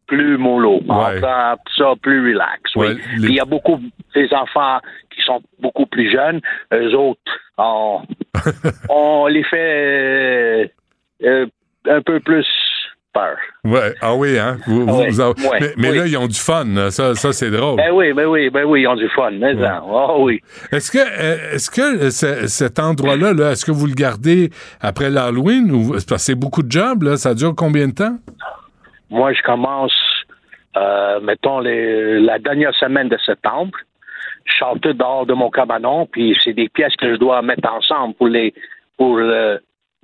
plus 0.07 0.37
mollo. 0.37 0.79
On 0.87 1.05
Ouais. 1.05 1.19
prend 1.19 1.55
ça 1.77 1.93
plus 2.01 2.31
relax. 2.33 2.61
Oui. 2.75 2.87
Ouais, 2.87 2.93
les- 3.17 3.21
Puis 3.21 3.29
il 3.29 3.35
y 3.35 3.39
a 3.39 3.45
beaucoup 3.45 3.79
des 4.15 4.27
enfants 4.33 4.79
qui 5.17 5.23
sont 5.25 5.41
beaucoup 5.59 5.85
plus 5.85 6.09
jeunes. 6.11 6.39
Eux 6.73 6.95
autres, 6.95 7.19
on, 7.57 8.01
on 8.89 9.27
les 9.27 9.43
fait 9.43 9.57
euh, 9.57 10.65
euh, 11.23 11.45
un 11.89 12.01
peu 12.01 12.19
plus 12.19 12.45
peur. 13.13 13.35
Ouais. 13.63 13.93
Ah 14.01 14.13
oui, 14.15 14.37
hein? 14.37 14.57
Vous- 14.67 14.85
vous- 14.85 14.97
Ouais, 14.99 15.09
vous 15.09 15.19
avez- 15.21 15.41
ouais, 15.47 15.57
mais 15.59 15.67
mais 15.77 15.89
oui. 15.91 15.97
là, 15.97 16.05
ils 16.07 16.17
ont 16.17 16.27
du 16.27 16.37
fun. 16.39 16.65
Ça, 16.91 17.15
ça 17.15 17.33
c'est 17.33 17.49
drôle. 17.49 17.77
Ben 17.77 17.91
oui, 17.91 18.13
ben 18.13 18.25
oui, 18.27 18.49
ben 18.49 18.63
oui, 18.65 18.81
ils 18.81 18.87
ont 18.87 18.95
du 18.95 19.09
fun. 19.09 19.31
Mais 19.31 19.53
non. 19.55 19.81
Oh 19.85 20.17
oui. 20.25 20.39
Est-ce 20.71 20.91
que, 20.91 20.99
euh, 20.99 21.53
est-ce 21.55 21.69
que 21.71 22.09
ce- 22.11 22.47
cet 22.47 22.79
endroit-là, 22.79 23.33
là, 23.33 23.51
est-ce 23.51 23.65
que 23.65 23.71
vous 23.71 23.87
le 23.87 23.95
gardez 23.95 24.49
après 24.81 25.09
l'Halloween 25.09 25.71
ou 25.71 25.97
c'est 25.97 26.07
parce 26.07 26.21
que 26.23 26.25
c'est 26.33 26.35
beaucoup 26.35 26.61
de 26.63 26.71
jobs, 26.71 27.01
là? 27.03 27.17
Ça 27.17 27.33
dure 27.33 27.53
combien 27.55 27.87
de 27.87 27.93
temps? 27.93 28.17
Moi, 29.09 29.31
je 29.33 29.41
commence, 29.41 29.97
euh, 30.75 31.19
mettons, 31.21 31.59
les, 31.61 32.19
la 32.19 32.37
dernière 32.39 32.75
semaine 32.75 33.07
de 33.09 33.17
septembre. 33.25 33.71
Tout 34.81 34.93
dehors 34.93 35.25
de 35.25 35.33
mon 35.33 35.49
cabanon, 35.49 36.05
puis 36.05 36.35
c'est 36.43 36.53
des 36.53 36.69
pièces 36.69 36.95
que 36.95 37.11
je 37.13 37.17
dois 37.19 37.41
mettre 37.41 37.71
ensemble 37.71 38.13
pour 38.15 38.27
les 38.27 38.53
pour 38.97 39.17
euh, 39.17 39.57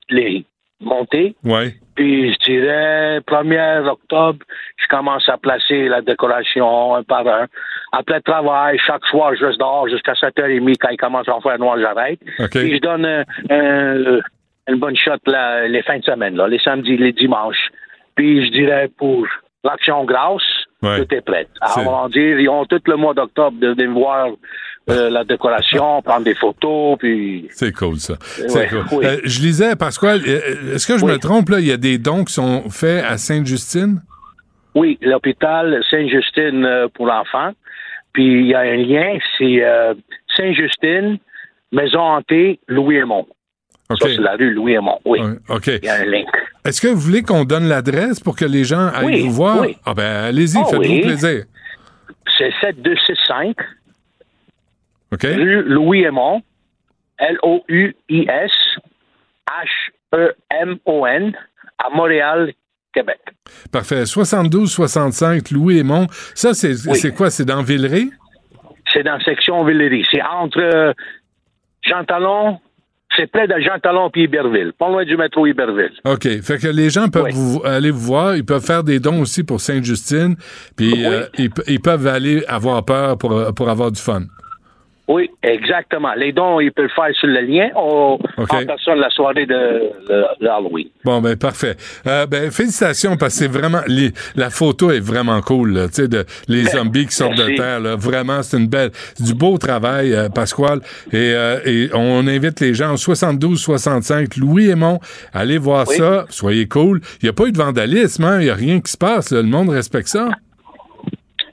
les 0.09 0.45
monter. 0.79 1.35
Ouais. 1.43 1.73
Puis 1.95 2.33
je 2.33 2.37
dirais 2.51 3.19
1er 3.21 3.87
octobre, 3.87 4.39
je 4.77 4.87
commence 4.87 5.27
à 5.29 5.37
placer 5.37 5.87
la 5.87 6.01
décoration 6.01 6.95
un 6.95 7.03
par 7.03 7.25
un. 7.27 7.47
Après 7.91 8.15
le 8.15 8.21
travail, 8.21 8.77
chaque 8.85 9.05
soir, 9.05 9.33
je 9.35 9.45
reste 9.45 9.59
dehors 9.59 9.87
jusqu'à 9.87 10.13
7h30. 10.13 10.75
Quand 10.79 10.89
il 10.89 10.97
commence 10.97 11.27
à 11.29 11.39
faire 11.41 11.59
noir, 11.59 11.77
j'arrête. 11.79 12.19
Puis 12.49 12.75
je 12.75 12.81
donne 12.81 13.05
un- 13.05 13.23
un- 13.49 14.19
une 14.67 14.79
bonne 14.79 14.95
shot 14.95 15.11
là, 15.27 15.67
les 15.67 15.83
fins 15.83 15.99
de 15.99 16.03
semaine, 16.03 16.35
là, 16.35 16.47
les 16.47 16.59
samedis, 16.59 16.97
les 16.97 17.11
dimanches. 17.13 17.69
Puis 18.15 18.45
je 18.47 18.51
dirais 18.51 18.89
pour 18.97 19.25
l'action 19.63 20.03
grasse, 20.05 20.41
Ouais. 20.83 21.05
tout 21.05 21.15
est 21.15 21.21
prêt. 21.21 21.47
Alors, 21.61 22.03
on 22.05 22.09
ils 22.17 22.49
ont 22.49 22.65
tout 22.65 22.81
le 22.85 22.95
mois 22.95 23.13
d'octobre 23.13 23.57
de 23.59 23.69
venir 23.69 23.91
voir 23.91 24.27
euh, 24.89 25.09
la 25.09 25.23
décoration, 25.23 26.01
prendre 26.05 26.25
des 26.25 26.35
photos, 26.35 26.97
puis... 26.99 27.47
C'est 27.51 27.71
cool, 27.71 27.97
ça. 27.97 28.15
C'est 28.21 28.51
Ouais, 28.53 28.67
cool. 28.67 28.83
oui. 28.99 29.05
Euh, 29.05 29.17
je 29.23 29.41
lisais, 29.41 29.75
Pasquale, 29.75 30.21
euh, 30.27 30.75
est-ce 30.75 30.85
que 30.85 30.97
je 30.97 31.05
me 31.05 31.17
trompe, 31.17 31.49
là? 31.49 31.59
Il 31.59 31.67
y 31.67 31.71
a 31.71 31.77
des 31.77 31.97
dons 31.97 32.23
qui 32.25 32.33
sont 32.33 32.69
faits 32.69 33.03
à 33.05 33.17
Sainte-Justine? 33.17 34.01
Oui, 34.75 34.97
l'hôpital 35.01 35.81
Sainte-Justine 35.89 36.67
pour 36.93 37.05
l'enfant. 37.05 37.51
Puis 38.13 38.25
il 38.41 38.47
y 38.47 38.53
a 38.55 38.59
un 38.59 38.75
lien, 38.75 39.17
c'est 39.37 39.63
euh, 39.63 39.93
Sainte-Justine, 40.37 41.17
Maison 41.71 41.99
hantée, 42.01 42.59
Louis-Aymon. 42.67 43.25
Ça, 43.89 43.95
c'est 44.07 44.17
la 44.17 44.35
rue 44.35 44.51
Louis-Aymon. 44.53 44.99
Oui. 45.05 45.19
OK. 45.49 45.67
Il 45.67 45.83
y 45.85 45.89
a 45.89 45.95
un 45.95 46.05
lien. 46.05 46.23
Est-ce 46.65 46.81
que 46.81 46.87
vous 46.87 46.99
voulez 46.99 47.21
qu'on 47.21 47.43
donne 47.43 47.67
l'adresse 47.67 48.19
pour 48.19 48.35
que 48.35 48.45
les 48.45 48.63
gens 48.63 48.87
aillent 48.87 49.05
Oui, 49.05 49.21
vous 49.23 49.31
voir? 49.33 49.59
oui. 49.61 49.77
Ah 49.85 49.93
ben, 49.93 50.25
allez-y, 50.25 50.57
Ah 50.57 50.65
faites-vous 50.65 50.81
oui. 50.93 51.01
plaisir. 51.01 51.43
C'est 52.37 52.51
7265 52.61 53.55
OK? 55.11 55.21
rue 55.23 55.63
L-O-U-I-S 57.19 58.51
E 58.77 58.81
H-E-M-O-N 60.13 61.33
à 61.77 61.89
Montréal, 61.89 62.53
Québec. 62.93 63.19
Parfait. 63.71 64.03
72-65, 64.03 65.51
Louis 65.53 65.79
Aymon. 65.79 66.07
Ça, 66.33 66.53
c'est 66.53 67.13
quoi? 67.13 67.29
C'est 67.29 67.45
dans 67.45 67.61
Villeray? 67.61 68.09
C'est 68.91 69.03
dans 69.03 69.17
la 69.17 69.23
section 69.23 69.63
Villery. 69.65 70.05
C'est 70.11 70.21
entre 70.21 70.59
euh, 70.59 70.93
Jean 71.81 72.03
Talon, 72.05 72.59
c'est 73.17 73.27
près 73.27 73.47
de 73.47 73.53
Jean 73.59 73.79
Talon 73.81 74.09
puis 74.11 74.23
Iberville, 74.23 74.73
pas 74.77 74.89
loin 74.89 75.05
du 75.05 75.17
métro 75.17 75.45
Iberville. 75.45 75.93
OK. 76.05 76.41
Fait 76.41 76.57
que 76.57 76.67
les 76.67 76.89
gens 76.89 77.07
peuvent 77.09 77.31
vous, 77.31 77.61
aller 77.63 77.91
vous 77.91 77.99
voir. 77.99 78.35
Ils 78.35 78.45
peuvent 78.45 78.65
faire 78.65 78.83
des 78.83 78.99
dons 78.99 79.21
aussi 79.21 79.43
pour 79.43 79.61
Sainte-Justine. 79.61 80.35
Puis 80.75 81.05
euh, 81.05 81.25
ils, 81.37 81.49
ils 81.67 81.79
peuvent 81.79 82.07
aller 82.07 82.43
avoir 82.47 82.83
peur 82.85 83.17
pour, 83.17 83.53
pour 83.53 83.69
avoir 83.69 83.91
du 83.91 84.01
fun. 84.01 84.23
Oui, 85.05 85.29
exactement. 85.43 86.13
Les 86.15 86.31
dons, 86.31 86.61
ils 86.61 86.71
peuvent 86.71 86.85
le 86.85 86.91
faire 86.91 87.13
sur 87.13 87.27
le 87.27 87.41
lien 87.41 87.69
au, 87.75 88.17
OK. 88.37 88.53
en 88.53 88.65
personne 88.65 88.99
la 88.99 89.09
soirée 89.09 89.45
de, 89.45 89.53
de- 90.07 90.25
de 90.39 90.47
Halloween. 90.47 90.87
Bon, 91.03 91.19
ben 91.19 91.35
parfait. 91.35 91.75
Euh, 92.07 92.25
ben, 92.25 92.49
félicitations 92.51 93.17
parce 93.17 93.33
que 93.33 93.39
c'est 93.39 93.51
vraiment... 93.51 93.81
les- 93.87 94.13
la 94.37 94.49
photo 94.49 94.91
est 94.91 95.01
vraiment 95.01 95.41
cool, 95.41 95.73
là, 95.73 95.87
tu 95.89 95.95
sais, 95.95 96.07
de 96.07 96.23
les 96.47 96.63
zombies 96.63 97.05
qui 97.07 97.15
sortent 97.15 97.35
de 97.35 97.53
terre. 97.57 97.81
Là. 97.81 97.97
Vraiment, 97.97 98.41
c'est 98.43 98.57
une 98.57 98.67
belle... 98.67 98.91
du 99.19 99.33
beau 99.33 99.57
travail, 99.57 100.13
euh, 100.13 100.29
Pasquale. 100.29 100.79
Et, 101.11 101.33
euh, 101.35 101.59
et 101.65 101.89
on 101.93 102.25
invite 102.25 102.61
les 102.61 102.73
gens 102.73 102.93
au 102.93 102.95
72-65, 102.95 104.39
Louis 104.39 104.69
Aymon, 104.69 104.99
allez 105.33 105.57
voir 105.57 105.85
Oui. 105.89 105.97
ça. 105.97 106.25
Soyez 106.29 106.67
cool. 106.69 107.01
Il 107.21 107.25
n'y 107.25 107.29
a 107.29 107.33
pas 107.33 107.45
eu 107.47 107.51
de 107.51 107.57
vandalisme, 107.57 108.23
hein? 108.23 108.39
Il 108.39 108.45
n'y 108.45 108.49
a 108.49 108.55
rien 108.55 108.79
qui 108.79 108.91
se 108.91 108.97
passe. 108.97 109.31
là. 109.31 109.41
Le 109.41 109.47
monde 109.49 109.67
respecte 109.69 110.07
ça. 110.07 110.29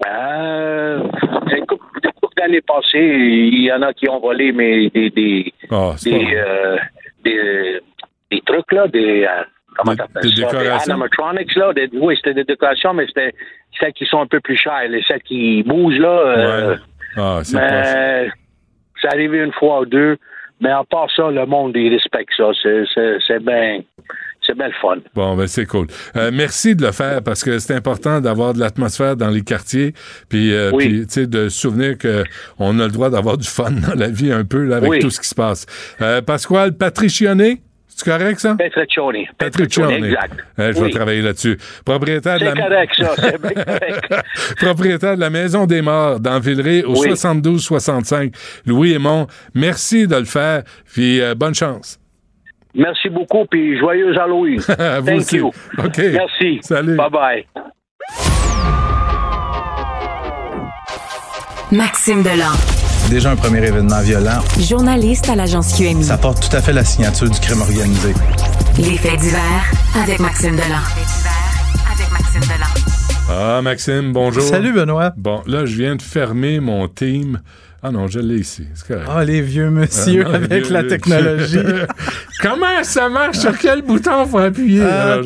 Euh, 0.07 1.03
d'années 2.51 2.61
passées, 2.63 2.99
il 2.99 3.63
y 3.65 3.73
en 3.73 3.83
a 3.83 3.93
qui 3.93 4.09
ont 4.09 4.21
volé 4.21 4.53
mais 4.53 4.89
des 4.91 5.11
des 5.11 5.53
Ah, 5.71 5.95
des, 6.03 6.27
euh, 6.37 6.77
des, 7.25 7.81
des 8.31 8.41
trucs 8.45 8.73
là, 8.73 8.87
des 8.89 9.25
euh, 9.25 9.43
comment 9.77 9.95
t'appelles 9.97 10.35
des 10.35 10.43
ça, 10.43 10.93
animatronics 10.93 11.55
là. 11.57 11.73
Des- 11.73 11.89
oui, 11.95 12.17
c'était 12.17 12.35
des 12.35 12.45
décorations, 12.45 12.93
mais 12.95 13.07
c'était 13.07 13.33
celles 13.79 13.93
qui 13.93 14.05
sont 14.07 14.21
un 14.21 14.27
peu 14.27 14.41
plus 14.41 14.57
chères, 14.57 14.89
les 14.89 15.03
celles 15.03 15.23
qui 15.23 15.63
bougent 15.63 15.99
là. 15.99 16.09
euh, 16.19 16.71
Ouais. 16.73 16.77
Ah, 17.17 17.41
c'est 17.43 17.57
mais 17.57 18.31
c'est 19.01 19.09
arrivé 19.09 19.39
une 19.39 19.53
fois 19.53 19.81
ou 19.81 19.87
deux. 19.87 20.17
Mais 20.61 20.71
à 20.71 20.85
part 20.85 21.11
ça, 21.17 21.31
le 21.31 21.47
monde, 21.47 21.73
il 21.75 21.93
respecte 21.93 22.33
ça. 22.37 22.51
C'est- 22.63 22.85
C'est 22.95 23.17
c'est 23.27 23.43
bien 23.43 23.81
c'est 24.51 24.57
bien 24.57 24.67
le 24.67 24.75
fun. 24.83 24.97
Bon, 25.15 25.37
ben 25.37 25.47
c'est 25.47 25.67
cool. 25.67 25.87
Euh, 26.17 26.31
merci 26.33 26.75
de 26.75 26.85
le 26.85 26.91
faire 26.93 27.23
parce 27.23 27.45
que 27.45 27.59
c'est 27.61 27.75
important 27.75 28.21
d'avoir 28.21 28.53
de 28.53 28.59
l'atmosphère 28.59 29.15
dans 29.17 29.29
les 29.31 29.43
quartiers, 29.43 29.95
puis, 30.29 30.53
euh, 30.53 30.71
Oui. 30.73 30.89
puis, 30.89 31.07
tu 31.07 31.13
sais, 31.13 31.27
de 31.29 31.49
se 31.49 31.61
souvenir 31.61 31.97
qu'on 31.99 32.79
a 32.81 32.85
le 32.85 32.91
droit 32.93 33.11
d'avoir 33.11 33.39
du 33.39 33.47
fun 33.47 33.71
dans 33.71 33.95
la 33.95 34.09
vie 34.09 34.33
un 34.33 34.45
peu 34.45 34.65
là, 34.65 34.77
avec 34.77 34.91
Oui. 34.91 34.99
tout 34.99 35.11
ce 35.11 35.21
qui 35.21 35.29
se 35.29 35.35
passe. 35.37 35.67
Euh, 36.01 36.21
Pasquale 36.21 36.77
Patricione, 36.77 37.57
c'est 37.87 38.05
correct 38.11 38.41
ça? 38.41 38.55
Petriccioni. 38.57 39.27
Patricione. 39.39 39.91
exact. 40.05 40.33
Euh, 40.59 40.73
je 40.75 40.81
vais 40.83 40.91
travailler 40.91 41.21
là-dessus. 41.23 41.59
Propriétaire 41.85 42.39
de 42.39 42.47
C'est 42.47 42.55
la 42.55 42.63
correct, 42.63 42.93
ça. 42.99 43.15
C'est 43.17 43.41
bien 43.43 43.65
correct. 43.65 44.25
propriétaire 44.57 45.15
de 45.17 45.21
la 45.21 45.31
Maison 45.31 45.67
des 45.67 45.83
Morts 45.83 46.19
dans 46.19 46.41
Villeray 46.41 46.83
au 46.83 46.99
Oui. 46.99 47.11
72-65. 47.11 48.33
Louis 48.67 48.95
Aymon, 48.95 49.27
merci 49.55 50.07
de 50.07 50.17
le 50.17 50.25
faire, 50.25 50.63
puis 50.93 51.21
euh, 51.21 51.35
bonne 51.35 51.55
chance. 51.55 52.00
Merci 52.75 53.09
beaucoup, 53.09 53.45
puis 53.51 53.79
joyeuse 53.79 54.17
Halloween. 54.19 54.61
Thank 55.05 55.09
aussi. 55.21 55.37
you. 55.37 55.51
Merci. 55.77 56.59
Salut. 56.63 56.97
Bye-bye. 56.97 57.45
Maxime 61.73 62.23
Delan, 62.23 62.51
Déjà 63.11 63.31
un 63.31 63.37
premier 63.37 63.65
événement 63.67 64.01
violent. 64.03 64.41
journaliste 64.59 65.29
à 65.29 65.37
l'agence 65.37 65.77
QMI. 65.77 66.03
Ça 66.05 66.19
porte 66.19 66.49
tout 66.49 66.57
à 66.57 66.61
fait 66.61 66.73
la 66.73 66.85
signature 66.85 67.29
du 67.31 67.39
crime 67.41 67.61
organisé. 67.61 68.13
Les 68.79 68.97
faits 68.97 69.19
divers 69.21 69.65
avec 70.03 70.19
Maxime 70.19 70.57
Delan. 70.57 70.83
Avec 71.93 72.11
Maxime 72.13 72.41
Delan. 72.43 73.31
Ah, 73.31 73.61
Maxime, 73.63 74.13
bonjour. 74.13 74.43
Salut, 74.43 74.73
Benoît. 74.73 75.13
Bon, 75.17 75.43
là, 75.47 75.65
je 75.65 75.77
viens 75.77 75.95
de 75.97 76.03
fermer 76.03 76.59
mon 76.61 76.89
team. 76.89 77.41
Ah 77.82 77.90
non, 77.90 78.09
je 78.09 78.20
l'ai 78.20 78.36
ici. 78.40 78.66
Ah, 79.09 79.24
les 79.24 79.40
vieux 79.40 79.70
monsieur 79.70 80.23
Ah, 80.27 80.28
non, 80.31 80.35
avec 80.35 80.65
vieux- 80.66 80.73
la 80.74 80.85
technologie. 80.85 81.59
Comment 82.43 82.82
ça 82.82 83.09
marche? 83.09 83.39
Sur 83.39 83.57
quel 83.59 83.81
bouton 83.82 84.27
faut 84.27 84.39
appuyer? 84.39 84.82
Ah, 84.85 85.12
Alors. 85.15 85.24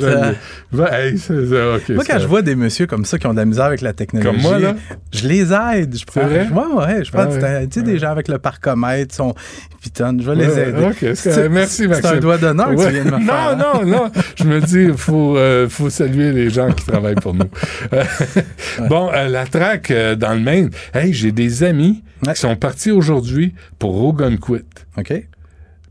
Ben, 0.73 0.87
hey, 0.93 1.19
ça, 1.19 1.33
Moi, 1.35 2.05
quand 2.05 2.19
je 2.19 2.27
vois 2.27 2.43
des 2.43 2.57
messieurs 2.57 2.87
comme 2.87 3.05
ça 3.05 3.19
qui 3.19 3.27
ont 3.29 3.33
de 3.33 3.39
la 3.39 3.45
misère 3.45 3.65
avec 3.67 3.81
la 3.81 3.93
technologie, 3.93 4.31
Comme 4.33 4.41
moi, 4.43 4.59
là? 4.59 4.75
je 5.13 5.27
les 5.29 5.53
aide. 5.53 5.97
Je 5.97 6.05
prends, 6.05 6.27
vrai? 6.27 6.49
Ouais, 6.53 6.75
ouais, 6.97 7.05
je 7.05 7.11
prends 7.13 7.23
Ah 7.23 7.29
ouais. 7.29 7.69
sais, 7.71 7.83
des 7.83 7.99
gens 7.99 8.11
avec 8.11 8.27
le 8.29 8.39
parcomètre, 8.39 9.15
sont, 9.15 9.35
putain, 9.83 10.17
je 10.19 10.29
vais 10.31 10.37
les 10.37 10.59
aider. 10.59 11.15
C'est. 11.15 11.49
Merci, 11.49 11.87
Maxime. 11.89 12.09
C'est 12.11 12.17
un 12.17 12.21
doigt 12.21 12.39
d'honneur 12.39 12.71
que 12.75 12.85
tu 12.87 12.91
viens 12.93 13.05
de 13.05 13.11
me 13.11 13.19
non, 13.19 13.27
faire. 13.27 13.35
hein? 13.35 13.57
Non, 13.75 13.87
non, 13.87 14.11
Je 14.37 14.45
me 14.45 14.61
dis, 14.61 14.83
il 14.85 14.97
faut, 14.97 15.37
euh, 15.37 15.69
faut 15.69 15.91
saluer 15.91 16.33
les 16.33 16.51
gens 16.51 16.71
qui 16.73 16.85
travaillent 16.87 17.15
pour 17.17 17.35
nous. 17.35 17.49
Bon, 18.89 19.11
euh, 19.13 19.29
la 19.29 19.47
traque 19.47 19.91
euh, 19.91 20.15
dans 20.17 20.35
le 20.35 20.41
Maine. 20.41 20.71
Hey, 20.93 21.13
j'ai 21.13 21.33
des 21.33 21.63
amis 21.63 22.03
qui 22.35 22.41
sont 22.47 22.57
partis 22.57 22.91
aujourd'hui 22.91 23.55
pour 23.79 23.93
Rogan 23.95 24.39
Quit. 24.39 24.65
OK. 24.99 25.13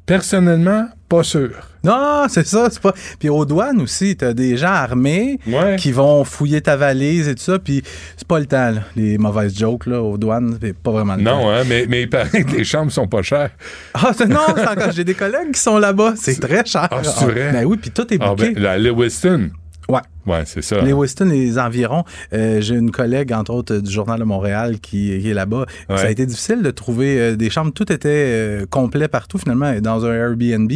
Personnellement, 0.06 0.88
Pas 1.10 1.24
sûr. 1.24 1.52
Non, 1.84 2.26
c'est 2.28 2.46
ça, 2.48 2.70
c'est 2.72 2.82
pas. 2.82 2.94
Puis 3.20 3.30
aux 3.30 3.46
douanes 3.46 3.80
aussi, 3.82 4.16
t'as 4.18 4.34
des 4.34 4.58
gens 4.58 4.68
armés 4.74 5.38
qui 5.78 5.92
vont 5.92 6.24
fouiller 6.24 6.60
ta 6.62 6.76
valise 6.76 7.28
et 7.28 7.36
tout 7.36 7.44
ça, 7.44 7.60
puis 7.60 7.84
c'est 8.18 8.28
pas 8.28 8.40
le 8.40 8.46
temps, 8.48 8.72
là, 8.72 8.82
les 8.96 9.18
mauvaises 9.20 9.56
jokes 9.58 9.86
là, 9.86 10.02
aux 10.02 10.18
douanes, 10.18 10.58
c'est 10.62 10.76
pas 10.76 10.92
vraiment 10.92 11.16
le 11.16 11.24
temps. 11.24 11.38
Non, 11.44 11.52
hein, 11.52 11.64
mais, 11.68 11.86
mais 11.88 12.04
il 12.04 12.10
paraît 12.10 12.44
que 12.44 12.56
les 12.58 12.64
chambres 12.64 12.92
sont 12.92 13.08
pas 13.08 13.22
chères. 13.22 13.52
Ah, 13.94 14.12
c'est- 14.18 14.26
non, 14.28 14.40
c'est 14.56 14.68
encore, 14.68 14.92
j'ai 14.92 15.04
des 15.04 15.14
collègues 15.14 15.52
qui 15.54 15.60
sont 15.60 15.78
là-bas, 15.78 16.14
c'est 16.18 16.40
très 16.48 16.66
cher. 16.66 16.88
Ah, 16.90 17.02
c'est 17.04 17.26
vrai? 17.26 17.52
Ben 17.54 17.66
oui, 17.66 17.78
puis 17.80 17.92
tout 17.92 18.12
est 18.14 18.18
Ah, 18.22 18.30
booké. 18.30 18.52
ben, 18.54 18.64
la 18.64 18.78
Lewiston. 18.80 19.50
Ouais. 19.90 20.00
Ouais, 20.26 20.44
c'est 20.46 20.62
ça. 20.62 20.82
Les 20.82 20.94
Weston 20.94 21.30
et 21.30 21.40
les 21.40 21.60
environs. 21.60 22.04
Euh, 22.34 22.62
J'ai 22.62 22.76
une 22.76 22.92
collègue, 22.92 23.34
entre 23.34 23.54
autres, 23.54 23.78
du 23.78 23.92
Journal 23.92 24.20
de 24.20 24.24
Montréal 24.24 24.80
qui, 24.80 25.20
qui 25.20 25.30
est 25.30 25.34
là-bas. 25.34 25.66
Ouais. 25.90 25.98
Ça 25.98 26.06
a 26.06 26.10
été 26.10 26.26
difficile 26.26 26.62
de 26.62 26.72
trouver 26.72 27.20
euh, 27.20 27.36
des 27.36 27.50
chambres. 27.50 27.74
Tout 27.74 27.92
était 27.92 28.10
euh, 28.10 28.66
complet 28.70 29.08
partout, 29.08 29.38
finalement, 29.38 29.74
dans 29.82 30.06
un 30.06 30.14
Airbnb. 30.14 30.72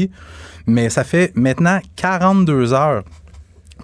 Mais 0.66 0.90
ça 0.90 1.06
fait 1.06 1.32
maintenant 1.36 1.80
42 1.96 2.74
heures 2.74 3.04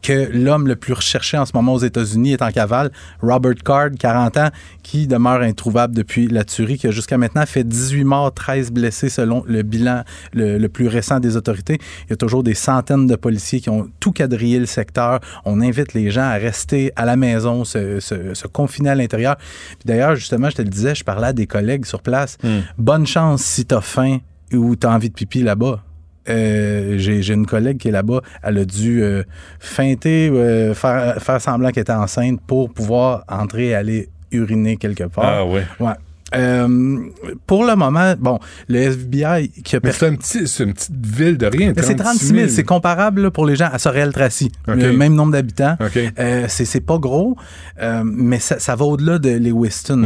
que 0.04 0.30
l'homme 0.34 0.68
le 0.68 0.76
plus 0.76 0.94
recherché 0.94 1.38
en 1.38 1.46
ce 1.46 1.52
moment 1.56 1.74
aux 1.74 1.80
États-Unis 1.80 2.34
est 2.34 2.42
en 2.42 2.52
cavale, 2.52 2.92
Robert 3.22 3.56
Card, 3.64 3.90
40 3.98 4.38
ans, 4.38 4.50
qui 4.84 5.08
demeure 5.08 5.42
introuvable 5.42 5.96
depuis 5.96 6.28
la 6.28 6.44
tuerie, 6.44 6.78
qui 6.78 6.88
a 6.88 6.92
jusqu'à 6.92 7.18
maintenant 7.18 7.46
fait 7.46 7.64
18 7.64 8.04
morts, 8.04 8.34
13 8.34 8.72
blessés 8.72 9.10
selon 9.10 9.44
le 9.48 9.64
bilan 9.64 10.04
le, 10.34 10.58
le 10.58 10.70
plus 10.70 10.88
récent 10.88 11.20
des 11.20 11.38
autorités. 11.38 11.80
Il 12.06 12.10
y 12.10 12.14
a 12.14 12.18
toujours 12.18 12.44
des 12.44 12.54
centaines 12.54 13.08
de 13.08 13.16
policiers 13.16 13.62
qui 13.62 13.70
ont 13.70 13.90
tout 14.00 14.12
quadrillé 14.12 14.60
le 14.60 14.66
secteur. 14.66 15.22
On 15.46 15.62
invite 15.62 15.94
les 15.94 16.12
gens 16.12 16.22
à 16.24 16.34
rester 16.34 16.92
à 16.96 17.06
la 17.06 17.16
maison, 17.16 17.64
se, 17.64 18.00
se- 18.02 18.34
se 18.34 18.48
confiner 18.48 18.90
à 18.90 18.96
l'intérieur. 18.96 19.38
Puis 19.38 19.86
D'ailleurs, 19.86 20.16
justement, 20.16 20.50
je 20.50 20.58
te 20.58 20.62
le 20.62 20.70
disais, 20.70 20.94
je 20.96 21.04
parlais 21.06 21.28
à 21.28 21.34
des 21.34 21.48
collègues 21.48 21.86
sur 21.86 22.02
place. 22.02 22.38
Bonne 22.78 23.08
chance 23.08 23.42
si 23.42 23.66
t'as 23.66 23.80
faim 23.82 24.18
ou 24.52 24.76
t'as 24.76 24.94
envie 24.94 25.10
de 25.10 25.14
pipi 25.16 25.42
là-bas. 25.44 25.82
Euh, 26.30 26.96
j'ai 26.98 27.34
une 27.34 27.46
collègue 27.46 27.78
qui 27.78 27.90
est 27.90 27.92
là-bas. 27.92 28.22
Elle 28.44 28.60
a 28.60 28.66
dû 28.66 29.04
euh, 29.04 29.24
feinter, 29.60 30.30
euh, 30.30 30.74
faire, 30.74 31.22
faire 31.22 31.42
semblant 31.42 31.72
qu'elle 31.72 31.82
était 31.82 31.92
enceinte 31.92 32.40
pour 32.46 32.72
pouvoir 32.72 33.24
entrer 33.28 33.68
et 33.68 33.76
aller 33.76 34.10
uriner 34.32 34.78
quelque 34.78 35.04
part. 35.06 35.26
Ah, 35.26 35.46
ouais. 35.46 35.66
Ouais. 35.80 35.94
Euh, 36.36 37.00
pour 37.48 37.66
le 37.66 37.76
moment, 37.76 38.14
bon, 38.20 38.40
le 38.68 38.80
FBI 38.80 39.50
qui 39.64 39.76
a 39.76 39.80
Mais 39.84 39.92
c'est 39.92 40.08
un 40.08 40.16
petit- 40.16 40.48
c'est 40.48 40.64
une 40.64 40.74
petite 40.74 41.06
ville 41.06 41.38
de 41.38 41.46
rien. 41.46 41.74
c'est 41.78 41.96
36 41.96 42.26
000. 42.28 42.48
C'est 42.50 42.64
comparable 42.64 43.22
là, 43.24 43.32
pour 43.32 43.46
les 43.46 43.56
gens 43.56 43.70
à 43.72 43.80
Sorel-Tracy. 43.80 44.52
Le 44.68 44.92
même 44.94 45.14
nombre 45.14 45.32
d'habitants. 45.34 45.76
OK. 45.80 46.00
Euh, 46.20 46.46
c'est 46.66 46.80
pas 46.82 46.98
gros, 46.98 47.36
euh, 47.82 48.02
mais 48.06 48.40
ça, 48.40 48.60
ça 48.60 48.76
va 48.76 48.86
au-delà 48.86 49.20
de. 49.20 49.40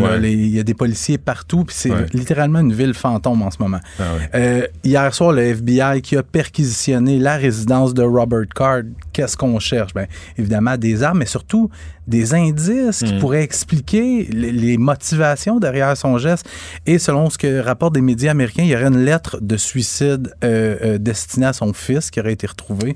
Ouais. 0.01 0.19
Les- 0.19 0.33
Il 0.33 0.55
y 0.55 0.59
a 0.59 0.63
des 0.63 0.73
policiers 0.73 1.17
partout, 1.17 1.63
puis 1.63 1.75
c'est 1.77 1.91
Ouais. 1.91 2.05
littéralement 2.13 2.59
une 2.59 2.73
ville 2.73 2.93
fantôme 2.93 3.41
en 3.41 3.51
ce 3.51 3.57
moment. 3.59 3.79
Ah 3.99 4.03
ouais. 4.33 4.71
Hier 4.83 5.13
soir, 5.13 5.31
le 5.31 5.41
FBI 5.43 6.01
qui 6.01 6.15
a 6.17 6.23
perquisitionné 6.23 7.19
la 7.19 7.37
résidence 7.37 7.93
de 7.93 8.03
Robert 8.03 8.47
Card. 8.55 8.83
Qu'est-ce 9.17 9.35
qu'on 9.35 9.57
cherche? 9.57 9.95
Ben, 9.95 10.05
évidemment, 10.37 10.77
des 10.77 11.01
armes, 11.01 11.17
mais 11.17 11.25
surtout 11.25 11.71
des 12.05 12.35
indices 12.35 12.99
qui 13.03 13.15
Mm. 13.15 13.19
pourraient 13.19 13.41
expliquer 13.41 14.25
les, 14.31 14.51
les 14.51 14.77
motivations 14.77 15.57
derrière 15.59 15.97
son 15.97 16.19
geste. 16.19 16.47
Et 16.85 16.99
selon 16.99 17.31
ce 17.31 17.39
que 17.39 17.59
rapportent 17.59 17.95
des 17.95 18.01
médias 18.01 18.29
américains, 18.29 18.61
il 18.61 18.69
y 18.69 18.75
aurait 18.75 18.85
une 18.85 19.03
lettre 19.03 19.39
de 19.41 19.57
suicide 19.57 20.35
euh, 20.43 20.77
euh, 20.83 20.97
destinée 20.99 21.47
à 21.47 21.53
son 21.53 21.73
fils 21.73 22.11
qui 22.11 22.19
aurait 22.19 22.33
été 22.33 22.45
retrouvée. 22.45 22.95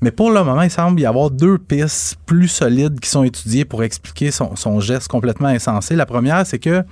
Mais 0.00 0.10
pour 0.10 0.30
le 0.30 0.42
moment, 0.42 0.62
il 0.62 0.70
semble 0.70 0.98
y 1.02 1.04
avoir 1.04 1.30
deux 1.30 1.58
pistes 1.58 2.16
plus 2.24 2.48
solides 2.48 2.98
qui 2.98 3.10
sont 3.10 3.22
étudiées 3.24 3.66
pour 3.66 3.82
expliquer 3.84 4.30
son, 4.30 4.56
son 4.56 4.80
geste 4.80 5.08
complètement 5.08 5.48
insensé. 5.48 5.96
La 5.96 6.06
première, 6.06 6.46
c'est 6.46 6.58
que 6.58 6.82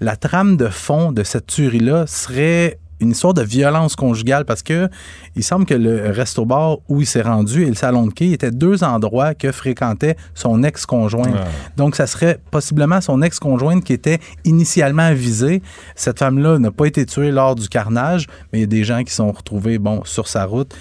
la 0.00 0.16
trame 0.16 0.58
de 0.58 0.68
fond 0.68 1.12
de 1.12 1.22
cette 1.22 1.46
tuerie-là 1.46 2.06
serait 2.06 2.78
une 3.02 3.10
histoire 3.10 3.34
de 3.34 3.42
violence 3.42 3.96
conjugale 3.96 4.44
parce 4.44 4.62
que 4.62 4.88
il 5.36 5.42
semble 5.44 5.66
que 5.66 5.74
le 5.74 6.10
resto-bar 6.10 6.78
où 6.88 7.00
il 7.00 7.06
s'est 7.06 7.22
rendu 7.22 7.62
et 7.64 7.68
le 7.68 7.74
salon 7.74 8.06
de 8.06 8.12
quai 8.12 8.32
étaient 8.32 8.50
deux 8.50 8.84
endroits 8.84 9.34
que 9.34 9.52
fréquentait 9.52 10.16
son 10.34 10.62
ex-conjointe. 10.62 11.34
Ah. 11.36 11.48
Donc, 11.76 11.96
ça 11.96 12.06
serait 12.06 12.38
possiblement 12.50 13.00
son 13.00 13.20
ex-conjointe 13.22 13.84
qui 13.84 13.92
était 13.92 14.18
initialement 14.44 15.12
visée. 15.12 15.62
Cette 15.96 16.18
femme-là 16.20 16.58
n'a 16.58 16.70
pas 16.70 16.86
été 16.86 17.04
tuée 17.04 17.30
lors 17.30 17.54
du 17.54 17.68
carnage, 17.68 18.26
mais 18.52 18.60
il 18.60 18.62
y 18.62 18.64
a 18.64 18.68
des 18.68 18.84
gens 18.84 19.02
qui 19.02 19.12
sont 19.12 19.32
retrouvés, 19.32 19.78
bon, 19.78 20.02
sur 20.04 20.28
sa 20.28 20.44
route. 20.44 20.74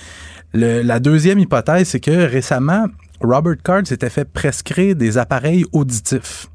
Le- 0.53 0.81
la 0.81 0.99
deuxième 0.99 1.39
hypothèse, 1.39 1.87
c'est 1.89 1.99
que 1.99 2.11
récemment, 2.11 2.85
Robert 3.21 3.55
Card 3.63 3.85
s'était 3.85 4.09
fait 4.09 4.25
prescrire 4.25 4.95
des 4.95 5.17
appareils 5.17 5.65
auditifs. 5.71 6.47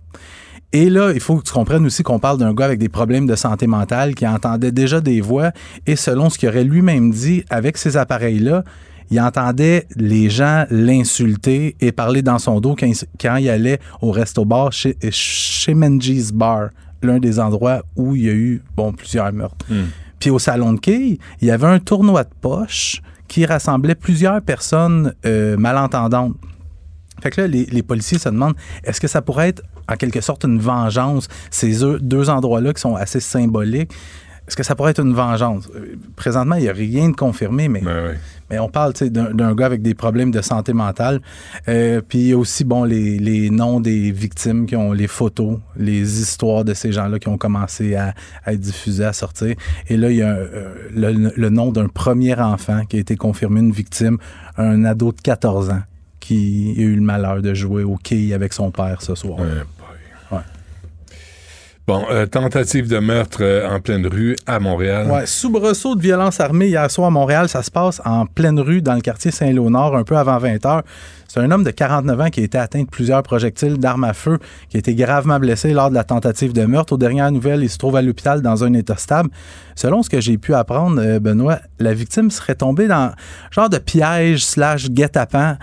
Et 0.77 0.91
là, 0.91 1.11
il 1.15 1.21
faut 1.21 1.39
que 1.39 1.43
tu 1.43 1.55
comprennes 1.55 1.87
aussi 1.87 2.03
qu'on 2.03 2.19
parle 2.19 2.37
d'un 2.37 2.53
gars 2.53 2.67
avec 2.67 2.79
des 2.79 2.91
problèmes 2.91 3.27
de 3.27 3.35
santé 3.35 3.67
mentale 3.67 4.15
qui 4.15 4.27
entendait 4.27 4.73
déjà 4.73 5.01
des 5.01 5.23
voix 5.23 5.51
et 5.87 5.97
selon 5.97 6.29
ce 6.29 6.37
qu'il 6.37 6.51
aurait 6.51 6.65
lui-même 6.65 7.13
dit, 7.13 7.45
avec 7.49 7.79
ces 7.79 7.97
appareils-là, 7.97 8.63
il 9.11 9.19
entendait 9.19 9.87
les 9.97 10.29
gens 10.29 10.67
l'insulter 10.69 11.77
et 11.81 11.93
parler 11.93 12.21
dans 12.21 12.39
son 12.39 12.61
dos 12.61 12.77
quand 12.79 12.85
il, 12.85 12.95
quand 13.19 13.37
il 13.37 13.49
allait 13.49 13.79
au 14.03 14.11
resto-bar 14.11 14.71
chez, 14.71 14.99
chez 15.11 15.73
Menji's 15.73 16.31
Bar, 16.31 16.69
l'un 17.01 17.21
des 17.21 17.41
endroits 17.41 17.81
où 17.97 18.15
il 18.15 18.25
y 18.25 18.29
a 18.29 18.35
eu 18.35 18.63
bon, 18.77 18.93
plusieurs 18.93 19.33
meurtres. 19.33 19.65
Puis 20.19 20.29
au 20.29 20.39
salon 20.39 20.75
de 20.75 20.81
quai, 20.81 21.19
il 21.41 21.49
y 21.49 21.51
avait 21.51 21.69
un 21.69 21.79
tournoi 21.79 22.25
de 22.25 22.35
poche 22.43 23.01
qui 23.29 23.47
rassemblait 23.47 23.95
plusieurs 23.95 24.43
personnes 24.43 25.15
euh, 25.25 25.57
malentendantes. 25.57 26.35
Fait 27.23 27.31
que 27.31 27.41
là, 27.41 27.47
les, 27.47 27.65
les 27.67 27.83
policiers 27.83 28.19
se 28.19 28.29
demandent 28.29 28.57
est-ce 28.85 29.01
que 29.01 29.09
ça 29.09 29.23
pourrait 29.23 29.49
être 29.49 29.63
en 29.89 29.95
quelque 29.97 30.21
sorte 30.21 30.45
une 30.45 30.59
vengeance, 30.59 31.29
ces 31.51 31.79
deux- 32.01 32.29
endroits-là 32.31 32.73
qui 32.75 32.81
sont 32.81 32.97
assez 32.97 33.21
symboliques? 33.21 33.93
Est-ce 34.49 34.55
que 34.55 34.63
ça 34.63 34.77
pourrait 34.77 34.93
être 34.93 35.01
une 35.03 35.13
vengeance? 35.13 35.69
Euh, 35.75 35.97
Présentement, 36.15 36.55
il 36.55 36.63
n'y 36.63 36.69
a 36.69 36.73
rien 36.73 37.09
de 37.09 37.17
confirmé, 37.17 37.67
mais, 37.69 37.83
mais 38.49 38.61
on 38.61 38.69
parle 38.69 38.93
d'un 38.93 39.55
gars 39.57 39.67
avec 39.67 39.83
des 39.83 39.95
problèmes 39.95 40.31
de 40.31 40.41
santé 40.41 40.73
mentale. 40.73 41.21
Euh, 41.67 42.01
puis 42.07 42.19
il 42.19 42.27
y 42.29 42.33
a 42.33 42.39
aussi 42.39 42.63
bon, 42.63 42.85
les, 42.85 43.19
les 43.19 43.51
noms 43.51 43.81
des 43.81 44.13
victimes 44.13 44.67
qui 44.67 44.77
ont 44.77 44.93
les 44.93 45.09
photos, 45.09 45.59
les 45.77 46.21
histoires 46.21 46.65
de 46.65 46.75
ces 46.75 46.93
gens-là 46.93 47.19
qui 47.19 47.27
ont 47.27 47.39
commencé 47.39 47.97
à, 47.97 48.15
à 48.45 48.53
être 48.53 48.61
diffusées, 48.61 49.05
à 49.07 49.13
sortir. 49.13 49.57
Et 49.89 49.97
là, 49.97 50.11
il 50.13 50.19
y 50.19 50.23
a 50.23 50.29
euh, 50.37 50.75
le, 50.95 51.33
le 51.35 51.51
nom 51.51 51.73
d'un 51.73 51.89
premier 51.89 52.37
enfant 52.37 52.85
qui 52.85 52.99
a 52.99 53.01
été 53.01 53.17
confirmé, 53.17 53.59
une 53.59 53.73
victime, 53.73 54.17
un 54.59 54.85
ado 54.85 55.11
de 55.11 55.21
14 55.21 55.71
ans 55.71 55.83
qui 56.27 56.75
a 56.77 56.81
eu 56.81 56.97
le 56.97 57.03
malheur 57.03 57.41
de 57.41 57.55
jouer 57.55 57.85
au 57.85 57.97
quai 57.97 58.35
avec 58.35 58.53
son 58.53 58.71
père 58.71 59.01
ce 59.01 59.15
soir. 59.15 59.39
Ouais. 59.39 59.63
Bon, 61.87 62.05
euh, 62.11 62.27
tentative 62.27 62.89
de 62.89 62.99
meurtre 62.99 63.39
euh, 63.43 63.69
en 63.69 63.79
pleine 63.79 64.05
rue 64.09 64.35
à 64.45 64.59
Montréal. 64.59 65.09
Ouais, 65.09 65.25
soubresaut 65.25 65.95
de 65.95 66.03
violence 66.03 66.41
armée 66.41 66.67
hier 66.67 66.91
soir 66.91 67.07
à 67.07 67.11
Montréal, 67.11 67.49
ça 67.49 67.63
se 67.63 67.71
passe 67.71 68.03
en 68.05 68.27
pleine 68.27 68.59
rue 68.59 68.83
dans 68.83 68.95
le 68.95 69.01
quartier 69.01 69.31
Saint-Léonard, 69.31 69.95
un 69.95 70.03
peu 70.03 70.17
avant 70.17 70.37
20 70.39 70.67
heures. 70.67 70.83
C'est 71.29 71.39
un 71.39 71.49
homme 71.53 71.63
de 71.63 71.71
49 71.71 72.21
ans 72.21 72.31
qui 72.31 72.41
a 72.41 72.43
été 72.43 72.59
atteint 72.59 72.83
de 72.83 72.89
plusieurs 72.89 73.23
projectiles 73.23 73.79
d'armes 73.79 74.03
à 74.03 74.15
feu, 74.15 74.41
qui 74.69 74.79
a 74.79 74.81
été 74.81 74.97
gravement 74.97 75.39
blessé 75.39 75.73
lors 75.73 75.91
de 75.91 75.95
la 75.95 76.03
tentative 76.03 76.53
de 76.53 76.65
meurtre. 76.65 76.95
Aux 76.95 76.99
dernières 76.99 77.31
nouvelles, 77.31 77.63
il 77.63 77.71
se 77.71 77.79
trouve 77.79 77.95
à 77.95 78.03
l'hôpital 78.03 78.43
dans 78.43 78.65
un 78.65 78.73
état 78.73 78.97
stable. 78.97 79.31
Selon 79.77 80.03
ce 80.03 80.11
que 80.11 80.21
j'ai 80.21 80.39
pu 80.39 80.55
apprendre, 80.55 81.01
euh, 81.01 81.21
Benoît, 81.21 81.61
la 81.79 81.95
victime 81.95 82.33
serait 82.33 82.57
tombée 82.57 82.89
dans 82.89 83.13
genre 83.53 83.71
de 83.71 83.79
piège 83.79 84.45
slash 84.45 84.91
guet-apens 84.91 85.57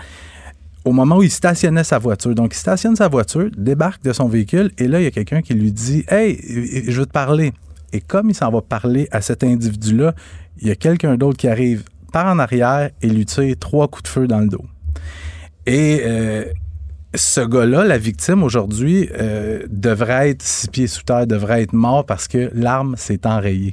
au 0.84 0.92
moment 0.92 1.16
où 1.16 1.22
il 1.22 1.30
stationnait 1.30 1.84
sa 1.84 1.98
voiture. 1.98 2.34
Donc, 2.34 2.54
il 2.54 2.58
stationne 2.58 2.96
sa 2.96 3.08
voiture, 3.08 3.50
débarque 3.56 4.02
de 4.02 4.12
son 4.12 4.28
véhicule, 4.28 4.70
et 4.78 4.86
là, 4.86 5.00
il 5.00 5.04
y 5.04 5.06
a 5.06 5.10
quelqu'un 5.10 5.42
qui 5.42 5.54
lui 5.54 5.72
dit 5.72 6.04
Hey, 6.08 6.38
je 6.86 7.00
veux 7.00 7.06
te 7.06 7.12
parler. 7.12 7.52
Et 7.92 8.00
comme 8.00 8.30
il 8.30 8.34
s'en 8.34 8.50
va 8.50 8.60
parler 8.60 9.08
à 9.12 9.20
cet 9.20 9.44
individu-là, 9.44 10.14
il 10.60 10.68
y 10.68 10.70
a 10.70 10.74
quelqu'un 10.74 11.16
d'autre 11.16 11.36
qui 11.36 11.48
arrive 11.48 11.84
par 12.12 12.26
en 12.26 12.38
arrière 12.38 12.90
et 13.02 13.08
lui 13.08 13.24
tire 13.24 13.54
trois 13.58 13.88
coups 13.88 14.04
de 14.04 14.08
feu 14.08 14.26
dans 14.26 14.40
le 14.40 14.48
dos. 14.48 14.64
Et 15.66 16.02
euh, 16.04 16.44
ce 17.14 17.40
gars-là, 17.40 17.84
la 17.84 17.98
victime 17.98 18.42
aujourd'hui, 18.42 19.08
euh, 19.18 19.64
devrait 19.70 20.30
être 20.30 20.42
six 20.42 20.68
pieds 20.68 20.86
sous 20.86 21.02
terre, 21.02 21.26
devrait 21.26 21.62
être 21.62 21.72
mort 21.72 22.04
parce 22.04 22.28
que 22.28 22.50
l'arme 22.54 22.96
s'est 22.96 23.26
enrayée 23.26 23.72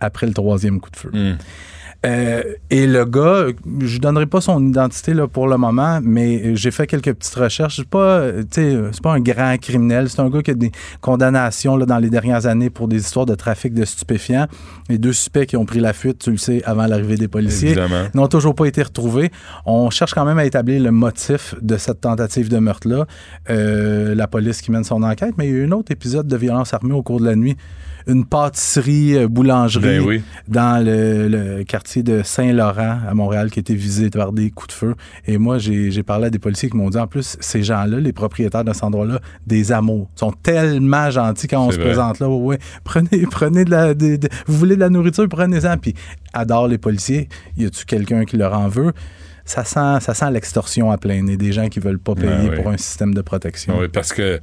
après 0.00 0.26
le 0.26 0.34
troisième 0.34 0.80
coup 0.80 0.90
de 0.90 0.96
feu. 0.96 1.10
Euh, 2.04 2.42
et 2.70 2.86
le 2.86 3.04
gars, 3.04 3.46
je 3.80 3.98
donnerai 3.98 4.26
pas 4.26 4.40
son 4.40 4.66
identité 4.66 5.14
là, 5.14 5.28
pour 5.28 5.46
le 5.46 5.56
moment, 5.56 6.00
mais 6.02 6.56
j'ai 6.56 6.70
fait 6.70 6.86
quelques 6.86 7.12
petites 7.12 7.34
recherches. 7.34 7.76
C'est 7.76 7.88
pas, 7.88 8.18
euh, 8.20 8.42
c'est 8.52 9.02
pas 9.02 9.12
un 9.12 9.20
grand 9.20 9.56
criminel. 9.60 10.08
C'est 10.08 10.20
un 10.20 10.28
gars 10.28 10.42
qui 10.42 10.50
a 10.50 10.54
des 10.54 10.72
condamnations 11.00 11.76
là, 11.76 11.86
dans 11.86 11.98
les 11.98 12.10
dernières 12.10 12.46
années 12.46 12.70
pour 12.70 12.88
des 12.88 12.98
histoires 12.98 13.26
de 13.26 13.34
trafic 13.34 13.72
de 13.74 13.84
stupéfiants. 13.84 14.46
Les 14.88 14.98
deux 14.98 15.12
suspects 15.12 15.46
qui 15.46 15.56
ont 15.56 15.64
pris 15.64 15.80
la 15.80 15.92
fuite, 15.92 16.18
tu 16.18 16.30
le 16.32 16.38
sais, 16.38 16.62
avant 16.64 16.86
l'arrivée 16.86 17.16
des 17.16 17.28
policiers, 17.28 17.76
n'ont 18.14 18.28
toujours 18.28 18.54
pas 18.54 18.66
été 18.66 18.82
retrouvés. 18.82 19.30
On 19.64 19.90
cherche 19.90 20.14
quand 20.14 20.24
même 20.24 20.38
à 20.38 20.44
établir 20.44 20.82
le 20.82 20.90
motif 20.90 21.54
de 21.60 21.76
cette 21.76 22.00
tentative 22.00 22.48
de 22.48 22.58
meurtre-là. 22.58 23.06
Euh, 23.50 24.14
la 24.14 24.26
police 24.26 24.60
qui 24.60 24.70
mène 24.72 24.84
son 24.84 25.02
enquête, 25.02 25.34
mais 25.38 25.46
il 25.48 25.50
y 25.50 25.54
a 25.54 25.58
eu 25.58 25.66
un 25.66 25.72
autre 25.72 25.92
épisode 25.92 26.26
de 26.26 26.36
violence 26.36 26.74
armée 26.74 26.94
au 26.94 27.02
cours 27.02 27.20
de 27.20 27.26
la 27.26 27.36
nuit. 27.36 27.56
Une 28.06 28.24
pâtisserie, 28.24 29.16
euh, 29.16 29.28
boulangerie 29.28 29.82
Ben 29.82 30.00
oui. 30.04 30.22
dans 30.48 30.84
le, 30.84 31.28
le 31.28 31.64
quartier 31.64 32.02
de 32.02 32.22
Saint-Laurent 32.22 32.98
à 33.08 33.14
Montréal 33.14 33.50
qui 33.50 33.58
a 33.58 33.60
été 33.60 33.74
visé 33.74 34.10
par 34.10 34.32
des 34.32 34.50
coups 34.50 34.68
de 34.68 34.72
feu. 34.72 34.94
Et 35.26 35.38
moi, 35.38 35.58
j'ai 35.58 36.02
parlé 36.02 36.26
à 36.26 36.30
des 36.30 36.38
policiers 36.38 36.68
qui 36.70 36.76
m'ont 36.76 36.90
dit, 36.90 36.98
en 36.98 37.06
plus, 37.06 37.36
ces 37.40 37.62
gens-là, 37.62 37.98
les 38.00 38.12
propriétaires 38.12 38.64
de 38.64 38.72
cet 38.72 38.84
endroit-là, 38.84 39.20
des 39.46 39.72
amours, 39.72 40.08
sont 40.16 40.32
tellement 40.32 41.10
gentils 41.10 41.48
quand 41.48 41.66
on 41.66 41.70
se 41.70 41.76
vrai. 41.76 41.86
présente 41.86 42.18
là. 42.20 42.28
Ouais, 42.28 42.36
ouais. 42.42 42.58
prenez, 42.84 43.26
prenez 43.30 43.64
de 43.64 43.70
la, 43.70 43.94
de- 43.94 44.16
de- 44.16 44.28
vous 44.46 44.56
voulez 44.58 44.74
de 44.76 44.80
la 44.80 44.90
nourriture, 44.90 45.28
prenez-en. 45.28 45.76
Puis 45.78 45.94
adore 46.32 46.68
les 46.68 46.78
policiers. 46.78 47.28
Y 47.56 47.66
a-tu 47.66 47.84
quelqu'un 47.84 48.24
qui 48.24 48.36
leur 48.36 48.52
en 48.58 48.68
veut? 48.68 48.92
Ça 49.44 49.64
sent, 49.64 50.00
ça 50.00 50.14
sent 50.14 50.30
l'extorsion 50.30 50.90
à 50.90 50.98
plein 50.98 51.22
nez, 51.22 51.36
des 51.36 51.52
gens 51.52 51.68
qui 51.68 51.80
veulent 51.80 51.98
pas 51.98 52.14
payer 52.14 52.28
Ah 52.32 52.46
oui. 52.50 52.56
pour 52.56 52.68
un 52.68 52.76
système 52.76 53.12
de 53.14 53.20
protection. 53.22 53.78
Oui, 53.80 53.88
parce 53.88 54.12
que 54.12 54.40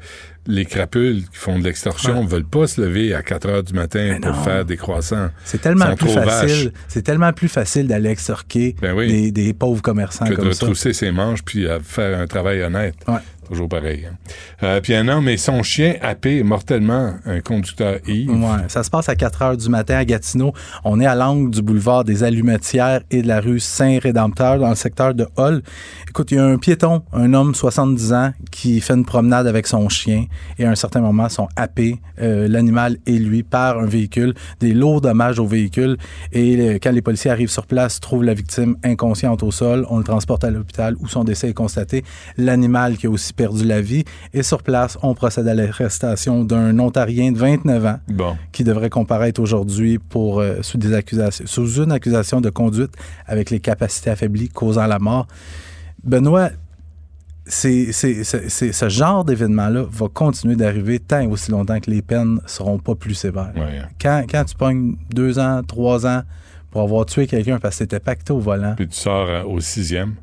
les 0.47 0.65
crapules 0.65 1.23
qui 1.31 1.37
font 1.37 1.57
de 1.59 1.63
l'extorsion 1.63 2.23
ne 2.23 2.27
veulent 2.27 2.43
pas 2.45 2.67
se 2.67 2.81
lever 2.81 3.13
à 3.13 3.21
4 3.21 3.47
heures 3.47 3.63
du 3.63 3.73
matin 3.73 4.17
pour 4.21 4.31
non. 4.31 4.43
faire 4.43 4.65
des 4.65 4.77
croissants. 4.77 5.29
C'est 5.45 5.61
tellement 5.61 5.95
plus 5.95 6.09
facile. 6.09 6.73
C'est 6.87 7.01
tellement 7.03 7.31
plus 7.33 7.47
facile 7.49 7.87
d'aller 7.87 8.09
extorquer 8.09 8.75
Ben 8.81 8.93
oui. 8.93 9.07
des, 9.07 9.31
des 9.31 9.53
pauvres 9.53 9.81
commerçants 9.81 10.25
que 10.25 10.33
de 10.33 10.51
ça. 10.51 10.65
retrousser 10.65 10.93
ses 10.93 11.11
manches 11.11 11.43
puis 11.43 11.67
à 11.69 11.79
faire 11.79 12.19
un 12.19 12.27
travail 12.27 12.61
honnête. 12.63 12.95
Ouais. 13.07 13.19
Toujours 13.49 13.67
pareil. 13.67 14.05
hein. 14.09 14.15
Euh, 14.63 14.79
puis 14.79 14.93
un 14.93 15.07
homme 15.07 15.27
et 15.27 15.37
son 15.37 15.63
chien 15.63 15.95
happé 16.01 16.43
mortellement 16.43 17.15
un 17.25 17.41
conducteur 17.41 17.97
ivre. 18.07 18.33
Ouais, 18.33 18.67
ça 18.67 18.83
se 18.83 18.89
passe 18.91 19.09
à 19.09 19.15
4 19.15 19.41
heures 19.41 19.57
du 19.57 19.69
matin 19.69 19.95
à 19.97 20.05
Gatineau. 20.05 20.53
On 20.83 20.99
est 20.99 21.05
à 21.07 21.15
l'angle 21.15 21.49
du 21.49 21.61
boulevard 21.63 22.03
des 22.03 22.23
Allumetières 22.23 23.01
et 23.09 23.23
de 23.23 23.27
la 23.27 23.39
rue 23.41 23.59
Saint-Rédempteur 23.59 24.59
dans 24.59 24.69
le 24.69 24.75
secteur 24.75 25.15
de 25.15 25.27
Hall. 25.35 25.63
Écoute, 26.07 26.31
il 26.31 26.35
y 26.35 26.37
a 26.39 26.45
un 26.45 26.57
piéton, 26.57 27.01
un 27.11 27.33
homme 27.33 27.55
70 27.55 28.13
ans 28.13 28.33
qui 28.51 28.79
fait 28.81 28.93
une 28.93 29.05
promenade 29.05 29.47
avec 29.47 29.65
son 29.65 29.89
chien 29.89 30.25
et 30.59 30.65
à 30.65 30.69
un 30.69 30.75
certain 30.75 31.01
moment 31.01 31.27
sont 31.29 31.47
happés, 31.55 31.99
euh, 32.21 32.47
l'animal 32.47 32.97
et 33.07 33.17
lui, 33.17 33.41
par 33.43 33.79
un 33.79 33.85
véhicule, 33.87 34.35
des 34.59 34.73
lourds 34.73 35.01
dommages 35.01 35.39
au 35.39 35.47
véhicule 35.47 35.97
et 36.31 36.55
euh, 36.59 36.77
quand 36.81 36.91
les 36.91 37.01
policiers 37.01 37.31
arrivent 37.31 37.49
sur 37.49 37.65
place, 37.65 37.99
trouvent 37.99 38.23
la 38.23 38.33
victime 38.35 38.75
inconsciente 38.83 39.41
au 39.41 39.51
sol, 39.51 39.85
on 39.89 39.97
le 39.97 40.03
transporte 40.03 40.43
à 40.43 40.51
l'hôpital 40.51 40.95
où 40.99 41.07
son 41.07 41.23
décès 41.23 41.49
est 41.49 41.53
constaté, 41.53 42.03
l'animal 42.37 42.97
qui 42.97 43.07
a 43.07 43.09
aussi 43.09 43.33
perdu 43.39 43.63
la 43.63 43.79
vie 43.79 44.03
et 44.33 44.43
sur 44.43 44.61
place, 44.63 44.97
on 45.01 45.13
procède 45.13 45.47
à 45.47 45.53
l'arrestation 45.53 46.43
d'un 46.43 46.77
Ontarien 46.77 47.31
de 47.31 47.37
29 47.37 47.85
ans 47.85 47.99
Bon. 48.09 48.35
qui 48.51 48.65
devrait 48.65 48.89
comparaître 48.89 49.39
aujourd'hui 49.41 49.97
pour 49.97 50.41
euh, 50.41 50.57
sous 50.61 50.77
des 50.77 50.91
accusations 50.93 51.45
sous 51.47 51.81
une 51.81 51.93
accusation 51.93 52.41
de 52.41 52.49
conduite 52.49 52.91
avec 53.25 53.49
les 53.49 53.61
capacités 53.61 54.09
affaiblies 54.09 54.49
causant 54.49 54.87
la 54.87 54.99
mort. 54.99 55.25
Benoît, 56.03 56.49
c'est, 57.45 57.93
c'est- 57.93 58.23
c'est- 58.25 58.49
c'est- 58.49 58.73
ce 58.73 58.89
genre 58.89 59.23
d'événement-là 59.23 59.85
va 59.89 60.07
continuer 60.09 60.57
d'arriver 60.57 60.99
tant 60.99 61.21
et 61.21 61.27
aussi 61.27 61.49
longtemps 61.51 61.79
que 61.79 61.89
les 61.89 62.01
peines 62.01 62.41
seront 62.45 62.77
pas 62.77 62.95
plus 62.95 63.13
sévères. 63.15 63.53
Ouais. 63.55 63.81
Quand, 64.01 64.23
quand 64.29 64.43
tu 64.43 64.55
pognes 64.55 64.95
deux 65.13 65.39
ans, 65.39 65.61
trois 65.65 66.05
ans 66.05 66.23
pour 66.71 66.81
avoir 66.81 67.05
tué 67.05 67.25
quelqu'un 67.25 67.57
parce 67.57 67.77
que 67.77 67.85
t'étais 67.85 67.99
pacté 68.01 68.33
au 68.33 68.39
volant, 68.39 68.73
Puis 68.75 68.87
tu 68.89 68.97
sors 68.97 69.27
euh, 69.29 69.43
au 69.43 69.59
sixième. 69.61 70.15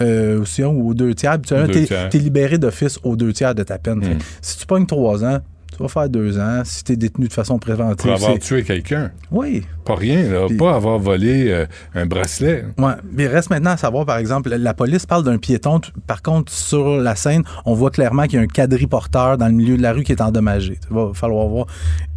Euh, 0.00 0.44
hein, 0.58 0.64
ou 0.64 0.90
aux 0.90 0.94
deux 0.94 1.14
tiers, 1.14 1.32
habituellement, 1.32 1.72
tiers. 1.72 2.08
t'es 2.08 2.18
libéré 2.18 2.58
d'office 2.58 2.98
aux 3.02 3.16
deux 3.16 3.32
tiers 3.32 3.54
de 3.54 3.62
ta 3.62 3.78
peine. 3.78 3.98
Mm. 3.98 4.18
que 4.18 4.24
si 4.40 4.58
tu 4.58 4.66
pognes 4.66 4.86
trois 4.86 5.24
ans, 5.24 5.40
tu 5.76 5.82
vas 5.82 5.88
faire 5.88 6.08
deux 6.08 6.38
ans. 6.38 6.62
Si 6.64 6.84
t'es 6.84 6.96
détenu 6.96 7.28
de 7.28 7.32
façon 7.32 7.58
préventive, 7.58 8.12
Pour 8.12 8.12
avoir 8.12 8.38
tué 8.38 8.62
quelqu'un. 8.62 9.10
Oui. 9.30 9.64
Pas 9.84 9.94
rien, 9.96 10.22
là. 10.30 10.46
Pas 10.58 10.74
avoir 10.74 10.98
volé 10.98 11.50
euh, 11.50 11.66
un 11.94 12.06
bracelet. 12.06 12.64
Ouais, 12.78 12.92
mais 13.12 13.24
il 13.24 13.28
reste 13.28 13.50
maintenant 13.50 13.72
à 13.72 13.76
savoir, 13.76 14.06
par 14.06 14.18
exemple, 14.18 14.48
la- 14.54 14.74
police 14.74 15.06
parle 15.06 15.24
d'un 15.24 15.38
piéton. 15.38 15.80
Par 16.06 16.22
contre, 16.22 16.50
sur 16.52 16.96
la 16.96 17.14
scène, 17.16 17.42
on 17.66 17.74
voit 17.74 17.90
clairement 17.90 18.24
qu'il 18.24 18.34
y 18.34 18.38
a 18.38 18.42
un 18.42 18.46
quadriporteur 18.46 19.38
dans 19.38 19.46
le 19.46 19.52
milieu 19.54 19.76
de 19.76 19.82
la 19.82 19.92
rue 19.92 20.02
qui 20.02 20.12
est 20.12 20.20
endommagé. 20.20 20.78
Il 20.90 20.94
va 20.96 21.10
falloir 21.14 21.46
voir 21.48 21.66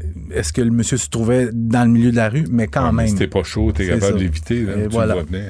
euh, 0.04 0.08
est-ce 0.34 0.54
que 0.54 0.62
le 0.62 0.72
monsieur 0.72 0.98
se 0.98 1.10
trouvait 1.10 1.50
dans 1.54 1.84
le 1.86 1.92
milieu 1.92 2.12
de 2.12 2.16
la 2.16 2.30
rue, 2.30 2.46
mais 2.50 2.68
quand 2.68 2.86
Ouais, 2.88 2.92
même. 2.94 3.08
si 3.08 3.16
t'es 3.16 3.28
pas 3.28 3.44
chaud, 3.44 3.72
t'es 3.74 3.88
capable 3.88 4.18
d'éviter. 4.20 4.66
voilà. 4.90 5.16
voilà. 5.16 5.46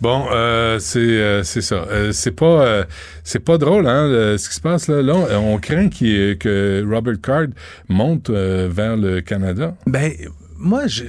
Bon, 0.00 0.24
euh, 0.32 0.78
c'est 0.78 0.98
euh, 0.98 1.42
c'est 1.42 1.62
ça. 1.62 1.84
C'est 2.12 2.32
pas 2.36 2.84
c'est 3.24 3.38
pas 3.44 3.56
drôle, 3.58 3.86
hein, 3.86 4.36
ce 4.36 4.48
qui 4.48 4.54
se 4.54 4.60
passe 4.60 4.88
là. 4.88 5.00
Là, 5.02 5.14
on, 5.14 5.54
on 5.54 5.58
craint 5.58 5.88
qu'il- 5.88 6.36
que 6.38 6.84
Robert 6.88 7.20
Card 7.22 7.46
monte 7.88 8.30
vers 8.30 8.96
le 8.96 9.20
Canada. 9.20 9.74
Ben, 9.86 10.12
moi, 10.58 10.86
je. 10.86 11.04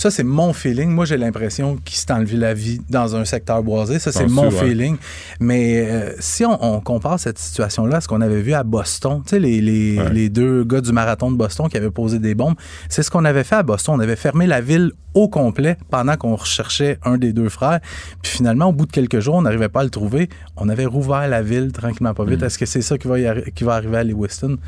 Ça, 0.00 0.12
c'est 0.12 0.22
mon 0.22 0.52
feeling. 0.52 0.90
Moi, 0.90 1.06
j'ai 1.06 1.16
l'impression 1.16 1.76
qu'il 1.84 1.96
s'est 1.96 2.12
enlevé 2.12 2.36
la 2.36 2.54
vie 2.54 2.80
dans 2.88 3.16
un 3.16 3.24
secteur 3.24 3.64
boisé. 3.64 3.98
Ça, 3.98 4.12
c'est 4.12 4.28
mon 4.28 4.44
ouais? 4.44 4.50
feeling. 4.52 4.96
Mais 5.40 5.84
euh, 5.90 6.12
si 6.20 6.44
on, 6.44 6.56
on 6.76 6.80
compare 6.80 7.18
cette 7.18 7.36
situation-là 7.36 7.96
à 7.96 8.00
ce 8.00 8.06
qu'on 8.06 8.20
avait 8.20 8.40
vu 8.40 8.52
à 8.54 8.62
Boston, 8.62 9.22
tu 9.24 9.30
sais, 9.30 9.40
les, 9.40 9.60
les, 9.60 9.98
Ouais. 9.98 10.12
les 10.12 10.28
deux 10.28 10.62
gars 10.62 10.80
du 10.80 10.92
marathon 10.92 11.32
de 11.32 11.36
Boston 11.36 11.68
qui 11.68 11.76
avaient 11.76 11.90
posé 11.90 12.20
des 12.20 12.36
bombes, 12.36 12.54
c'est 12.88 13.02
ce 13.02 13.10
qu'on 13.10 13.24
avait 13.24 13.42
fait 13.42 13.56
à 13.56 13.64
Boston. 13.64 13.96
On 13.96 14.00
avait 14.00 14.14
fermé 14.14 14.46
la 14.46 14.60
ville 14.60 14.92
au 15.14 15.28
complet 15.28 15.76
pendant 15.90 16.16
qu'on 16.16 16.36
recherchait 16.36 16.98
un 17.04 17.18
des 17.18 17.32
deux 17.32 17.48
frères. 17.48 17.80
Puis 18.22 18.30
finalement, 18.30 18.66
au 18.66 18.72
bout 18.72 18.86
de 18.86 18.92
quelques 18.92 19.18
jours, 19.18 19.34
on 19.34 19.42
n'arrivait 19.42 19.68
pas 19.68 19.80
à 19.80 19.84
le 19.84 19.90
trouver. 19.90 20.28
On 20.56 20.68
avait 20.68 20.86
rouvert 20.86 21.26
la 21.26 21.42
ville 21.42 21.72
tranquillement 21.72 22.14
pas 22.14 22.24
Mm. 22.24 22.30
vite. 22.30 22.42
Est-ce 22.44 22.56
que 22.58 22.66
c'est 22.66 22.82
ça 22.82 22.98
qui 22.98 23.08
va, 23.08 23.16
qui 23.52 23.64
va 23.64 23.74
arriver 23.74 23.96
à 23.96 24.04
Lewiston? 24.04 24.58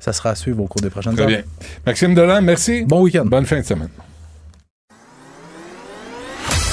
Ça 0.00 0.12
sera 0.12 0.30
à 0.30 0.34
suivre 0.34 0.60
au 0.60 0.66
cours 0.66 0.80
des 0.82 0.90
prochaines 0.90 1.12
Très 1.14 1.22
heures. 1.22 1.28
bien. 1.28 1.42
Maxime 1.86 2.14
Delan, 2.16 2.42
merci. 2.42 2.84
Bon 2.84 3.00
week-end. 3.02 3.26
Bonne 3.26 3.46
fin 3.46 3.60
de 3.60 3.64
semaine. 3.64 3.90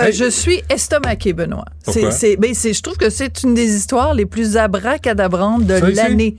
Euh, 0.00 0.10
je 0.12 0.30
suis 0.30 0.62
estomaqué, 0.68 1.32
Benoît. 1.32 1.66
Pourquoi? 1.84 2.10
C'est, 2.10 2.32
c'est, 2.32 2.36
ben, 2.36 2.54
je 2.54 2.80
trouve 2.80 2.96
que 2.96 3.10
c'est 3.10 3.42
une 3.42 3.54
des 3.54 3.74
histoires 3.74 4.14
les 4.14 4.26
plus 4.26 4.56
abracadabrantes 4.56 5.66
de 5.66 5.74
l'année. 5.74 6.36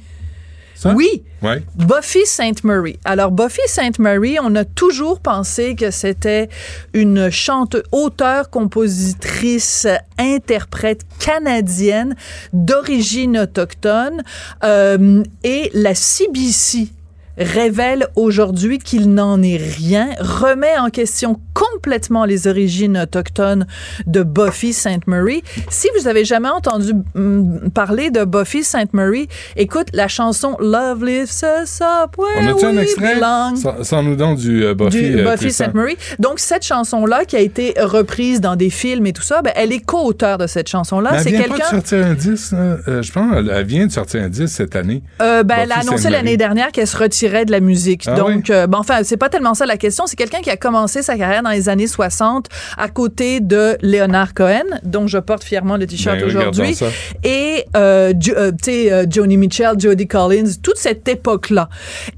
Ça? 0.75 0.93
Oui. 0.93 1.23
Ouais. 1.41 1.63
Buffy 1.75 2.25
Sainte 2.25 2.63
Marie. 2.63 2.99
Alors, 3.05 3.31
Buffy 3.31 3.61
Sainte 3.67 3.99
Marie, 3.99 4.37
on 4.41 4.55
a 4.55 4.65
toujours 4.65 5.19
pensé 5.19 5.75
que 5.75 5.91
c'était 5.91 6.49
une 6.93 7.29
chanteuse, 7.29 7.83
auteure, 7.91 8.49
compositrice, 8.49 9.87
interprète 10.17 11.01
canadienne 11.19 12.15
d'origine 12.53 13.37
autochtone. 13.37 14.23
Euh, 14.63 15.23
et 15.43 15.69
la 15.73 15.95
CBC 15.95 16.89
révèle 17.37 18.07
aujourd'hui 18.15 18.77
qu'il 18.79 19.13
n'en 19.13 19.41
est 19.41 19.57
rien, 19.57 20.09
remet 20.19 20.77
en 20.77 20.89
question 20.89 21.39
complètement 21.53 22.25
les 22.25 22.47
origines 22.47 22.97
autochtones 22.97 23.65
de 24.05 24.23
Buffy 24.23 24.73
Sainte 24.73 25.07
Marie. 25.07 25.43
Si 25.69 25.87
vous 25.99 26.07
avez 26.07 26.25
jamais 26.25 26.49
entendu 26.49 26.93
mm, 27.15 27.69
parler 27.73 28.09
de 28.11 28.23
Buffy 28.25 28.63
Sainte 28.63 28.93
Marie, 28.93 29.27
écoute 29.55 29.87
la 29.93 30.07
chanson 30.07 30.55
Love 30.59 31.03
Us 31.03 31.43
Up 31.43 32.17
Where 32.17 32.29
On 32.41 32.47
a-tu 32.55 32.65
un 32.65 32.77
extrait? 32.77 33.19
Sans, 33.19 33.83
sans 33.83 34.03
nous 34.03 34.15
donner 34.15 34.35
du 34.35 34.63
euh, 34.65 34.73
Buffy. 34.73 35.11
du 35.11 35.19
euh, 35.19 35.31
Buffy. 35.31 35.51
Sainte 35.51 35.73
Marie. 35.73 35.97
Donc 36.19 36.39
cette 36.39 36.65
chanson-là 36.65 37.25
qui 37.25 37.35
a 37.35 37.39
été 37.39 37.73
reprise 37.79 38.41
dans 38.41 38.55
des 38.55 38.69
films 38.69 39.05
et 39.07 39.13
tout 39.13 39.21
ça, 39.21 39.41
ben, 39.41 39.53
elle 39.55 39.71
est 39.71 39.79
co-auteure 39.83 40.37
de 40.37 40.47
cette 40.47 40.67
chanson-là. 40.69 41.11
Mais 41.11 41.17
elle 41.17 41.23
C'est 41.23 41.29
vient 41.31 41.39
pas 41.41 41.47
de 41.47 41.49
quelqu'un. 41.53 41.69
sortir 41.69 42.05
un 42.05 42.13
10, 42.13 42.51
là? 42.51 42.57
Euh, 42.87 43.01
je 43.01 43.11
pense 43.11 43.23
elle 43.51 43.65
vient 43.65 43.87
de 43.87 43.91
sortir 43.91 44.21
un 44.23 44.29
10 44.29 44.47
cette 44.47 44.75
année. 44.75 45.01
Euh, 45.21 45.43
ben, 45.43 45.57
elle 45.63 45.71
a 45.71 45.79
annoncé 45.79 46.09
l'année 46.09 46.37
dernière 46.37 46.71
qu'elle 46.71 46.87
se 46.87 46.97
retirait 46.97 47.22
de 47.45 47.51
la 47.51 47.59
musique. 47.59 48.03
Ah 48.07 48.15
Donc, 48.15 48.49
euh, 48.49 48.67
ben, 48.67 48.77
enfin, 48.79 48.99
c'est 49.03 49.17
pas 49.17 49.29
tellement 49.29 49.53
ça 49.53 49.65
la 49.65 49.77
question. 49.77 50.05
C'est 50.07 50.15
quelqu'un 50.15 50.41
qui 50.41 50.49
a 50.49 50.57
commencé 50.57 51.01
sa 51.01 51.17
carrière 51.17 51.41
dans 51.43 51.49
les 51.51 51.69
années 51.69 51.87
60 51.87 52.47
à 52.77 52.89
côté 52.89 53.39
de 53.39 53.77
Leonard 53.81 54.33
Cohen, 54.33 54.63
dont 54.83 55.07
je 55.07 55.17
porte 55.17 55.43
fièrement 55.43 55.77
le 55.77 55.87
t-shirt 55.87 56.17
Ben, 56.19 56.25
aujourd'hui. 56.25 56.75
Et, 57.23 57.65
euh, 57.75 58.13
Jo- 58.19 58.33
euh, 58.37 58.51
euh, 58.67 59.05
Joni 59.09 59.37
Mitchell, 59.37 59.79
Jodie 59.79 60.07
Collins, 60.07 60.51
toute 60.61 60.77
cette 60.77 61.07
époque-là. 61.07 61.69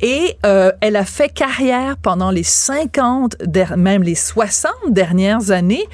Et 0.01 0.37
euh, 0.45 0.71
elle 0.81 0.95
a 0.95 1.05
fait 1.05 1.29
carrière 1.29 1.95
pendant 2.01 2.31
les 2.31 2.43
50, 2.43 3.35
der- 3.45 3.77
même 3.77 4.03
les 4.03 4.15
60 4.15 4.71
dernières 4.89 5.51
années 5.51 5.85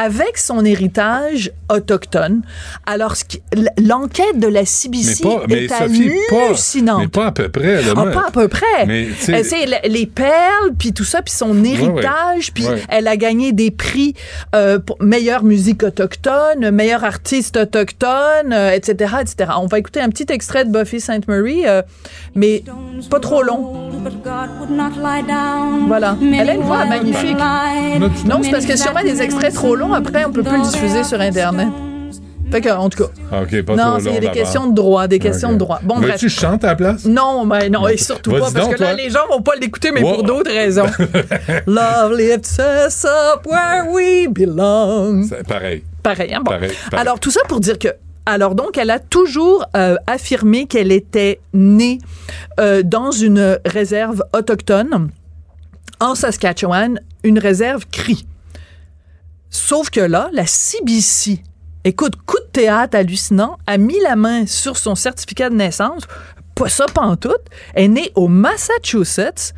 avec 0.00 0.38
son 0.38 0.64
héritage 0.64 1.50
autochtone. 1.68 2.42
Alors, 2.86 3.14
l'enquête 3.84 4.38
de 4.38 4.46
la 4.46 4.60
Mais 4.60 4.64
CBC 4.66 5.22
pas, 5.22 5.42
mais 5.48 5.64
est 5.64 5.68
Sophie, 5.68 6.10
pas, 6.30 6.46
hallucinante. 6.46 7.00
mais 7.00 7.08
pas 7.08 7.26
à 7.26 7.32
peu 7.32 7.48
près. 7.48 7.82
là, 7.82 7.92
Ah, 7.96 8.06
pas 8.06 8.24
à 8.28 8.30
peu 8.30 8.46
près. 8.48 8.86
Mais, 8.86 9.08
Euh, 9.28 9.42
les 9.88 10.06
perles, 10.06 10.72
puis 10.78 10.92
tout 10.92 11.04
ça, 11.04 11.20
puis 11.22 11.34
son 11.34 11.64
héritage, 11.64 12.52
puis 12.54 12.66
Ouais. 12.66 12.82
elle 12.88 13.08
a 13.08 13.16
gagné 13.16 13.52
des 13.52 13.70
prix 13.70 14.14
euh, 14.54 14.78
pour 14.78 14.96
meilleure 15.02 15.42
musique 15.42 15.82
autochtone, 15.82 16.70
meilleur 16.70 17.02
artiste 17.04 17.56
autochtone, 17.56 18.52
euh, 18.52 18.70
etc., 18.72 19.14
etc. 19.20 19.50
On 19.60 19.66
va 19.66 19.78
écouter 19.78 20.00
un 20.00 20.08
petit 20.10 20.26
extrait 20.30 20.64
de 20.64 20.70
Buffy 20.70 21.00
Sainte 21.00 21.26
Marie, 21.28 21.66
euh, 21.66 21.82
mais 22.34 22.62
pas 23.10 23.20
trop 23.20 23.42
long. 23.42 23.90
Voilà. 25.88 26.16
Elle 26.20 26.50
a 26.50 26.54
une 26.54 26.62
voix 26.62 26.84
magnifique. 26.84 27.36
Non, 28.26 28.40
c'est 28.42 28.50
parce 28.50 28.66
que 28.66 28.76
sûrement 28.76 29.02
des 29.02 29.20
extraits 29.22 29.54
trop 29.54 29.74
longs, 29.74 29.87
après, 29.92 30.24
on 30.24 30.32
peut 30.32 30.42
plus 30.42 30.56
le 30.58 30.62
diffuser 30.70 31.04
sur 31.04 31.20
Internet. 31.20 31.68
Fait 32.50 32.62
que, 32.62 32.70
en 32.70 32.88
tout 32.88 33.04
cas. 33.04 33.10
Ah, 33.30 33.42
OK, 33.42 33.62
pas 33.62 33.74
non, 33.76 33.82
trop 33.84 33.98
il 33.98 34.04
y 34.06 34.08
a 34.08 34.12
long 34.14 34.20
des 34.20 34.30
questions 34.30 34.66
de 34.68 34.74
droit, 34.74 35.06
des 35.06 35.18
questions 35.18 35.52
de 35.52 35.58
droit. 35.58 35.80
Bon, 35.82 35.96
bref. 35.96 36.12
Veux-tu 36.12 36.26
que 36.26 36.32
je 36.32 36.40
chante 36.40 36.64
à 36.64 36.68
la 36.68 36.76
place? 36.76 37.04
Non, 37.04 37.44
mais 37.44 37.68
non, 37.68 37.86
et 37.88 37.98
surtout 37.98 38.30
pas, 38.30 38.38
parce 38.40 38.54
donc, 38.54 38.74
que 38.74 38.80
là, 38.80 38.86
toi. 38.88 38.94
les 38.94 39.10
gens 39.10 39.26
vont 39.30 39.42
pas 39.42 39.52
l'écouter, 39.60 39.90
mais 39.92 40.02
Wow. 40.02 40.14
pour 40.14 40.22
d'autres 40.22 40.50
raisons. 40.50 40.86
Love 41.66 42.16
lifts 42.16 42.58
us 42.58 43.04
up 43.04 43.46
where 43.46 43.84
we 43.90 44.28
belong. 44.30 45.24
C'est 45.28 45.46
pareil. 45.46 45.84
Pareil, 46.02 46.32
hein? 46.32 46.40
Bon. 46.42 46.52
Pareil, 46.52 46.72
pareil. 46.90 47.00
Alors, 47.06 47.20
tout 47.20 47.30
ça 47.30 47.40
pour 47.48 47.60
dire 47.60 47.78
que. 47.78 47.88
Alors, 48.24 48.54
donc, 48.54 48.78
elle 48.78 48.90
a 48.90 48.98
toujours 48.98 49.66
euh, 49.76 49.96
affirmé 50.06 50.64
qu'elle 50.66 50.92
était 50.92 51.40
née 51.52 51.98
euh, 52.60 52.82
dans 52.82 53.10
une 53.10 53.58
réserve 53.66 54.22
autochtone 54.34 55.10
en 56.00 56.14
Saskatchewan, 56.14 56.98
une 57.24 57.38
réserve 57.38 57.84
CRI. 57.92 58.26
Sauf 59.50 59.90
que 59.90 60.00
là, 60.00 60.28
la 60.32 60.46
CBC, 60.46 61.42
écoute, 61.84 62.14
coup 62.26 62.38
de 62.38 62.50
théâtre 62.52 62.96
hallucinant, 62.96 63.58
a 63.66 63.78
mis 63.78 63.98
la 64.00 64.16
main 64.16 64.46
sur 64.46 64.76
son 64.76 64.94
certificat 64.94 65.50
de 65.50 65.54
naissance. 65.56 66.02
Pas 66.54 66.68
ça 66.68 66.86
pantoute. 66.92 67.34
Elle 67.74 67.84
est 67.84 67.88
née 67.88 68.12
au 68.14 68.28
Massachusetts 68.28 69.54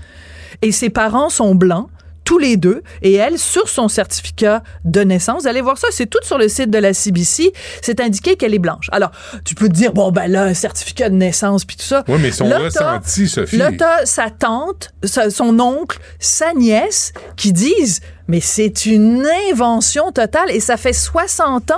et 0.63 0.73
ses 0.73 0.91
parents 0.91 1.29
sont 1.31 1.55
blancs. 1.55 1.89
Tous 2.23 2.39
les 2.39 2.57
deux, 2.57 2.83
et 3.03 3.15
elle, 3.15 3.39
sur 3.41 3.69
son 3.69 3.89
certificat 3.89 4.63
de 4.85 5.01
naissance, 5.01 5.43
vous 5.43 5.49
allez 5.49 5.63
voir 5.63 5.79
ça, 5.79 5.89
c'est 5.91 6.07
tout 6.07 6.21
sur 6.23 6.39
le 6.39 6.49
site 6.49 6.71
de 6.71 6.79
la 6.79 6.95
CBC, 6.95 7.53
c'est 7.83 7.99
indiqué 7.99 8.37
qu'elle 8.37 8.55
est 8.55 8.61
blanche. 8.61 8.87
Alors, 8.93 9.11
tu 9.45 9.57
peux 9.57 9.67
te 9.69 9.73
dire, 9.73 9.93
bon, 9.93 10.13
ben 10.13 10.29
là, 10.31 10.45
un 10.45 10.55
certificat 10.55 11.09
de 11.09 11.17
naissance, 11.17 11.65
puis 11.65 11.75
tout 11.77 11.83
ça. 11.85 12.05
Oui, 12.07 12.19
mais 12.21 12.31
son 12.31 12.47
Là, 12.47 12.59
ressenti, 12.59 13.27
Sophie. 13.27 13.57
Là, 13.57 13.71
t'as 13.77 14.07
sa 14.07 14.31
tante, 14.31 14.93
sa- 15.03 15.31
son 15.31 15.59
oncle, 15.59 15.99
sa 16.21 16.53
nièce 16.53 17.13
qui 17.37 17.53
disent 17.53 18.01
mais 18.31 18.41
c'est 18.41 18.87
une 18.87 19.27
invention 19.51 20.13
totale 20.13 20.51
et 20.53 20.61
ça 20.61 20.77
fait 20.77 20.93
60 20.93 21.73
ans 21.73 21.75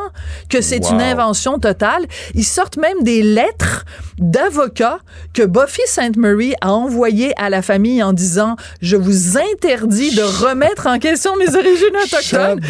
que 0.51 0.61
c'est 0.61 0.85
Wow. 0.85 0.93
une 0.93 1.01
invention 1.01 1.59
totale. 1.59 2.05
Ils 2.35 2.45
sortent 2.45 2.77
même 2.77 3.03
des 3.03 3.23
lettres 3.23 3.87
d'avocats 4.19 4.99
que 5.33 5.43
Buffy 5.43 5.81
Sainte 5.87 6.17
Marie 6.19 6.55
a 6.61 6.73
envoyées 6.73 7.33
à 7.39 7.49
la 7.49 7.63
famille 7.63 8.03
en 8.03 8.13
disant 8.13 8.57
je 8.83 8.97
vous 8.97 9.39
interdis 9.39 10.15
de 10.15 10.23
remettre 10.23 10.87
en 10.87 10.99
question 10.99 11.35
mes 11.37 11.49
origines 11.57 11.97
autochtones. 12.05 12.61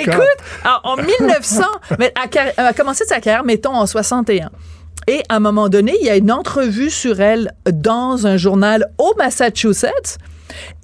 Écoute, 0.00 0.22
alors, 0.64 0.80
en 0.84 0.96
1900, 0.96 1.64
mais 1.98 2.12
a 2.16 2.62
a 2.68 2.72
commencé 2.72 3.04
sa 3.04 3.20
carrière, 3.20 3.44
mettons, 3.44 3.74
en 3.74 3.86
61. 3.86 4.50
Et 5.08 5.22
à 5.28 5.36
un 5.36 5.40
moment 5.40 5.68
donné, 5.68 5.92
il 6.00 6.06
y 6.06 6.10
a 6.10 6.16
une 6.16 6.30
entrevue 6.32 6.88
sur 6.90 7.20
elle 7.20 7.52
dans 7.70 8.26
un 8.28 8.36
journal 8.36 8.86
au 8.98 9.12
Massachusetts. 9.18 10.18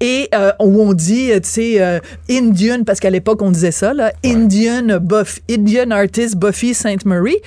Et 0.00 0.28
euh, 0.34 0.52
où 0.60 0.82
on 0.82 0.92
dit, 0.92 1.30
euh, 1.32 1.40
tu 1.40 1.48
sais, 1.48 1.80
euh, 1.80 2.00
Indian, 2.30 2.82
parce 2.84 3.00
qu'à 3.00 3.10
l'époque 3.10 3.42
on 3.42 3.50
disait 3.50 3.70
ça, 3.70 3.92
là, 3.92 4.12
Indian, 4.24 4.98
Buff, 5.00 5.40
Indian 5.50 5.90
artist 5.90 6.36
Buffy 6.36 6.74
Sainte 6.74 7.04
Marie. 7.04 7.38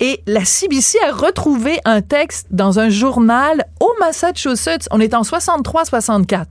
Et 0.00 0.22
la 0.26 0.44
CBC 0.44 0.98
a 1.06 1.12
retrouvé 1.12 1.78
un 1.84 2.02
texte 2.02 2.46
dans 2.50 2.78
un 2.78 2.88
journal 2.88 3.64
au 3.80 3.90
Massachusetts. 4.00 4.88
On 4.90 5.00
est 5.00 5.14
en 5.14 5.22
63-64. 5.22 6.46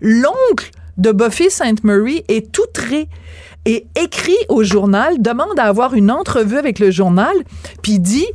L'oncle 0.00 0.70
de 0.98 1.12
Buffy 1.12 1.50
Sainte 1.50 1.84
Marie 1.84 2.24
est 2.28 2.58
outré 2.58 3.08
et 3.64 3.86
écrit 3.96 4.36
au 4.48 4.64
journal, 4.64 5.22
demande 5.22 5.58
à 5.58 5.64
avoir 5.64 5.94
une 5.94 6.10
entrevue 6.10 6.58
avec 6.58 6.78
le 6.78 6.90
journal, 6.90 7.34
puis 7.80 7.98
dit 8.00 8.26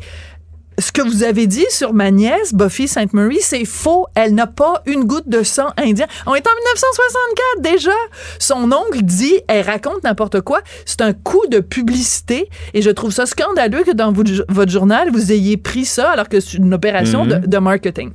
ce 0.79 0.91
que 0.91 1.01
vous 1.01 1.23
avez 1.23 1.47
dit 1.47 1.65
sur 1.69 1.93
ma 1.93 2.11
nièce, 2.11 2.53
Buffy 2.53 2.87
Sainte 2.87 3.13
Marie, 3.13 3.41
c'est 3.41 3.65
faux. 3.65 4.05
Elle 4.15 4.35
n'a 4.35 4.45
pas 4.47 4.83
une 4.85 5.05
goutte 5.05 5.27
de 5.27 5.41
sang 5.43 5.69
indien. 5.77 6.05
On 6.27 6.35
est 6.35 6.45
en 6.47 6.51
1964 6.55 7.61
déjà. 7.73 7.91
Son 8.39 8.71
oncle 8.71 9.01
dit, 9.01 9.39
elle 9.47 9.65
raconte 9.65 10.03
n'importe 10.03 10.41
quoi. 10.41 10.61
C'est 10.85 11.01
un 11.01 11.13
coup 11.13 11.41
de 11.49 11.59
publicité 11.59 12.49
et 12.73 12.81
je 12.81 12.89
trouve 12.91 13.11
ça 13.11 13.25
scandaleux 13.25 13.83
que 13.83 13.91
dans 13.91 14.11
votre, 14.11 14.69
journal, 14.69 15.09
vous 15.11 15.31
ayez 15.31 15.57
pris 15.57 15.85
ça 15.85 16.11
alors 16.11 16.29
que 16.29 16.39
c'est 16.39 16.57
une 16.57 16.73
opération 16.73 17.25
Mhm. 17.25 17.39
de, 17.41 17.47
de 17.47 17.57
marketing. 17.57 18.11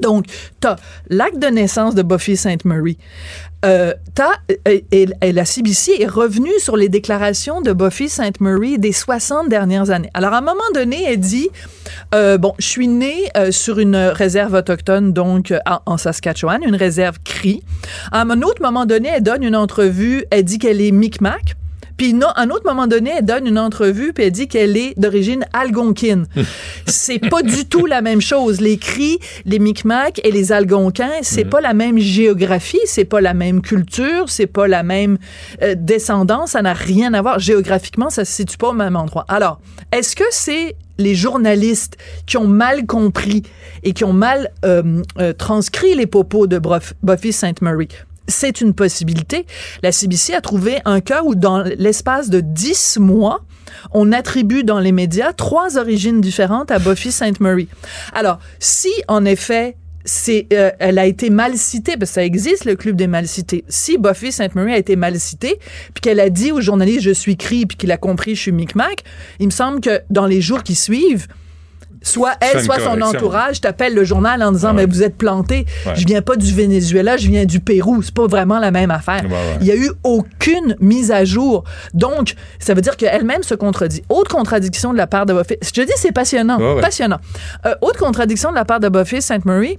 Donc, 0.00 0.26
t'as 0.60 0.76
l'acte 1.08 1.38
de 1.38 1.46
naissance 1.48 1.94
de 1.94 2.02
Buffy 2.02 2.36
Sainte 2.36 2.64
Marie. 2.64 2.98
Euh, 3.64 3.94
et, 4.66 5.32
la 5.32 5.44
CBC 5.44 5.96
est 6.00 6.06
revenue 6.06 6.52
sur 6.58 6.76
les 6.76 6.88
déclarations 6.88 7.62
de 7.62 7.72
Buffy 7.72 8.08
Sainte 8.08 8.40
Marie 8.40 8.78
des 8.78 8.92
60 8.92 9.48
dernières 9.48 9.90
années. 9.90 10.10
Alors, 10.12 10.34
à 10.34 10.38
un 10.38 10.42
moment 10.42 10.60
donné, 10.74 11.02
elle 11.06 11.20
dit, 11.20 11.48
euh, 12.14 12.36
bon, 12.36 12.54
je 12.58 12.66
suis 12.66 12.88
née 12.88 13.30
euh, 13.36 13.50
sur 13.50 13.78
une 13.78 13.96
réserve 13.96 14.54
autochtone, 14.54 15.12
donc 15.12 15.50
euh, 15.50 15.58
en, 15.66 15.80
en 15.86 15.96
Saskatchewan, 15.96 16.62
une 16.62 16.76
réserve 16.76 17.18
CRI. 17.24 17.62
À 18.12 18.22
un 18.22 18.42
autre 18.42 18.60
moment 18.60 18.84
donné, 18.84 19.10
elle 19.14 19.22
donne 19.22 19.42
une 19.42 19.56
entrevue, 19.56 20.24
elle 20.30 20.44
dit 20.44 20.58
qu'elle 20.58 20.80
est 20.80 20.92
Micmac. 20.92 21.56
Puis 21.96 22.14
non, 22.14 22.28
à 22.28 22.42
un 22.42 22.50
autre 22.50 22.64
moment 22.66 22.86
donné, 22.86 23.12
elle 23.18 23.24
donne 23.24 23.46
une 23.46 23.58
entrevue 23.58 24.12
puis 24.12 24.24
elle 24.24 24.32
dit 24.32 24.48
qu'elle 24.48 24.76
est 24.76 24.98
d'origine 24.98 25.44
algonquine. 25.52 26.26
c'est 26.86 27.18
pas 27.18 27.42
du 27.42 27.66
tout 27.66 27.86
la 27.86 28.02
même 28.02 28.20
chose. 28.20 28.60
Les 28.60 28.78
cris, 28.78 29.18
les 29.44 29.58
Micmacs 29.58 30.20
et 30.24 30.30
les 30.30 30.52
Algonquins, 30.52 31.10
c'est 31.22 31.44
pas 31.44 31.60
la 31.60 31.74
même 31.74 31.98
géographie, 31.98 32.80
c'est 32.86 33.04
pas 33.04 33.20
la 33.20 33.34
même 33.34 33.62
culture, 33.62 34.28
c'est 34.28 34.46
pas 34.46 34.66
la 34.66 34.82
même 34.82 35.18
euh, 35.62 35.74
descendance, 35.76 36.52
ça 36.52 36.62
n'a 36.62 36.72
rien 36.72 37.14
à 37.14 37.22
voir. 37.22 37.38
Géographiquement, 37.38 38.10
ça 38.10 38.24
se 38.24 38.32
situe 38.32 38.56
pas 38.56 38.68
au 38.68 38.72
même 38.72 38.96
endroit. 38.96 39.24
Alors, 39.28 39.60
est-ce 39.92 40.16
que 40.16 40.24
c'est 40.30 40.76
les 40.98 41.14
journalistes 41.14 41.96
qui 42.26 42.36
ont 42.36 42.46
mal 42.46 42.86
compris 42.86 43.42
et 43.82 43.92
qui 43.92 44.04
ont 44.04 44.12
mal 44.12 44.50
euh, 44.64 45.02
euh, 45.18 45.32
transcrit 45.32 45.94
les 45.94 46.06
propos 46.06 46.46
de 46.46 46.60
Buffy 47.02 47.32
Sainte 47.32 47.62
Marie? 47.62 47.88
C'est 48.26 48.60
une 48.60 48.74
possibilité. 48.74 49.46
La 49.82 49.92
CBC 49.92 50.34
a 50.34 50.40
trouvé 50.40 50.78
un 50.84 51.00
cas 51.00 51.22
où, 51.24 51.34
dans 51.34 51.62
l'espace 51.62 52.30
de 52.30 52.40
10 52.40 52.98
mois, 52.98 53.44
on 53.92 54.12
attribue 54.12 54.64
dans 54.64 54.80
les 54.80 54.92
médias 54.92 55.32
trois 55.32 55.78
origines 55.78 56.20
différentes 56.20 56.70
à 56.70 56.78
Buffy 56.78 57.12
Sainte 57.12 57.40
Marie. 57.40 57.68
Alors, 58.12 58.38
si 58.58 58.90
en 59.08 59.24
effet 59.24 59.76
c'est, 60.04 60.48
euh, 60.52 60.70
elle 60.78 60.98
a 60.98 61.06
été 61.06 61.30
mal 61.30 61.56
citée, 61.56 61.96
parce 61.96 62.10
que 62.10 62.14
ça 62.14 62.24
existe 62.24 62.66
le 62.66 62.76
club 62.76 62.96
des 62.96 63.06
mal 63.06 63.26
cités. 63.26 63.64
Si 63.68 63.96
Buffy 63.96 64.32
Sainte 64.32 64.54
Marie 64.54 64.74
a 64.74 64.78
été 64.78 64.96
mal 64.96 65.18
citée, 65.18 65.58
puis 65.94 66.02
qu'elle 66.02 66.20
a 66.20 66.28
dit 66.28 66.52
aux 66.52 66.60
journalistes 66.60 67.00
je 67.00 67.10
suis 67.10 67.36
cri, 67.36 67.64
puis 67.66 67.76
qu'il 67.76 67.90
a 67.90 67.96
compris 67.96 68.34
je 68.34 68.40
suis 68.40 68.52
Micmac, 68.52 69.02
il 69.40 69.46
me 69.46 69.50
semble 69.50 69.80
que 69.80 70.02
dans 70.10 70.26
les 70.26 70.42
jours 70.42 70.62
qui 70.62 70.74
suivent, 70.74 71.26
soit 72.04 72.34
elle, 72.40 72.62
soit 72.62 72.78
son 72.78 73.00
entourage 73.00 73.60
t'appelle 73.60 73.94
le 73.94 74.04
journal 74.04 74.42
en 74.42 74.52
disant 74.52 74.72
mais 74.72 74.86
vous 74.86 75.02
êtes 75.02 75.16
planté. 75.16 75.66
Ouais. 75.86 75.92
Je 75.96 76.06
viens 76.06 76.22
pas 76.22 76.36
du 76.36 76.52
Venezuela, 76.52 77.16
je 77.16 77.28
viens 77.28 77.44
du 77.44 77.60
Pérou. 77.60 78.02
C'est 78.02 78.14
pas 78.14 78.26
vraiment 78.26 78.58
la 78.58 78.70
même 78.70 78.90
affaire. 78.90 79.24
Ouais. 79.24 79.58
Il 79.60 79.66
y 79.66 79.72
a 79.72 79.76
eu 79.76 79.90
aucune 80.04 80.76
mise 80.80 81.10
à 81.10 81.24
jour. 81.24 81.64
Donc, 81.94 82.34
ça 82.58 82.74
veut 82.74 82.82
dire 82.82 82.96
qu'elle-même 82.96 83.42
se 83.42 83.54
contredit. 83.54 84.02
Autre 84.08 84.34
contradiction 84.34 84.92
de 84.92 84.98
la 84.98 85.06
part 85.06 85.26
de 85.26 85.32
Buffy. 85.32 85.56
Je 85.62 85.70
te 85.70 85.80
dis, 85.80 85.92
c'est 85.96 86.12
passionnant. 86.12 86.58
Passionnant. 86.80 87.18
Euh, 87.66 87.74
autre 87.80 87.98
contradiction 87.98 88.50
de 88.50 88.54
la 88.54 88.64
part 88.64 88.80
de 88.80 88.88
Buffy 88.88 89.22
Sainte 89.22 89.44
Marie. 89.44 89.78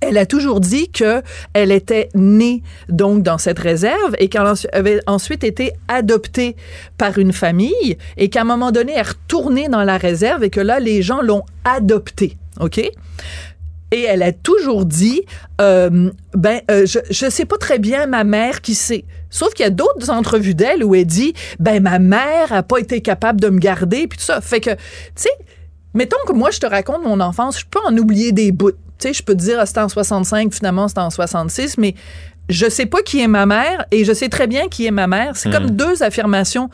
Elle 0.00 0.18
a 0.18 0.26
toujours 0.26 0.60
dit 0.60 0.90
que 0.90 1.22
elle 1.52 1.72
était 1.72 2.08
née 2.14 2.62
donc 2.88 3.22
dans 3.22 3.38
cette 3.38 3.58
réserve 3.58 4.14
et 4.18 4.28
qu'elle 4.28 4.52
avait 4.72 5.00
ensuite 5.06 5.44
été 5.44 5.72
adoptée 5.88 6.56
par 6.98 7.18
une 7.18 7.32
famille 7.32 7.98
et 8.16 8.28
qu'à 8.28 8.42
un 8.42 8.44
moment 8.44 8.72
donné 8.72 8.92
elle 8.96 9.06
retournée 9.06 9.68
dans 9.68 9.84
la 9.84 9.98
réserve 9.98 10.44
et 10.44 10.50
que 10.50 10.60
là 10.60 10.80
les 10.80 11.02
gens 11.02 11.22
l'ont 11.22 11.42
adoptée, 11.64 12.36
ok? 12.58 12.78
Et 13.92 14.02
elle 14.02 14.22
a 14.22 14.32
toujours 14.32 14.86
dit, 14.86 15.22
euh, 15.60 16.10
ben, 16.34 16.60
euh, 16.70 16.86
je, 16.86 17.00
je 17.10 17.28
sais 17.28 17.44
pas 17.44 17.58
très 17.58 17.80
bien 17.80 18.06
ma 18.06 18.22
mère 18.22 18.60
qui 18.60 18.76
sait. 18.76 19.04
Sauf 19.30 19.52
qu'il 19.54 19.64
y 19.64 19.66
a 19.66 19.70
d'autres 19.70 20.10
entrevues 20.10 20.54
d'elle 20.54 20.84
où 20.84 20.94
elle 20.94 21.06
dit, 21.06 21.34
ben, 21.58 21.82
ma 21.82 21.98
mère 21.98 22.52
a 22.52 22.62
pas 22.62 22.78
été 22.78 23.00
capable 23.00 23.40
de 23.40 23.48
me 23.48 23.58
garder, 23.58 24.06
puis 24.06 24.18
tout 24.18 24.24
ça. 24.24 24.40
Fait 24.40 24.60
que, 24.60 24.70
tu 24.70 24.78
sais, 25.16 25.30
mettons 25.94 26.16
que 26.26 26.32
moi, 26.32 26.50
je 26.50 26.60
te 26.60 26.66
raconte 26.66 27.04
mon 27.04 27.20
enfance, 27.20 27.60
je 27.60 27.66
peux 27.68 27.80
en 27.86 27.96
oublier 27.96 28.32
des 28.32 28.52
bouts. 28.52 28.72
Tu 29.00 29.08
sais, 29.08 29.14
je 29.14 29.22
peux 29.22 29.34
te 29.34 29.40
dire, 29.40 29.58
ah, 29.60 29.66
c'était 29.66 29.80
en 29.80 29.88
65, 29.88 30.52
finalement, 30.52 30.88
c'était 30.88 31.00
en 31.00 31.10
66, 31.10 31.78
mais 31.78 31.94
je 32.48 32.68
sais 32.68 32.86
pas 32.86 33.00
qui 33.02 33.20
est 33.20 33.28
ma 33.28 33.46
mère 33.46 33.84
et 33.90 34.04
je 34.04 34.12
sais 34.12 34.28
très 34.28 34.46
bien 34.46 34.68
qui 34.68 34.86
est 34.86 34.90
ma 34.90 35.06
mère. 35.06 35.36
C'est 35.36 35.48
Hmm. 35.48 35.52
comme 35.52 35.70
deux 35.70 36.02
affirmations 36.02 36.68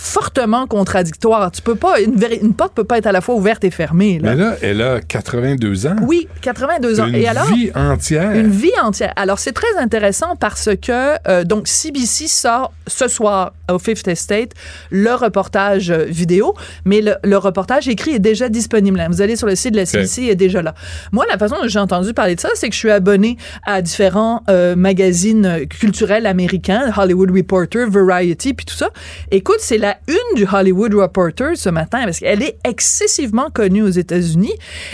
fortement 0.00 0.66
contradictoire. 0.66 1.50
Tu 1.52 1.60
peux 1.60 1.74
pas, 1.74 2.00
une, 2.00 2.16
une 2.40 2.54
porte 2.54 2.72
peut 2.74 2.84
pas 2.84 2.96
être 2.98 3.06
à 3.06 3.12
la 3.12 3.20
fois 3.20 3.34
ouverte 3.34 3.64
et 3.64 3.70
fermée. 3.70 4.18
là. 4.18 4.30
Mais 4.30 4.42
là, 4.42 4.56
elle 4.62 4.80
a 4.80 5.00
82 5.00 5.86
ans. 5.86 5.96
Oui, 6.02 6.26
82 6.40 7.00
ans. 7.00 7.06
Une 7.06 7.14
et 7.16 7.28
alors, 7.28 7.44
vie 7.52 7.70
entière. 7.74 8.32
Une 8.32 8.50
vie 8.50 8.72
entière. 8.82 9.12
Alors, 9.16 9.38
c'est 9.38 9.52
très 9.52 9.76
intéressant 9.78 10.36
parce 10.36 10.70
que, 10.80 11.16
euh, 11.28 11.44
donc, 11.44 11.68
CBC 11.68 12.28
sort 12.28 12.72
ce 12.86 13.08
soir 13.08 13.52
au 13.70 13.78
Fifth 13.78 14.08
Estate 14.08 14.52
le 14.90 15.12
reportage 15.12 15.90
euh, 15.90 16.04
vidéo, 16.04 16.54
mais 16.86 17.02
le, 17.02 17.16
le 17.22 17.36
reportage 17.36 17.86
écrit 17.86 18.12
est 18.12 18.18
déjà 18.20 18.48
disponible. 18.48 19.04
Vous 19.10 19.20
allez 19.20 19.36
sur 19.36 19.46
le 19.46 19.54
site 19.54 19.72
de 19.72 19.76
la 19.76 19.86
CBC, 19.86 20.22
il 20.22 20.30
est 20.30 20.34
déjà 20.34 20.62
là. 20.62 20.74
Moi, 21.12 21.26
la 21.30 21.36
façon 21.36 21.56
dont 21.60 21.68
j'ai 21.68 21.78
entendu 21.78 22.14
parler 22.14 22.36
de 22.36 22.40
ça, 22.40 22.48
c'est 22.54 22.68
que 22.68 22.74
je 22.74 22.78
suis 22.80 22.90
abonné 22.90 23.36
à 23.66 23.82
différents 23.82 24.42
euh, 24.48 24.76
magazines 24.76 25.66
culturels 25.68 26.24
américains, 26.26 26.90
Hollywood 26.96 27.30
Reporter, 27.30 27.88
Variety, 27.88 28.54
puis 28.54 28.64
tout 28.64 28.74
ça. 28.74 28.88
Écoute, 29.30 29.58
c'est 29.60 29.78
la 29.78 29.89
une 30.08 30.36
du 30.36 30.46
Hollywood 30.50 30.94
Reporter 30.94 31.56
ce 31.56 31.68
matin 31.68 32.02
parce 32.04 32.18
qu'elle 32.18 32.42
est 32.42 32.58
excessivement 32.64 33.50
connue 33.50 33.82
aux 33.82 33.90
États-Unis 33.90 34.52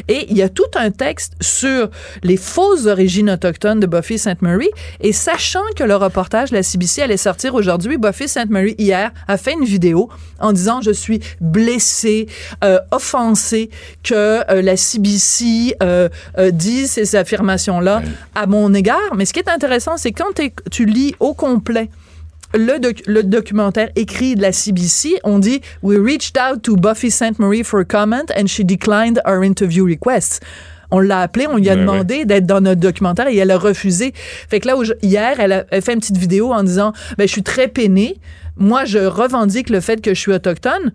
et 0.09 0.27
il 0.31 0.36
y 0.36 0.43
a 0.43 0.48
tout 0.48 0.64
un 0.74 0.90
texte 0.90 1.35
sur 1.40 1.90
les 2.23 2.36
fausses 2.36 2.86
origines 2.86 3.31
autochtones 3.31 3.81
de 3.81 3.86
Buffy 3.86 4.18
St. 4.18 4.43
Mary 4.43 4.68
et 5.01 5.12
sachant 5.12 5.64
que 5.77 5.85
le 5.85 5.97
reportage 5.97 6.51
de 6.51 6.56
la 6.56 6.62
CBC 6.62 7.02
allait 7.02 7.16
sortir 7.16 7.55
aujourd'hui, 7.55 7.98
Buffy 7.98 8.28
St. 8.28 8.51
Mary 8.51 8.74
hier 8.78 9.12
a 9.28 9.36
fait 9.36 9.52
une 9.52 9.64
vidéo 9.64 10.09
en 10.40 10.52
disant 10.52 10.81
je 10.81 10.90
suis 10.90 11.20
blessée, 11.40 12.27
euh, 12.64 12.78
offensée 12.90 13.70
que 14.02 14.14
euh, 14.14 14.62
la 14.62 14.77
CBC 14.77 15.77
euh, 15.82 16.09
dise 16.52 16.93
ces 16.93 17.16
affirmations-là 17.16 18.02
à 18.35 18.47
mon 18.47 18.73
égard. 18.74 19.14
Mais 19.16 19.24
ce 19.24 19.32
qui 19.32 19.40
est 19.40 19.48
intéressant, 19.48 19.97
c'est 19.97 20.12
quand 20.12 20.40
tu 20.70 20.85
lis 20.85 21.14
au 21.20 21.35
complet 21.35 21.90
le, 22.56 22.78
doc- 22.78 23.02
le 23.06 23.22
documentaire 23.22 23.88
écrit 23.96 24.34
de 24.34 24.42
la 24.42 24.52
CBC, 24.52 25.18
on 25.24 25.38
dit 25.38 25.60
We 25.82 25.98
reached 25.98 26.36
out 26.38 26.62
to 26.62 26.76
Buffy 26.76 27.10
St. 27.10 27.38
Marie 27.38 27.62
for 27.64 27.80
a 27.80 27.84
comment 27.84 28.24
and 28.36 28.46
she 28.46 28.64
declined 28.64 29.20
our 29.26 29.42
interview 29.44 29.84
request. 29.86 30.40
On 30.92 31.00
l'a 31.00 31.20
appelé, 31.22 31.46
on 31.48 31.56
lui 31.56 31.68
a 31.68 31.74
Ben 31.74 31.80
demandé 31.80 32.24
d'être 32.24 32.46
dans 32.46 32.60
notre 32.60 32.80
documentaire 32.80 33.26
et 33.26 33.36
elle 33.36 33.50
a 33.50 33.58
refusé. 33.58 34.12
Fait 34.14 34.60
que 34.60 34.68
là, 34.68 34.76
hier, 35.02 35.40
elle 35.40 35.52
a, 35.52 35.64
elle 35.70 35.82
fait 35.82 35.94
une 35.94 35.98
petite 36.00 36.16
vidéo 36.16 36.52
en 36.52 36.62
disant 36.62 36.92
ben, 37.18 37.26
Je 37.26 37.32
suis 37.32 37.42
très 37.42 37.66
peinée. 37.68 38.16
Moi, 38.56 38.84
je 38.84 38.98
revendique 38.98 39.68
le 39.68 39.80
fait 39.80 40.00
que 40.00 40.14
je 40.14 40.20
suis 40.20 40.32
autochtone. 40.32 40.92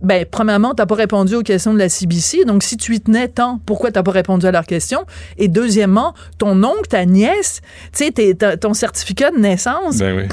Ben, 0.00 0.24
premièrement, 0.28 0.74
t'as 0.74 0.86
pas 0.86 0.94
répondu 0.96 1.34
aux 1.36 1.42
questions 1.42 1.72
de 1.74 1.78
la 1.78 1.88
CBC. 1.88 2.44
Donc, 2.44 2.62
si 2.64 2.76
tu 2.76 2.94
y 2.94 3.00
tenais 3.00 3.28
tant, 3.28 3.60
pourquoi 3.66 3.90
t'as 3.92 4.02
pas 4.02 4.10
répondu 4.12 4.46
à 4.46 4.50
leurs 4.50 4.66
questions? 4.66 5.04
Et 5.38 5.46
deuxièmement, 5.48 6.14
ton 6.38 6.62
oncle, 6.64 6.88
ta 6.88 7.04
nièce, 7.04 7.60
tu 7.96 8.06
sais, 8.06 8.34
ton 8.60 8.74
certificat 8.74 9.30
de 9.30 9.38
naissance, 9.38 9.98
Ben 9.98 10.16
oui. 10.16 10.28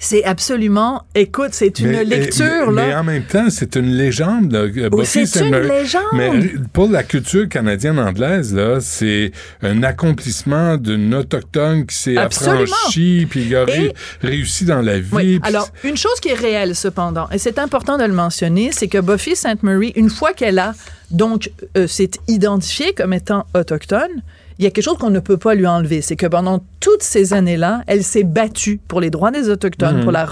C'est 0.00 0.22
absolument, 0.24 1.02
écoute, 1.14 1.50
c'est 1.52 1.78
une 1.80 1.90
Mais- 1.90 2.04
lecture, 2.04 2.70
mais, 2.70 2.82
là. 2.82 2.86
mais 2.88 2.94
en 2.94 3.04
même 3.04 3.24
temps, 3.24 3.50
c'est 3.50 3.74
une 3.76 3.96
légende. 3.96 4.48
Buffy 4.92 5.26
c'est 5.26 5.40
St. 5.40 5.44
une 5.46 5.56
légende. 5.58 6.02
Mais 6.12 6.30
pour 6.72 6.88
la 6.88 7.02
culture 7.02 7.48
canadienne-anglaise, 7.48 8.54
là, 8.54 8.78
c'est 8.80 9.32
un 9.62 9.82
accomplissement 9.82 10.76
d'une 10.76 11.12
autochtone 11.14 11.84
qui 11.86 11.96
s'est 11.96 12.16
affranchie, 12.16 13.26
puis 13.28 13.48
qui 13.48 13.56
a 13.56 13.64
Et- 13.68 13.92
réussi 14.22 14.64
dans 14.64 14.82
la 14.82 14.98
vie. 15.00 15.08
Oui. 15.12 15.40
Alors, 15.42 15.68
une 15.84 15.96
chose 15.96 16.20
qui 16.20 16.28
est 16.28 16.34
réelle, 16.34 16.76
cependant, 16.76 17.28
et 17.32 17.38
c'est 17.38 17.58
important 17.58 17.98
de 17.98 18.04
le 18.04 18.12
mentionner, 18.12 18.70
c'est 18.72 18.88
que 18.88 18.98
Buffy 18.98 19.34
St. 19.36 19.62
Marie, 19.62 19.92
une 19.96 20.10
fois 20.10 20.32
qu'elle 20.32 20.58
a 20.58 20.74
donc 21.10 21.50
euh, 21.76 21.86
s'est 21.86 22.10
identifiée 22.28 22.92
comme 22.92 23.12
étant 23.14 23.46
autochtone, 23.54 24.22
il 24.58 24.64
y 24.64 24.66
a 24.66 24.70
quelque 24.70 24.84
chose 24.84 24.98
qu'on 24.98 25.10
ne 25.10 25.20
peut 25.20 25.36
pas 25.36 25.54
lui 25.54 25.66
enlever. 25.66 26.02
C'est 26.02 26.16
que 26.16 26.26
pendant 26.26 26.60
toutes 26.80 27.02
ces 27.02 27.32
années-là, 27.32 27.82
elle 27.86 28.02
s'est 28.02 28.24
battue 28.24 28.80
pour 28.88 29.00
les 29.00 29.10
droits 29.10 29.30
des 29.30 29.48
Autochtones, 29.48 29.98
Mhm. 29.98 30.02
pour 30.02 30.12
la 30.12 30.24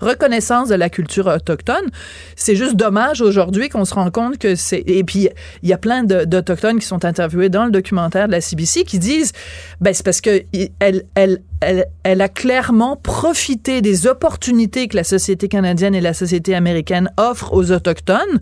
reconnaissance 0.00 0.68
de 0.68 0.74
la 0.74 0.88
culture 0.90 1.26
autochtone. 1.26 1.84
C'est 2.36 2.56
juste 2.56 2.76
dommage 2.76 3.20
aujourd'hui 3.20 3.68
qu'on 3.68 3.84
se 3.84 3.94
rend 3.94 4.10
compte 4.10 4.38
que 4.38 4.54
c'est... 4.54 4.82
Et 4.86 5.04
puis, 5.04 5.28
il 5.62 5.68
y 5.68 5.72
a 5.72 5.78
plein 5.78 6.04
d'Autochtones 6.04 6.78
qui 6.78 6.86
sont 6.86 7.04
interviewés 7.04 7.48
dans 7.48 7.64
le 7.64 7.70
documentaire 7.70 8.26
de 8.26 8.32
la 8.32 8.40
CBC 8.40 8.84
qui 8.84 8.98
disent, 8.98 9.32
ben, 9.80 9.94
c'est 9.94 10.04
parce 10.04 10.20
que 10.20 10.42
elle, 10.80 11.04
elle, 11.14 11.40
elle, 11.60 11.86
elle 12.02 12.20
a 12.20 12.28
clairement 12.28 12.96
profité 12.96 13.82
des 13.82 14.06
opportunités 14.06 14.88
que 14.88 14.96
la 14.96 15.04
société 15.04 15.48
canadienne 15.48 15.94
et 15.94 16.00
la 16.00 16.14
société 16.14 16.54
américaine 16.54 17.10
offrent 17.16 17.52
aux 17.52 17.70
Autochtones. 17.72 18.40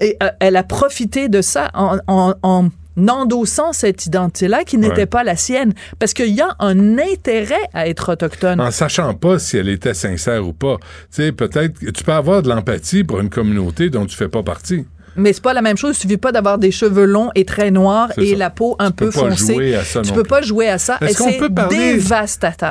Et 0.00 0.16
euh, 0.22 0.28
elle 0.40 0.56
a 0.56 0.62
profité 0.64 1.28
de 1.28 1.40
ça 1.40 1.70
en, 1.74 1.98
en, 2.08 2.34
en 2.42 2.68
endossant 3.08 3.72
cette 3.72 4.06
identité-là 4.06 4.64
qui 4.64 4.78
n'était 4.78 4.94
Ouais. 4.94 5.06
pas 5.06 5.24
la 5.24 5.36
sienne. 5.36 5.72
Parce 5.98 6.14
qu'il 6.14 6.28
y 6.34 6.40
a 6.40 6.54
un 6.60 6.98
intérêt 6.98 7.68
à 7.72 7.88
être 7.88 8.12
autochtone. 8.12 8.60
En 8.60 8.70
sachant 8.70 9.14
pas 9.14 9.38
si 9.38 9.56
elle 9.56 9.68
était 9.68 9.94
sincère 9.94 10.46
ou 10.46 10.52
pas. 10.52 10.76
Tu 10.80 11.22
sais, 11.22 11.32
peut-être 11.32 11.78
que 11.78 11.90
tu 11.90 12.04
peux 12.04 12.12
avoir 12.12 12.42
de 12.42 12.48
l'empathie 12.48 13.04
pour 13.04 13.20
une 13.20 13.30
communauté 13.30 13.90
dont 13.90 14.06
tu 14.06 14.16
fais 14.16 14.28
pas 14.28 14.42
partie. 14.42 14.86
Mais 15.16 15.32
c'est 15.32 15.42
pas 15.42 15.52
la 15.52 15.62
même 15.62 15.76
chose. 15.76 15.96
Il 15.96 16.00
suffit 16.00 16.16
pas 16.16 16.32
d'avoir 16.32 16.58
des 16.58 16.72
cheveux 16.72 17.04
longs 17.04 17.30
et 17.36 17.44
très 17.44 17.70
noirs 17.70 18.10
et 18.18 18.32
ça. 18.32 18.36
la 18.36 18.50
peau 18.50 18.74
un 18.80 18.90
peux 18.90 19.06
peu 19.06 19.10
foncée. 19.12 19.54
jouer 19.54 19.76
à 19.76 19.84
ça 19.84 20.02
tu 20.02 20.08
non 20.08 20.14
peux 20.16 20.22
plus. 20.24 20.28
pas 20.28 20.42
jouer 20.42 20.68
à 20.68 20.78
ça. 20.78 20.98
Est-ce 21.00 21.18
qu'on 21.18 21.32
peut 21.34 21.48
parler. 21.54 22.00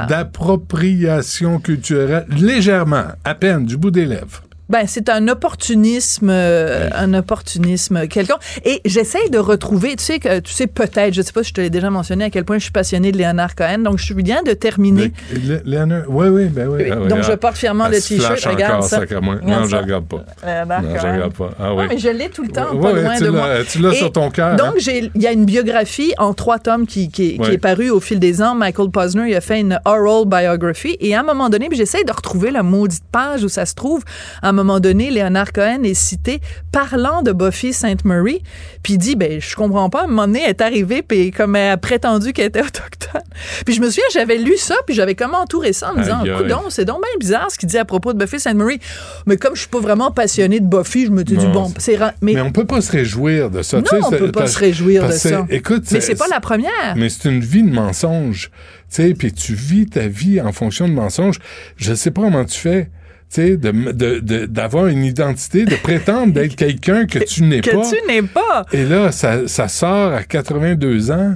D'appropriation 0.10 1.60
culturelle, 1.60 2.26
légèrement, 2.38 3.06
à 3.24 3.36
peine, 3.36 3.66
du 3.66 3.78
bout 3.78 3.91
des 3.91 4.06
lèvres? 4.06 4.44
Ben, 4.74 4.86
c'est 4.88 5.08
un 5.10 5.28
opportunisme, 5.28 6.30
euh, 6.32 6.90
un 6.95 7.14
opportunisme 7.14 8.08
quelconque. 8.08 8.40
Et 8.66 8.82
j'essaye 8.86 9.30
de 9.30 9.38
retrouver, 9.38 9.95
tu 9.95 10.04
sais 10.04 10.18
que, 10.18 10.40
tu 10.40 10.52
sais 10.52 10.66
peut-être, 10.66 11.14
je 11.14 11.22
sais 11.22 11.32
pas 11.32 11.44
si 11.44 11.50
je 11.50 11.54
te 11.54 11.62
l'ai 11.62 11.70
déjà 11.70 11.91
mentionné 11.91 12.26
à 12.26 12.30
quel 12.32 12.44
point 12.44 12.58
je 12.58 12.64
suis 12.64 12.72
passionnée 12.72 13.12
de 13.12 13.18
Léonard 13.20 13.54
Cohen, 13.54 13.78
donc 13.84 14.00
je 14.00 14.12
viens 14.16 14.41
de 14.41 14.54
terminer. 14.54 15.12
Le- 15.32 15.62
Léonard, 15.64 16.06
oui, 16.08 16.28
oui, 16.30 16.45
ben 16.45 16.68
oui. 16.70 16.86
Ah 16.91 16.95
oui, 17.00 17.08
donc 17.08 17.20
ah. 17.22 17.28
je 17.30 17.34
porte 17.34 17.56
fièrement 17.56 17.88
le 17.88 18.02
t-shirt, 18.02 18.44
regarde 18.45 18.74
encore, 18.78 18.84
ça. 18.90 18.98
sacrément. 19.02 19.34
Regarde 19.34 19.48
Non, 19.48 19.66
je 19.66 19.70
ça. 19.70 19.82
regarde 19.82 20.06
pas. 20.08 20.26
Léonard 20.44 20.82
Non, 20.82 20.90
je 20.95 21.00
Cohen. 21.02 21.14
regarde 21.14 21.34
pas. 21.34 21.50
Ah 21.60 21.76
oui. 21.76 21.84
Non, 21.84 21.90
mais 21.90 21.98
je 22.00 22.10
l'ai 22.10 22.30
tout 22.30 22.41
le 22.41 22.50
temps, 22.50 22.76
pas 22.76 22.94
loin 22.94 23.14
tu 23.16 23.20
de 23.20 23.26
l'as- 23.26 23.32
moi. 23.32 23.48
tu 23.70 23.78
l'as 23.80 23.94
sur 23.94 24.12
ton 24.12 24.32
cœur, 24.32 24.56
Donc, 24.56 24.76
hein? 24.88 25.10
il 25.14 25.22
y 25.22 25.28
a 25.28 25.32
une 25.32 25.45
biographie 25.45 26.16
en 26.18 26.34
trois 26.34 26.58
tomes 26.58 26.88
qui, 26.88 27.10
qui, 27.10 27.36
qui 27.36 27.40
Ouais. 27.41 27.54
est 27.54 27.58
parue 27.60 27.91
au 27.91 28.00
fil 28.00 28.18
des 28.20 28.41
ans. 28.41 28.56
Michael 28.56 28.90
Posner, 28.90 29.30
il 29.30 29.36
a 29.36 29.41
fait 29.41 29.60
une 29.60 29.80
oral 29.86 30.26
biography. 30.26 30.98
Et 31.00 31.14
à 31.14 31.20
un 31.20 31.24
moment 31.24 31.50
donné, 31.50 31.68
puis 31.70 31.78
j'essaie 31.78 32.04
de 32.04 32.12
retrouver 32.12 32.50
la 32.50 32.64
maudite 32.64 33.04
page 33.12 33.44
où 33.44 33.50
ça 33.50 33.68
se 33.68 33.76
trouve. 33.76 34.02
À 34.41 34.50
un 34.50 34.52
moment 34.52 34.62
donné, 34.80 35.11
Léonard 35.11 35.52
Cohen 35.53 35.84
est 35.84 35.94
cité 35.94 36.40
parlant 36.72 37.22
de 37.22 37.31
Buffy 37.31 37.73
St. 37.73 38.03
Marie. 38.06 38.41
Puis 38.81 38.94
il 38.94 38.98
dit, 38.98 39.15
ben, 39.15 39.40
je 39.40 39.56
comprends 39.56 39.90
pas. 39.90 40.02
À 40.02 40.03
un 40.06 40.07
moment 40.07 40.27
donné, 40.27 40.41
elle 40.44 40.49
est 40.52 40.61
arrivée, 40.61 41.02
puis 41.02 41.31
comme 41.31 41.56
elle 41.56 41.72
a 41.72 41.77
prétendu 41.77 42.34
qu'elle 42.34 42.48
était 42.48 42.61
autochtone. 42.65 43.22
Puis 43.65 43.76
je 43.76 43.81
me 43.81 43.88
souviens, 43.88 44.03
j'avais 44.14 44.38
lu 44.38 44.57
ça, 44.57 44.76
puis 44.85 44.95
j'avais 44.95 45.15
comme 45.15 45.34
entouré 45.34 45.73
ça 45.73 45.91
en 45.91 45.95
me 45.95 46.03
disant, 46.03 46.23
coudon, 46.38 46.61
c'est 46.69 46.85
donc 46.85 46.98
bien 47.02 47.19
bizarre 47.19 47.49
ce 47.52 47.57
qu'il 47.57 47.69
dit 47.69 47.77
à 47.77 47.85
propos 47.85 48.14
de 48.14 48.18
Buffy 48.18 48.40
St. 48.40 48.53
Marie. 48.56 48.80
Mais 49.26 49.38
comme 49.38 49.56
je 49.56 49.61
suis 49.61 49.69
pas 49.69 49.80
vraiment 49.80 50.11
passionné 50.11 50.60
de 50.60 50.65
Buffy, 50.65 51.06
je 51.06 51.11
me 51.11 51.23
dis, 51.23 51.35
Non, 51.38 51.52
bon, 51.52 51.73
c'est... 51.77 51.95
ra- 51.95 52.14
Mais, 52.22 52.40
on 52.41 52.52
peut 52.52 52.65
pas 52.65 52.81
se 52.81 52.91
réjouir 52.91 53.49
de 53.49 53.61
ça. 53.61 53.77
Non, 53.77 53.84
tu 53.84 53.90
sais, 53.95 54.02
on 54.03 54.10
peut 54.11 54.31
pas 54.31 54.48
se 54.48 54.57
réjouir 54.60 55.07
de 55.07 55.11
ça. 55.14 55.45
Écoute, 55.49 55.84
Mais 55.91 56.02
c'est 56.02 56.15
pas 56.15 56.27
la 56.30 56.40
première. 56.40 56.95
Mais 56.95 57.10
c'est 57.10 57.30
une 57.30 57.40
vie 57.41 57.64
de 57.64 57.72
mensonge. 57.73 58.49
Tu 58.90 59.02
sais, 59.07 59.14
puis 59.14 59.31
tu 59.34 59.53
vis 59.56 59.88
ta 59.88 60.07
vie 60.07 60.40
en 60.41 60.52
fonction 60.52 60.88
de 60.88 60.94
mensonges. 60.94 61.40
Je 61.77 61.94
sais 61.94 62.11
pas 62.11 62.22
comment 62.22 62.45
tu 62.45 62.60
fais. 62.60 62.90
Sais, 63.34 63.57
de- 63.57 63.72
de- 63.91 64.19
de- 64.19 64.45
d'avoir 64.45 64.85
une 64.85 65.03
identité, 65.03 65.65
de 65.65 65.73
prétendre 65.76 66.34
d'être 66.34 66.55
quelqu'un 66.55 67.07
que 67.07 67.18
tu 67.18 67.41
n'es 67.41 67.61
Que 67.61 67.72
pas. 67.72 67.81
tu 67.89 67.95
n'es 68.07 68.22
pas. 68.22 68.64
Et 68.72 68.85
là, 68.85 69.11
ça, 69.11 69.47
ça 69.47 69.68
sort 69.68 70.14
à 70.14 70.22
82 70.22 71.10
ans. 71.10 71.35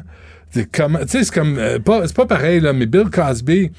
C'est 0.51 0.71
comme, 0.71 0.99
tu 1.01 1.07
sais, 1.07 1.23
c'est 1.23 1.33
comme, 1.33 1.57
euh, 1.57 1.79
pas, 1.79 2.05
c'est 2.05 2.15
pas 2.15 2.27
pareil, 2.27 2.59
là, 2.59 2.71
mais 2.71 2.85
Bill 2.85 3.09
Cosby, 3.11 3.71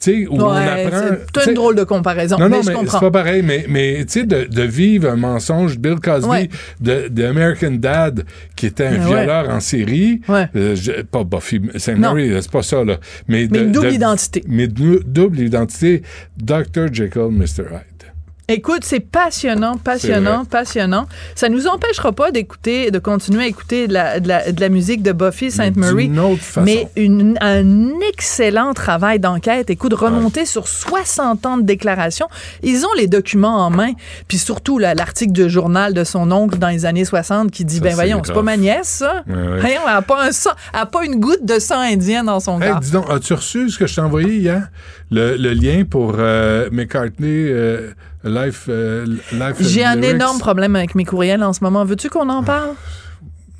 tu 0.00 0.10
sais, 0.22 0.26
où 0.26 0.36
on 0.40 0.48
apprend. 0.50 1.16
c'est 1.36 1.48
une 1.50 1.54
drôle 1.54 1.76
de 1.76 1.84
comparaison. 1.84 2.38
non, 2.38 2.48
mais 2.48 2.56
non, 2.58 2.62
mais 2.66 2.72
comprends. 2.74 2.98
c'est 2.98 3.04
pas 3.04 3.10
pareil, 3.10 3.42
mais, 3.42 3.66
mais 3.68 3.98
tu 4.06 4.20
sais, 4.20 4.24
de, 4.24 4.44
de 4.44 4.62
vivre 4.62 5.10
un 5.10 5.16
mensonge, 5.16 5.78
Bill 5.78 5.96
Cosby, 6.02 6.28
Ouais. 6.28 6.48
de, 6.80 7.08
de 7.08 7.24
American 7.24 7.72
Dad, 7.72 8.24
qui 8.56 8.66
était 8.66 8.86
un 8.86 8.98
violeur 9.06 9.50
en 9.50 9.60
série, 9.60 10.20
Ouais. 10.28 10.48
euh, 10.56 10.74
je- 10.74 11.02
pas 11.02 11.22
Buffy 11.24 11.60
St. 11.76 11.96
Mary, 11.98 12.30
là, 12.30 12.40
c'est 12.42 12.50
pas 12.50 12.62
ça, 12.62 12.82
là. 12.82 12.96
Mais, 13.28 13.46
Mais 13.50 13.58
de- 13.58 13.64
une 13.66 13.72
double 13.72 13.88
de- 13.88 13.92
identité. 13.94 14.42
Mais 14.48 14.66
dou- 14.68 15.00
double 15.04 15.40
identité, 15.40 16.02
Dr. 16.38 16.86
Jekyll, 16.92 17.28
Mr. 17.30 17.64
Hyde. 17.70 17.80
Écoute, 18.50 18.80
c'est 18.82 19.00
passionnant, 19.00 19.76
passionnant, 19.76 20.44
passionnant. 20.44 21.06
Ça 21.34 21.48
nous 21.48 21.66
empêchera 21.66 22.12
pas 22.12 22.30
d'écouter, 22.30 22.90
de 22.90 22.98
continuer 22.98 23.44
à 23.44 23.46
écouter 23.46 23.86
de 23.88 23.92
la, 23.94 24.20
de 24.20 24.28
la, 24.28 24.50
de 24.52 24.60
la 24.60 24.68
musique 24.68 25.02
de 25.02 25.12
Buffy 25.12 25.50
St. 25.50 25.76
Marie. 25.76 26.08
d'une 26.08 26.18
autre 26.18 26.42
façon. 26.42 26.64
Mais 26.64 26.88
une- 26.96 27.38
un 27.40 28.00
excellent 28.12 28.74
travail 28.74 29.18
d'enquête. 29.20 29.70
Écoute, 29.70 29.94
remonter 29.94 30.44
sur 30.46 30.68
60 30.68 31.46
ans 31.46 31.56
de 31.58 31.62
déclarations. 31.62 32.28
Ils 32.62 32.84
ont 32.84 32.92
les 32.96 33.06
documents 33.06 33.66
en 33.66 33.70
main. 33.70 33.92
Puis 34.28 34.38
surtout, 34.38 34.78
l'article 34.78 35.32
de 35.32 35.48
journal 35.48 35.94
de 35.94 36.04
son 36.04 36.30
oncle 36.32 36.58
dans 36.58 36.68
les 36.68 36.86
années 36.86 37.04
60 37.04 37.50
qui 37.50 37.64
dit, 37.64 37.76
Ça, 37.76 37.82
ben 37.82 37.94
voyons, 37.94 38.22
c'est 38.24 38.32
pas 38.32 38.42
ma 38.42 38.56
nièce, 38.56 38.88
ça. 38.88 39.22
Ouais, 39.28 39.34
ouais. 39.34 39.60
Voyons, 39.60 39.80
elle 39.86 39.94
a 39.96 40.02
pas 40.02 40.24
un 40.24 40.32
sang, 40.32 40.50
elle 40.74 40.80
a 40.80 40.86
pas 40.86 41.04
une 41.04 41.16
goutte 41.20 41.44
de 41.44 41.58
sang 41.58 41.80
indien 41.80 42.24
dans 42.24 42.40
son 42.40 42.60
Hey, 42.60 42.70
corps. 42.70 42.80
dis 42.80 42.90
donc, 42.90 43.08
as-tu 43.10 43.34
reçu 43.34 43.70
ce 43.70 43.78
que 43.78 43.86
je 43.86 43.94
t'ai 43.94 44.00
envoyé 44.00 44.34
hier? 44.36 44.68
Le, 45.10 45.36
le 45.36 45.52
lien 45.52 45.84
pour 45.88 46.14
euh, 46.18 46.68
McCartney 46.72 47.28
euh, 47.48 47.90
Life, 48.24 48.66
euh, 48.68 49.06
Life 49.32 49.56
J'ai 49.60 49.84
un 49.84 50.00
énorme 50.02 50.38
problème 50.38 50.76
avec 50.76 50.94
mes 50.94 51.04
courriels 51.04 51.42
en 51.42 51.52
ce 51.52 51.64
moment. 51.64 51.84
Veux-tu 51.84 52.10
qu'on 52.10 52.28
en 52.28 52.42
parle? 52.42 52.70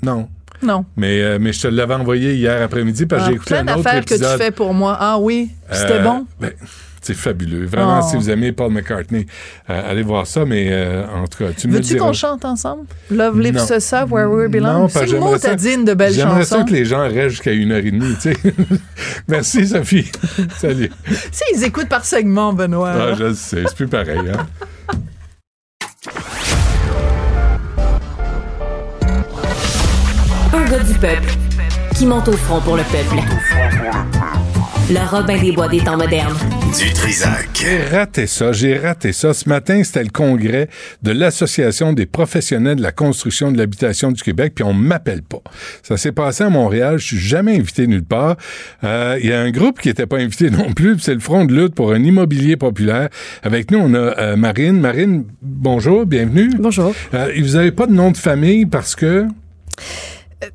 Non. 0.02 0.28
Non. 0.62 0.84
Mais, 0.96 1.22
euh, 1.22 1.38
mais 1.40 1.52
je 1.54 1.62
te 1.62 1.68
l'avais 1.68 1.94
envoyé 1.94 2.34
hier 2.34 2.62
après-midi 2.62 3.06
parce 3.06 3.22
que 3.22 3.26
Ah, 3.26 3.30
j'ai 3.30 3.34
écouté 3.36 3.54
plein 3.54 3.60
un 3.60 3.74
autre 3.74 3.82
d'affaires 3.84 4.04
que 4.04 4.14
épisode. 4.14 4.38
tu 4.38 4.44
fais 4.44 4.50
pour 4.50 4.74
moi. 4.74 4.96
Ah 5.00 5.18
oui, 5.18 5.50
c'était 5.72 5.94
Euh, 5.94 6.02
bon. 6.02 6.26
ben, 6.38 6.52
C'est 7.02 7.14
fabuleux. 7.14 7.64
Vraiment, 7.66 8.00
Oh. 8.02 8.06
si 8.08 8.16
vous 8.16 8.28
aimez 8.28 8.52
Paul 8.52 8.70
McCartney, 8.72 9.26
euh, 9.70 9.90
allez 9.90 10.02
voir 10.02 10.26
ça. 10.26 10.44
Mais 10.44 10.68
euh, 10.70 11.06
en 11.08 11.26
tout 11.26 11.38
cas, 11.44 11.50
tu 11.56 11.66
me 11.68 11.74
Veux-tu 11.74 11.96
qu'on 11.96 12.12
chante 12.12 12.44
ensemble? 12.44 12.84
Love 13.10 13.36
Non. 13.38 13.50
Us 13.76 13.92
Up, 13.94 14.10
Where 14.10 14.30
We 14.30 14.50
Belong? 14.50 14.72
Non, 14.82 14.88
C'est 14.88 15.06
le 15.06 15.06
que 15.06 15.10
mot 15.16 15.20
j'aimerais 15.22 15.38
ça- 15.38 15.48
t'adine 15.50 15.84
de 15.84 15.94
belles 15.94 16.12
J'aimerais 16.12 16.44
ça 16.44 16.62
que 16.62 16.72
les 16.72 16.84
gens 16.84 17.00
restent 17.08 17.30
jusqu'à 17.30 17.52
une 17.52 17.72
heure 17.72 17.78
et 17.84 17.90
demie, 17.90 18.14
tu 18.20 18.32
sais. 18.32 18.36
Merci, 19.28 19.66
Sophie. 19.66 20.10
Salut. 20.58 20.90
Si, 21.32 21.42
ils 21.54 21.64
écoutent 21.64 21.88
par 21.88 22.04
segment, 22.04 22.52
Benoît. 22.52 22.92
Ah, 22.94 23.14
je 23.18 23.32
sais, 23.32 23.62
c'est 23.66 23.76
plus 23.76 23.88
pareil, 23.88 24.20
hein. 24.32 24.46
Un 30.52 30.64
gars 30.70 30.78
du 30.80 30.94
peuple 30.94 31.32
qui 31.94 32.06
monte 32.06 32.28
au 32.28 32.32
front 32.32 32.60
pour 32.60 32.76
le 32.76 32.82
peuple. 32.84 33.16
Le 34.90 35.08
Robin 35.08 35.40
des 35.40 35.52
Bois 35.52 35.68
des 35.68 35.78
temps 35.78 35.96
modernes. 35.96 36.36
Du 36.76 36.92
Trisac. 36.92 37.48
J'ai 37.54 37.96
raté 37.96 38.26
ça, 38.26 38.50
j'ai 38.50 38.76
raté 38.76 39.12
ça. 39.12 39.32
Ce 39.32 39.48
matin, 39.48 39.84
c'était 39.84 40.02
le 40.02 40.10
congrès 40.10 40.68
de 41.02 41.12
l'Association 41.12 41.92
des 41.92 42.06
professionnels 42.06 42.74
de 42.74 42.82
la 42.82 42.90
construction 42.90 43.52
de 43.52 43.58
l'habitation 43.58 44.10
du 44.10 44.20
Québec, 44.20 44.52
puis 44.56 44.64
on 44.64 44.72
m'appelle 44.72 45.22
pas. 45.22 45.42
Ça 45.84 45.96
s'est 45.96 46.10
passé 46.10 46.42
à 46.42 46.50
Montréal, 46.50 46.98
je 46.98 47.06
suis 47.06 47.18
jamais 47.20 47.56
invité 47.56 47.86
nulle 47.86 48.02
part. 48.02 48.36
Euh, 48.82 49.16
Il 49.22 49.28
y 49.28 49.32
a 49.32 49.40
un 49.40 49.52
groupe 49.52 49.80
qui 49.80 49.90
était 49.90 50.06
pas 50.06 50.16
invité 50.16 50.50
non 50.50 50.72
plus, 50.72 50.96
puis 50.96 51.04
c'est 51.04 51.14
le 51.14 51.20
Front 51.20 51.44
de 51.44 51.54
lutte 51.54 51.76
pour 51.76 51.92
un 51.92 52.02
immobilier 52.02 52.56
populaire. 52.56 53.10
Avec 53.44 53.70
nous, 53.70 53.78
on 53.78 53.94
a 53.94 54.18
euh, 54.18 54.36
Marine. 54.36 54.80
Marine, 54.80 55.24
bonjour, 55.40 56.04
bienvenue. 56.04 56.50
Bonjour. 56.58 56.92
Euh, 57.14 57.32
vous 57.38 57.54
avez 57.54 57.70
pas 57.70 57.86
de 57.86 57.92
nom 57.92 58.10
de 58.10 58.16
famille 58.16 58.66
parce 58.66 58.96
que... 58.96 59.28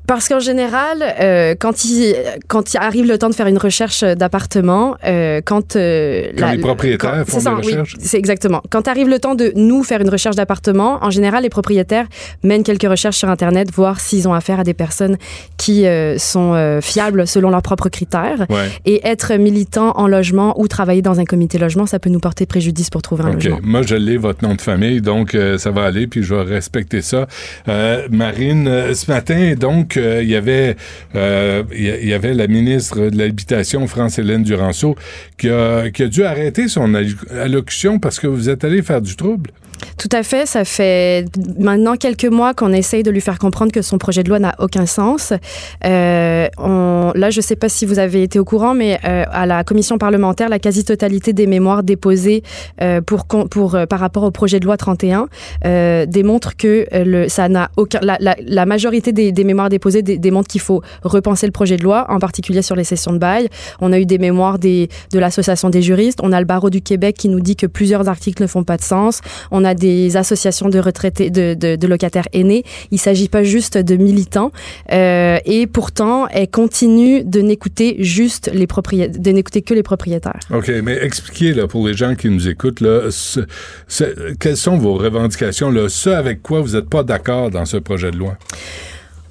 Parce 0.06 0.28
qu'en 0.28 0.40
général, 0.40 1.04
euh, 1.20 1.54
quand, 1.58 1.84
il, 1.84 2.14
quand 2.48 2.74
il 2.74 2.78
arrive 2.78 3.06
le 3.06 3.18
temps 3.18 3.28
de 3.28 3.34
faire 3.34 3.46
une 3.46 3.58
recherche 3.58 4.02
d'appartement, 4.02 4.96
euh, 5.04 5.40
quand, 5.44 5.76
euh, 5.76 6.30
Quand 6.36 6.50
les 6.50 6.58
propriétaires 6.58 7.24
font 7.26 7.38
c'est 7.38 7.40
ça, 7.40 7.50
des 7.50 7.66
oui, 7.66 7.72
recherches? 7.72 7.94
c'est 8.00 8.18
exactement. 8.18 8.62
Quand 8.70 8.88
arrive 8.88 9.08
le 9.08 9.20
temps 9.20 9.34
de 9.34 9.52
nous 9.54 9.84
faire 9.84 10.00
une 10.00 10.10
recherche 10.10 10.34
d'appartement, 10.34 10.98
en 11.02 11.10
général, 11.10 11.44
les 11.44 11.50
propriétaires 11.50 12.06
mènent 12.42 12.64
quelques 12.64 12.88
recherches 12.88 13.16
sur 13.16 13.28
Internet, 13.28 13.70
voir 13.72 14.00
s'ils 14.00 14.26
ont 14.26 14.34
affaire 14.34 14.58
à 14.58 14.64
des 14.64 14.74
personnes 14.74 15.18
qui 15.56 15.86
euh, 15.86 16.18
sont 16.18 16.54
euh, 16.54 16.80
fiables 16.80 17.26
selon 17.26 17.50
leurs 17.50 17.62
propres 17.62 17.88
critères. 17.88 18.46
Ouais. 18.50 18.68
Et 18.86 19.06
être 19.06 19.34
militant 19.34 19.92
en 19.96 20.08
logement 20.08 20.58
ou 20.60 20.66
travailler 20.66 21.02
dans 21.02 21.20
un 21.20 21.24
comité 21.24 21.58
logement, 21.58 21.86
ça 21.86 21.98
peut 21.98 22.10
nous 22.10 22.20
porter 22.20 22.46
préjudice 22.46 22.90
pour 22.90 23.02
trouver 23.02 23.24
un 23.24 23.28
OK. 23.28 23.34
logement. 23.34 23.58
Moi, 23.62 23.82
je 23.82 23.94
l'ai, 23.94 24.16
votre 24.16 24.44
nom 24.44 24.54
de 24.54 24.60
famille, 24.60 25.00
donc 25.00 25.34
euh, 25.34 25.58
ça 25.58 25.70
va 25.70 25.84
aller, 25.84 26.06
puis 26.06 26.22
je 26.22 26.34
vais 26.34 26.42
respecter 26.42 27.02
ça. 27.02 27.26
Euh, 27.68 28.08
Marine, 28.10 28.94
ce 28.94 29.10
matin, 29.10 29.54
donc, 29.58 29.75
euh, 29.96 30.22
il 30.22 30.28
y 30.28 30.36
avait 30.36 30.76
euh, 31.14 31.62
il 31.72 32.08
y 32.08 32.12
avait 32.14 32.34
la 32.34 32.46
ministre 32.46 33.10
de 33.10 33.16
l'Habitation, 33.18 33.86
France-Hélène 33.86 34.42
Duranceau, 34.42 34.96
qui 35.38 35.48
a, 35.50 35.90
qui 35.90 36.02
a 36.04 36.08
dû 36.08 36.24
arrêter 36.24 36.68
son 36.68 36.94
allo- 36.94 37.14
allocution 37.30 37.98
parce 37.98 38.18
que 38.18 38.26
vous 38.26 38.48
êtes 38.48 38.64
allé 38.64 38.82
faire 38.82 39.02
du 39.02 39.16
trouble. 39.16 39.50
Tout 39.98 40.08
à 40.12 40.22
fait. 40.22 40.46
Ça 40.46 40.64
fait 40.64 41.24
maintenant 41.58 41.96
quelques 41.96 42.26
mois 42.26 42.54
qu'on 42.54 42.72
essaye 42.72 43.02
de 43.02 43.10
lui 43.10 43.20
faire 43.20 43.38
comprendre 43.38 43.72
que 43.72 43.82
son 43.82 43.98
projet 43.98 44.22
de 44.22 44.28
loi 44.28 44.38
n'a 44.38 44.54
aucun 44.58 44.86
sens. 44.86 45.32
Euh, 45.84 46.48
là, 47.14 47.30
je 47.30 47.38
ne 47.38 47.42
sais 47.42 47.56
pas 47.56 47.68
si 47.68 47.86
vous 47.86 47.98
avez 47.98 48.22
été 48.22 48.38
au 48.38 48.44
courant, 48.44 48.74
mais 48.74 48.98
euh, 49.04 49.24
à 49.30 49.46
la 49.46 49.64
commission 49.64 49.98
parlementaire, 49.98 50.48
la 50.48 50.58
quasi-totalité 50.58 51.32
des 51.32 51.46
mémoires 51.46 51.82
déposées 51.82 52.42
euh, 52.82 53.00
pour, 53.00 53.26
par 53.88 54.00
rapport 54.00 54.22
au 54.24 54.30
projet 54.30 54.60
de 54.60 54.64
loi 54.66 54.76
31 54.76 55.28
euh, 55.64 56.06
démontre 56.06 56.56
que 56.56 56.86
ça 57.28 57.48
n'a 57.48 57.70
aucun. 57.76 58.00
La, 58.02 58.18
la- 58.20 58.66
majorité 58.66 59.12
des, 59.12 59.44
mémoires 59.44 59.68
déposées 59.68 60.02
dé- 60.02 60.18
démontrent 60.18 60.48
qu'il 60.48 60.60
faut 60.60 60.82
repenser 61.02 61.46
le 61.46 61.52
projet 61.52 61.76
de 61.76 61.82
loi, 61.84 62.06
en 62.10 62.18
particulier 62.18 62.62
sur 62.62 62.74
les 62.76 62.84
sessions 62.84 63.12
de 63.12 63.18
bail. 63.18 63.48
On 63.80 63.92
a 63.92 63.98
eu 63.98 64.06
des 64.06 64.18
mémoires 64.18 64.58
de 64.58 64.88
l'association 65.14 65.70
des 65.70 65.82
juristes. 65.82 66.18
On 66.22 66.32
a 66.32 66.40
le 66.40 66.46
barreau 66.46 66.68
du 66.70 66.82
Québec 66.82 67.16
qui 67.18 67.28
nous 67.28 67.40
dit 67.40 67.54
que 67.56 67.66
plusieurs 67.66 68.08
articles 68.08 68.42
ne 68.42 68.46
font 68.48 68.64
pas 68.64 68.76
de 68.76 68.82
sens. 68.82 69.20
Des 69.74 70.16
associations 70.16 70.68
de 70.68 70.78
retraités, 70.78 71.30
de, 71.30 71.86
locataires 71.86 72.28
aînés. 72.32 72.64
Il 72.90 72.98
s'agit 72.98 73.28
pas 73.28 73.44
juste 73.44 73.78
de 73.78 73.96
militants. 73.96 74.50
Euh, 74.92 75.38
et 75.44 75.66
pourtant, 75.66 76.26
elle 76.28 76.48
continue 76.48 77.24
de 77.24 77.40
n'écouter 77.40 77.96
juste 78.00 78.50
les 78.52 78.66
propriétaires, 78.66 79.20
de 79.20 79.30
n'écouter 79.30 79.62
que 79.62 79.74
les 79.74 79.82
propriétaires. 79.82 80.40
OK, 80.52 80.70
mais 80.82 80.98
expliquez, 81.02 81.52
là, 81.52 81.66
pour 81.66 81.86
les 81.86 81.94
gens 81.94 82.14
qui 82.14 82.28
nous 82.28 82.48
écoutent, 82.48 82.80
là, 82.80 83.08
quelles 84.40 84.56
sont 84.56 84.76
vos 84.76 84.94
revendications, 84.94 85.70
là, 85.70 85.88
ce 85.88 86.10
avec 86.10 86.42
quoi 86.42 86.60
vous 86.60 86.74
n'êtes 86.74 86.88
pas 86.88 87.02
d'accord 87.02 87.50
dans 87.50 87.64
ce 87.64 87.76
projet 87.76 88.10
de 88.10 88.16
loi? 88.16 88.36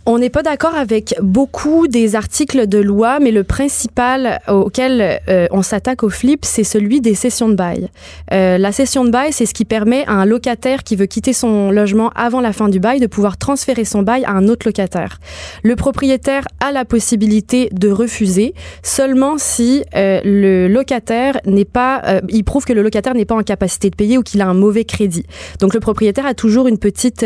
On 0.07 0.19
n'est 0.19 0.29
pas 0.29 0.43
d'accord 0.43 0.75
avec 0.75 1.15
beaucoup 1.19 1.87
des 1.87 2.15
articles 2.15 2.67
de 2.67 2.77
loi, 2.77 3.17
mais 3.19 3.31
le 3.31 3.43
principal 3.43 4.39
auquel 4.47 5.19
euh, 5.27 5.47
on 5.49 5.63
s'attaque 5.63 6.03
au 6.03 6.09
flip, 6.09 6.45
c'est 6.45 6.63
celui 6.63 7.01
des 7.01 7.15
cessions 7.15 7.49
de 7.49 7.55
bail. 7.55 7.89
Euh, 8.31 8.59
la 8.59 8.71
cession 8.71 9.03
de 9.03 9.09
bail, 9.09 9.33
c'est 9.33 9.47
ce 9.47 9.55
qui 9.55 9.65
permet 9.65 10.05
à 10.05 10.11
un 10.11 10.25
locataire 10.25 10.83
qui 10.83 10.95
veut 10.95 11.07
quitter 11.07 11.33
son 11.33 11.71
logement 11.71 12.11
avant 12.15 12.39
la 12.39 12.53
fin 12.53 12.69
du 12.69 12.79
bail 12.79 12.99
de 12.99 13.07
pouvoir 13.07 13.37
transférer 13.37 13.83
son 13.83 14.03
bail 14.03 14.23
à 14.25 14.33
un 14.33 14.47
autre 14.47 14.67
locataire. 14.67 15.19
Le 15.63 15.75
propriétaire 15.75 16.43
a 16.59 16.71
la 16.71 16.85
possibilité 16.85 17.69
de 17.71 17.89
refuser 17.89 18.53
seulement 18.83 19.39
si 19.39 19.85
euh, 19.95 20.21
le 20.23 20.67
locataire 20.67 21.39
n'est 21.47 21.65
pas, 21.65 22.03
euh, 22.05 22.21
il 22.29 22.43
prouve 22.43 22.65
que 22.65 22.73
le 22.73 22.83
locataire 22.83 23.15
n'est 23.15 23.25
pas 23.25 23.35
en 23.35 23.41
capacité 23.41 23.89
de 23.89 23.95
payer 23.95 24.19
ou 24.19 24.21
qu'il 24.21 24.41
a 24.41 24.45
un 24.45 24.53
mauvais 24.53 24.85
crédit. 24.85 25.25
Donc 25.59 25.73
le 25.73 25.79
propriétaire 25.79 26.27
a 26.27 26.35
toujours 26.35 26.67
une 26.67 26.77
petite 26.77 27.25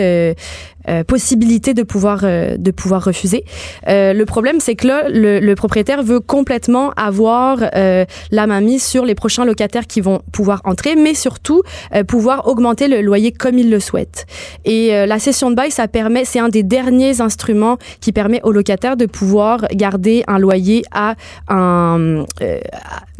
euh, 0.90 1.04
possibilité 1.04 1.74
de 1.74 1.84
pouvoir 1.84 2.22
euh, 2.24 2.58
de 2.58 2.72
pouvoir 2.72 3.04
refuser. 3.04 3.46
Euh, 3.88 4.14
le 4.14 4.26
problème, 4.26 4.60
c'est 4.60 4.76
que 4.76 4.88
là, 4.88 5.04
le, 5.10 5.40
le 5.40 5.56
propriétaire 5.56 6.04
veut 6.04 6.20
complètement 6.20 6.92
avoir 6.96 7.60
euh, 7.76 8.06
la 8.32 8.48
main 8.48 8.62
mise 8.62 8.84
sur 8.84 9.06
les 9.06 9.16
prochains 9.16 9.46
locataires 9.46 9.88
qui 9.88 10.02
vont 10.02 10.22
pouvoir 10.32 10.62
entrer, 10.66 10.96
mais 10.96 11.14
surtout 11.14 11.62
euh, 11.96 12.04
pouvoir 12.04 12.48
augmenter 12.48 12.88
le 12.88 13.02
loyer 13.02 13.32
comme 13.32 13.58
il 13.58 13.70
le 13.70 13.80
souhaite. 13.80 14.26
Et 14.66 14.92
la 15.06 15.20
cession 15.20 15.50
de 15.52 15.56
bail, 15.56 15.72
ça 15.72 15.88
permet, 15.88 16.26
c'est 16.26 16.40
un 16.40 16.50
des 16.50 16.64
derniers 16.64 17.22
instruments 17.22 17.78
qui 18.02 18.12
permet 18.12 18.42
aux 18.44 18.52
locataires 18.52 18.98
de 18.98 19.06
pouvoir 19.06 19.66
garder 19.74 20.24
un 20.28 20.40
loyer 20.40 20.84
à 20.92 21.16
un 21.48 22.26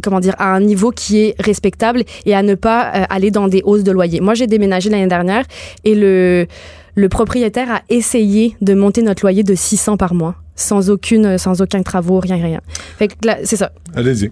comment 0.04 0.20
dire 0.20 0.36
à 0.40 0.54
un 0.54 0.62
niveau 0.62 0.92
qui 0.92 1.20
est 1.20 1.36
respectable 1.40 2.04
et 2.26 2.34
à 2.36 2.44
ne 2.44 2.56
pas 2.56 2.80
aller 2.80 3.32
dans 3.32 3.48
des 3.48 3.62
hausses 3.64 3.84
de 3.84 3.92
loyer. 3.92 4.22
Moi, 4.22 4.34
j'ai 4.34 4.48
déménagé 4.48 4.90
l'année 4.90 5.08
dernière 5.08 5.46
et 5.84 5.96
le 5.96 6.48
le 6.96 7.10
propriétaire 7.10 7.72
a 7.72 7.82
essayé 7.90 8.56
de 8.62 8.74
monter 8.74 9.02
notre 9.02 9.24
loyer 9.24 9.44
de 9.44 9.56
600 9.56 9.98
par 9.98 10.14
mois, 10.14 10.36
sans 10.56 10.90
aucune, 10.90 11.38
sans 11.38 11.62
aucun 11.62 11.84
travaux, 11.84 12.20
rien, 12.20 12.36
rien. 12.36 12.62
Fait 12.98 13.08
que 13.08 13.14
c'est 13.44 13.56
ça. 13.56 13.72
Allez-y. 13.96 14.32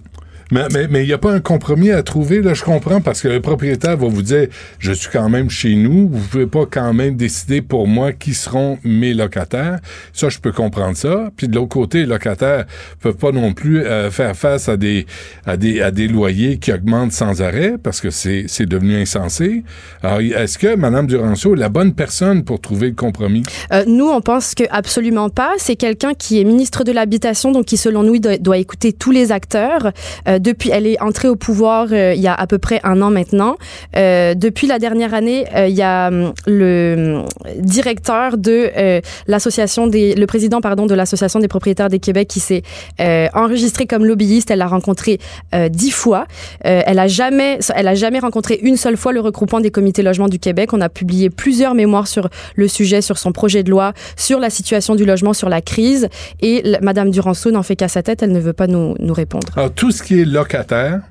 Mais 0.52 0.64
il 0.72 0.88
mais, 0.90 1.06
n'y 1.06 1.14
a 1.14 1.18
pas 1.18 1.32
un 1.32 1.40
compromis 1.40 1.92
à 1.92 2.04
trouver, 2.04 2.42
là, 2.42 2.54
je 2.54 2.64
comprends, 2.64 3.02
parce 3.02 3.22
que 3.22 3.28
le 3.28 3.42
propriétaire 3.42 3.98
va 3.98 4.08
vous 4.08 4.22
dire, 4.22 4.48
je 4.80 4.92
suis 4.94 5.10
quand 5.12 5.30
même 5.30 5.50
chez 5.50 5.76
nous, 5.76 6.10
vous 6.10 6.28
pouvez 6.28 6.48
pas 6.48 6.66
quand 6.70 6.94
même 6.94 7.16
décider 7.16 7.62
pour 7.62 7.88
moi 7.88 8.14
qui 8.14 8.34
seront 8.34 8.78
mes 8.84 9.14
locataires. 9.14 9.80
Ça, 10.14 10.30
je 10.30 10.40
peux 10.40 10.52
comprendre 10.52 10.96
ça. 10.96 11.30
Puis 11.36 11.48
de 11.48 11.56
l'autre 11.56 11.70
côté, 11.70 12.00
les 12.00 12.06
locataires 12.06 12.66
peuvent 13.02 13.18
pas 13.18 13.32
non 13.32 13.54
plus 13.54 13.82
euh, 13.82 14.10
faire 14.10 14.36
face 14.36 14.70
à 14.70 14.78
des, 14.78 15.06
à 15.46 15.58
des, 15.58 15.82
à 15.82 15.92
des 15.92 16.08
loyers 16.08 16.58
qui 16.58 16.72
augmentent 16.72 17.12
sans 17.12 17.42
arrêt, 17.42 17.76
parce 17.82 18.00
que 18.00 18.10
c'est, 18.10 18.46
c'est 18.48 18.66
devenu 18.66 18.96
insensé. 18.96 19.64
Alors, 20.02 20.20
est-ce 20.20 20.58
que 20.58 20.76
Mme 20.76 21.08
Duranceau 21.08 21.56
est 21.56 21.60
la 21.60 21.70
bonne 21.70 21.94
personne 21.94 22.44
pour 22.44 22.62
trouver 22.62 22.88
le 22.88 22.96
compromis? 22.96 23.44
Euh, 23.74 23.84
nous, 23.86 24.08
on 24.08 24.22
pense 24.22 24.56
que 24.56 24.64
absolument 24.70 25.30
pas. 25.30 25.52
C'est 25.58 25.76
quelqu'un 25.76 26.14
qui 26.14 26.40
est 26.40 26.44
ministre 26.44 26.84
de 26.84 26.92
l'habitation, 26.92 27.52
donc 27.52 27.66
qui, 27.66 27.78
selon 27.78 28.04
nous, 28.04 28.20
doit, 28.20 28.38
doit 28.38 28.58
écouter 28.58 28.94
tous 28.94 29.12
les 29.12 29.32
acteurs. 29.32 29.92
Euh, 30.28 30.37
depuis, 30.40 30.70
elle 30.72 30.88
est 30.88 31.02
entrée 31.02 31.28
au 31.28 31.36
pouvoir 31.36 31.88
euh, 31.92 32.14
il 32.16 32.22
y 32.22 32.28
a 32.28 32.34
à 32.34 32.48
peu 32.48 32.58
près 32.58 32.80
un 32.84 33.02
an 33.02 33.10
maintenant. 33.10 33.58
Euh, 33.96 34.34
depuis 34.34 34.68
la 34.68 34.80
dernière 34.80 35.14
année, 35.14 35.46
euh, 35.56 35.68
il 35.68 35.76
y 35.76 35.82
a 35.82 36.08
hum, 36.08 36.34
le 36.46 37.22
hum, 37.22 37.26
directeur 37.60 38.38
de 38.38 38.70
euh, 38.78 39.02
l'association 39.28 39.88
des, 39.88 40.16
le 40.16 40.26
président 40.26 40.62
pardon 40.62 40.86
de 40.86 40.96
l'association 40.96 41.40
des 41.40 41.48
propriétaires 41.48 41.90
des 41.90 42.00
Québec 42.00 42.28
qui 42.28 42.40
s'est 42.40 42.64
euh, 43.00 43.28
enregistré 43.34 43.86
comme 43.86 44.06
lobbyiste. 44.06 44.52
Elle 44.52 44.60
l'a 44.60 44.68
rencontré 44.68 45.20
euh, 45.54 45.70
dix 45.70 45.92
fois. 45.92 46.26
Euh, 46.66 46.82
elle 46.86 47.00
a 47.00 47.08
jamais, 47.08 47.60
elle 47.76 47.88
a 47.88 47.96
jamais 47.96 48.20
rencontré 48.20 48.60
une 48.62 48.78
seule 48.78 48.98
fois 48.98 49.12
le 49.12 49.20
regroupement 49.20 49.60
des 49.60 49.72
comités 49.72 50.04
logements 50.04 50.30
du 50.30 50.40
Québec. 50.40 50.74
On 50.74 50.82
a 50.82 50.90
publié 50.90 51.30
plusieurs 51.30 51.76
mémoires 51.76 52.08
sur 52.08 52.30
le 52.56 52.68
sujet, 52.68 53.02
sur 53.02 53.18
son 53.18 53.32
projet 53.32 53.64
de 53.64 53.70
loi, 53.70 53.94
sur 54.16 54.40
la 54.40 54.50
situation 54.50 54.96
du 54.96 55.06
logement, 55.06 55.34
sur 55.34 55.50
la 55.50 55.62
crise. 55.62 56.08
Et 56.42 56.64
Madame 56.82 57.12
Duranceau 57.12 57.52
n'en 57.52 57.64
fait 57.64 57.76
qu'à 57.76 57.88
sa 57.88 58.04
tête. 58.04 58.24
Elle 58.24 58.32
ne 58.32 58.40
veut 58.40 58.54
pas 58.54 58.68
nous, 58.68 58.96
répondre. 59.10 59.48
Tout 59.76 59.92
ce 59.92 60.04
qui 60.04 60.22
est 60.22 60.26
locataire, 60.32 61.02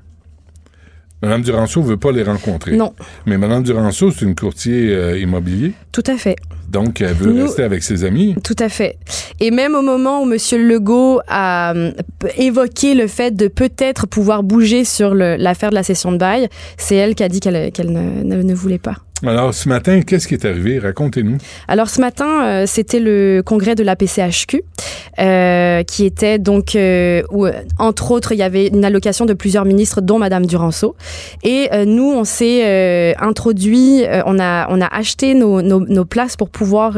Mme 1.23 1.41
Duranceau 1.41 1.81
veut 1.81 1.97
pas 1.97 2.11
les 2.11 2.21
rencontrer. 2.21 2.75
Non. 2.77 2.93
Mais 3.25 3.37
Mme 3.39 3.63
Duranceau, 3.63 4.11
c'est 4.11 4.23
une 4.23 4.35
courtier 4.35 4.93
euh, 4.93 5.17
immobilier. 5.17 5.73
Tout 5.91 6.03
à 6.05 6.15
fait. 6.15 6.35
Donc, 6.69 7.01
elle 7.01 7.13
veut 7.15 7.31
Nous- 7.33 7.43
rester 7.45 7.63
avec 7.63 7.81
ses 7.81 8.03
amis. 8.03 8.35
Tout 8.43 8.55
à 8.59 8.69
fait. 8.69 8.97
Et 9.39 9.49
même 9.49 9.73
au 9.73 9.81
moment 9.81 10.21
où 10.21 10.31
M. 10.31 10.37
Legault 10.67 11.19
a 11.27 11.73
euh, 11.73 11.91
évoqué 12.37 12.93
le 12.93 13.07
fait 13.07 13.35
de 13.35 13.47
peut-être 13.47 14.05
pouvoir 14.05 14.43
bouger 14.43 14.85
sur 14.85 15.15
l'affaire 15.15 15.71
de 15.71 15.75
la 15.75 15.81
cession 15.83 16.11
de 16.11 16.17
bail, 16.17 16.49
c'est 16.77 16.95
elle 16.95 17.15
qui 17.15 17.23
a 17.23 17.29
dit 17.29 17.39
qu'elle 17.39 17.73
ne, 17.91 18.23
ne- 18.23 18.43
ne 18.43 18.53
voulait 18.53 18.77
pas. 18.77 18.97
Alors, 19.25 19.53
ce 19.53 19.67
matin, 19.67 20.01
qu'est-ce 20.01 20.27
qui 20.27 20.35
est 20.35 20.45
arrivé? 20.45 20.77
Racontez-nous. 20.77 21.37
Alors 21.67 21.89
ce 21.89 21.99
matin, 22.01 22.45
euh, 22.45 22.63
c'était 22.67 22.99
le 22.99 23.41
congrès 23.43 23.73
de 23.73 23.83
la 23.83 23.95
PCHQ 23.95 24.61
euh, 25.19 25.83
qui 25.83 26.05
était 26.05 26.37
donc, 26.37 26.75
euh, 26.75 27.23
où, 27.31 27.47
entre 27.79 28.11
autres, 28.11 28.31
il 28.31 28.37
y 28.37 28.43
avait 28.43 28.67
une 28.67 28.85
allocation 28.85 29.25
de 29.25 29.33
plusieurs 29.33 29.65
ministres, 29.65 30.01
dont 30.01 30.19
Madame 30.19 30.45
Duranceau. 30.45 30.95
Et 31.43 31.69
nous, 31.85 32.11
on 32.11 32.23
s'est 32.23 33.15
introduit, 33.19 34.03
on 34.25 34.39
a, 34.39 34.67
on 34.69 34.81
a 34.81 34.85
acheté 34.85 35.33
nos, 35.33 35.61
nos, 35.61 36.05
places 36.05 36.35
pour 36.35 36.49
pouvoir 36.49 36.97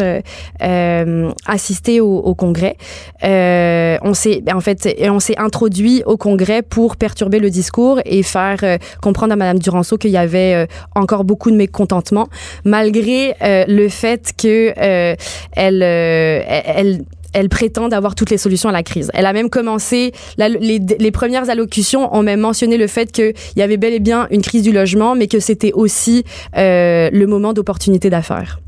assister 1.46 2.02
au, 2.02 2.36
congrès. 2.36 2.76
On 3.24 4.14
s'est, 4.14 4.42
ben, 4.42 4.56
en 4.56 4.62
fait, 4.62 4.96
on 5.04 5.20
s'est 5.20 5.38
introduit 5.38 6.04
au 6.06 6.18
congrès 6.18 6.62
pour 6.62 6.98
perturber 6.98 7.40
le 7.40 7.50
discours 7.50 8.02
et 8.06 8.24
faire 8.24 8.60
comprendre 9.02 9.34
à 9.34 9.36
Madame 9.36 9.60
Duranceau 9.60 9.98
qu'il 9.98 10.12
y 10.12 10.18
avait 10.18 10.68
encore 10.96 11.24
beaucoup 11.24 11.52
de 11.52 11.56
mécontentement, 11.56 12.09
malgré 12.66 13.36
euh, 13.42 13.66
le 13.68 13.90
fait 13.90 14.32
que 14.38 14.74
euh, 14.78 15.16
elle, 15.56 15.84
euh, 15.84 16.42
elle 16.48 17.02
elle 17.32 17.48
prétend 17.48 17.90
avoir 17.92 18.16
toutes 18.16 18.32
les 18.32 18.40
solutions 18.40 18.70
à 18.70 18.72
la 18.72 18.82
crise. 18.82 19.12
Elle 19.14 19.28
a 19.28 19.34
même 19.34 19.52
commencé, 19.52 20.14
la- 20.40 20.50
les, 20.50 20.80
les 20.98 21.12
premières 21.12 21.48
allocutions 21.52 22.12
ont 22.16 22.24
même 22.24 22.40
mentionné 22.40 22.76
le 22.76 22.88
fait 22.88 23.12
qu'il 23.12 23.34
y 23.56 23.62
avait 23.62 23.78
bel 23.78 23.94
et 23.94 24.00
bien 24.00 24.28
une 24.32 24.42
crise 24.42 24.64
du 24.64 24.72
logement, 24.72 25.14
mais 25.14 25.28
que 25.28 25.40
c'était 25.40 25.72
aussi 25.74 26.24
euh, 26.58 27.12
le 27.14 27.28
moment 27.28 27.54
d'opportunité 27.54 28.10
d'affaires. 28.10 28.60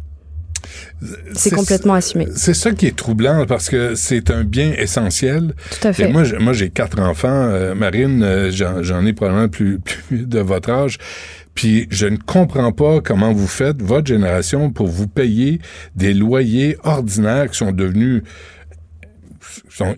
C'est 1.34 1.50
complètement 1.50 1.96
assumé. 1.96 2.28
C'est 2.36 2.54
ça 2.54 2.72
qui 2.72 2.86
est 2.86 2.96
troublant 2.96 3.46
parce 3.48 3.68
que 3.70 3.96
c'est 3.96 4.30
un 4.30 4.44
bien 4.44 4.72
essentiel. 4.78 5.56
Tout 5.82 5.88
à 5.88 5.94
fait. 5.94 6.04
Et 6.04 6.08
moi, 6.08 6.24
j'ai- 6.54 6.70
quatre 6.70 7.00
enfants. 7.00 7.30
Euh, 7.32 7.74
Marine, 7.74 8.22
euh, 8.22 8.52
j'en 8.52 8.84
j'en 8.84 9.04
ai 9.08 9.14
probablement 9.14 9.50
plus, 9.50 9.80
plus 10.08 10.28
de 10.28 10.40
votre 10.40 10.70
âge. 10.70 11.00
Puis 11.56 11.88
je 11.90 12.08
ne 12.08 12.18
comprends 12.18 12.72
pas 12.72 13.02
comment 13.02 13.34
vous 13.34 13.48
faites, 13.48 13.82
votre 13.82 14.08
génération, 14.08 14.72
pour 14.72 14.88
vous 14.88 15.08
payer 15.08 15.60
des 15.96 16.14
loyers 16.14 16.78
ordinaires 16.84 17.50
qui 17.50 17.58
sont 17.58 17.72
devenus 17.72 18.24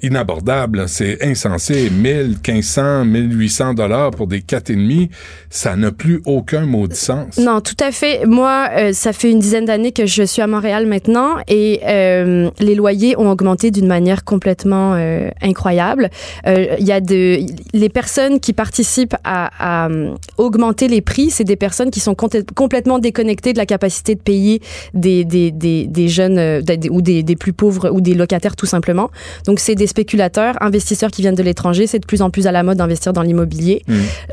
inabordables. 0.02 0.86
C'est 0.88 1.24
insensé. 1.24 1.90
1000, 1.90 2.38
1500, 2.46 3.06
1800 3.06 3.74
dollars 3.74 4.12
pour 4.12 4.28
des 4.28 4.42
quatre 4.42 4.70
et 4.70 4.76
demi, 4.76 5.10
ça 5.50 5.76
n'a 5.76 5.92
plus 5.92 6.22
aucun 6.26 6.66
maudit 6.66 6.96
sens. 6.96 7.38
Non, 7.38 7.62
tout 7.62 7.78
à 7.80 7.92
fait. 7.92 8.26
Moi, 8.26 8.68
euh, 8.72 8.94
ça 8.94 9.14
fait 9.14 9.32
une 9.32 9.40
dizaine 9.40 9.66
d'années 9.66 9.92
que 9.92 10.06
je 10.06 10.24
suis 10.24 10.42
à 10.42 10.48
Montréal 10.48 10.86
maintenant 10.86 11.36
et 11.48 11.82
euh, 11.86 12.50
les 12.60 12.76
loyers 12.76 13.18
ont 13.18 13.30
augmenté 13.30 13.72
d'une 13.72 13.88
manière 13.88 14.24
complètement 14.24 14.94
euh, 14.96 15.30
incroyable. 15.42 16.10
Il 16.46 16.86
y 16.86 16.92
a 16.92 17.00
les 17.00 17.90
personnes 17.90 18.40
qui 18.40 18.54
participent 18.54 19.16
à, 19.24 19.90
augmenter 20.38 20.88
les 20.88 21.02
prix, 21.02 21.30
c'est 21.30 21.44
des 21.44 21.56
personnes 21.56 21.92
qui 21.92 22.00
sont 22.00 22.14
complè- 22.14 22.46
complètement 22.54 23.00
déconnectées 23.00 23.54
de 23.54 23.58
la 23.58 23.66
capacité 23.66 24.16
de 24.16 24.22
payer 24.22 24.62
des 24.94 26.08
jeunes 26.08 26.64
ou 26.90 27.02
des, 27.02 27.24
des 27.24 27.36
plus 27.36 27.54
pauvres 27.54 27.90
ou 27.92 28.02
des 28.02 28.14
locataires 28.14 28.56
tout 28.56 28.66
simplement. 28.66 29.10
Donc 29.46 29.60
c'est 29.60 29.73
des 29.76 29.88
spéculateurs, 29.88 30.56
investisseurs 30.62 31.12
qui 31.12 31.22
viennent 31.22 31.36
de 31.36 31.44
l'étranger. 31.44 31.88
C'est 31.88 32.00
de 32.00 32.06
plus 32.06 32.22
en 32.22 32.30
plus 32.30 32.48
à 32.48 32.52
la 32.52 32.64
mode 32.64 32.78
d'investir 32.78 33.14
dans 33.14 33.22
l'immobilier. 33.22 33.84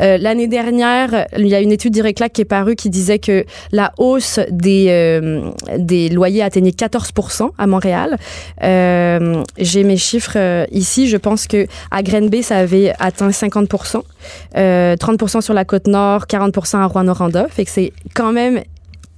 Euh, 0.00 0.18
L'année 0.18 0.46
dernière, 0.46 1.26
il 1.36 1.46
y 1.46 1.54
a 1.54 1.60
une 1.60 1.72
étude 1.72 1.92
d'Ireclac 1.92 2.32
qui 2.32 2.42
est 2.42 2.44
parue 2.44 2.76
qui 2.76 2.90
disait 2.90 3.18
que 3.18 3.44
la 3.72 3.92
hausse 3.98 4.40
des, 4.50 4.86
euh, 4.88 5.50
des 5.78 6.08
loyers 6.08 6.42
atteignait 6.42 6.70
14% 6.70 7.50
à 7.58 7.66
Montréal. 7.66 8.16
Euh, 8.62 9.42
J'ai 9.58 9.84
mes 9.84 9.96
chiffres 9.96 10.66
ici. 10.72 11.08
Je 11.08 11.16
pense 11.16 11.46
que 11.46 11.66
à 11.90 12.02
Grenby, 12.02 12.42
ça 12.42 12.58
avait 12.58 12.92
atteint 12.98 13.30
50% 13.30 14.02
euh, 14.56 14.96
30% 14.96 15.40
sur 15.40 15.54
la 15.54 15.64
côte 15.64 15.86
nord, 15.86 16.26
40% 16.26 16.78
à 16.78 16.86
Rouen-Noranda. 16.86 17.46
Fait 17.48 17.64
que 17.64 17.70
c'est 17.70 17.92
quand 18.14 18.32
même 18.32 18.62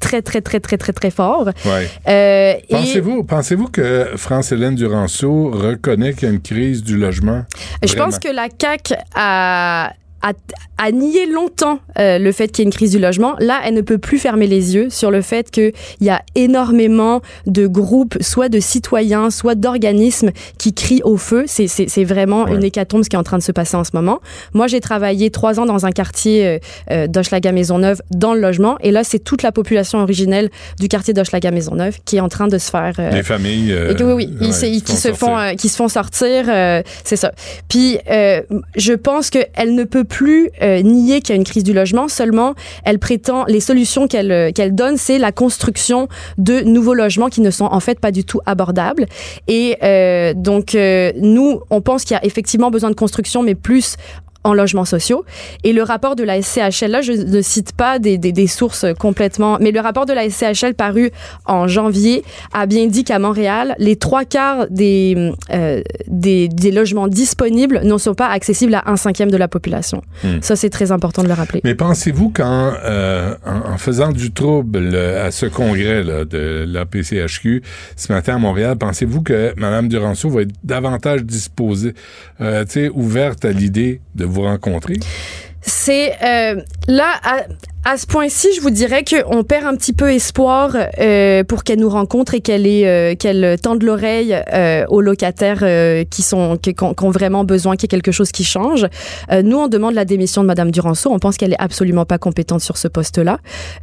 très, 0.03 0.21
très, 0.21 0.41
très, 0.43 0.61
très, 0.61 0.77
très, 0.77 0.93
très 0.93 1.11
fort. 1.11 1.49
Ouais. 1.65 1.89
Euh, 2.09 2.55
et- 2.69 2.75
Pensez-vous, 2.75 3.25
pensez-vous 3.25 3.69
que 3.69 4.11
France-Hélène 4.17 4.75
Duranceau 4.75 5.51
reconnaît 5.51 6.13
qu'il 6.13 6.29
y 6.29 6.31
a 6.31 6.35
une 6.35 6.43
crise 6.43 6.83
du 6.83 6.97
logement? 6.99 7.45
Je 7.87 7.95
pense 7.95 8.19
que 8.19 8.29
la 8.29 8.49
CAQ 8.61 8.95
a, 9.15 9.93
a, 10.23 10.33
a 10.79 10.91
nié 10.93 11.27
longtemps 11.27 11.79
euh, 11.99 12.19
le 12.19 12.33
fait 12.33 12.49
qu'il 12.49 12.63
y 12.63 12.63
ait 12.65 12.69
une 12.71 12.73
crise 12.73 12.93
du 12.93 12.99
logement. 12.99 13.35
Là, 13.39 13.61
elle 13.65 13.75
ne 13.75 13.81
peut 13.81 13.99
plus 13.99 14.19
fermer 14.19 14.47
les 14.47 14.75
yeux 14.75 14.89
sur 14.91 15.11
le 15.11 15.21
fait 15.23 15.51
qu'il 15.51 15.73
y 16.01 16.11
a 16.11 16.23
énormément 16.35 17.21
de 17.47 17.67
groupes, 17.67 18.17
soit 18.21 18.49
de 18.49 18.61
citoyens, 18.61 19.31
soit 19.31 19.55
d'organismes 19.55 20.31
qui 20.59 20.73
crient 20.75 21.03
au 21.05 21.17
feu. 21.17 21.45
C'est- 21.47 21.67
C'est 21.69 21.89
c'est 21.89 22.05
vraiment 22.05 22.47
une 22.47 22.63
hécatombe 22.65 23.03
ce 23.05 23.09
qui 23.09 23.17
est 23.17 23.19
en 23.19 23.23
train 23.23 23.39
de 23.39 23.43
se 23.43 23.53
passer 23.53 23.77
en 23.77 23.85
ce 23.85 23.91
moment. 23.95 24.21
Moi, 24.55 24.67
j'ai 24.67 24.81
travaillé 24.81 25.31
trois 25.31 25.59
ans 25.61 25.67
dans 25.67 25.87
un 25.87 25.91
quartier 25.93 26.47
euh, 26.47 26.59
euh, 26.91 27.07
d'Hochelaga-Maisonneuve 27.07 28.03
dans 28.11 28.35
le 28.35 28.41
logement. 28.41 28.77
Et 28.81 28.91
là, 28.91 29.05
c'est 29.05 29.19
toute 29.19 29.43
la 29.43 29.53
population 29.53 29.99
originelle 30.01 30.51
du 30.79 30.89
quartier 30.89 31.15
d'Hochelaga-Maisonneuve 31.15 31.99
qui 32.05 32.17
est 32.17 32.21
en 32.21 32.29
train 32.29 32.49
de 32.49 32.59
se 32.59 32.71
faire... 32.71 32.95
euh, 32.99 33.11
Les 33.11 33.23
familles. 33.23 33.73
euh, 33.73 33.95
oui, 34.01 34.13
oui, 34.13 34.37
ils, 34.41 34.49
ouais, 34.51 34.53
qui 34.53 34.83
qui, 34.83 34.93
font 34.93 34.97
se 34.99 35.09
font, 35.09 35.15
sortir. 35.27 35.39
euh, 35.39 35.55
qui 35.55 35.69
se 35.69 35.77
font 35.77 35.89
sortir, 35.89 36.45
euh, 36.49 36.83
c'est 37.05 37.17
ça. 37.17 37.33
Puis, 37.69 37.99
euh, 38.11 38.43
je 38.77 38.93
pense 38.93 39.31
qu'elle 39.31 39.75
ne 39.75 39.85
peut 39.85 40.05
plus 40.13 40.51
euh, 40.61 40.83
nier 40.83 41.23
qu'il 41.23 41.31
y 41.31 41.33
a 41.33 41.37
une 41.37 41.45
crise 41.45 41.65
du 41.65 41.73
logement. 41.73 42.07
Seulement, 42.07 42.55
elle 42.85 42.99
prétend 42.99 43.47
les 43.47 43.61
solutions 43.61 44.07
qu'elle 44.07 44.31
euh, 44.31 44.53
qu'elle 44.53 44.75
donne, 44.75 44.99
c'est 44.99 45.19
la 45.19 45.33
construction 45.33 46.07
de 46.37 46.61
nouveaux 46.61 46.93
logements 46.93 47.31
qui 47.31 47.41
ne 47.41 47.51
sont 47.51 47.65
en 47.65 47.81
fait 47.81 47.99
pas 47.99 48.13
du 48.13 48.23
tout 48.23 48.41
abordables. 48.45 49.07
Et 49.49 49.79
euh, 49.83 50.35
donc, 50.35 50.75
euh, 50.75 51.13
nous, 51.17 51.61
on 51.71 51.81
pense 51.81 52.05
qu'il 52.05 52.15
y 52.15 52.19
a 52.19 52.25
effectivement 52.27 52.71
besoin 52.71 52.91
de 52.91 52.95
construction, 52.95 53.43
mais 53.43 53.55
plus 53.55 53.97
en 54.45 54.55
logements 54.55 54.85
sociaux. 54.85 55.25
Et 55.65 55.73
le 55.73 55.83
rapport 55.83 56.17
de 56.17 56.25
la 56.25 56.41
SCHL, 56.43 56.91
là, 56.91 57.01
je 57.01 57.13
ne 57.13 57.43
cite 57.43 57.73
pas 57.73 57.99
des, 57.99 58.19
des, 58.19 58.33
des 58.33 58.47
sources 58.47 58.87
complètement, 58.99 59.59
mais 59.61 59.71
le 59.71 59.81
rapport 59.81 60.07
de 60.07 60.13
la 60.13 60.29
SCHL 60.29 60.75
paru 60.75 61.11
en 61.47 61.67
janvier 61.69 62.25
a 62.53 62.67
bien 62.67 62.87
dit 62.87 63.05
qu'à 63.05 63.19
Montréal, 63.19 63.75
les 63.79 63.97
trois 63.97 64.25
quarts 64.25 64.67
des, 64.71 65.33
euh, 65.53 65.83
des, 66.09 66.49
des 66.49 66.71
logements 66.71 67.09
disponibles 67.09 67.81
ne 67.85 67.97
sont 67.99 68.15
pas 68.15 68.29
accessibles 68.29 68.75
à 68.75 68.91
un 68.91 68.97
cinquième 68.97 69.31
de 69.31 69.37
la 69.37 69.49
population. 69.49 70.03
Hmm. 70.25 70.39
Ça, 70.41 70.57
c'est 70.57 70.71
très 70.71 70.93
important 70.93 71.23
de 71.23 71.29
le 71.29 71.35
rappeler. 71.35 71.61
Mais 71.65 71.75
pensez-vous 71.75 72.31
qu'en 72.31 72.73
euh, 72.85 73.35
en, 73.47 73.73
en 73.73 73.79
faisant 73.79 74.13
du 74.13 74.33
trouble 74.33 74.91
euh, 74.95 75.27
à 75.27 75.31
ce 75.31 75.47
congrès 75.47 76.03
là, 76.03 76.25
de 76.25 76.65
la 76.67 76.85
PCHQ 76.87 77.63
ce 77.97 78.13
matin 78.13 78.37
à 78.37 78.39
Montréal, 78.39 78.77
pensez-vous 78.77 79.23
que 79.23 79.53
Mme 79.57 79.89
Duranceau 79.89 80.31
va 80.31 80.43
être 80.43 80.53
davantage 80.65 81.25
disposée, 81.25 81.95
euh, 82.41 82.65
tu 82.65 82.73
sais, 82.73 82.89
ouverte 82.89 83.45
à 83.45 83.53
l'idée 83.53 84.01
de 84.15 84.25
vous 84.33 84.43
rencontrer? 84.43 84.95
C'est 85.61 86.13
euh, 86.23 86.61
là 86.89 87.13
à, 87.23 87.43
à 87.85 87.97
ce 87.97 88.07
point-ci, 88.07 88.49
je 88.55 88.61
vous 88.61 88.71
dirais 88.71 89.03
qu'on 89.05 89.43
perd 89.43 89.67
un 89.67 89.75
petit 89.75 89.93
peu 89.93 90.13
espoir 90.13 90.77
euh, 91.01 91.43
pour 91.43 91.65
qu'elle 91.65 91.81
nous 91.81 91.89
rencontre 91.89 92.35
et 92.35 92.41
qu'elle 92.41 92.65
euh, 92.67 93.17
qu'elle 93.17 93.59
tende 93.61 93.83
l'oreille 93.83 94.37
euh, 94.53 94.85
aux 94.89 95.01
locataires 95.01 95.61
euh, 95.63 96.05
qui 96.09 96.23
sont 96.23 96.57
qui, 96.57 96.75
qui 96.75 96.85
ont 96.85 96.95
qui 96.95 97.05
ont 97.05 97.11
vraiment 97.11 97.43
besoin 97.45 97.75
qu'il 97.75 97.85
y 97.85 97.87
ait 97.87 97.99
quelque 97.99 98.13
chose 98.13 98.31
qui 98.31 98.45
change. 98.45 98.87
Euh, 99.33 99.43
nous, 99.43 99.57
on 99.57 99.67
demande 99.67 99.95
la 99.95 100.05
démission 100.05 100.43
de 100.43 100.47
Madame 100.47 100.71
Duranceau. 100.71 101.11
On 101.13 101.19
pense 101.19 101.37
qu'elle 101.37 101.53
est 101.53 101.61
absolument 101.61 102.05
pas 102.05 102.19
compétente 102.19 102.61
sur 102.61 102.77
ce 102.77 102.87
poste-là. 102.87 103.39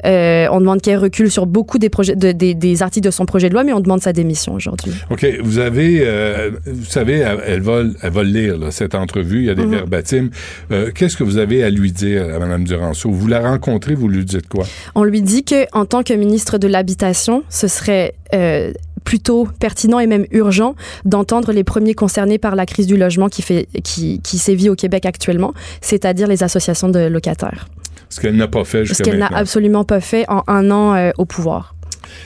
Euh, 0.05 0.47
on 0.51 0.59
demande 0.61 0.81
qu'elle 0.81 0.97
recule 0.97 1.29
sur 1.29 1.45
beaucoup 1.45 1.77
des 1.77 1.89
projets 1.89 2.15
de- 2.15 2.31
des, 2.31 2.53
des 2.53 2.81
articles 2.81 3.05
de 3.05 3.11
son 3.11 3.25
projet 3.25 3.49
de 3.49 3.53
loi, 3.53 3.65
mais 3.65 3.73
on 3.73 3.81
demande 3.81 4.01
sa 4.01 4.13
démission 4.13 4.53
aujourd'hui. 4.53 4.93
OK, 5.09 5.25
vous 5.43 5.59
avez, 5.59 6.03
euh, 6.05 6.51
vous 6.65 6.85
savez, 6.85 7.17
elle, 7.45 7.61
va, 7.61 7.81
elle 8.01 8.11
va 8.11 8.23
lire 8.23 8.57
là, 8.57 8.71
cette 8.71 8.95
entrevue, 8.95 9.39
il 9.39 9.45
y 9.45 9.49
a 9.49 9.55
des 9.55 9.65
verbatims. 9.65 10.29
Euh, 10.71 10.91
Qu'est-ce 10.95 11.17
que 11.17 11.23
vous 11.25 11.37
avez 11.37 11.63
à 11.65 11.69
lui 11.69 11.91
dire 11.91 12.23
à 12.33 12.39
Mme 12.39 12.63
Duranceau? 12.63 13.11
Vous 13.11 13.27
la 13.27 13.41
rencontrez, 13.41 13.88
vous 13.95 14.07
lui 14.07 14.25
dites 14.25 14.47
quoi? 14.47 14.65
On 14.95 15.03
lui 15.03 15.21
dit 15.21 15.43
que 15.43 15.65
en 15.73 15.85
tant 15.85 16.03
que 16.03 16.13
ministre 16.13 16.57
de 16.57 16.67
l'habitation, 16.67 17.43
ce 17.49 17.67
serait 17.67 18.15
euh, 18.33 18.71
plutôt 19.03 19.47
pertinent 19.59 19.99
et 19.99 20.07
même 20.07 20.25
urgent 20.31 20.75
d'entendre 21.05 21.51
les 21.51 21.63
premiers 21.63 21.93
concernés 21.93 22.37
par 22.37 22.55
la 22.55 22.65
crise 22.65 22.87
du 22.87 22.97
logement 22.97 23.29
qui 23.29 23.41
fait 23.41 23.67
qui, 23.83 24.21
qui 24.21 24.37
sévit 24.37 24.69
au 24.69 24.75
Québec 24.75 25.05
actuellement, 25.05 25.53
c'est-à-dire 25.81 26.27
les 26.27 26.43
associations 26.43 26.89
de 26.89 26.99
locataires. 26.99 27.67
Ce 28.09 28.19
qu'elle 28.19 28.35
n'a 28.35 28.47
pas 28.47 28.63
fait 28.63 28.79
Ce 28.79 28.85
jusqu'à 28.85 29.03
qu'elle 29.03 29.19
n'a 29.19 29.27
absolument 29.27 29.83
pas 29.83 29.99
fait 29.99 30.25
en 30.29 30.43
un 30.47 30.71
an 30.71 30.95
euh, 30.95 31.11
au 31.17 31.25
pouvoir. 31.25 31.75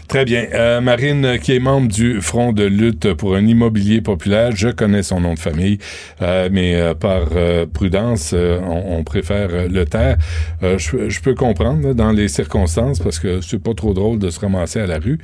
Très 0.08 0.26
bien. 0.26 0.48
Euh, 0.54 0.82
Marine, 0.82 1.40
qui 1.42 1.56
est 1.56 1.60
membre 1.60 1.88
du 1.88 2.22
Front 2.22 2.54
de 2.54 2.64
lutte 2.64 3.14
pour 3.14 3.36
un 3.36 3.46
immobilier 3.46 4.02
populaire, 4.02 4.56
je 4.56 4.70
connais 4.70 5.04
son 5.04 5.22
nom 5.22 5.34
de 5.34 5.40
famille, 5.40 5.80
euh, 6.22 6.50
mais 6.52 6.76
euh, 6.76 6.94
par 6.94 7.30
prudence, 7.74 8.34
on, 8.34 8.98
on 8.98 9.04
préfère 9.04 9.70
le 9.70 9.86
taire. 9.86 10.18
Je, 10.62 11.10
je 11.10 11.22
peux 11.22 11.36
comprendre 11.36 11.88
là, 11.88 11.94
dans 11.94 12.12
les 12.12 12.28
circonstances 12.28 13.00
parce 13.00 13.20
que 13.20 13.42
c'est 13.42 13.62
pas 13.62 13.74
trop 13.74 13.94
drôle 13.94 14.20
de 14.20 14.30
se 14.30 14.40
ramasser 14.40 14.80
à 14.80 14.88
la 14.88 15.00
rue. 15.00 15.20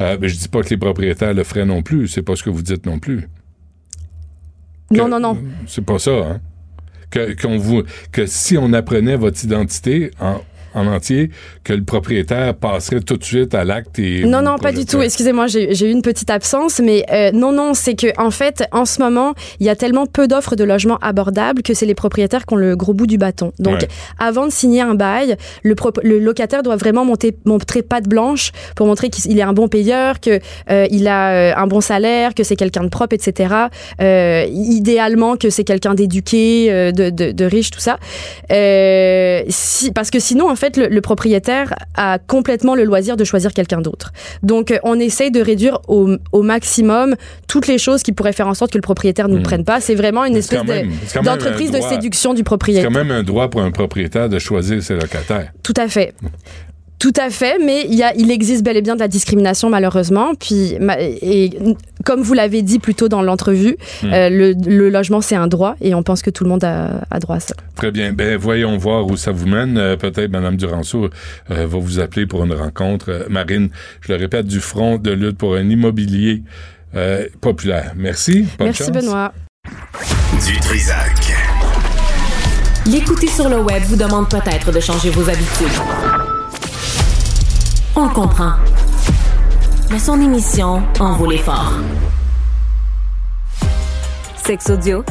Mais 0.00 0.28
je 0.28 0.36
dis 0.36 0.48
pas 0.48 0.62
que 0.62 0.70
les 0.70 0.76
propriétaires 0.76 1.34
le 1.34 1.44
feraient 1.44 1.66
non 1.66 1.82
plus. 1.82 2.08
C'est 2.08 2.22
pas 2.22 2.36
ce 2.36 2.42
que 2.42 2.50
vous 2.50 2.62
dites 2.62 2.86
non 2.86 2.98
plus. 2.98 3.28
Non, 4.90 5.08
non, 5.08 5.20
non. 5.20 5.38
C'est 5.66 5.84
pas 5.84 5.98
ça. 5.98 6.10
Hein? 6.10 6.40
Que, 7.10 7.56
vous, 7.56 7.84
que 8.10 8.26
si 8.26 8.58
on 8.58 8.72
apprenait 8.72 9.16
votre 9.16 9.42
identité 9.44 10.10
en 10.20 10.40
en 10.74 10.86
entier, 10.86 11.30
que 11.62 11.72
le 11.72 11.84
propriétaire 11.84 12.54
passerait 12.54 13.00
tout 13.00 13.16
de 13.16 13.24
suite 13.24 13.54
à 13.54 13.64
l'acte 13.64 13.98
et... 13.98 14.24
Non, 14.24 14.42
non, 14.42 14.58
pas 14.58 14.72
du 14.72 14.84
tout. 14.84 15.00
Excusez-moi, 15.00 15.46
j'ai 15.46 15.88
eu 15.88 15.90
une 15.90 16.02
petite 16.02 16.30
absence, 16.30 16.80
mais 16.82 17.04
euh, 17.12 17.30
non, 17.32 17.52
non, 17.52 17.74
c'est 17.74 17.94
que 17.94 18.08
en 18.20 18.30
fait, 18.30 18.64
en 18.72 18.84
ce 18.84 19.00
moment, 19.00 19.34
il 19.60 19.66
y 19.66 19.68
a 19.68 19.76
tellement 19.76 20.06
peu 20.06 20.26
d'offres 20.28 20.56
de 20.56 20.64
logements 20.64 20.98
abordables 20.98 21.62
que 21.62 21.74
c'est 21.74 21.86
les 21.86 21.94
propriétaires 21.94 22.46
qui 22.46 22.54
ont 22.54 22.58
le 22.58 22.76
gros 22.76 22.94
bout 22.94 23.06
du 23.06 23.18
bâton. 23.18 23.52
Donc, 23.58 23.74
Ouais. 23.74 23.88
avant 24.18 24.46
de 24.46 24.52
signer 24.52 24.82
un 24.82 24.94
bail, 24.94 25.36
le, 25.62 25.74
locataire 26.18 26.62
doit 26.62 26.76
vraiment 26.76 27.04
monter, 27.04 27.36
montrer 27.44 27.82
patte 27.82 28.08
blanche 28.08 28.52
pour 28.76 28.86
montrer 28.86 29.10
qu'il 29.10 29.24
il 29.30 29.38
est 29.38 29.42
un 29.42 29.52
bon 29.52 29.68
payeur, 29.68 30.20
que 30.20 30.38
euh, 30.70 30.86
il 30.90 31.08
a 31.08 31.30
euh, 31.30 31.52
un 31.56 31.66
bon 31.66 31.80
salaire, 31.80 32.34
que 32.34 32.44
c'est 32.44 32.56
quelqu'un 32.56 32.84
de 32.84 32.88
propre, 32.88 33.14
etc. 33.14 33.54
Euh, 34.00 34.46
idéalement, 34.48 35.36
que 35.36 35.50
c'est 35.50 35.64
quelqu'un 35.64 35.94
d'éduqué, 35.94 36.92
de, 36.92 37.10
de, 37.10 37.32
de 37.32 37.44
riche, 37.44 37.70
tout 37.70 37.80
ça. 37.80 37.98
Si, 39.48 39.90
parce 39.92 40.10
que 40.10 40.18
sinon, 40.20 40.48
en 40.50 40.56
fait, 40.56 40.63
le, 40.76 40.88
le 40.88 41.00
propriétaire 41.00 41.74
a 41.94 42.18
complètement 42.18 42.74
le 42.74 42.84
loisir 42.84 43.16
de 43.16 43.24
choisir 43.24 43.52
quelqu'un 43.52 43.80
d'autre. 43.80 44.12
Donc, 44.42 44.70
euh, 44.70 44.78
on 44.82 44.98
essaye 44.98 45.30
de 45.30 45.40
réduire 45.40 45.78
au, 45.88 46.16
au 46.32 46.42
maximum 46.42 47.14
toutes 47.48 47.66
les 47.66 47.78
choses 47.78 48.02
qui 48.02 48.12
pourraient 48.12 48.32
faire 48.32 48.48
en 48.48 48.54
sorte 48.54 48.72
que 48.72 48.78
le 48.78 48.82
propriétaire 48.82 49.28
ne 49.28 49.36
nous 49.36 49.42
prenne 49.42 49.64
pas. 49.64 49.80
C'est 49.80 49.94
vraiment 49.94 50.24
une 50.24 50.32
c'est 50.34 50.38
espèce 50.56 50.64
de- 50.64 50.88
c'est 51.06 51.22
d'entreprise 51.22 51.70
de 51.70 51.80
séduction 51.80 52.32
du 52.34 52.38
C'est 52.38 52.44
propriétaire. 52.44 52.84
quand 52.84 52.90
même 52.98 53.10
un 53.10 53.22
droit 53.22 53.48
pour 53.50 53.60
un 53.62 53.70
propriétaire 53.70 54.28
de 54.28 54.38
choisir 54.38 54.82
ses 54.82 54.94
locataires. 54.94 55.52
Tout 55.62 55.74
à 55.76 55.88
fait. 55.88 56.14
Tout 57.04 57.12
à 57.20 57.28
fait, 57.28 57.58
mais 57.62 57.84
il, 57.86 57.96
y 57.96 58.02
a, 58.02 58.14
il 58.16 58.30
existe 58.30 58.64
bel 58.64 58.78
et 58.78 58.80
bien 58.80 58.94
de 58.94 59.00
la 59.00 59.08
discrimination 59.08 59.68
malheureusement. 59.68 60.32
Puis, 60.34 60.74
et 61.20 61.50
comme 62.02 62.22
vous 62.22 62.32
l'avez 62.32 62.62
dit 62.62 62.78
plus 62.78 62.94
tôt 62.94 63.08
dans 63.10 63.20
l'entrevue, 63.20 63.76
Hmm. 64.02 64.12
euh, 64.14 64.30
le, 64.30 64.54
le 64.66 64.88
logement 64.88 65.20
c'est 65.20 65.34
un 65.36 65.46
droit 65.46 65.74
et 65.82 65.94
on 65.94 66.02
pense 66.02 66.22
que 66.22 66.30
tout 66.30 66.44
le 66.44 66.48
monde 66.50 66.64
a, 66.64 67.02
a 67.10 67.18
droit 67.20 67.36
à 67.36 67.40
ça. 67.40 67.54
Très 67.76 67.90
bien. 67.90 68.14
Ben, 68.14 68.38
voyons 68.38 68.78
voir 68.78 69.06
où 69.06 69.18
ça 69.18 69.32
vous 69.32 69.46
mène. 69.46 69.76
Euh, 69.76 69.96
Peut-être 69.98 70.30
Mme 70.30 70.56
Duranceau 70.56 71.10
euh, 71.50 71.66
va 71.66 71.78
vous 71.78 72.00
appeler 72.00 72.24
pour 72.26 72.42
une 72.42 72.54
rencontre. 72.54 73.10
Euh, 73.10 73.24
Marine, 73.28 73.68
je 74.00 74.10
le 74.10 74.18
répète, 74.18 74.46
du 74.46 74.60
front 74.60 74.96
de 74.96 75.10
lutte 75.10 75.36
pour 75.36 75.56
un 75.56 75.68
immobilier 75.68 76.42
euh, 76.96 77.26
populaire. 77.42 77.92
Merci. 77.96 78.46
Bonne 78.58 78.68
Merci 78.68 78.84
chance. 78.84 78.92
Benoît. 78.92 79.32
Du 80.46 80.58
Trisac. 80.60 81.34
L'écouter 82.86 83.28
sur 83.28 83.48
le 83.50 83.60
web 83.60 83.82
vous 83.84 83.96
demande 83.96 84.28
peut-être 84.30 84.72
de 84.72 84.80
changer 84.80 85.10
vos 85.10 85.28
habitudes. 85.28 85.68
On 87.96 88.08
le 88.08 88.12
comprend. 88.12 88.54
Mais 89.92 90.00
son 90.00 90.20
émission 90.20 90.82
en 90.98 91.12
vaut 91.12 91.30
l'effort. 91.30 91.74
Sex 94.44 94.68
audio 94.70 95.04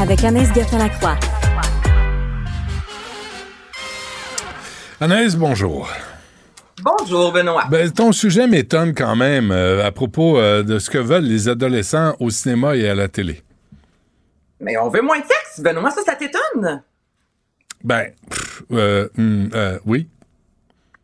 avec 0.00 0.24
Anaïs 0.24 0.52
Gertin-Lacroix. 0.52 1.16
Anaïs, 5.00 5.36
bonjour. 5.36 5.88
Bonjour, 6.82 7.30
Benoît. 7.32 7.66
Ben, 7.70 7.88
ton 7.92 8.10
sujet 8.10 8.48
m'étonne 8.48 8.92
quand 8.92 9.14
même 9.14 9.52
euh, 9.52 9.86
à 9.86 9.92
propos 9.92 10.38
euh, 10.38 10.64
de 10.64 10.80
ce 10.80 10.90
que 10.90 10.98
veulent 10.98 11.24
les 11.24 11.48
adolescents 11.48 12.16
au 12.18 12.30
cinéma 12.30 12.74
et 12.74 12.88
à 12.88 12.96
la 12.96 13.06
télé. 13.06 13.42
Mais 14.60 14.76
on 14.76 14.88
veut 14.88 15.02
moins 15.02 15.18
de 15.20 15.24
sexe, 15.24 15.60
Benoît, 15.60 15.90
ça, 15.90 16.02
ça 16.02 16.16
t'étonne? 16.16 16.82
Ben, 17.84 18.06
pff, 18.28 18.62
euh, 18.72 19.08
hum, 19.16 19.50
euh, 19.54 19.78
oui. 19.86 20.08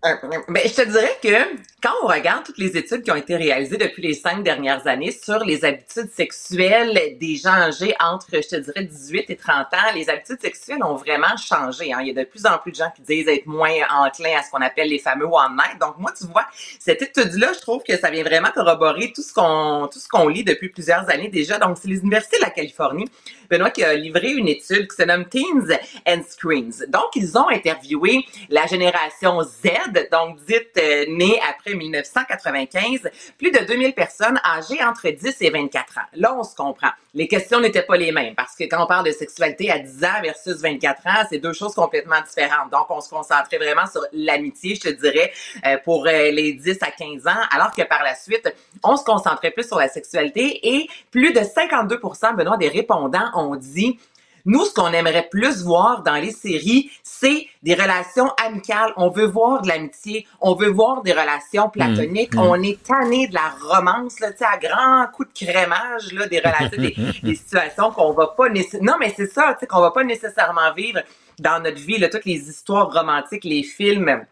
Euh, 0.04 0.16
Ben, 0.48 0.62
je 0.66 0.74
te 0.74 0.82
dirais 0.82 1.16
que 1.22 1.56
quand 1.82 1.92
on 2.02 2.08
regarde 2.08 2.44
toutes 2.44 2.58
les 2.58 2.76
études 2.76 3.02
qui 3.02 3.10
ont 3.10 3.16
été 3.16 3.36
réalisées 3.36 3.78
depuis 3.78 4.02
les 4.02 4.12
cinq 4.12 4.42
dernières 4.42 4.86
années 4.86 5.12
sur 5.12 5.38
les 5.38 5.64
habitudes 5.64 6.10
sexuelles 6.12 7.16
des 7.18 7.36
gens 7.36 7.54
âgés 7.54 7.94
entre, 8.00 8.28
je 8.32 8.48
te 8.48 8.56
dirais, 8.56 8.84
18 8.84 9.30
et 9.30 9.36
30 9.36 9.66
ans, 9.72 9.94
les 9.94 10.10
habitudes 10.10 10.40
sexuelles 10.42 10.82
ont 10.84 10.94
vraiment 10.94 11.36
changé. 11.38 11.92
Hein. 11.94 12.00
Il 12.02 12.08
y 12.08 12.10
a 12.10 12.22
de 12.22 12.28
plus 12.28 12.44
en 12.44 12.58
plus 12.58 12.72
de 12.72 12.76
gens 12.76 12.90
qui 12.94 13.00
disent 13.00 13.28
être 13.28 13.46
moins 13.46 13.72
enclins 13.90 14.38
à 14.38 14.42
ce 14.42 14.50
qu'on 14.50 14.60
appelle 14.60 14.88
les 14.88 14.98
fameux 14.98 15.26
one 15.26 15.56
night. 15.56 15.80
Donc 15.80 15.96
moi, 15.98 16.12
tu 16.18 16.26
vois, 16.26 16.46
cette 16.78 17.00
étude-là, 17.00 17.52
je 17.54 17.60
trouve 17.60 17.82
que 17.82 17.96
ça 17.96 18.10
vient 18.10 18.24
vraiment 18.24 18.50
corroborer 18.50 19.10
tout 19.14 19.22
ce 19.22 19.32
qu'on 19.32 19.88
tout 19.90 19.98
ce 19.98 20.08
qu'on 20.08 20.28
lit 20.28 20.44
depuis 20.44 20.68
plusieurs 20.68 21.08
années 21.08 21.28
déjà. 21.28 21.58
Donc 21.58 21.78
c'est 21.80 21.88
les 21.88 22.00
universités 22.00 22.36
de 22.36 22.42
la 22.42 22.50
Californie, 22.50 23.08
Benoît, 23.54 23.70
qui 23.70 23.84
a 23.84 23.94
livré 23.94 24.32
une 24.32 24.48
étude 24.48 24.88
qui 24.88 24.96
se 24.96 25.04
nomme 25.04 25.26
Teens 25.26 25.78
and 26.08 26.22
Screens. 26.28 26.84
Donc 26.88 27.14
ils 27.14 27.38
ont 27.38 27.48
interviewé 27.48 28.24
la 28.48 28.66
génération 28.66 29.42
Z, 29.42 30.08
donc 30.10 30.38
dite 30.44 30.76
euh, 30.76 31.04
née 31.08 31.40
après 31.48 31.74
1995, 31.74 33.08
plus 33.38 33.52
de 33.52 33.60
2000 33.60 33.92
personnes 33.94 34.40
âgées 34.44 34.82
entre 34.82 35.08
10 35.08 35.36
et 35.40 35.50
24 35.50 35.98
ans. 35.98 36.00
Là, 36.14 36.36
on 36.36 36.42
se 36.42 36.56
comprend. 36.56 36.90
Les 37.14 37.28
questions 37.28 37.60
n'étaient 37.60 37.82
pas 37.82 37.96
les 37.96 38.10
mêmes 38.10 38.34
parce 38.34 38.56
que 38.56 38.64
quand 38.64 38.82
on 38.82 38.88
parle 38.88 39.06
de 39.06 39.12
sexualité 39.12 39.70
à 39.70 39.78
10 39.78 40.04
ans 40.04 40.20
versus 40.20 40.56
24 40.60 41.06
ans, 41.06 41.26
c'est 41.30 41.38
deux 41.38 41.52
choses 41.52 41.74
complètement 41.74 42.20
différentes. 42.26 42.72
Donc, 42.72 42.86
on 42.90 43.00
se 43.00 43.08
concentrait 43.08 43.58
vraiment 43.58 43.86
sur 43.86 44.04
l'amitié, 44.12 44.74
je 44.74 44.80
te 44.80 45.00
dirais, 45.00 45.32
euh, 45.64 45.76
pour 45.84 46.08
euh, 46.08 46.30
les 46.32 46.54
10 46.54 46.78
à 46.82 46.90
15 46.90 47.28
ans, 47.28 47.40
alors 47.52 47.72
que 47.72 47.82
par 47.82 48.02
la 48.02 48.16
suite, 48.16 48.52
on 48.82 48.96
se 48.96 49.04
concentrait 49.04 49.52
plus 49.52 49.68
sur 49.68 49.78
la 49.78 49.88
sexualité 49.88 50.74
et 50.74 50.88
plus 51.12 51.32
de 51.32 51.44
52 51.44 52.00
Benoît, 52.36 52.56
des 52.56 52.68
répondants 52.68 53.30
ont 53.34 53.43
dit 53.56 53.98
nous, 54.46 54.64
ce 54.64 54.74
qu'on 54.74 54.92
aimerait 54.92 55.28
plus 55.30 55.62
voir 55.62 56.02
dans 56.02 56.16
les 56.16 56.30
séries, 56.30 56.90
c'est 57.02 57.46
des 57.62 57.74
relations 57.74 58.30
amicales. 58.44 58.92
On 58.96 59.08
veut 59.08 59.24
voir 59.24 59.62
de 59.62 59.68
l'amitié, 59.68 60.26
on 60.40 60.54
veut 60.54 60.68
voir 60.68 61.02
des 61.02 61.12
relations 61.12 61.70
platoniques. 61.70 62.34
Mm, 62.34 62.38
mm. 62.38 62.46
On 62.46 62.62
est 62.62 62.82
tanné 62.82 63.26
de 63.26 63.34
la 63.34 63.54
romance, 63.58 64.20
là, 64.20 64.32
tu 64.32 64.38
sais, 64.38 64.44
à 64.44 64.58
grands 64.58 65.06
coups 65.14 65.32
de 65.32 65.46
crémage, 65.46 66.12
là, 66.12 66.26
des 66.26 66.40
relations, 66.40 66.80
des, 66.80 66.94
des 67.22 67.34
situations 67.34 67.90
qu'on 67.90 68.12
va 68.12 68.28
pas. 68.28 68.48
Non, 68.82 68.96
mais 69.00 69.14
c'est 69.16 69.32
ça, 69.32 69.54
tu 69.54 69.60
sais, 69.60 69.66
qu'on 69.66 69.80
va 69.80 69.92
pas 69.92 70.04
nécessairement 70.04 70.74
vivre 70.74 71.00
dans 71.38 71.62
notre 71.62 71.80
vie, 71.80 71.98
là, 71.98 72.08
toutes 72.08 72.26
les 72.26 72.48
histoires 72.48 72.92
romantiques, 72.92 73.44
les 73.44 73.62
films... 73.62 74.24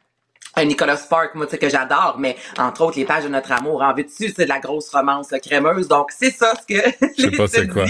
Un 0.55 0.66
Nicolas 0.66 0.98
Spark, 0.98 1.34
moi, 1.34 1.47
tu 1.47 1.52
sais, 1.52 1.59
que 1.59 1.70
j'adore, 1.70 2.16
mais 2.18 2.36
entre 2.59 2.82
autres, 2.82 2.98
les 2.98 3.06
pages 3.06 3.24
de 3.24 3.30
notre 3.30 3.51
amour 3.52 3.80
en 3.80 3.94
vue 3.94 4.05
dessus, 4.05 4.34
c'est 4.36 4.44
de 4.44 4.51
la 4.51 4.59
grosse 4.59 4.90
romance 4.90 5.30
là, 5.30 5.40
crémeuse. 5.40 5.89
Donc, 5.89 6.10
c'est 6.10 6.30
ça 6.30 6.52
ce 6.60 6.66
que 6.66 6.90
Je 7.16 7.22
sais 7.22 7.30
pas 7.39 7.47
c'est 7.47 7.60
l'étude 7.62 7.72
quoi. 7.72 7.86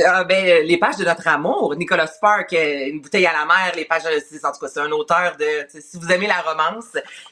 Euh, 0.00 0.24
ben, 0.24 0.46
euh, 0.46 0.62
les 0.62 0.78
pages 0.78 0.96
de 0.96 1.04
notre 1.04 1.26
amour, 1.28 1.74
Nicolas 1.76 2.06
Spark, 2.06 2.52
euh, 2.52 2.88
une 2.88 3.00
bouteille 3.00 3.26
à 3.26 3.32
la 3.32 3.44
mer, 3.46 3.72
les 3.76 3.84
pages, 3.84 4.02
c'est- 4.28 4.44
en 4.44 4.52
tout 4.52 4.60
cas, 4.60 4.68
c'est 4.68 4.80
un 4.80 4.90
auteur 4.90 5.36
de, 5.38 5.66
si 5.80 5.98
vous 5.98 6.10
aimez 6.10 6.26
la 6.26 6.40
romance, 6.40 6.86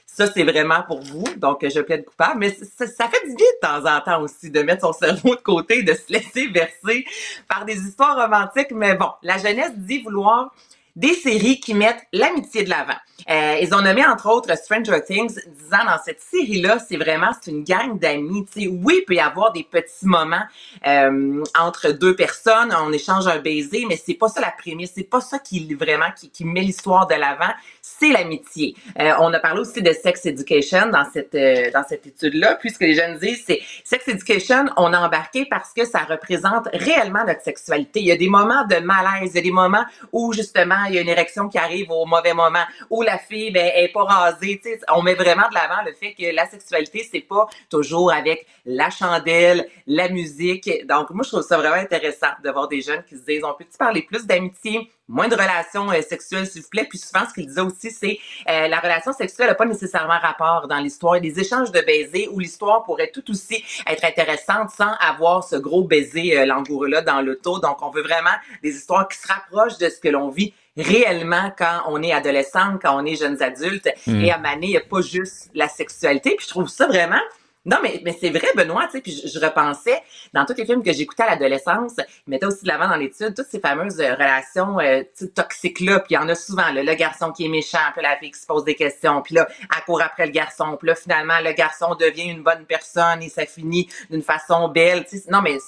ça, 0.06 0.26
c'est 0.26 0.42
vraiment 0.42 0.82
pour 0.82 1.00
vous. 1.00 1.24
Donc, 1.36 1.62
euh, 1.64 1.70
je 1.70 1.80
plaide 1.80 2.04
coupable, 2.04 2.40
mais 2.40 2.50
ça 2.50 3.08
fait 3.08 3.28
du 3.28 3.34
bien 3.36 3.46
de 3.62 3.66
temps 3.66 3.86
en 3.96 4.00
temps 4.00 4.22
aussi 4.22 4.50
de 4.50 4.62
mettre 4.62 4.82
son 4.82 4.92
cerveau 4.92 5.36
de 5.36 5.40
côté, 5.40 5.82
de 5.82 5.94
se 5.94 6.12
laisser 6.12 6.48
verser 6.48 7.04
par 7.48 7.64
des 7.64 7.76
histoires 7.76 8.16
romantiques. 8.16 8.72
Mais 8.72 8.94
bon, 8.94 9.10
la 9.22 9.38
jeunesse 9.38 9.72
dit 9.76 10.02
vouloir 10.02 10.52
des 10.98 11.14
séries 11.14 11.60
qui 11.60 11.74
mettent 11.74 12.04
l'amitié 12.12 12.64
de 12.64 12.70
l'avant. 12.70 12.98
Euh, 13.30 13.58
ils 13.62 13.72
ont 13.72 13.80
nommé 13.82 14.04
entre 14.04 14.28
autres 14.28 14.56
Stranger 14.58 15.00
Things, 15.06 15.38
disant 15.46 15.84
dans 15.86 15.98
cette 16.04 16.20
série-là, 16.20 16.78
c'est 16.80 16.96
vraiment 16.96 17.30
c'est 17.40 17.52
une 17.52 17.62
gang 17.62 17.96
d'amis. 17.96 18.46
Oui, 18.56 18.96
il 18.98 19.04
peut 19.06 19.14
y 19.14 19.20
avoir 19.20 19.52
des 19.52 19.62
petits 19.62 20.06
moments 20.06 20.42
euh, 20.86 21.44
entre 21.56 21.92
deux 21.92 22.16
personnes, 22.16 22.74
on 22.76 22.92
échange 22.92 23.28
un 23.28 23.38
baiser, 23.38 23.86
mais 23.88 23.96
c'est 23.96 24.14
pas 24.14 24.28
ça 24.28 24.40
la 24.40 24.50
prémisse, 24.50 24.92
c'est 24.96 25.04
pas 25.04 25.20
ça 25.20 25.38
qui 25.38 25.72
vraiment 25.74 26.10
qui 26.16 26.44
met 26.44 26.62
l'histoire 26.62 27.06
de 27.06 27.14
l'avant, 27.14 27.52
c'est 27.98 28.10
l'amitié. 28.10 28.74
Euh, 29.00 29.12
on 29.20 29.32
a 29.32 29.38
parlé 29.38 29.60
aussi 29.60 29.82
de 29.82 29.92
sex 29.92 30.26
education 30.26 30.88
dans 30.88 31.04
cette 31.12 31.34
euh, 31.34 31.70
dans 31.72 31.82
cette 31.88 32.06
étude-là, 32.06 32.56
puisque 32.56 32.82
les 32.82 32.94
jeunes 32.94 33.18
disent 33.18 33.44
c'est 33.46 33.60
sex 33.84 34.06
education, 34.08 34.66
on 34.76 34.92
a 34.92 34.98
embarqué 34.98 35.46
parce 35.46 35.72
que 35.72 35.84
ça 35.84 36.00
représente 36.00 36.68
réellement 36.72 37.24
notre 37.24 37.42
sexualité. 37.42 38.00
Il 38.00 38.06
y 38.06 38.12
a 38.12 38.16
des 38.16 38.28
moments 38.28 38.64
de 38.66 38.76
malaise, 38.76 39.30
il 39.32 39.36
y 39.36 39.38
a 39.38 39.42
des 39.42 39.50
moments 39.50 39.84
où 40.12 40.32
justement 40.32 40.84
il 40.88 40.94
y 40.94 40.98
a 40.98 41.00
une 41.00 41.08
érection 41.08 41.48
qui 41.48 41.58
arrive 41.58 41.90
au 41.90 42.04
mauvais 42.04 42.34
moment, 42.34 42.64
où 42.90 43.02
la 43.02 43.18
fille 43.18 43.50
ben, 43.50 43.70
elle 43.74 43.84
est 43.84 43.92
pas 43.92 44.04
rasée. 44.04 44.60
Tu 44.62 44.70
sais, 44.70 44.80
on 44.94 45.02
met 45.02 45.14
vraiment 45.14 45.48
de 45.48 45.54
l'avant 45.54 45.82
le 45.84 45.92
fait 45.92 46.14
que 46.14 46.34
la 46.34 46.46
sexualité 46.46 47.08
c'est 47.10 47.20
pas 47.20 47.46
toujours 47.70 48.12
avec 48.12 48.46
la 48.66 48.90
chandelle, 48.90 49.68
la 49.86 50.08
musique. 50.08 50.70
Donc 50.86 51.10
moi 51.10 51.24
je 51.24 51.30
trouve 51.30 51.42
ça 51.42 51.56
vraiment 51.56 51.76
intéressant 51.76 52.28
de 52.44 52.50
voir 52.50 52.68
des 52.68 52.82
jeunes 52.82 53.02
qui 53.04 53.16
se 53.16 53.24
disent 53.24 53.44
on 53.44 53.54
peut-tu 53.54 53.78
parler 53.78 54.02
plus 54.02 54.26
d'amitié, 54.26 54.90
moins 55.08 55.28
de 55.28 55.34
relations 55.34 55.90
euh, 55.90 56.02
sexuelles 56.02 56.46
s'il 56.46 56.62
vous 56.62 56.68
plaît. 56.68 56.86
Puis 56.88 56.98
souvent 56.98 57.26
ce 57.28 57.34
qu'ils 57.34 57.46
disaient 57.46 57.60
aussi 57.60 57.90
c'est 57.90 58.18
euh, 58.48 58.68
la 58.68 58.78
relation 58.78 59.12
sexuelle 59.12 59.48
n'a 59.48 59.54
pas 59.54 59.66
nécessairement 59.66 60.18
rapport 60.18 60.68
dans 60.68 60.78
l'histoire. 60.78 61.20
Des 61.20 61.40
échanges 61.40 61.72
de 61.72 61.80
baisers 61.80 62.28
où 62.30 62.38
l'histoire 62.38 62.84
pourrait 62.84 63.10
tout 63.12 63.28
aussi 63.30 63.64
être 63.86 64.04
intéressante 64.04 64.70
sans 64.70 64.92
avoir 65.00 65.44
ce 65.44 65.56
gros 65.56 65.84
baiser 65.84 66.38
euh, 66.38 66.46
langoureux 66.46 66.88
là 66.88 67.02
dans 67.02 67.20
l'auto. 67.20 67.58
Donc 67.58 67.82
on 67.82 67.90
veut 67.90 68.02
vraiment 68.02 68.36
des 68.62 68.76
histoires 68.76 69.08
qui 69.08 69.18
se 69.18 69.26
rapprochent 69.26 69.78
de 69.78 69.88
ce 69.88 69.98
que 69.98 70.08
l'on 70.08 70.28
vit 70.28 70.52
réellement 70.76 71.52
quand 71.56 71.82
on 71.88 72.02
est 72.02 72.12
adolescent, 72.12 72.78
quand 72.80 72.96
on 72.96 73.04
est 73.04 73.16
jeunes 73.16 73.42
adultes. 73.42 73.88
Mm. 74.06 74.24
Et 74.24 74.30
à 74.30 74.38
Mané, 74.38 74.66
il 74.66 74.70
n'y 74.70 74.76
a 74.76 74.80
pas 74.80 75.00
juste 75.00 75.50
la 75.54 75.68
sexualité. 75.68 76.34
Puis 76.36 76.46
je 76.46 76.50
trouve 76.50 76.68
ça 76.68 76.86
vraiment... 76.86 77.20
Non, 77.66 77.78
mais, 77.82 78.00
mais 78.04 78.16
c'est 78.18 78.30
vrai, 78.30 78.46
Benoît, 78.56 78.86
tu 78.86 78.92
sais, 78.92 79.00
puis 79.00 79.12
je, 79.12 79.28
je 79.28 79.38
repensais, 79.44 80.00
dans 80.32 80.46
tous 80.46 80.54
les 80.56 80.64
films 80.64 80.82
que 80.82 80.92
j'écoutais 80.92 81.24
à 81.24 81.30
l'adolescence, 81.30 81.92
ils 81.98 82.30
mettaient 82.30 82.46
aussi 82.46 82.62
de 82.62 82.68
l'avant 82.68 82.88
dans 82.88 82.96
l'étude 82.96 83.34
toutes 83.34 83.48
ces 83.50 83.60
fameuses 83.60 84.00
euh, 84.00 84.14
relations 84.14 84.78
euh, 84.80 85.02
toxiques-là, 85.34 86.00
puis 86.00 86.12
il 86.12 86.14
y 86.14 86.18
en 86.18 86.28
a 86.28 86.34
souvent, 86.34 86.70
là, 86.72 86.82
le 86.82 86.94
garçon 86.94 87.30
qui 87.32 87.44
est 87.44 87.48
méchant, 87.48 87.78
puis 87.94 88.02
la 88.02 88.16
fille 88.16 88.30
qui 88.30 88.40
se 88.40 88.46
pose 88.46 88.64
des 88.64 88.74
questions, 88.74 89.20
puis 89.22 89.34
là, 89.34 89.48
elle 89.60 89.84
court 89.84 90.00
après 90.00 90.26
le 90.26 90.32
garçon, 90.32 90.76
puis 90.78 90.88
là, 90.88 90.94
finalement, 90.94 91.40
le 91.44 91.52
garçon 91.52 91.94
devient 91.94 92.30
une 92.30 92.42
bonne 92.42 92.64
personne 92.64 93.22
et 93.22 93.28
ça 93.28 93.44
finit 93.44 93.88
d'une 94.10 94.22
façon 94.22 94.68
belle, 94.68 95.04
tu 95.04 95.18
sais. 95.18 95.30
Non, 95.30 95.42
mais 95.42 95.58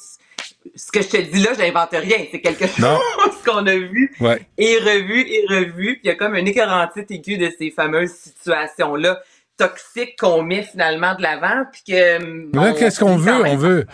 ce 0.74 0.90
que 0.92 1.02
je 1.02 1.08
te 1.08 1.16
dis 1.18 1.40
là, 1.42 1.50
j'invente 1.58 1.90
rien. 1.92 2.24
C'est 2.30 2.40
quelque 2.40 2.66
chose 2.66 2.98
qu'on 3.44 3.66
a 3.66 3.74
vu 3.74 4.14
Ouais. 4.20 4.40
et 4.58 4.78
revu 4.78 5.20
et 5.28 5.44
revu. 5.48 5.94
Puis 5.94 6.00
il 6.04 6.06
y 6.08 6.10
a 6.10 6.14
comme 6.14 6.34
un 6.34 6.44
écœurantite 6.44 7.10
aigu 7.10 7.36
de 7.36 7.50
ces 7.58 7.70
fameuses 7.70 8.12
situations-là 8.12 9.20
toxiques 9.61 10.19
qu'on 10.19 10.43
met 10.43 10.62
finalement 10.62 11.15
de 11.15 11.23
l'avant. 11.23 11.65
Puis 11.73 11.82
que. 11.89 12.19
Mais 12.19 12.65
là, 12.65 12.73
on 12.73 12.74
qu'est-ce 12.74 13.01
qu'on 13.01 13.16
veut? 13.16 13.45
On 13.47 13.57
veut, 13.57 13.87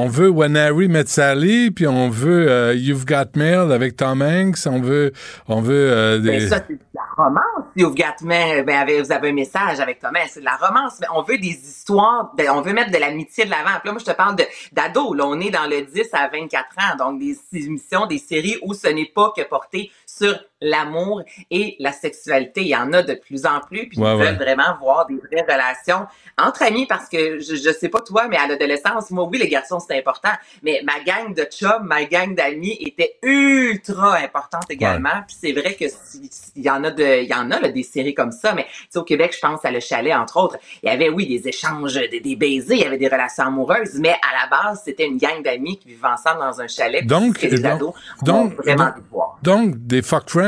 on 0.00 0.06
veut 0.06 0.28
When 0.28 0.56
Harry 0.56 0.86
Met 0.88 1.06
Sally, 1.06 1.72
puis 1.72 1.86
on 1.88 2.08
veut 2.08 2.48
euh, 2.48 2.74
You've 2.74 3.04
Got 3.04 3.34
Mail 3.34 3.72
avec 3.72 3.96
Tom 3.96 4.22
Hanks, 4.22 4.58
on 4.66 4.80
veut, 4.80 5.12
on 5.48 5.60
veut 5.60 5.74
euh, 5.92 6.18
des... 6.20 6.30
Ben 6.38 6.48
ça, 6.48 6.60
c'est 6.68 6.74
de 6.74 6.80
la 6.94 7.02
romance. 7.24 7.42
Si 7.76 7.82
vous, 7.82 7.94
ben, 8.22 8.68
avec- 8.68 9.04
vous 9.04 9.10
avez 9.12 9.30
un 9.30 9.32
message 9.32 9.80
avec 9.80 9.98
Thomas, 9.98 10.20
c'est 10.28 10.38
de 10.40 10.44
la 10.44 10.56
romance. 10.56 10.98
Mais 11.00 11.08
on 11.14 11.22
veut 11.22 11.36
des 11.38 11.48
histoires, 11.48 12.32
de- 12.38 12.44
on 12.48 12.60
veut 12.60 12.72
mettre 12.72 12.92
de 12.92 12.98
l'amitié 12.98 13.44
de 13.44 13.50
l'avant. 13.50 13.76
Puis 13.80 13.86
là, 13.88 13.92
moi, 13.92 13.98
je 14.00 14.04
te 14.04 14.16
parle 14.16 14.36
d'ados. 14.72 15.16
Là, 15.16 15.24
on 15.26 15.40
est 15.40 15.50
dans 15.50 15.66
le 15.66 15.82
10 15.82 16.08
à 16.12 16.28
24 16.28 16.66
ans. 16.78 16.96
Donc, 17.10 17.18
des 17.20 17.36
émissions, 17.54 18.06
des 18.06 18.18
séries 18.18 18.56
où 18.62 18.74
ce 18.74 18.86
n'est 18.88 19.10
pas 19.12 19.32
que 19.36 19.42
porté 19.42 19.90
sur 20.06 20.38
l'amour 20.60 21.22
et 21.50 21.76
la 21.78 21.92
sexualité. 21.92 22.62
Il 22.62 22.68
y 22.68 22.76
en 22.76 22.92
a 22.92 23.02
de 23.02 23.14
plus 23.14 23.46
en 23.46 23.60
plus. 23.60 23.88
Puis 23.88 23.98
Ouais, 23.98 24.12
ils 24.14 24.16
ouais. 24.18 24.26
veulent 24.26 24.36
vraiment 24.36 24.76
voir 24.80 25.06
des 25.06 25.16
vraies 25.16 25.42
relations 25.42 26.06
entre 26.36 26.62
amis 26.62 26.86
parce 26.86 27.08
que 27.08 27.38
je, 27.40 27.54
je 27.56 27.70
sais 27.72 27.88
pas 27.88 28.00
toi, 28.00 28.26
mais 28.28 28.36
à 28.36 28.46
l'adolescence, 28.46 29.10
moi, 29.10 29.24
oui, 29.24 29.38
les 29.38 29.48
garçons, 29.48 29.78
c'est 29.80 29.96
important. 29.98 30.30
Mais 30.62 30.82
ma 30.84 31.00
gang 31.04 31.34
de 31.34 31.44
chums, 31.44 31.84
ma 31.84 32.04
gang 32.04 32.34
d'amis 32.34 32.76
était 32.80 33.16
ultra 33.22 34.16
importante 34.16 34.70
également. 34.70 35.22
Puis 35.26 35.36
c'est 35.40 35.52
vrai 35.52 35.74
que 35.74 35.86
si- 35.88 36.28
si- 36.30 36.52
il 36.56 36.62
y 36.64 36.70
en 36.70 36.82
a 36.84 36.90
de, 36.90 37.22
il 37.22 37.28
y 37.28 37.34
en 37.34 37.50
a 37.50 37.60
là, 37.60 37.68
des 37.68 37.82
séries 37.82 38.14
comme 38.14 38.32
ça. 38.32 38.52
Mais 38.54 38.64
tu 38.64 38.86
sais, 38.90 38.98
au 38.98 39.04
Québec, 39.04 39.32
je 39.34 39.40
pense 39.40 39.64
à 39.64 39.70
Le 39.70 39.80
Chalet, 39.80 40.14
entre 40.14 40.36
autres. 40.38 40.56
Il 40.82 40.88
y 40.88 40.92
avait, 40.92 41.08
oui, 41.08 41.26
des 41.26 41.48
échanges, 41.48 41.94
des, 41.94 42.20
des 42.20 42.36
baisers, 42.36 42.76
il 42.76 42.82
y 42.82 42.84
avait 42.84 42.98
des 42.98 43.08
relations 43.08 43.44
amoureuses. 43.44 43.94
Mais 43.94 44.10
à 44.10 44.42
la 44.42 44.48
base, 44.50 44.82
c'était 44.84 45.06
une 45.06 45.18
gang 45.18 45.42
d'amis 45.42 45.78
qui 45.78 45.88
vivaient 45.88 46.08
ensemble 46.08 46.40
dans 46.40 46.60
un 46.60 46.66
chalet. 46.68 47.06
Donc, 47.06 47.38
c'est 47.40 47.48
des 47.48 47.58
donc, 47.58 47.72
ados. 47.72 47.94
donc, 48.22 48.66
donc, 48.66 48.94
donc, 49.42 49.76
des 49.86 50.02
fuck 50.02 50.28
friends. 50.28 50.47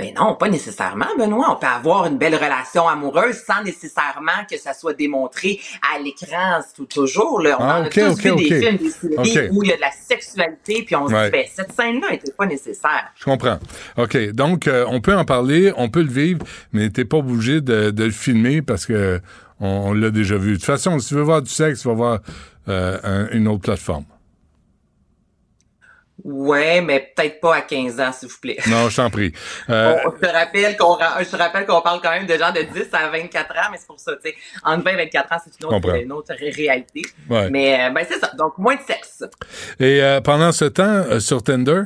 Ben 0.00 0.14
non, 0.14 0.36
pas 0.36 0.48
nécessairement, 0.48 1.06
Benoît. 1.18 1.46
On 1.50 1.56
peut 1.56 1.66
avoir 1.66 2.06
une 2.06 2.18
belle 2.18 2.36
relation 2.36 2.86
amoureuse 2.88 3.34
sans 3.44 3.64
nécessairement 3.64 4.44
que 4.48 4.56
ça 4.56 4.72
soit 4.72 4.94
démontré 4.94 5.58
à 5.92 5.98
l'écran 5.98 6.60
tout 6.76 6.84
toujours. 6.84 7.40
Là. 7.40 7.56
On 7.58 7.64
Ah, 7.64 7.80
en 7.80 7.82
a 7.82 7.88
tous 7.88 8.16
vu 8.16 8.36
des 8.36 8.48
films, 8.60 8.76
des 8.76 8.90
séries 8.90 9.48
où 9.50 9.64
il 9.64 9.70
y 9.70 9.72
a 9.72 9.76
de 9.76 9.80
la 9.80 9.90
sexualité, 9.90 10.84
puis 10.86 10.94
on 10.94 11.08
se 11.08 11.12
dit, 11.26 11.30
ben, 11.32 11.44
cette 11.52 11.72
scène-là 11.72 12.10
n'était 12.12 12.30
pas 12.30 12.46
nécessaire. 12.46 13.08
Je 13.16 13.24
comprends. 13.24 13.58
OK. 13.96 14.16
Donc, 14.30 14.68
euh, 14.68 14.84
on 14.86 15.00
peut 15.00 15.16
en 15.16 15.24
parler, 15.24 15.72
on 15.76 15.88
peut 15.88 16.02
le 16.02 16.12
vivre, 16.12 16.46
mais 16.72 16.90
t'es 16.90 17.04
pas 17.04 17.16
obligé 17.16 17.60
de, 17.60 17.90
de 17.90 18.04
le 18.04 18.12
filmer 18.12 18.62
parce 18.62 18.86
que 18.86 19.20
on, 19.58 19.66
on 19.88 19.92
l'a 19.94 20.10
déjà 20.10 20.36
vu. 20.36 20.50
De 20.52 20.56
toute 20.58 20.64
façon, 20.64 20.96
si 21.00 21.08
tu 21.08 21.14
veux 21.14 21.22
voir 21.22 21.42
du 21.42 21.50
sexe, 21.50 21.80
tu 21.82 21.88
vas 21.88 21.94
voir 21.94 22.18
euh, 22.68 22.98
un- 23.02 23.28
une 23.32 23.48
autre 23.48 23.62
plateforme. 23.62 24.04
Ouais, 26.30 26.80
mais 26.80 27.12
peut-être 27.16 27.40
pas 27.40 27.56
à 27.56 27.60
15 27.62 28.00
ans, 28.00 28.12
s'il 28.12 28.28
vous 28.28 28.38
plaît. 28.40 28.58
Non, 28.68 28.88
je 28.88 28.96
t'en 28.96 29.10
prie. 29.10 29.32
Euh, 29.70 29.96
je 30.20 30.26
te 30.26 30.32
rappelle 30.32 30.76
qu'on 30.76 30.96
je 31.20 31.24
te 31.30 31.36
rappelle 31.36 31.66
qu'on 31.66 31.80
parle 31.80 32.00
quand 32.00 32.10
même 32.10 32.26
de 32.26 32.34
gens 32.36 32.52
de 32.52 32.62
10 32.62 32.88
à 32.92 33.08
24 33.08 33.50
ans, 33.56 33.68
mais 33.70 33.78
c'est 33.78 33.86
pour 33.86 34.00
ça, 34.00 34.12
tu 34.22 34.30
sais, 34.30 34.36
entre 34.64 34.84
20 34.84 34.90
et 34.92 34.96
24 35.04 35.32
ans, 35.32 35.36
c'est 35.44 35.60
une 35.60 35.66
autre, 35.74 35.94
une 35.96 36.12
autre 36.12 36.32
ré- 36.38 36.50
réalité. 36.50 37.02
Ouais. 37.28 37.50
Mais 37.50 37.86
euh, 37.86 37.90
ben 37.90 38.06
c'est 38.08 38.18
ça. 38.18 38.30
Donc 38.38 38.56
moins 38.58 38.76
de 38.76 38.80
sexe. 38.86 39.24
et 39.80 40.02
euh, 40.02 40.20
pendant 40.20 40.52
ce 40.52 40.64
temps, 40.66 40.82
euh, 40.84 41.20
sur 41.20 41.42
Tinder, 41.42 41.82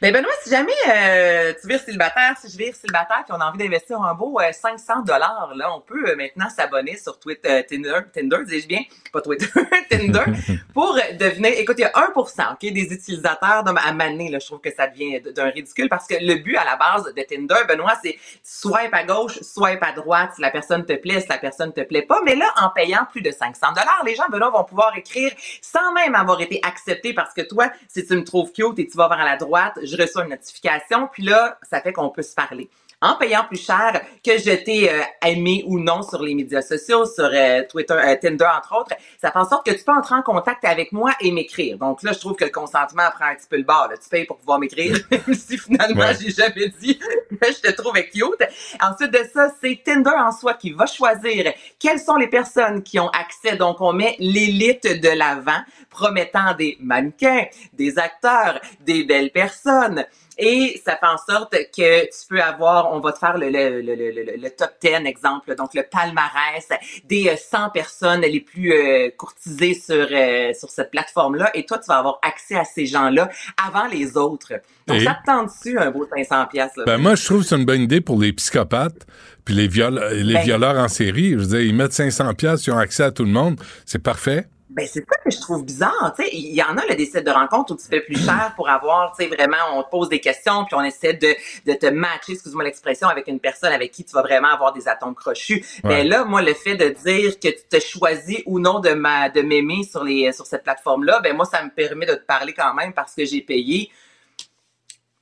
Ben 0.00 0.14
Benoît, 0.14 0.32
si 0.42 0.48
jamais 0.48 0.72
euh, 0.88 1.52
tu 1.60 1.68
vires 1.68 1.78
célibataire, 1.78 2.34
si 2.40 2.50
je 2.50 2.56
vire 2.56 2.74
célibataire, 2.74 3.22
puis 3.22 3.34
on 3.36 3.40
a 3.42 3.46
envie 3.46 3.58
d'investir 3.58 4.00
un 4.00 4.14
beau 4.14 4.40
euh, 4.40 4.50
500 4.50 5.02
dollars, 5.02 5.52
là, 5.54 5.74
on 5.76 5.82
peut 5.82 6.08
euh, 6.08 6.16
maintenant 6.16 6.48
s'abonner 6.48 6.96
sur 6.96 7.18
Twitter, 7.18 7.50
euh, 7.50 7.62
Tinder, 7.68 7.98
Tinder, 8.10 8.38
dis-je 8.46 8.66
bien, 8.66 8.80
pas 9.12 9.20
Twitter, 9.20 9.46
Tinder, 9.90 10.24
pour 10.72 10.96
euh, 10.96 11.16
devenir. 11.18 11.52
Écoute, 11.58 11.76
il 11.76 11.82
y 11.82 11.84
a 11.84 11.90
1%, 11.90 12.52
ok, 12.52 12.72
des 12.72 12.94
utilisateurs 12.94 13.62
donc, 13.62 13.76
à 13.78 13.92
maner, 13.92 14.30
là, 14.30 14.38
je 14.38 14.46
trouve 14.46 14.62
que 14.62 14.72
ça 14.74 14.86
devient 14.86 15.20
d'un 15.20 15.50
ridicule 15.50 15.90
parce 15.90 16.06
que 16.06 16.14
le 16.18 16.36
but 16.36 16.56
à 16.56 16.64
la 16.64 16.76
base 16.76 17.12
de 17.14 17.22
Tinder, 17.22 17.66
Benoît, 17.68 17.98
c'est 18.02 18.16
swipe 18.42 18.94
à 18.94 19.04
gauche, 19.04 19.38
swipe 19.42 19.82
à 19.82 19.92
droite, 19.92 20.30
si 20.34 20.40
la 20.40 20.50
personne 20.50 20.86
te 20.86 20.94
plaît, 20.94 21.20
si 21.20 21.28
la 21.28 21.36
personne 21.36 21.74
te 21.74 21.82
plaît 21.82 22.06
pas. 22.06 22.22
Mais 22.24 22.36
là, 22.36 22.46
en 22.62 22.70
payant 22.70 23.06
plus 23.10 23.20
de 23.20 23.30
500 23.30 23.72
dollars, 23.72 24.02
les 24.06 24.14
gens, 24.14 24.30
Benoît, 24.30 24.48
vont 24.48 24.64
pouvoir 24.64 24.96
écrire 24.96 25.30
sans 25.60 25.92
même 25.92 26.14
avoir 26.14 26.40
été 26.40 26.58
accepté 26.62 27.12
parce 27.12 27.34
que 27.34 27.42
toi, 27.42 27.70
si 27.86 28.06
tu 28.06 28.14
me 28.14 28.24
trouves 28.24 28.50
cute 28.52 28.78
et 28.78 28.86
tu 28.86 28.96
vas 28.96 29.06
vers 29.06 29.26
la 29.26 29.36
droite, 29.36 29.78
je 29.90 30.00
reçois 30.00 30.24
une 30.24 30.30
notification, 30.30 31.08
puis 31.12 31.24
là, 31.24 31.58
ça 31.62 31.80
fait 31.80 31.92
qu'on 31.92 32.10
peut 32.10 32.22
se 32.22 32.34
parler. 32.34 32.70
En 33.02 33.14
payant 33.16 33.44
plus 33.48 33.64
cher 33.64 34.00
que 34.22 34.36
je 34.36 34.62
t'ai 34.62 34.90
euh, 34.92 35.00
aimé 35.26 35.64
ou 35.66 35.78
non 35.78 36.02
sur 36.02 36.22
les 36.22 36.34
médias 36.34 36.60
sociaux, 36.60 37.06
sur 37.06 37.30
euh, 37.32 37.62
Twitter, 37.66 37.94
euh, 37.94 38.14
Tinder 38.20 38.46
entre 38.54 38.76
autres, 38.78 38.94
ça 39.18 39.32
fait 39.32 39.38
en 39.38 39.48
sorte 39.48 39.64
que 39.64 39.72
tu 39.72 39.82
peux 39.84 39.92
entrer 39.92 40.16
en 40.16 40.22
contact 40.22 40.64
avec 40.66 40.92
moi 40.92 41.12
et 41.20 41.32
m'écrire. 41.32 41.78
Donc 41.78 42.02
là, 42.02 42.12
je 42.12 42.18
trouve 42.18 42.34
que 42.36 42.44
le 42.44 42.50
consentement 42.50 43.04
prend 43.14 43.24
un 43.26 43.34
petit 43.36 43.46
peu 43.48 43.56
le 43.56 43.62
bord. 43.62 43.88
là. 43.90 43.96
Tu 43.96 44.06
payes 44.10 44.26
pour 44.26 44.36
pouvoir 44.36 44.58
m'écrire, 44.58 44.98
même 45.10 45.34
si 45.34 45.56
finalement 45.56 46.00
Ouais. 46.04 46.14
j'ai 46.20 46.30
jamais 46.30 46.68
dit 46.78 46.98
que 47.40 47.46
je 47.52 47.60
te 47.60 47.70
trouvais 47.72 48.06
cute. 48.08 48.46
Ensuite 48.82 49.12
de 49.12 49.24
ça, 49.32 49.48
c'est 49.62 49.80
Tinder 49.82 50.10
en 50.18 50.30
soi 50.32 50.52
qui 50.54 50.72
va 50.72 50.84
choisir 50.84 51.52
quelles 51.78 52.00
sont 52.00 52.16
les 52.16 52.28
personnes 52.28 52.82
qui 52.82 53.00
ont 53.00 53.08
accès. 53.08 53.56
Donc 53.56 53.80
on 53.80 53.94
met 53.94 54.16
l'élite 54.18 55.00
de 55.00 55.08
l'avant, 55.08 55.60
promettant 55.88 56.54
des 56.54 56.76
mannequins, 56.80 57.44
des 57.72 57.98
acteurs, 57.98 58.60
des 58.80 59.04
belles 59.04 59.30
personnes. 59.30 60.04
Et 60.42 60.80
ça 60.84 60.96
fait 60.96 61.06
en 61.06 61.18
sorte 61.18 61.52
que 61.52 62.04
tu 62.04 62.26
peux 62.28 62.40
avoir, 62.40 62.92
on 62.94 63.00
va 63.00 63.12
te 63.12 63.18
faire 63.18 63.36
le, 63.36 63.50
le, 63.50 63.82
le, 63.82 63.94
le, 63.94 64.36
le- 64.36 64.50
top 64.50 64.70
10 64.82 65.06
exemple, 65.06 65.54
donc 65.54 65.74
le 65.74 65.82
palmarès 65.82 66.66
des 67.04 67.28
euh, 67.28 67.36
100 67.36 67.68
personnes 67.70 68.22
les 68.22 68.40
plus 68.40 68.72
euh, 68.72 69.10
courtisées 69.18 69.74
sur, 69.74 70.06
euh, 70.10 70.52
sur 70.54 70.70
cette 70.70 70.90
plateforme-là. 70.90 71.50
Et 71.54 71.66
toi, 71.66 71.78
tu 71.78 71.86
vas 71.88 71.98
avoir 71.98 72.18
accès 72.22 72.56
à 72.56 72.64
ces 72.64 72.86
gens-là 72.86 73.28
avant 73.62 73.86
les 73.88 74.16
autres. 74.16 74.54
Donc, 74.86 74.96
Et? 74.98 75.04
ça 75.04 75.18
te 75.20 75.26
tente 75.30 75.48
dessus 75.48 75.78
un 75.78 75.90
beau 75.90 76.06
500 76.10 76.46
pièces 76.46 76.72
ben 76.86 76.96
moi, 76.96 77.14
je 77.16 77.24
trouve 77.24 77.42
que 77.42 77.46
c'est 77.48 77.56
une 77.56 77.66
bonne 77.66 77.82
idée 77.82 78.00
pour 78.00 78.18
les 78.18 78.32
psychopathes 78.32 79.06
puis 79.44 79.54
les, 79.54 79.68
viol 79.68 80.02
les 80.12 80.34
Ben- 80.34 80.42
violeurs 80.42 80.78
en 80.78 80.88
série. 80.88 81.32
Je 81.32 81.36
veux 81.38 81.46
dire, 81.46 81.60
ils 81.60 81.74
mettent 81.74 81.92
500 81.92 82.32
pièces, 82.34 82.66
ils 82.66 82.72
ont 82.72 82.78
accès 82.78 83.02
à 83.02 83.10
tout 83.10 83.24
le 83.24 83.30
monde. 83.30 83.60
C'est 83.84 84.02
parfait. 84.02 84.46
Ben, 84.72 84.86
c'est 84.86 85.00
ça 85.00 85.16
que 85.24 85.30
je 85.32 85.40
trouve 85.40 85.64
bizarre, 85.64 86.14
tu 86.16 86.22
sais. 86.22 86.30
Il 86.32 86.54
y 86.54 86.62
en 86.62 86.76
a, 86.76 86.86
là, 86.86 86.94
des 86.94 87.04
sites 87.04 87.26
de 87.26 87.30
rencontres 87.30 87.74
où 87.74 87.76
tu 87.76 87.86
fais 87.88 88.00
plus 88.00 88.24
cher 88.24 88.52
pour 88.54 88.68
avoir, 88.68 89.16
tu 89.16 89.24
sais, 89.24 89.28
vraiment, 89.28 89.56
on 89.74 89.82
te 89.82 89.90
pose 89.90 90.08
des 90.08 90.20
questions, 90.20 90.64
puis 90.64 90.76
on 90.76 90.82
essaie 90.82 91.12
de, 91.14 91.34
de 91.66 91.72
te 91.74 91.86
matcher, 91.86 92.32
excuse-moi 92.34 92.62
l'expression, 92.62 93.08
avec 93.08 93.26
une 93.26 93.40
personne 93.40 93.72
avec 93.72 93.90
qui 93.90 94.04
tu 94.04 94.12
vas 94.12 94.22
vraiment 94.22 94.48
avoir 94.48 94.72
des 94.72 94.86
atomes 94.86 95.16
crochus. 95.16 95.64
Mais 95.82 96.04
là, 96.04 96.24
moi, 96.24 96.40
le 96.40 96.54
fait 96.54 96.76
de 96.76 96.88
dire 96.90 97.40
que 97.40 97.48
tu 97.48 97.62
te 97.68 97.80
choisis 97.80 98.38
ou 98.46 98.60
non 98.60 98.78
de 98.78 98.90
ma, 98.90 99.28
de 99.28 99.42
m'aimer 99.42 99.82
sur 99.82 100.04
les, 100.04 100.32
sur 100.32 100.46
cette 100.46 100.62
plateforme-là, 100.62 101.18
ben, 101.20 101.34
moi, 101.34 101.46
ça 101.46 101.64
me 101.64 101.70
permet 101.70 102.06
de 102.06 102.14
te 102.14 102.24
parler 102.24 102.52
quand 102.54 102.72
même 102.74 102.92
parce 102.92 103.14
que 103.14 103.24
j'ai 103.24 103.40
payé. 103.40 103.90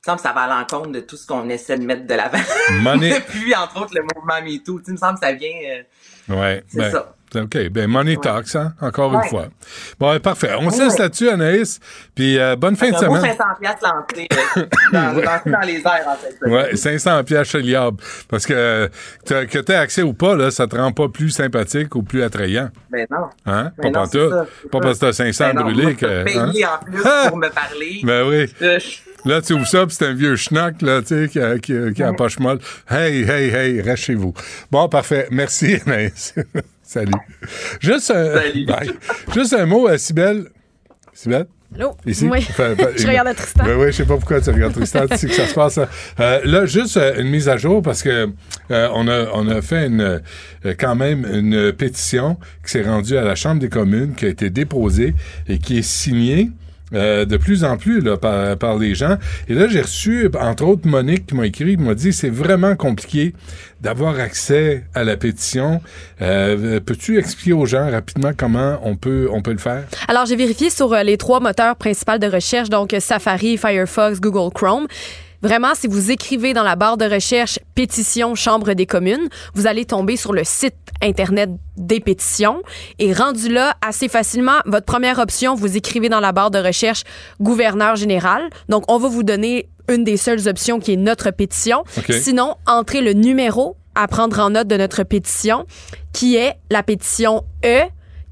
Semble 0.04 0.18
que 0.18 0.22
ça 0.22 0.32
va 0.32 0.42
à 0.42 0.60
l'encontre 0.60 0.88
de 0.92 1.00
tout 1.00 1.16
ce 1.16 1.26
qu'on 1.26 1.48
essaie 1.48 1.76
de 1.78 1.84
mettre 1.84 2.06
de 2.06 2.14
l'avant. 2.14 2.38
Money- 2.82 3.14
Depuis, 3.18 3.54
entre 3.54 3.82
autres, 3.82 3.94
le 3.94 4.02
mouvement 4.14 4.40
MeToo. 4.42 4.80
Tu 4.80 4.92
me 4.92 4.96
semble 4.96 5.18
que 5.18 5.24
ça 5.26 5.32
vient, 5.32 5.56
euh, 5.70 5.82
Ouais. 6.34 6.62
C'est 6.68 6.78
ben, 6.78 6.90
ça. 6.92 7.14
OK. 7.34 7.68
Ben, 7.70 7.86
money 7.88 8.16
talks, 8.16 8.54
hein, 8.56 8.72
encore 8.80 9.12
une 9.14 9.28
fois. 9.28 9.46
Bon, 9.98 10.12
ben, 10.12 10.20
parfait. 10.20 10.52
On 10.58 10.70
se 10.70 10.82
laisse 10.82 10.98
là-dessus, 10.98 11.28
Anaïs. 11.28 11.78
Puis, 12.14 12.38
euh, 12.38 12.56
bonne 12.56 12.76
fin 12.76 12.90
de 12.90 12.96
semaine. 12.96 13.20
500 13.22 13.44
piastres 13.60 13.94
euh, 14.56 14.62
dans, 14.92 15.14
dans, 15.14 15.52
dans 15.52 15.66
les 15.66 15.78
airs, 15.78 16.06
en 16.06 16.16
fait. 16.16 16.50
Ouais, 16.50 16.76
500 16.76 17.24
pièces 17.24 17.48
chez 17.48 17.62
Liab. 17.62 17.96
Parce 18.28 18.46
que 18.46 18.88
que 19.26 19.58
tu 19.60 19.72
aies 19.72 19.76
accès 19.76 20.02
ou 20.02 20.12
pas, 20.14 20.34
là, 20.34 20.50
ça 20.50 20.66
te 20.66 20.76
rend 20.76 20.92
pas 20.92 21.08
plus 21.08 21.30
sympathique 21.30 21.94
ou 21.94 22.02
plus 22.02 22.22
attrayant. 22.22 22.70
Ben 22.90 23.06
non. 23.10 23.28
Hein? 23.46 23.72
Ben 23.78 23.92
pas 23.92 24.00
non, 24.00 24.06
ça, 24.06 24.46
Pas 24.70 24.80
parce 24.80 24.98
que 24.98 25.06
t'as 25.06 25.12
500 25.12 25.50
Ben 25.54 25.62
brûlés 25.62 25.94
que. 25.94 26.24
payer 26.24 26.38
hein? 26.64 26.78
en 26.80 26.84
plus 26.84 27.02
Ah! 27.04 27.26
pour 27.28 27.36
me 27.38 27.48
parler. 27.48 28.00
Ben 28.04 28.26
oui. 28.28 28.46
Euh, 28.62 28.78
Là, 29.24 29.42
tu 29.42 29.52
ouvres 29.52 29.66
ça, 29.66 29.84
puis 29.84 29.96
c'est 29.98 30.06
un 30.06 30.14
vieux 30.14 30.36
schnock, 30.36 30.80
là, 30.80 31.02
tu 31.02 31.08
sais, 31.08 31.28
qui 31.28 31.40
a, 31.40 31.58
qui 31.58 31.76
a- 31.76 31.90
qui 31.92 32.02
a 32.02 32.06
la 32.06 32.10
Ouais. 32.12 32.16
poche 32.16 32.38
molle. 32.38 32.60
Hey, 32.88 33.22
hey, 33.28 33.50
hey, 33.52 33.80
reste 33.82 34.04
chez 34.04 34.14
vous. 34.14 34.32
Bon, 34.70 34.88
parfait. 34.88 35.26
Merci, 35.32 35.80
Anaïs. 35.84 36.34
Salut. 36.88 37.12
Juste 37.80 38.10
un, 38.12 38.32
bye. 38.66 38.90
Juste 39.34 39.52
un 39.52 39.66
mot 39.66 39.86
à 39.88 39.98
Sibelle. 39.98 40.46
Sibelle? 41.12 41.44
Allô? 41.74 41.94
Ici? 42.06 42.26
Oui. 42.26 42.40
Je 42.40 43.06
regarde 43.06 43.36
Tristan. 43.36 43.64
Ben 43.64 43.76
oui, 43.78 43.88
je 43.88 43.96
sais 43.98 44.04
pas 44.06 44.16
pourquoi 44.16 44.40
tu 44.40 44.48
regardes 44.48 44.72
Tristan. 44.72 45.06
tu 45.06 45.18
sais 45.18 45.26
que 45.26 45.34
ça 45.34 45.46
se 45.46 45.52
passe. 45.52 45.76
hein. 45.76 45.86
Euh, 46.18 46.40
là, 46.44 46.64
juste 46.64 46.96
euh, 46.96 47.20
une 47.20 47.28
mise 47.28 47.46
à 47.50 47.58
jour 47.58 47.82
parce 47.82 48.02
que 48.02 48.30
euh, 48.70 48.88
on 48.94 49.06
a 49.06 49.26
on 49.34 49.46
a 49.50 49.60
fait 49.60 49.86
une 49.86 50.00
euh, 50.00 50.74
quand 50.78 50.94
même 50.94 51.26
une 51.30 51.74
pétition 51.74 52.38
qui 52.64 52.70
s'est 52.70 52.82
rendue 52.84 53.18
à 53.18 53.22
la 53.22 53.34
Chambre 53.34 53.60
des 53.60 53.68
communes, 53.68 54.14
qui 54.14 54.24
a 54.24 54.28
été 54.28 54.48
déposée 54.48 55.14
et 55.46 55.58
qui 55.58 55.76
est 55.76 55.82
signée. 55.82 56.48
Euh, 56.94 57.24
de 57.24 57.36
plus 57.36 57.64
en 57.64 57.76
plus 57.76 58.00
là, 58.00 58.16
par, 58.16 58.56
par 58.56 58.78
les 58.78 58.94
gens. 58.94 59.16
Et 59.48 59.54
là, 59.54 59.68
j'ai 59.68 59.82
reçu, 59.82 60.30
entre 60.40 60.64
autres, 60.64 60.86
Monique 60.86 61.26
qui 61.26 61.34
m'a 61.34 61.46
écrit, 61.46 61.76
qui 61.76 61.82
m'a 61.82 61.94
dit 61.94 62.12
c'est 62.12 62.30
vraiment 62.30 62.76
compliqué 62.76 63.34
d'avoir 63.80 64.18
accès 64.18 64.84
à 64.94 65.04
la 65.04 65.16
pétition. 65.16 65.80
Euh, 66.20 66.80
Peux-tu 66.80 67.18
expliquer 67.18 67.52
aux 67.52 67.66
gens 67.66 67.90
rapidement 67.90 68.32
comment 68.36 68.78
on 68.82 68.96
peut 68.96 69.28
on 69.30 69.42
peut 69.42 69.52
le 69.52 69.58
faire? 69.58 69.84
Alors, 70.08 70.26
j'ai 70.26 70.36
vérifié 70.36 70.70
sur 70.70 70.92
euh, 70.92 71.02
les 71.02 71.16
trois 71.16 71.40
moteurs 71.40 71.76
principaux 71.76 72.18
de 72.18 72.26
recherche, 72.26 72.70
donc 72.70 72.94
Safari, 72.98 73.56
Firefox, 73.56 74.20
Google 74.20 74.52
Chrome. 74.52 74.86
Vraiment, 75.42 75.74
si 75.74 75.86
vous 75.86 76.10
écrivez 76.10 76.52
dans 76.52 76.64
la 76.64 76.74
barre 76.74 76.96
de 76.96 77.04
recherche 77.04 77.60
pétition 77.74 78.34
Chambre 78.34 78.72
des 78.72 78.86
communes, 78.86 79.28
vous 79.54 79.68
allez 79.68 79.84
tomber 79.84 80.16
sur 80.16 80.32
le 80.32 80.42
site 80.44 80.74
Internet 81.00 81.50
des 81.76 82.00
pétitions. 82.00 82.62
Et 82.98 83.12
rendu 83.12 83.48
là, 83.48 83.76
assez 83.86 84.08
facilement, 84.08 84.58
votre 84.66 84.86
première 84.86 85.20
option, 85.20 85.54
vous 85.54 85.76
écrivez 85.76 86.08
dans 86.08 86.18
la 86.18 86.32
barre 86.32 86.50
de 86.50 86.58
recherche 86.58 87.04
gouverneur 87.40 87.94
général. 87.94 88.50
Donc, 88.68 88.84
on 88.88 88.98
va 88.98 89.08
vous 89.08 89.22
donner 89.22 89.68
une 89.88 90.02
des 90.02 90.16
seules 90.16 90.48
options 90.48 90.80
qui 90.80 90.94
est 90.94 90.96
notre 90.96 91.30
pétition. 91.30 91.84
Sinon, 92.10 92.56
entrez 92.66 93.00
le 93.00 93.12
numéro 93.12 93.76
à 93.94 94.08
prendre 94.08 94.40
en 94.40 94.50
note 94.50 94.66
de 94.68 94.76
notre 94.76 95.02
pétition, 95.04 95.66
qui 96.12 96.36
est 96.36 96.54
la 96.70 96.82
pétition 96.82 97.44
E 97.64 97.82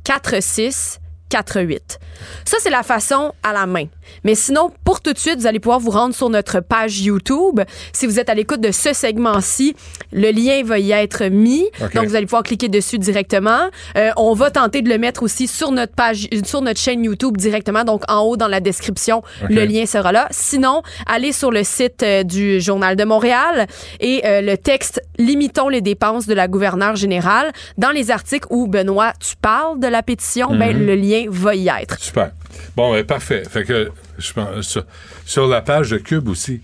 4648. 0.05 1.99
Ça, 2.45 2.57
c'est 2.61 2.71
la 2.71 2.83
façon 2.83 3.33
à 3.43 3.53
la 3.53 3.67
main. 3.67 3.85
Mais 4.25 4.35
sinon, 4.35 4.71
pour 4.85 5.01
tout 5.01 5.13
de 5.13 5.19
suite, 5.19 5.39
vous 5.39 5.47
allez 5.47 5.61
pouvoir 5.61 5.81
vous 5.81 5.91
rendre 5.91 6.15
sur 6.15 6.29
notre 6.31 6.61
page 6.61 7.01
YouTube. 7.01 7.61
Si 7.93 8.07
vous 8.07 8.19
êtes 8.21 8.29
à 8.29 8.35
l'écoute 8.35 8.61
de 8.61 8.71
ce 8.71 8.93
segment-ci, 8.93 9.75
le 10.13 10.31
lien 10.31 10.63
va 10.65 10.79
y 10.79 10.93
être 10.93 11.25
mis. 11.27 11.69
Donc, 11.95 12.07
vous 12.07 12.15
allez 12.15 12.27
pouvoir 12.27 12.43
cliquer 12.43 12.69
dessus 12.69 12.99
directement. 12.99 13.69
Euh, 13.97 14.11
on 14.17 14.35
va 14.35 14.51
tenter 14.51 14.83
de 14.83 14.89
le 14.89 14.99
mettre 14.99 15.23
aussi 15.23 15.47
sur 15.49 15.73
notre 15.73 15.95
page, 15.95 16.29
sur 16.45 16.61
notre 16.63 16.81
chaîne 16.81 17.05
YouTube 17.05 17.37
directement. 17.37 17.85
Donc, 17.85 18.03
en 18.09 18.21
haut 18.21 18.37
dans 18.37 18.49
la 18.49 18.61
description, 18.61 19.23
le 19.49 19.65
lien 19.65 19.87
sera 19.87 20.13
là. 20.13 20.29
Sinon, 20.31 20.83
allez 21.07 21.33
sur 21.33 21.51
le 21.51 21.65
site 21.65 22.03
euh, 22.03 22.23
du 22.23 22.61
Journal 22.61 22.97
de 22.97 23.05
Montréal 23.05 23.67
et 24.01 24.23
euh, 24.25 24.41
le 24.41 24.57
texte 24.57 25.01
Limitons 25.19 25.69
les 25.69 25.81
dépenses 25.81 26.27
de 26.27 26.35
la 26.35 26.47
gouverneure 26.47 26.95
générale. 26.97 27.53
Dans 27.79 27.91
les 27.91 28.11
articles 28.11 28.47
où, 28.51 28.67
Benoît, 28.67 29.13
tu 29.19 29.35
parles 29.37 29.81
de 29.81 29.87
la 29.87 30.03
pétition, 30.03 30.55
ben, 30.55 30.77
Mhm. 30.77 30.87
le 30.87 30.95
lien 30.95 31.25
va 31.29 31.55
y 31.55 31.69
être. 31.69 31.97
Super. 32.07 32.31
Bon, 32.77 32.93
ben, 32.93 33.05
parfait. 33.05 33.43
Fait 33.51 33.65
que, 33.65 33.91
je 34.17 34.33
pense, 34.33 34.67
sur, 34.67 34.85
sur 35.25 35.49
la 35.49 35.61
page 35.61 35.91
de 35.91 35.99
Cube 35.99 36.29
aussi. 36.29 36.61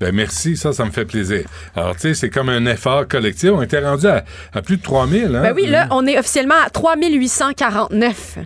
Ben, 0.00 0.14
merci, 0.14 0.56
ça, 0.56 0.72
ça 0.72 0.84
me 0.84 0.92
fait 0.92 1.04
plaisir. 1.04 1.44
Alors, 1.74 1.94
tu 1.94 2.02
sais, 2.02 2.14
c'est 2.14 2.30
comme 2.30 2.48
un 2.48 2.64
effort 2.66 3.08
collectif. 3.08 3.50
On 3.52 3.62
était 3.62 3.84
rendu 3.84 4.06
à, 4.06 4.22
plus 4.62 4.76
de 4.76 4.82
3000, 4.82 5.34
hein? 5.34 5.42
Ben 5.42 5.52
oui, 5.52 5.66
là, 5.66 5.88
on 5.90 6.06
est 6.06 6.16
officiellement 6.16 6.54
à 6.64 6.70
3849. 6.70 8.38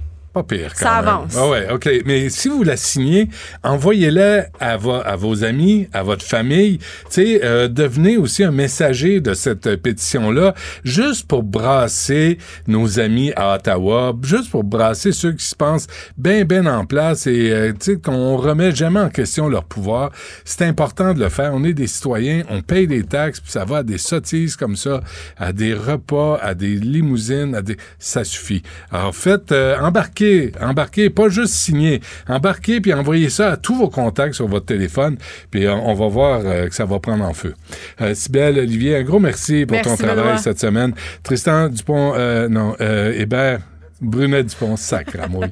Pas 0.43 0.57
pire, 0.57 0.73
quand 0.75 0.85
Ça 0.87 0.97
même. 1.01 1.09
avance. 1.09 1.35
Ah 1.37 1.49
ouais, 1.49 1.69
OK. 1.73 1.89
Mais 2.07 2.29
si 2.29 2.49
vous 2.49 2.63
la 2.63 2.77
signez, 2.77 3.29
envoyez-la 3.63 4.47
à, 4.61 4.77
vo- 4.77 5.01
à 5.05 5.17
vos 5.17 5.45
amis, 5.45 5.89
à 5.93 6.03
votre 6.03 6.25
famille. 6.25 6.79
Tu 6.79 6.85
sais, 7.11 7.41
euh, 7.45 7.69
devenez 7.69 8.17
aussi 8.17 8.45
un 8.45 8.51
messager 8.51 9.21
de 9.21 9.35
cette 9.35 9.77
pétition-là, 9.77 10.55
juste 10.85 11.27
pour 11.27 11.43
brasser 11.43 12.39
nos 12.67 12.99
amis 13.01 13.33
à 13.37 13.55
Ottawa, 13.57 14.15
juste 14.23 14.51
pour 14.51 14.65
brasser 14.65 15.13
ceux 15.13 15.33
qui 15.33 15.45
se 15.45 15.55
pensent 15.55 15.87
bien, 16.17 16.45
bien 16.45 16.67
en 16.67 16.85
place 16.87 17.27
et, 17.27 17.51
euh, 17.51 17.73
tu 17.73 17.93
sais, 17.95 17.97
qu'on 18.01 18.37
remet 18.37 18.75
jamais 18.75 19.01
en 19.01 19.11
question 19.11 19.49
leur 19.49 19.65
pouvoir. 19.65 20.11
C'est 20.45 20.63
important 20.63 21.15
de 21.15 21.21
le 21.21 21.29
faire. 21.29 21.51
On 21.55 21.65
est 21.65 21.75
des 21.75 21.87
citoyens, 21.87 22.43
on 22.51 22.63
paye 22.63 22.87
des 22.87 23.05
taxes, 23.05 23.41
puis 23.41 23.51
ça 23.53 23.65
va 23.65 23.79
à 23.79 23.83
des 23.83 23.99
sottises 23.99 24.57
comme 24.57 24.77
ça, 24.77 25.01
à 25.37 25.53
des 25.53 25.75
repas, 25.75 26.39
à 26.43 26.55
des 26.55 26.75
limousines, 26.77 27.55
à 27.55 27.63
des... 27.63 27.77
Ça 27.99 28.25
suffit. 28.25 28.63
Alors, 28.91 29.15
faites, 29.15 29.53
euh, 29.53 29.77
embarquez, 29.81 30.28
embarquez, 30.61 31.11
pas 31.11 31.29
juste 31.29 31.55
signer. 31.55 32.01
Embarquez, 32.29 32.81
puis 32.81 32.93
envoyez 32.93 33.31
ça 33.31 33.53
à 33.53 33.57
tous 33.57 33.75
vos 33.75 33.89
contacts 33.89 34.35
sur 34.35 34.49
votre 34.49 34.67
téléphone, 34.67 35.17
puis 35.51 35.67
euh, 35.67 35.75
on 35.75 35.95
va 35.95 36.09
voir 36.09 36.41
euh, 36.45 36.69
que 36.69 36.75
ça 36.75 36.85
va 36.85 36.99
prendre 36.99 37.25
en 37.25 37.35
feu. 37.35 37.55
Euh, 38.01 38.15
Olivier, 38.59 38.97
un 38.97 39.03
gros 39.03 39.21
merci 39.21 39.67
pour 39.67 39.77
Merci, 39.77 39.91
ton 39.91 39.97
travail 39.97 40.25
Benoît. 40.25 40.39
cette 40.39 40.61
semaine. 40.61 40.93
Tristan 41.23 41.69
Dupont, 41.69 42.13
euh, 42.17 42.49
non, 42.49 42.75
Hébert, 42.79 43.61
Brunet 44.01 44.45
Dupont, 44.45 44.77
sacre 44.77 45.21
à. 45.21 45.29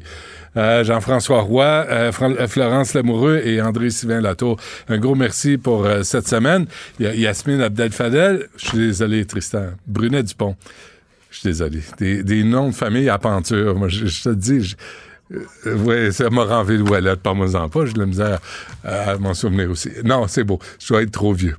Euh, 0.59 0.83
Jean-François 0.85 1.43
Roy, 1.43 1.65
euh, 1.67 2.13
Fran- 2.13 2.47
Florence 2.49 2.95
Lamoureux 2.95 3.43
et 3.45 3.61
André 3.61 3.91
Sylvain 3.91 4.23
Latour. 4.23 4.57
Un 4.89 4.97
gros 4.97 5.15
merci 5.15 5.59
pour 5.59 5.85
euh, 5.85 6.03
cette 6.03 6.27
semaine. 6.27 6.65
Y 6.99 7.15
Yasmine 7.21 7.61
Abdel-Fadel. 7.61 8.47
Je 8.57 8.69
suis 8.69 8.79
désolé, 8.79 9.27
Tristan. 9.27 9.67
Brunet 9.87 10.23
Dupont. 10.23 10.57
Je 11.37 11.41
suis 11.41 11.49
désolé. 11.51 11.83
Des, 11.99 12.45
noms 12.45 12.71
de 12.71 12.75
famille 12.75 13.11
à 13.11 13.19
penture. 13.19 13.77
Moi, 13.77 13.89
je, 13.89 14.07
te 14.07 14.31
dis, 14.31 14.63
je- 14.63 14.77
euh, 15.67 15.77
ouais, 15.85 16.11
ça 16.11 16.31
m'a 16.31 16.45
renvé 16.45 16.79
le 16.79 17.15
par 17.17 17.35
moi 17.35 17.55
en 17.55 17.69
pas. 17.69 17.85
J'ai 17.85 17.93
de 17.93 17.99
la 17.99 18.07
misère 18.07 18.39
à, 18.83 19.19
m'en 19.19 19.35
souvenir 19.35 19.71
aussi. 19.71 19.91
Non, 20.03 20.27
c'est 20.29 20.45
beau. 20.45 20.59
Je 20.81 20.89
dois 20.89 21.03
être 21.03 21.11
trop 21.11 21.35
vieux. 21.35 21.57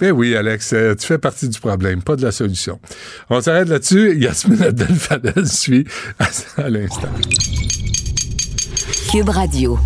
Ben 0.00 0.10
oui, 0.10 0.34
Alex, 0.34 0.72
euh, 0.72 0.96
tu 0.96 1.06
fais 1.06 1.18
partie 1.18 1.48
du 1.48 1.60
problème, 1.60 2.02
pas 2.02 2.16
de 2.16 2.22
la 2.22 2.32
solution. 2.32 2.80
On 3.28 3.40
s'arrête 3.40 3.68
là-dessus. 3.68 4.18
Yasmine 4.18 4.62
Abdel-Fadel 4.62 5.46
suit 5.46 5.86
à, 6.18 6.26
à 6.62 6.68
l'instant. 6.68 7.10
Cube 9.12 9.28
Radio. 9.28 9.78